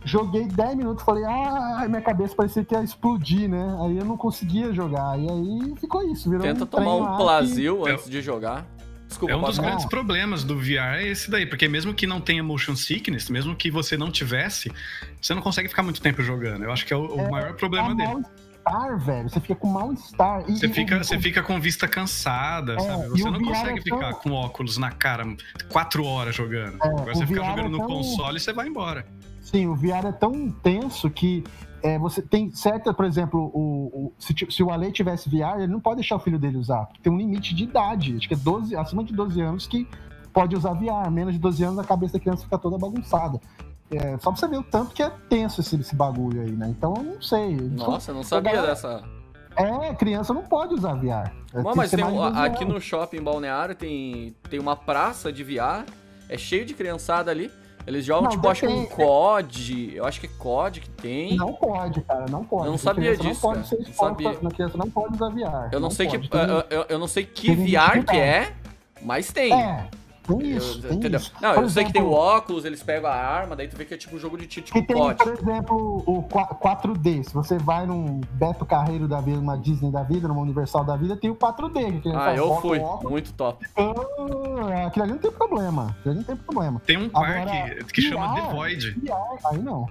joguei 0.06 0.46
10 0.46 0.76
minutos, 0.76 1.04
falei, 1.04 1.24
ah, 1.26 1.86
minha 1.88 2.02
cabeça 2.02 2.36
parecia 2.36 2.64
que 2.64 2.74
ia 2.74 2.84
explodir, 2.84 3.50
né? 3.50 3.78
Aí 3.82 3.98
eu 3.98 4.06
não 4.06 4.18
conseguia 4.18 4.72
jogar. 4.74 5.20
E 5.20 5.30
aí 5.30 5.76
ficou 5.78 6.04
isso, 6.04 6.30
virou 6.30 6.46
Tenta 6.46 6.64
um 6.64 6.68
tomar 6.68 6.96
um 6.96 7.18
que... 7.84 7.90
antes 7.92 8.10
de 8.10 8.22
jogar. 8.22 8.66
Desculpa, 9.14 9.32
é 9.32 9.38
um 9.38 9.42
dos 9.44 9.60
grandes 9.60 9.86
problemas 9.86 10.44
do 10.44 10.58
VR 10.58 10.98
é 10.98 11.08
esse 11.08 11.30
daí, 11.30 11.46
porque 11.46 11.68
mesmo 11.68 11.94
que 11.94 12.08
não 12.08 12.20
tenha 12.20 12.44
motion 12.44 12.76
sickness, 12.76 13.30
mesmo 13.30 13.56
que 13.56 13.70
você 13.70 13.96
não 13.96 14.10
tivesse, 14.10 14.72
você 15.22 15.36
não 15.36 15.42
consegue 15.42 15.70
ficar 15.70 15.84
muito 15.84 16.02
tempo 16.02 16.24
jogando. 16.24 16.64
Eu 16.64 16.72
acho 16.72 16.86
que 16.86 16.94
é 16.94 16.98
o, 16.98 17.20
é, 17.20 17.30
maior 17.30 17.54
problema 17.54 17.92
é 17.92 17.96
dele. 17.96 18.08
Mal-estar, 18.66 19.00
velho. 19.00 19.30
Você 19.30 19.40
fica 19.40 19.56
com 19.56 19.68
mal-estar. 19.68 20.44
Você, 20.44 20.68
fica, 20.68 21.04
você 21.04 21.20
fica 21.20 21.44
com 21.44 21.60
vista 21.60 21.88
cansada, 21.88 22.74
é, 22.74 22.80
sabe? 22.80 23.10
Você 23.10 23.30
não 23.30 23.44
consegue 23.44 23.80
é 23.80 23.82
ficar 23.82 24.14
tão... 24.14 24.20
com 24.22 24.32
óculos 24.32 24.78
na 24.78 24.92
cara 24.92 25.24
quatro 25.70 26.04
horas 26.06 26.36
jogando. 26.36 26.78
É, 26.84 26.88
Agora 26.88 27.14
você 27.14 27.28
fica 27.28 27.44
jogando 27.44 27.70
no 27.70 27.78
tão... 27.78 27.88
console 27.88 28.38
e 28.38 28.40
você 28.40 28.52
vai 28.52 28.68
embora. 28.68 29.06
Sim, 29.42 29.68
o 29.68 29.76
VR 29.76 30.08
é 30.08 30.12
tão 30.12 30.34
intenso 30.34 31.08
que 31.10 31.44
é, 31.84 32.00
você 32.00 32.22
tem 32.22 32.50
certa, 32.52 32.94
por 32.94 33.06
exemplo, 33.06 33.52
o, 33.54 34.06
o 34.06 34.14
se, 34.18 34.34
se, 34.50 34.64
o 34.64 34.72
Ale 34.72 34.90
tivesse 34.92 35.30
VR, 35.30 35.58
ele 35.58 35.68
não 35.68 35.82
pode 35.82 35.98
deixar 35.98 36.16
o 36.16 36.20
filho 36.20 36.40
dele 36.40 36.58
usar, 36.58 36.86
porque 36.86 37.02
tem 37.02 37.12
um 37.12 37.18
limite 37.18 37.54
de 37.54 37.66
idade, 37.66 38.16
acho 38.16 38.28
que 38.28 38.34
é 38.34 38.38
12, 38.38 38.74
acima 38.76 39.04
de 39.04 39.14
12 39.14 39.42
anos 39.42 39.68
que 39.68 39.86
pode 40.32 40.56
usar 40.56 40.74
VR, 40.74 41.12
menos 41.12 41.34
de 41.34 41.40
12 41.40 41.64
anos 41.64 41.80
a 41.80 41.84
cabeça 41.84 42.14
da 42.14 42.20
criança 42.20 42.44
fica 42.46 42.58
toda 42.58 42.78
bagunçada. 42.78 43.40
É, 43.92 44.18
só 44.18 44.32
pra 44.32 44.40
você 44.40 44.48
ver 44.48 44.58
o 44.58 44.64
tanto 44.64 44.94
que 44.94 45.04
é 45.04 45.12
tenso 45.30 45.60
esse, 45.60 45.76
esse 45.76 45.96
bagulho 45.96 46.42
aí, 46.42 46.52
né? 46.52 46.70
Então 46.70 46.94
eu 46.96 47.04
não 47.04 47.22
sei. 47.22 47.56
Nossa, 47.56 48.12
eu 48.12 48.16
não 48.16 48.24
sabia 48.24 48.54
galera... 48.54 48.74
dessa. 48.74 49.04
É, 49.56 49.94
criança 49.94 50.34
não 50.34 50.42
pode 50.42 50.74
usar 50.74 50.96
VR. 50.96 51.32
É, 51.54 51.62
Bom, 51.62 51.74
mas 51.76 51.92
tem 51.92 52.04
um, 52.04 52.24
aqui 52.24 52.66
no 52.66 52.82
shopping 52.82 53.22
Balneário 53.22 53.76
tem, 53.76 54.36
tem 54.50 54.60
uma 54.60 54.76
praça 54.76 55.32
de 55.32 55.44
VR, 55.44 55.86
é 56.28 56.38
cheio 56.38 56.66
de 56.66 56.74
criançada 56.74 57.30
ali. 57.30 57.52
Eles 57.86 58.06
jogam, 58.06 58.24
não, 58.24 58.32
tipo, 58.32 58.48
acho 58.48 58.62
que 58.62 58.68
um 58.68 58.86
COD. 58.86 59.96
Eu 59.96 60.06
acho 60.06 60.20
que 60.20 60.28
é 60.28 60.30
COD 60.38 60.80
que 60.82 60.90
tem. 60.90 61.36
Não 61.36 61.54
pode, 61.54 62.02
cara, 62.02 62.26
não 62.30 62.44
pode. 62.44 62.66
Eu 62.66 62.72
não 62.72 62.78
sabia 62.78 63.18
disso. 63.18 63.46
Não 63.46 63.54
pode 63.54 63.68
ser 63.68 63.80
não 63.80 63.94
sabia. 63.94 64.38
Na 64.42 64.52
criança 64.52 64.78
não 64.78 64.90
pode 64.90 65.16
usar 65.16 65.30
VR. 65.30 65.70
Eu 65.72 65.80
não, 65.80 65.90
não 65.90 65.92
sei 65.92 66.08
pode, 66.08 66.30
que. 66.30 66.38
Eu, 66.38 66.86
eu, 66.90 67.00
não 67.00 67.08
sei 67.08 67.26
que 67.26 67.54
VR 67.54 68.06
que 68.06 68.16
é, 68.16 68.54
mas 69.02 69.32
tem. 69.32 69.54
É. 69.54 69.88
tem 70.28 70.52
isso, 70.56 70.78
Eu- 70.78 70.82
tem 70.90 70.98
entendeu? 70.98 71.20
isso. 71.20 71.32
Não, 71.42 71.54
Por 71.54 71.64
eu 71.64 71.70
sei 71.70 71.86
que 71.86 71.94
tem 71.94 72.02
o 72.02 72.06
exemplo, 72.06 72.20
óculos, 72.22 72.66
eles 72.66 72.82
pegam 72.82 73.10
a 73.10 73.14
arma, 73.16 73.56
daí 73.56 73.68
tu 73.68 73.76
vê 73.78 73.86
que 73.86 73.94
é 73.94 73.98
tipo 73.98 74.16
um 74.16 74.20
jogo 74.20 74.38
de 74.38 74.48
tiro, 74.48 74.66
tipo 74.66 74.80
Que 74.80 74.86
tem, 74.88 74.96
pote. 74.96 75.24
por 75.24 75.34
exemplo, 75.34 76.04
o 76.06 76.24
qua- 76.24 76.48
4D. 76.48 77.24
Se 77.24 77.34
você 77.34 77.58
vai 77.58 77.86
num 77.86 78.22
Beto 78.34 78.66
Carreiro 78.66 79.08
da 79.08 79.20
vida, 79.22 79.38
numa 79.38 79.58
Disney 79.58 79.92
da 79.92 80.04
vida, 80.04 80.28
numa 80.28 80.42
Universal 80.42 80.84
da 80.86 80.96
vida, 80.96 81.16
tem 81.18 81.30
o 81.30 81.36
4D. 81.36 82.00
Que 82.02 82.10
Ah, 82.10 82.34
eu 82.36 82.48
bota 82.50 82.62
fui. 82.62 82.80
óculos, 82.80 83.12
Muito 83.12 83.34
top. 83.34 83.66
ah, 83.76 84.88
Aquilo 84.88 85.04
ali 85.04 85.12
não 85.14 85.20
tem 85.20 85.32
problema. 85.32 85.96
Aquilo 86.00 86.10
ali 86.12 86.18
não 86.20 86.24
tem 86.24 86.36
problema. 86.36 86.82
Tem 86.86 86.98
um 86.98 87.10
parque 87.10 87.50
Agora, 87.58 87.84
que 87.86 88.02
chama 88.02 88.28
VR, 88.28 88.42
The 88.42 88.54
Void. 88.54 88.92
VR, 88.92 89.40
Aí 89.52 89.58
não. 89.60 89.88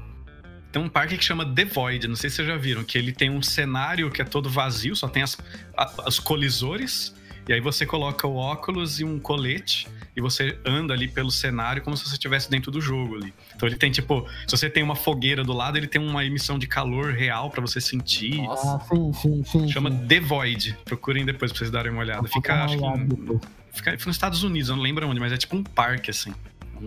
Tem 0.70 0.82
um 0.82 0.88
parque 0.88 1.18
que 1.18 1.24
chama 1.24 1.44
The 1.44 1.66
Void, 1.66 2.08
não 2.08 2.16
sei 2.16 2.30
se 2.30 2.36
vocês 2.36 2.48
já 2.48 2.56
viram, 2.56 2.82
que 2.82 2.96
ele 2.96 3.12
tem 3.12 3.28
um 3.30 3.42
cenário 3.42 4.10
que 4.10 4.22
é 4.22 4.24
todo 4.24 4.48
vazio, 4.48 4.96
só 4.96 5.06
tem 5.06 5.22
as, 5.22 5.36
a- 5.76 6.08
os 6.08 6.18
colisores, 6.18 7.14
e 7.46 7.52
aí 7.52 7.60
você 7.60 7.84
coloca 7.84 8.26
o 8.26 8.36
óculos 8.36 8.98
e 8.98 9.04
um 9.04 9.18
colete, 9.18 9.86
e 10.16 10.20
você 10.20 10.58
anda 10.64 10.92
ali 10.92 11.08
pelo 11.08 11.30
cenário 11.30 11.82
como 11.82 11.96
se 11.96 12.04
você 12.04 12.14
estivesse 12.14 12.50
dentro 12.50 12.70
do 12.70 12.80
jogo 12.80 13.16
ali. 13.16 13.32
Então 13.56 13.68
ele 13.68 13.76
tem, 13.76 13.90
tipo, 13.90 14.26
se 14.46 14.56
você 14.56 14.68
tem 14.68 14.82
uma 14.82 14.94
fogueira 14.94 15.42
do 15.42 15.52
lado, 15.52 15.76
ele 15.76 15.86
tem 15.86 16.00
uma 16.00 16.24
emissão 16.24 16.58
de 16.58 16.66
calor 16.66 17.12
real 17.12 17.50
pra 17.50 17.60
você 17.60 17.80
sentir. 17.80 18.42
Nossa. 18.42 18.76
Ah, 18.76 18.80
sim, 18.80 19.12
sim, 19.12 19.44
sim. 19.44 19.68
Chama 19.68 19.90
sim. 19.90 20.06
The 20.06 20.20
Void. 20.20 20.76
Procurem 20.84 21.24
depois 21.24 21.50
pra 21.50 21.58
vocês 21.58 21.70
darem 21.70 21.90
uma 21.90 22.00
olhada. 22.00 22.28
Fica, 22.28 22.64
acho 22.64 22.76
que, 22.76 23.40
fica 23.72 23.92
nos 23.92 24.16
Estados 24.16 24.42
Unidos, 24.42 24.68
eu 24.68 24.76
não 24.76 24.82
lembro 24.82 25.08
onde, 25.08 25.18
mas 25.18 25.32
é 25.32 25.36
tipo 25.36 25.56
um 25.56 25.62
parque, 25.62 26.10
assim. 26.10 26.34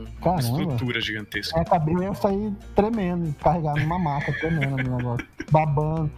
Uma 0.02 0.06
Caramba. 0.22 0.41
estrutura 0.41 1.02
gigantesca. 1.02 1.58
É, 1.58 1.62
acabei, 1.62 1.96
eu 1.96 2.14
sair 2.16 2.54
tremendo, 2.76 3.34
carregar 3.36 3.76
numa 3.76 3.98
maca, 4.00 4.32
tremendo 4.39 4.78
no 4.84 4.98
negócio, 4.98 5.28
babando. 5.52 6.12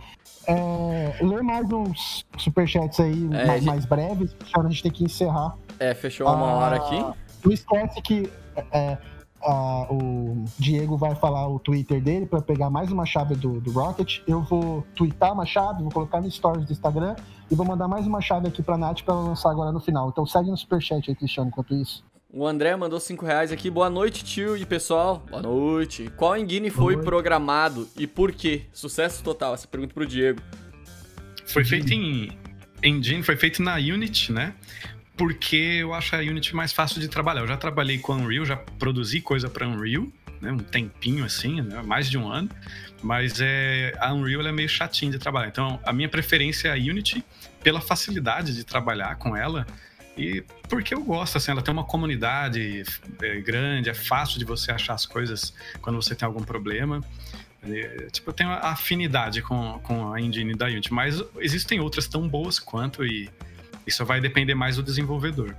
É, 0.47 1.17
ler 1.21 1.43
mais 1.43 1.69
uns 1.71 2.25
superchats 2.38 2.99
aí 2.99 3.25
É, 3.34 3.45
mais, 3.45 3.51
gente- 3.59 3.65
mais 3.65 3.86
breves, 3.86 4.36
a 4.55 4.69
gente 4.69 4.84
tem 4.84 4.91
que 4.91 5.03
encerrar. 5.03 5.55
É, 5.80 5.93
fechou 5.93 6.28
uma 6.28 6.36
Ah, 6.49 6.53
hora 6.55 6.75
aqui. 6.78 6.99
Não 7.45 7.51
esquece 7.51 8.01
que 8.01 8.32
é, 8.71 8.97
ah, 9.45 9.88
o 9.91 10.45
Diego 10.57 10.97
vai 10.97 11.13
falar 11.15 11.47
o 11.47 11.59
Twitter 11.59 12.01
dele 12.01 12.25
para 12.25 12.41
pegar 12.41 12.69
mais 12.69 12.91
uma 12.91 13.05
chave 13.05 13.36
do, 13.36 13.59
do 13.59 13.71
Rocket. 13.71 14.19
Eu 14.28 14.41
vou 14.41 14.86
twittar 14.95 15.34
uma 15.34 15.45
chave, 15.45 15.84
vou 15.84 15.91
colocar 15.91 16.21
no 16.21 16.32
stories 16.32 16.65
do 16.65 16.71
Instagram 16.71 17.15
e 17.51 17.55
vou 17.55 17.65
mandar 17.65 17.88
mais 17.88 18.07
uma 18.07 18.21
chave 18.21 18.47
aqui 18.47 18.61
pra 18.63 18.78
Nath 18.78 19.01
pra 19.03 19.13
ela 19.13 19.23
lançar 19.23 19.51
agora 19.51 19.71
no 19.71 19.80
final. 19.80 20.09
Então 20.09 20.25
segue 20.25 20.49
no 20.49 20.57
superchat 20.57 21.09
aí, 21.09 21.15
Cristiano, 21.15 21.49
enquanto 21.49 21.73
isso. 21.75 22.03
O 22.30 22.45
André 22.45 22.75
mandou 22.75 22.99
5 22.99 23.25
reais 23.25 23.51
aqui. 23.53 23.69
Boa 23.69 23.89
noite, 23.89 24.23
tio 24.23 24.57
e 24.57 24.65
pessoal. 24.65 25.25
Boa 25.30 25.41
noite. 25.41 26.11
Qual 26.17 26.36
engine 26.36 26.69
foi 26.69 26.93
noite. 26.93 27.05
programado 27.05 27.88
e 27.97 28.05
por 28.05 28.34
quê? 28.34 28.63
Sucesso 28.73 29.23
total. 29.23 29.53
Essa 29.53 29.67
pergunta 29.67 29.93
pro 29.93 30.05
Diego. 30.05 30.41
Foi 31.45 31.63
feito 31.63 31.93
em 31.93 32.38
Engine, 32.84 33.23
foi 33.23 33.38
feito 33.38 33.63
na 33.63 33.75
Unity, 33.75 34.34
né? 34.34 34.53
Porque 35.15 35.55
eu 35.55 35.93
acho 35.93 36.15
a 36.15 36.19
Unity 36.19 36.53
mais 36.53 36.73
fácil 36.73 36.99
de 36.99 37.07
trabalhar. 37.07 37.41
Eu 37.41 37.47
já 37.47 37.57
trabalhei 37.57 37.97
com 37.97 38.13
Unreal, 38.13 38.45
já 38.45 38.57
produzi 38.57 39.21
coisa 39.21 39.49
para 39.49 39.65
Unreal, 39.65 40.05
né? 40.41 40.51
Um 40.51 40.57
tempinho 40.57 41.23
assim, 41.23 41.61
né? 41.61 41.82
mais 41.82 42.09
de 42.09 42.17
um 42.17 42.30
ano. 42.30 42.49
Mas 43.01 43.39
é, 43.39 43.95
a 43.99 44.13
Unreal 44.13 44.41
ela 44.41 44.49
é 44.49 44.51
meio 44.51 44.67
chatinha 44.67 45.11
de 45.11 45.17
trabalhar. 45.17 45.47
Então, 45.47 45.80
a 45.84 45.93
minha 45.93 46.09
preferência 46.09 46.67
é 46.67 46.71
a 46.71 46.75
Unity 46.75 47.23
pela 47.63 47.80
facilidade 47.80 48.53
de 48.53 48.65
trabalhar 48.65 49.15
com 49.15 49.36
ela 49.36 49.65
e 50.18 50.43
porque 50.68 50.93
eu 50.93 51.01
gosto, 51.03 51.38
assim, 51.38 51.51
ela 51.51 51.61
tem 51.61 51.72
uma 51.74 51.84
comunidade 51.84 52.84
é, 53.22 53.39
grande, 53.39 53.89
é 53.89 53.93
fácil 53.93 54.39
de 54.39 54.45
você 54.45 54.72
achar 54.72 54.93
as 54.95 55.05
coisas 55.05 55.53
quando 55.82 55.95
você 56.01 56.15
tem 56.15 56.26
algum 56.26 56.43
problema. 56.43 57.01
É, 57.63 58.07
Tipo, 58.11 58.30
eu 58.30 58.34
tenho 58.34 58.49
afinidade 58.51 59.41
com, 59.41 59.80
com 59.84 60.11
a 60.13 60.20
engine 60.22 60.53
da 60.55 60.65
Unity, 60.68 60.93
mas 60.93 61.22
existem 61.39 61.80
outras 61.80 62.07
tão 62.07 62.28
boas 62.28 62.59
quanto 62.59 63.05
e 63.05 63.30
isso 63.86 64.03
vai 64.05 64.20
depender 64.22 64.55
mais 64.55 64.76
do 64.78 64.84
desenvolvedor. 64.84 65.55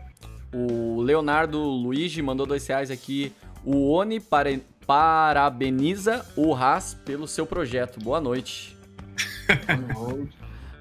O 0.53 1.01
Leonardo 1.03 1.59
Luigi 1.61 2.21
mandou 2.23 2.47
dois 2.47 2.67
reais 2.67 2.91
aqui. 2.91 3.33
O 3.65 3.91
Oni 3.93 4.19
pare- 4.21 4.63
parabeniza 4.87 6.25
o 6.37 6.55
Haas 6.55 6.95
pelo 6.95 7.27
seu 7.29 7.45
projeto. 7.47 8.01
Boa 8.01 8.21
noite. 8.21 8.75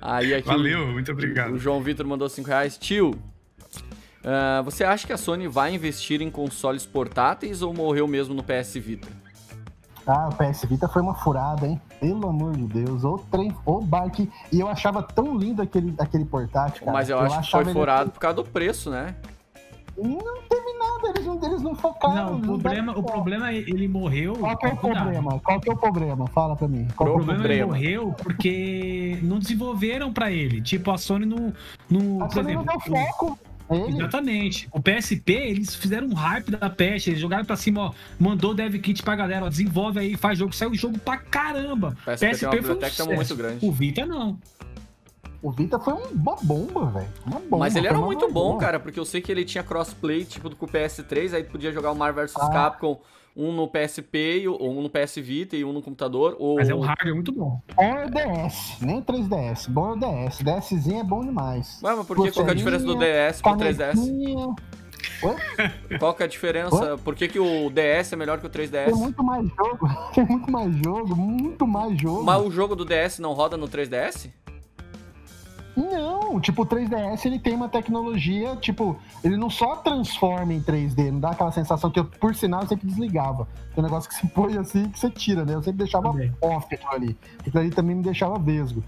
Aí 0.02 0.34
aqui 0.34 0.48
o- 0.48 0.52
Valeu, 0.52 0.88
muito 0.88 1.10
O 1.10 1.12
obrigado. 1.14 1.58
João 1.58 1.82
Vitor 1.82 2.06
mandou 2.06 2.30
5 2.30 2.48
reais. 2.48 2.78
Tio, 2.78 3.20
ah, 4.28 4.62
você 4.62 4.84
acha 4.84 5.08
que 5.08 5.14
a 5.14 5.18
Sony 5.18 5.48
vai 5.48 5.74
investir 5.74 6.22
em 6.22 6.30
consoles 6.30 6.86
portáteis 6.86 7.62
ou 7.62 7.74
morreu 7.74 8.08
mesmo 8.08 8.34
no 8.36 8.44
PS 8.44 8.74
Vita? 8.76 9.08
Ah, 10.06 10.30
o 10.32 10.36
PS 10.36 10.64
Vita 10.66 10.88
foi 10.88 11.02
uma 11.02 11.14
furada, 11.16 11.68
hein? 11.68 11.82
Pelo 12.00 12.30
amor 12.30 12.54
de 12.56 12.64
Deus. 12.64 13.04
Ou 13.04 13.18
trem, 13.20 13.54
ou 13.66 13.82
bike. 13.82 14.32
E 14.54 14.60
eu 14.60 14.68
achava 14.70 15.02
tão 15.04 15.36
lindo 15.38 15.62
aquele, 15.62 15.94
aquele 16.00 16.24
portátil, 16.24 16.82
cara. 16.86 16.92
Mas 16.98 17.10
eu, 17.10 17.20
acho 17.20 17.42
que 17.42 17.52
foi 17.52 17.62
ele- 17.62 17.74
furado 17.74 18.12
por 18.12 18.20
causa 18.20 18.36
do 18.38 18.44
preço, 18.46 18.90
né? 18.90 19.16
Não 19.98 20.42
teve 20.48 20.74
nada, 20.78 21.10
eles 21.10 21.26
não, 21.26 21.44
eles 21.44 21.62
não 21.62 21.74
focaram. 21.76 22.38
Não, 22.38 22.38
o 22.38 22.42
problema, 22.60 22.98
o 23.00 23.04
problema 23.04 23.50
é 23.52 23.56
ele 23.56 23.88
morreu. 23.88 24.36
Qual 24.36 24.56
que 24.56 24.66
é 24.68 24.70
o 24.70 24.78
problema? 24.78 25.40
Qual 25.40 25.60
que 25.60 25.70
é 25.70 25.74
o 25.74 25.78
problema? 25.78 26.28
Fala 26.28 26.56
pra 26.56 26.68
mim. 26.68 26.88
Qual 26.96 27.10
O 27.10 27.12
é 27.12 27.16
o 27.16 27.16
problema 27.18 27.44
ele 27.46 27.58
Problema. 27.58 27.74
morreu 27.74 28.16
porque 28.24 29.18
não 29.24 29.40
desenvolveram 29.40 30.14
pra 30.14 30.32
ele. 30.32 30.62
Tipo, 30.62 30.92
a 30.92 30.98
Sony 31.00 31.26
não. 31.26 31.52
não 31.90 32.22
A 32.24 32.28
por 32.28 32.34
Sony 32.36 32.54
não 32.54 32.62
exemplo, 32.62 32.82
deu 32.94 33.06
foco. 33.08 33.40
É 33.70 33.90
Exatamente. 33.90 34.68
O 34.72 34.80
PSP, 34.82 35.34
eles 35.34 35.76
fizeram 35.76 36.08
um 36.08 36.14
hype 36.14 36.52
da 36.52 36.70
peste, 36.70 37.10
eles 37.10 37.20
jogaram 37.20 37.44
pra 37.46 37.56
cima, 37.56 37.82
ó, 37.82 37.92
mandou 38.20 38.54
dev 38.54 38.76
kit 38.80 39.04
pra 39.04 39.16
galera, 39.16 39.46
ó, 39.46 39.50
desenvolve 39.50 40.00
aí, 40.00 40.16
faz 40.16 40.38
jogo, 40.40 40.54
saiu 40.54 40.74
jogo 40.76 40.98
pra 41.00 41.18
caramba. 41.18 41.96
PSP 42.06 42.62
foi 42.62 42.76
um 42.76 42.76
muito 42.76 42.86
sucesso. 43.06 43.36
grande. 43.36 43.66
O 43.66 43.72
Vita 43.72 44.06
não. 44.06 44.40
o 45.42 45.52
Vita 45.52 45.80
foi 45.80 45.94
uma 45.94 46.36
bomba, 46.42 46.86
velho. 46.92 47.08
Uma 47.26 47.40
bomba. 47.40 47.58
Mas 47.58 47.76
ele 47.76 47.88
era 47.88 47.98
muito 47.98 48.32
bom, 48.32 48.58
cara, 48.58 48.80
porque 48.80 49.00
eu 49.00 49.06
sei 49.06 49.22
que 49.22 49.32
ele 49.32 49.44
tinha 49.46 49.64
crossplay, 49.64 50.24
tipo, 50.26 50.54
com 50.56 50.66
o 50.66 50.70
PS3, 50.70 51.34
aí 51.34 51.44
tu 51.44 51.52
podia 51.52 51.72
jogar 51.72 51.92
o 51.92 51.96
Marvel 51.96 52.26
vs 52.26 52.36
Ah. 52.38 52.50
Capcom, 52.50 53.00
um 53.38 53.52
no 53.52 53.68
PSP, 53.68 54.40
e 54.42 54.48
o- 54.48 54.58
um 54.60 54.82
no 54.82 54.90
PS 54.90 55.18
Vita 55.22 55.56
e 55.56 55.64
um 55.64 55.72
no 55.72 55.82
computador. 55.82 56.36
Ou... 56.40 56.56
Mas 56.56 56.70
é 56.70 56.74
um 56.76 56.80
hardware 56.80 57.14
muito 57.14 57.32
bom. 57.32 57.62
Bom 57.76 57.84
é 57.84 58.06
o 58.06 58.10
DS, 58.10 58.82
nem 58.82 58.98
o 58.98 59.02
3DS. 59.04 59.68
Bom 59.70 59.90
é 59.90 59.94
o 59.94 59.96
DS. 60.28 60.42
DSzinho 60.44 61.00
é 61.00 61.04
bom 61.04 61.22
demais. 61.22 61.80
Ué, 61.84 61.96
mas 61.96 62.06
por 62.08 62.16
que, 62.24 62.32
qual 62.32 62.46
que 62.46 62.50
é 62.52 62.54
a 62.54 62.58
diferença 62.58 62.84
do 62.86 62.96
DS 62.96 63.42
pro 63.42 63.52
3DS? 63.56 63.94
Canequinha. 63.96 64.56
Qual 66.00 66.14
que 66.14 66.24
é 66.24 66.26
a 66.26 66.30
diferença? 66.30 66.98
Por 66.98 67.16
que, 67.16 67.28
que 67.28 67.40
o 67.40 67.70
DS 67.70 68.14
é 68.14 68.16
melhor 68.16 68.40
que 68.40 68.46
o 68.46 68.50
Tem 68.50 68.68
3DS? 68.68 68.92
muito 68.96 69.24
mais 69.24 69.48
jogo. 69.48 69.88
Tem 70.14 70.26
muito 70.26 70.52
mais 70.52 70.76
jogo. 70.84 71.16
Muito 71.16 71.68
mais 71.68 72.02
jogo. 72.02 72.24
Mas 72.24 72.42
o 72.46 72.52
jogo 72.52 72.76
do 72.76 72.84
DS 72.86 73.20
não 73.20 73.34
roda 73.34 73.56
no 73.58 73.68
3DS? 73.68 74.30
Não, 75.78 76.40
tipo, 76.40 76.64
o 76.64 76.66
3DS 76.66 77.24
ele 77.26 77.38
tem 77.38 77.54
uma 77.54 77.70
tecnologia, 77.70 78.56
tipo, 78.56 78.98
ele 79.24 79.38
não 79.38 79.48
só 79.48 79.76
transforma 79.76 80.52
em 80.52 80.60
3D, 80.60 81.12
não 81.12 81.20
dá 81.20 81.30
aquela 81.30 81.52
sensação 81.52 81.92
que 81.92 82.00
eu, 82.00 82.06
por 82.06 82.34
sinal, 82.34 82.62
eu 82.62 82.68
sempre 82.68 82.88
desligava. 82.88 83.48
Tem 83.76 83.84
um 83.84 83.88
negócio 83.88 84.10
que 84.10 84.16
se 84.16 84.26
põe 84.26 84.58
assim 84.58 84.90
que 84.90 85.00
você 85.00 85.12
tira, 85.12 85.46
né? 85.46 85.54
Eu 85.54 85.62
sempre 85.62 85.78
deixava 85.78 86.12
Também. 86.12 86.34
off 86.42 86.74
aquilo 86.74 86.92
ali. 86.92 87.18
Aquilo 87.40 87.60
ali 87.60 87.70
também 87.70 87.96
me 87.96 88.02
deixava 88.02 88.40
vesgo. 88.40 88.84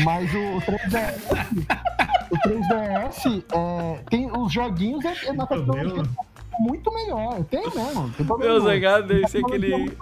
Mas 0.00 0.30
o, 0.34 0.38
o 0.38 0.60
3DS. 0.60 1.32
o 2.30 2.36
3DS 2.36 3.44
é, 3.54 4.02
tem 4.10 4.30
os 4.30 4.52
joguinhos 4.52 5.02
é, 5.02 5.28
é 5.28 5.32
na 5.32 5.46
tecnologia 5.46 6.02
muito 6.58 6.92
melhor. 6.92 7.42
Tem 7.44 7.62
mesmo. 7.62 8.10
Tem 8.10 8.26
Meu 8.26 8.60
Tem 8.60 9.26
ser 9.28 9.38
tecnologia 9.38 9.38
aquele. 9.38 9.96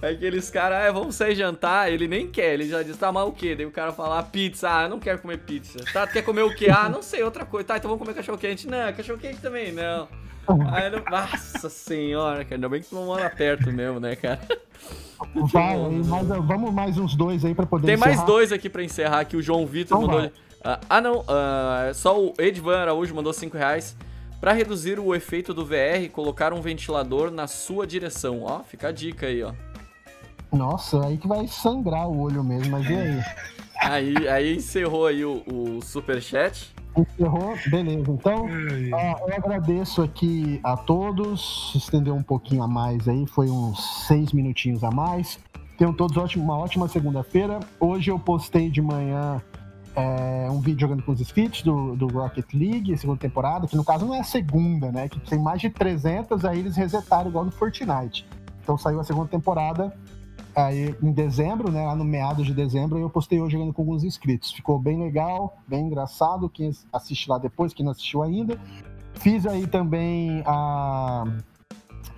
Melhor. 0.00 0.14
Aqueles 0.14 0.50
caras, 0.50 0.88
ah, 0.88 0.92
vamos 0.92 1.14
sair 1.14 1.34
jantar, 1.34 1.92
ele 1.92 2.06
nem 2.08 2.26
quer, 2.26 2.54
ele 2.54 2.68
já 2.68 2.82
diz, 2.82 2.96
tá, 2.96 3.10
mas 3.10 3.26
o 3.26 3.32
quê? 3.32 3.54
Daí 3.54 3.66
o 3.66 3.70
cara 3.70 3.92
fala, 3.92 4.18
ah, 4.18 4.22
pizza, 4.22 4.68
ah, 4.70 4.82
eu 4.84 4.88
não 4.88 4.98
quero 5.00 5.18
comer 5.18 5.38
pizza. 5.38 5.78
Tá, 5.92 6.06
tu 6.06 6.12
quer 6.12 6.22
comer 6.22 6.42
o 6.42 6.54
quê? 6.54 6.68
Ah, 6.70 6.88
não 6.88 7.02
sei, 7.02 7.22
outra 7.22 7.44
coisa. 7.44 7.66
Tá, 7.68 7.76
então 7.76 7.88
vamos 7.90 8.04
comer 8.04 8.14
cachorro 8.16 8.38
quente. 8.38 8.66
Não, 8.68 8.92
cachorro 8.92 9.18
quente 9.18 9.40
também, 9.40 9.72
não. 9.72 10.08
Aí, 10.72 10.88
não... 10.90 11.02
Nossa 11.10 11.68
senhora, 11.68 12.42
cara, 12.44 12.54
ainda 12.56 12.68
bem 12.68 12.80
que 12.80 12.88
tu 12.88 12.94
não 12.94 13.06
mora 13.06 13.28
perto 13.28 13.70
mesmo, 13.72 14.00
né, 14.00 14.16
cara? 14.16 14.40
Vai, 15.52 15.76
mas, 15.76 16.28
vamos 16.46 16.72
mais 16.72 16.96
uns 16.96 17.16
dois 17.16 17.44
aí 17.44 17.52
pra 17.54 17.66
poder 17.66 17.86
Tem 17.86 17.96
mais 17.96 18.12
encerrar. 18.12 18.26
dois 18.26 18.52
aqui 18.52 18.70
pra 18.70 18.84
encerrar 18.84 19.20
aqui. 19.20 19.36
O 19.36 19.42
João 19.42 19.66
Vitor 19.66 19.98
Então 19.98 20.00
mandou. 20.08 20.20
vai. 20.20 20.32
Ah, 20.64 20.80
ah, 20.88 21.00
não. 21.00 21.24
ah, 21.28 21.90
só 21.92 22.18
o 22.18 22.32
Edvan 22.38 22.78
Araújo 22.78 23.14
mandou 23.14 23.32
5 23.32 23.56
reais. 23.56 23.96
Pra 24.40 24.52
reduzir 24.52 25.00
o 25.00 25.12
efeito 25.16 25.52
do 25.52 25.66
VR, 25.66 26.08
colocar 26.12 26.52
um 26.52 26.60
ventilador 26.60 27.28
na 27.32 27.48
sua 27.48 27.84
direção. 27.84 28.42
Ó, 28.44 28.62
fica 28.62 28.88
a 28.88 28.92
dica 28.92 29.26
aí, 29.26 29.42
ó. 29.42 29.52
Nossa, 30.52 31.06
aí 31.06 31.18
que 31.18 31.28
vai 31.28 31.46
sangrar 31.46 32.08
o 32.08 32.20
olho 32.20 32.42
mesmo, 32.42 32.70
mas 32.72 32.88
e 32.88 32.94
aí? 32.94 33.22
Aí, 33.80 34.28
aí 34.28 34.56
encerrou 34.56 35.06
aí 35.06 35.24
o, 35.24 35.42
o 35.46 35.80
superchat. 35.82 36.74
Encerrou? 36.96 37.54
Beleza. 37.70 38.10
Então, 38.10 38.46
ó, 38.92 39.28
eu 39.28 39.36
agradeço 39.36 40.02
aqui 40.02 40.58
a 40.64 40.76
todos. 40.76 41.72
Estendeu 41.74 42.14
um 42.14 42.22
pouquinho 42.22 42.62
a 42.62 42.68
mais 42.68 43.06
aí, 43.06 43.26
foi 43.26 43.48
uns 43.48 44.06
seis 44.06 44.32
minutinhos 44.32 44.82
a 44.82 44.90
mais. 44.90 45.38
Tenham 45.76 45.92
todos 45.92 46.16
ótimo- 46.16 46.42
uma 46.42 46.56
ótima 46.58 46.88
segunda-feira. 46.88 47.60
Hoje 47.78 48.10
eu 48.10 48.18
postei 48.18 48.68
de 48.68 48.82
manhã 48.82 49.40
é, 49.94 50.48
um 50.50 50.60
vídeo 50.60 50.80
jogando 50.80 51.02
com 51.04 51.12
os 51.12 51.20
Spits 51.20 51.62
do, 51.62 51.94
do 51.94 52.06
Rocket 52.08 52.52
League, 52.52 52.96
segunda 52.98 53.18
temporada, 53.20 53.66
que 53.66 53.76
no 53.76 53.84
caso 53.84 54.04
não 54.06 54.14
é 54.14 54.20
a 54.20 54.24
segunda, 54.24 54.90
né? 54.90 55.08
Que 55.08 55.20
tem 55.20 55.38
mais 55.38 55.60
de 55.60 55.70
300, 55.70 56.44
aí 56.44 56.58
eles 56.58 56.76
resetaram 56.76 57.28
igual 57.30 57.44
no 57.44 57.50
Fortnite. 57.52 58.26
Então 58.62 58.76
saiu 58.76 58.98
a 59.00 59.04
segunda 59.04 59.28
temporada 59.28 59.92
aí 60.66 60.94
em 61.02 61.12
dezembro, 61.12 61.70
né? 61.70 61.84
Lá 61.84 61.94
no 61.94 62.04
meados 62.04 62.46
de 62.46 62.52
dezembro, 62.52 62.98
eu 62.98 63.08
postei 63.08 63.40
hoje 63.40 63.52
jogando 63.52 63.72
com 63.72 63.82
alguns 63.82 64.04
inscritos. 64.04 64.52
Ficou 64.52 64.78
bem 64.78 65.00
legal, 65.00 65.56
bem 65.66 65.86
engraçado. 65.86 66.48
Quem 66.48 66.70
assiste 66.92 67.28
lá 67.28 67.38
depois, 67.38 67.72
quem 67.72 67.84
não 67.84 67.92
assistiu 67.92 68.22
ainda. 68.22 68.58
Fiz 69.14 69.46
aí 69.46 69.66
também 69.66 70.42
a, 70.46 71.24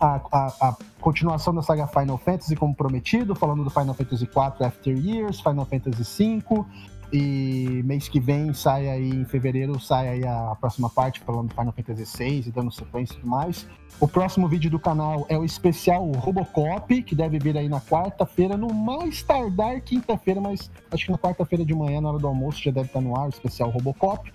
a, 0.00 0.20
a, 0.32 0.68
a, 0.68 0.76
continuação 1.00 1.54
da 1.54 1.62
saga 1.62 1.86
Final 1.86 2.18
Fantasy 2.18 2.56
como 2.56 2.74
prometido, 2.74 3.34
falando 3.34 3.64
do 3.64 3.70
Final 3.70 3.94
Fantasy 3.94 4.24
IV 4.24 4.66
After 4.66 4.96
Years, 4.96 5.40
Final 5.40 5.64
Fantasy 5.64 6.02
V. 6.24 6.64
E 7.12 7.82
mês 7.84 8.08
que 8.08 8.20
vem 8.20 8.52
sai 8.54 8.88
aí, 8.88 9.10
em 9.10 9.24
fevereiro, 9.24 9.80
sai 9.80 10.08
aí 10.08 10.26
a 10.26 10.56
próxima 10.60 10.88
parte 10.88 11.18
falando 11.20 11.48
do 11.48 11.54
Final 11.54 11.72
Fantasy 11.72 12.18
VI 12.18 12.44
e 12.46 12.52
dando 12.52 12.70
sequência 12.70 13.14
e 13.14 13.16
tudo 13.16 13.28
mais. 13.28 13.66
O 13.98 14.06
próximo 14.06 14.46
vídeo 14.46 14.70
do 14.70 14.78
canal 14.78 15.26
é 15.28 15.36
o 15.36 15.44
especial 15.44 16.08
Robocop, 16.12 17.02
que 17.02 17.14
deve 17.14 17.38
vir 17.38 17.58
aí 17.58 17.68
na 17.68 17.80
quarta-feira, 17.80 18.56
no 18.56 18.72
mais 18.72 19.22
tardar 19.22 19.80
quinta-feira, 19.80 20.40
mas 20.40 20.70
acho 20.90 21.06
que 21.06 21.12
na 21.12 21.18
quarta-feira 21.18 21.64
de 21.64 21.74
manhã, 21.74 22.00
na 22.00 22.10
hora 22.10 22.18
do 22.18 22.28
almoço, 22.28 22.62
já 22.62 22.70
deve 22.70 22.86
estar 22.86 23.00
no 23.00 23.16
ar 23.18 23.26
o 23.26 23.28
especial 23.30 23.70
Robocop. 23.70 24.32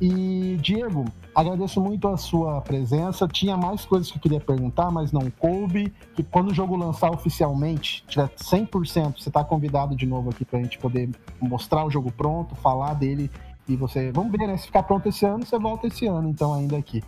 E, 0.00 0.58
Diego, 0.60 1.04
agradeço 1.34 1.80
muito 1.80 2.08
a 2.08 2.16
sua 2.16 2.60
presença. 2.60 3.28
Tinha 3.28 3.56
mais 3.56 3.84
coisas 3.84 4.10
que 4.10 4.18
eu 4.18 4.22
queria 4.22 4.40
perguntar, 4.40 4.90
mas 4.90 5.12
não 5.12 5.30
coube. 5.30 5.92
Que 6.14 6.22
quando 6.22 6.50
o 6.50 6.54
jogo 6.54 6.76
lançar 6.76 7.10
oficialmente, 7.10 8.04
tiver 8.08 8.28
100%, 8.28 9.18
você 9.18 9.28
está 9.28 9.44
convidado 9.44 9.96
de 9.96 10.06
novo 10.06 10.30
aqui 10.30 10.44
para 10.44 10.58
a 10.58 10.62
gente 10.62 10.78
poder 10.78 11.10
mostrar 11.40 11.84
o 11.84 11.90
jogo 11.90 12.10
pronto, 12.10 12.54
falar 12.56 12.94
dele. 12.94 13.30
E 13.68 13.76
você, 13.76 14.10
vamos 14.12 14.32
ver, 14.32 14.46
né? 14.46 14.56
Se 14.56 14.66
ficar 14.66 14.82
pronto 14.82 15.08
esse 15.08 15.24
ano, 15.24 15.46
você 15.46 15.58
volta 15.58 15.86
esse 15.86 16.06
ano, 16.06 16.28
então, 16.28 16.52
ainda 16.52 16.76
aqui. 16.76 17.02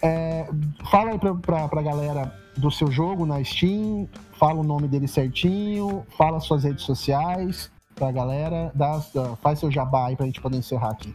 É, 0.00 0.48
fala 0.90 1.10
aí 1.10 1.18
pra, 1.18 1.66
pra, 1.66 1.82
galera 1.82 2.32
do 2.56 2.70
seu 2.70 2.88
jogo 2.90 3.26
na 3.26 3.42
Steam, 3.42 4.08
fala 4.32 4.60
o 4.60 4.64
nome 4.64 4.86
dele 4.86 5.08
certinho, 5.08 6.06
fala 6.16 6.38
suas 6.38 6.62
redes 6.62 6.84
sociais 6.84 7.68
pra 7.96 8.12
galera, 8.12 8.70
dá, 8.76 9.00
faz 9.42 9.58
seu 9.58 9.70
jabá 9.72 10.06
aí 10.06 10.16
pra 10.16 10.24
gente 10.24 10.40
poder 10.40 10.56
encerrar 10.56 10.90
aqui. 10.90 11.12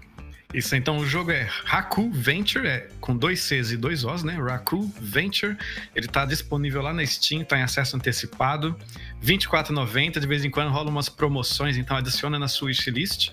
Isso, 0.54 0.76
então 0.76 0.98
o 0.98 1.06
jogo 1.06 1.32
é 1.32 1.48
Raku 1.66 2.12
Venture, 2.12 2.68
é 2.68 2.88
com 3.02 3.18
dois 3.18 3.40
Cs 3.42 3.72
e 3.72 3.78
dois 3.78 4.04
Os, 4.04 4.24
né? 4.24 4.34
Raku 4.34 4.84
Venture. 5.02 5.58
Ele 5.96 6.08
tá 6.08 6.26
disponível 6.26 6.82
lá 6.84 6.94
na 6.94 7.04
Steam, 7.04 7.44
tá 7.44 7.58
em 7.58 7.64
acesso 7.64 7.96
antecipado. 7.96 8.78
R$24,90. 9.20 10.20
De 10.20 10.28
vez 10.28 10.46
em 10.46 10.52
quando 10.52 10.70
rola 10.70 10.92
umas 10.92 11.10
promoções, 11.10 11.76
então 11.76 11.98
adiciona 11.98 12.38
na 12.38 12.48
sua 12.48 12.68
wishlist. 12.68 13.32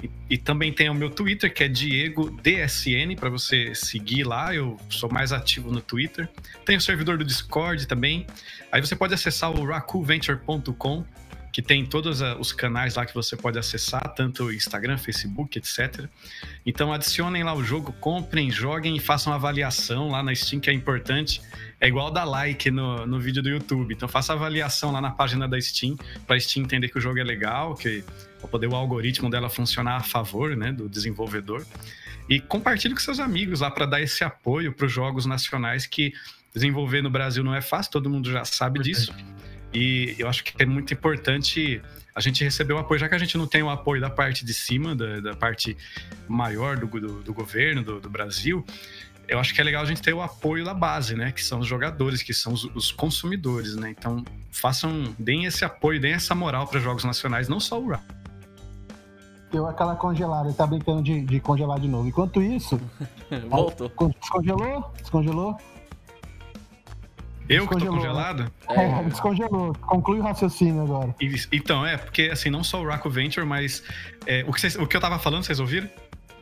E, 0.00 0.10
e, 0.30 0.38
também 0.38 0.72
tem 0.72 0.88
o 0.88 0.94
meu 0.94 1.10
Twitter, 1.10 1.52
que 1.52 1.64
é 1.64 1.68
Diego 1.68 2.30
DSN, 2.42 3.16
para 3.18 3.28
você 3.28 3.74
seguir 3.74 4.22
lá. 4.22 4.54
Eu 4.54 4.78
sou 4.88 5.10
mais 5.10 5.32
ativo 5.32 5.72
no 5.72 5.80
Twitter. 5.80 6.28
Tem 6.64 6.76
o 6.76 6.80
servidor 6.80 7.18
do 7.18 7.24
Discord 7.24 7.88
também. 7.88 8.24
Aí 8.70 8.80
você 8.80 8.94
pode 8.94 9.14
acessar 9.14 9.50
o 9.50 9.64
rakuventure.com 9.64 11.04
que 11.56 11.62
tem 11.62 11.86
todos 11.86 12.20
os 12.38 12.52
canais 12.52 12.96
lá 12.96 13.06
que 13.06 13.14
você 13.14 13.34
pode 13.34 13.58
acessar, 13.58 14.12
tanto 14.14 14.52
Instagram, 14.52 14.98
Facebook, 14.98 15.58
etc. 15.58 16.04
Então 16.66 16.92
adicionem 16.92 17.42
lá 17.42 17.54
o 17.54 17.64
jogo, 17.64 17.94
comprem, 17.94 18.50
joguem 18.50 18.94
e 18.94 19.00
façam 19.00 19.32
avaliação 19.32 20.10
lá 20.10 20.22
na 20.22 20.34
Steam, 20.34 20.60
que 20.60 20.68
é 20.68 20.72
importante. 20.74 21.40
É 21.80 21.88
igual 21.88 22.10
dar 22.10 22.24
like 22.24 22.70
no, 22.70 23.06
no 23.06 23.18
vídeo 23.18 23.42
do 23.42 23.48
YouTube. 23.48 23.94
Então 23.94 24.06
faça 24.06 24.34
avaliação 24.34 24.92
lá 24.92 25.00
na 25.00 25.10
página 25.10 25.48
da 25.48 25.58
Steam, 25.58 25.96
para 26.26 26.36
a 26.36 26.38
Steam 26.40 26.64
entender 26.64 26.90
que 26.90 26.98
o 26.98 27.00
jogo 27.00 27.18
é 27.18 27.24
legal, 27.24 27.74
que 27.74 28.04
para 28.38 28.48
poder 28.48 28.66
o 28.66 28.74
algoritmo 28.74 29.30
dela 29.30 29.48
funcionar 29.48 29.96
a 29.96 30.02
favor 30.02 30.54
né, 30.54 30.70
do 30.72 30.90
desenvolvedor. 30.90 31.64
E 32.28 32.38
compartilhe 32.38 32.92
com 32.92 33.00
seus 33.00 33.18
amigos 33.18 33.60
lá 33.60 33.70
para 33.70 33.86
dar 33.86 34.02
esse 34.02 34.22
apoio 34.22 34.74
para 34.74 34.84
os 34.84 34.92
jogos 34.92 35.24
nacionais 35.24 35.86
que 35.86 36.12
desenvolver 36.54 37.00
no 37.00 37.08
Brasil 37.08 37.42
não 37.42 37.54
é 37.54 37.62
fácil, 37.62 37.92
todo 37.92 38.10
mundo 38.10 38.30
já 38.30 38.44
sabe 38.44 38.78
disso. 38.80 39.10
E 39.76 40.16
eu 40.18 40.26
acho 40.26 40.42
que 40.42 40.54
é 40.62 40.64
muito 40.64 40.94
importante 40.94 41.82
a 42.14 42.20
gente 42.22 42.42
receber 42.42 42.72
o 42.72 42.78
apoio, 42.78 42.98
já 42.98 43.10
que 43.10 43.14
a 43.14 43.18
gente 43.18 43.36
não 43.36 43.46
tem 43.46 43.62
o 43.62 43.68
apoio 43.68 44.00
da 44.00 44.08
parte 44.08 44.42
de 44.42 44.54
cima, 44.54 44.96
da, 44.96 45.20
da 45.20 45.34
parte 45.36 45.76
maior 46.26 46.78
do, 46.78 46.86
do, 46.86 47.22
do 47.22 47.34
governo, 47.34 47.82
do, 47.82 48.00
do, 48.00 48.08
Brasil. 48.08 48.64
Eu 49.28 49.38
acho 49.38 49.52
que 49.52 49.60
é 49.60 49.64
legal 49.64 49.82
a 49.82 49.84
gente 49.84 50.00
ter 50.00 50.14
o 50.14 50.22
apoio 50.22 50.64
da 50.64 50.72
base, 50.72 51.14
né? 51.14 51.30
Que 51.30 51.44
são 51.44 51.58
os 51.58 51.66
jogadores, 51.66 52.22
que 52.22 52.32
são 52.32 52.54
os, 52.54 52.64
os 52.74 52.90
consumidores, 52.90 53.76
né? 53.76 53.90
Então, 53.90 54.24
façam, 54.50 55.14
deem 55.18 55.44
esse 55.44 55.62
apoio, 55.62 56.00
deem 56.00 56.14
essa 56.14 56.34
moral 56.34 56.66
para 56.66 56.80
jogos 56.80 57.04
nacionais, 57.04 57.46
não 57.46 57.60
só 57.60 57.78
o 57.78 57.90
RAP. 57.90 58.02
Deu 59.52 59.66
aquela 59.66 59.94
congelada, 59.94 60.48
ele 60.48 60.56
tá 60.56 60.66
brincando 60.66 61.02
de, 61.02 61.20
de 61.20 61.38
congelar 61.38 61.78
de 61.78 61.86
novo. 61.86 62.08
Enquanto 62.08 62.40
isso. 62.40 62.80
Voltou. 63.50 63.92
Descongelou? 64.22 64.90
Descongelou? 64.96 65.58
Eu 67.48 67.66
que 67.68 67.76
tô 67.76 67.86
congelado? 67.86 68.50
É, 68.68 68.84
é, 68.84 69.02
descongelou. 69.04 69.74
Conclui 69.74 70.18
o 70.18 70.22
raciocínio 70.22 70.82
agora. 70.82 71.14
Então, 71.52 71.86
é, 71.86 71.96
porque 71.96 72.22
assim, 72.32 72.50
não 72.50 72.64
só 72.64 72.82
o 72.82 72.86
Raku 72.86 73.08
Venture, 73.08 73.46
mas 73.46 73.82
é, 74.26 74.44
o, 74.46 74.52
que 74.52 74.60
vocês, 74.60 74.76
o 74.76 74.86
que 74.86 74.96
eu 74.96 75.00
tava 75.00 75.18
falando, 75.18 75.44
vocês 75.44 75.60
ouviram? 75.60 75.88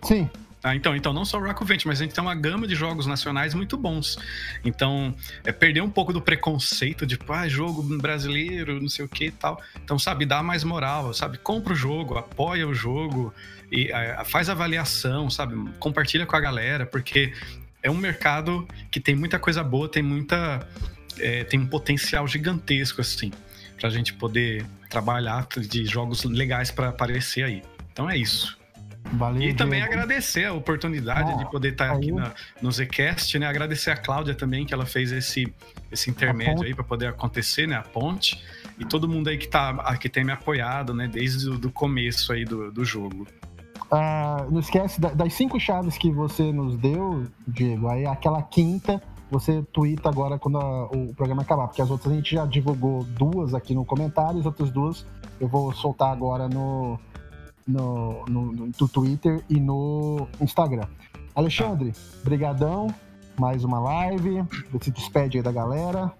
Sim. 0.02 0.28
Ah, 0.62 0.74
então, 0.74 0.96
então, 0.96 1.12
não 1.12 1.26
só 1.26 1.38
o 1.38 1.42
Raku 1.42 1.62
Venture, 1.62 1.88
mas 1.88 2.00
a 2.00 2.04
gente 2.04 2.14
tem 2.14 2.24
uma 2.24 2.34
gama 2.34 2.66
de 2.66 2.74
jogos 2.74 3.06
nacionais 3.06 3.52
muito 3.52 3.76
bons. 3.76 4.18
Então, 4.64 5.14
é 5.44 5.52
perder 5.52 5.82
um 5.82 5.90
pouco 5.90 6.10
do 6.10 6.22
preconceito 6.22 7.04
de, 7.04 7.18
ah, 7.28 7.46
jogo 7.46 7.82
brasileiro, 7.98 8.80
não 8.80 8.88
sei 8.88 9.04
o 9.04 9.08
que 9.08 9.26
e 9.26 9.30
tal. 9.30 9.60
Então, 9.84 9.98
sabe, 9.98 10.24
dá 10.24 10.42
mais 10.42 10.64
moral, 10.64 11.12
sabe? 11.12 11.36
Compra 11.36 11.74
o 11.74 11.76
jogo, 11.76 12.16
apoia 12.16 12.66
o 12.66 12.72
jogo, 12.72 13.30
e 13.70 13.92
é, 13.92 14.24
faz 14.24 14.48
avaliação, 14.48 15.28
sabe? 15.28 15.54
Compartilha 15.78 16.24
com 16.24 16.34
a 16.34 16.40
galera, 16.40 16.86
porque 16.86 17.34
é 17.82 17.90
um 17.90 17.96
mercado 17.98 18.66
que 18.90 18.98
tem 18.98 19.14
muita 19.14 19.38
coisa 19.38 19.62
boa, 19.62 19.86
tem 19.86 20.02
muita 20.02 20.66
é, 21.18 21.44
tem 21.44 21.60
um 21.60 21.66
potencial 21.66 22.26
gigantesco, 22.26 23.00
assim, 23.00 23.32
pra 23.78 23.90
gente 23.90 24.12
poder 24.14 24.64
trabalhar 24.88 25.46
de 25.56 25.84
jogos 25.84 26.24
legais 26.24 26.70
para 26.70 26.88
aparecer 26.88 27.44
aí. 27.44 27.62
Então 27.92 28.08
é 28.08 28.16
isso. 28.16 28.56
Valeu, 29.12 29.42
e 29.42 29.54
também 29.54 29.80
Diego. 29.80 29.94
agradecer 29.94 30.46
a 30.46 30.52
oportunidade 30.52 31.32
ah, 31.32 31.36
de 31.36 31.50
poder 31.50 31.72
estar 31.72 31.92
aqui 31.92 32.10
na, 32.10 32.32
no 32.60 32.72
Zcast, 32.72 33.38
né? 33.38 33.46
Agradecer 33.46 33.90
a 33.90 33.96
Cláudia 33.96 34.34
também, 34.34 34.64
que 34.64 34.72
ela 34.72 34.86
fez 34.86 35.12
esse, 35.12 35.52
esse 35.92 36.10
intermédio 36.10 36.64
aí 36.64 36.74
para 36.74 36.84
poder 36.84 37.08
acontecer, 37.08 37.68
né? 37.68 37.76
A 37.76 37.82
ponte. 37.82 38.42
E 38.78 38.84
todo 38.84 39.08
mundo 39.08 39.28
aí 39.28 39.36
que, 39.36 39.46
tá, 39.46 39.96
que 39.98 40.08
tem 40.08 40.24
me 40.24 40.32
apoiado, 40.32 40.94
né? 40.94 41.06
Desde 41.06 41.48
o 41.48 41.70
começo 41.70 42.32
aí 42.32 42.44
do, 42.44 42.72
do 42.72 42.84
jogo. 42.84 43.26
Ah, 43.90 44.46
não 44.50 44.60
esquece 44.60 45.00
das 45.00 45.34
cinco 45.34 45.60
chaves 45.60 45.96
que 45.98 46.10
você 46.10 46.50
nos 46.52 46.76
deu, 46.76 47.26
Diego. 47.46 47.88
Aí 47.88 48.06
aquela 48.06 48.42
quinta 48.42 49.00
você 49.34 49.62
twitta 49.72 50.08
agora 50.08 50.38
quando 50.38 50.58
a, 50.58 50.86
o 50.86 51.12
programa 51.14 51.42
acabar, 51.42 51.66
porque 51.66 51.82
as 51.82 51.90
outras 51.90 52.12
a 52.12 52.16
gente 52.16 52.34
já 52.34 52.46
divulgou 52.46 53.02
duas 53.02 53.52
aqui 53.52 53.74
no 53.74 53.84
comentário, 53.84 54.38
as 54.38 54.46
outras 54.46 54.70
duas 54.70 55.04
eu 55.40 55.48
vou 55.48 55.72
soltar 55.72 56.12
agora 56.12 56.48
no, 56.48 56.98
no, 57.66 58.24
no, 58.26 58.52
no 58.52 58.88
Twitter 58.88 59.44
e 59.50 59.58
no 59.58 60.28
Instagram. 60.40 60.86
Alexandre, 61.34 61.92
brigadão, 62.22 62.94
mais 63.38 63.64
uma 63.64 63.80
live, 63.80 64.44
se 64.80 64.90
despede 64.92 65.38
aí 65.38 65.42
da 65.42 65.50
galera. 65.50 66.12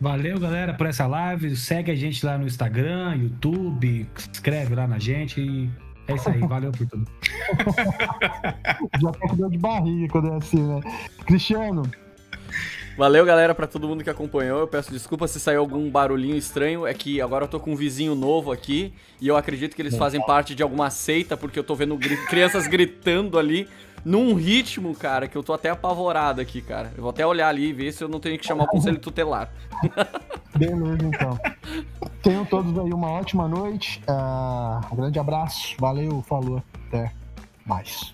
Valeu, 0.00 0.40
galera, 0.40 0.74
por 0.74 0.86
essa 0.86 1.06
live. 1.06 1.54
Segue 1.54 1.92
a 1.92 1.94
gente 1.94 2.26
lá 2.26 2.36
no 2.36 2.46
Instagram, 2.46 3.14
YouTube, 3.14 4.08
escreve 4.32 4.74
lá 4.74 4.88
na 4.88 4.98
gente 4.98 5.40
e 5.40 5.70
é 6.08 6.14
isso 6.14 6.28
aí. 6.28 6.40
Valeu 6.40 6.72
por 6.72 6.86
tudo. 6.88 7.06
Já 9.00 9.08
até 9.08 9.36
deu 9.36 9.48
de 9.48 9.58
barriga 9.58 10.08
quando 10.08 10.32
é 10.32 10.36
assim, 10.36 10.62
né? 10.62 10.80
Cristiano, 11.24 11.82
Valeu, 12.96 13.26
galera, 13.26 13.54
para 13.54 13.66
todo 13.66 13.88
mundo 13.88 14.04
que 14.04 14.10
acompanhou. 14.10 14.60
Eu 14.60 14.68
peço 14.68 14.92
desculpa 14.92 15.26
se 15.26 15.40
saiu 15.40 15.60
algum 15.60 15.90
barulhinho 15.90 16.36
estranho. 16.36 16.86
É 16.86 16.94
que 16.94 17.20
agora 17.20 17.44
eu 17.44 17.48
tô 17.48 17.58
com 17.58 17.72
um 17.72 17.76
vizinho 17.76 18.14
novo 18.14 18.52
aqui 18.52 18.94
e 19.20 19.26
eu 19.26 19.36
acredito 19.36 19.74
que 19.74 19.82
eles 19.82 19.96
fazem 19.96 20.24
parte 20.24 20.54
de 20.54 20.62
alguma 20.62 20.90
seita, 20.90 21.36
porque 21.36 21.58
eu 21.58 21.64
tô 21.64 21.74
vendo 21.74 21.98
crianças 22.28 22.68
gritando 22.68 23.38
ali 23.38 23.68
num 24.04 24.34
ritmo, 24.34 24.94
cara, 24.94 25.26
que 25.26 25.36
eu 25.36 25.42
tô 25.42 25.52
até 25.52 25.70
apavorado 25.70 26.40
aqui, 26.40 26.60
cara. 26.60 26.92
Eu 26.94 27.02
vou 27.02 27.10
até 27.10 27.26
olhar 27.26 27.48
ali 27.48 27.68
e 27.68 27.72
ver 27.72 27.92
se 27.92 28.04
eu 28.04 28.08
não 28.08 28.20
tenho 28.20 28.38
que 28.38 28.46
chamar 28.46 28.64
o 28.64 28.68
conselho 28.68 28.98
tutelar. 28.98 29.50
Beleza, 30.54 30.98
então. 31.02 31.38
Tenham 32.22 32.44
todos 32.44 32.78
aí 32.78 32.92
uma 32.92 33.10
ótima 33.10 33.48
noite. 33.48 34.00
Uh, 34.08 34.92
um 34.92 34.96
grande 34.96 35.18
abraço. 35.18 35.74
Valeu, 35.80 36.22
falou. 36.22 36.62
Até 36.88 37.12
mais. 37.66 38.13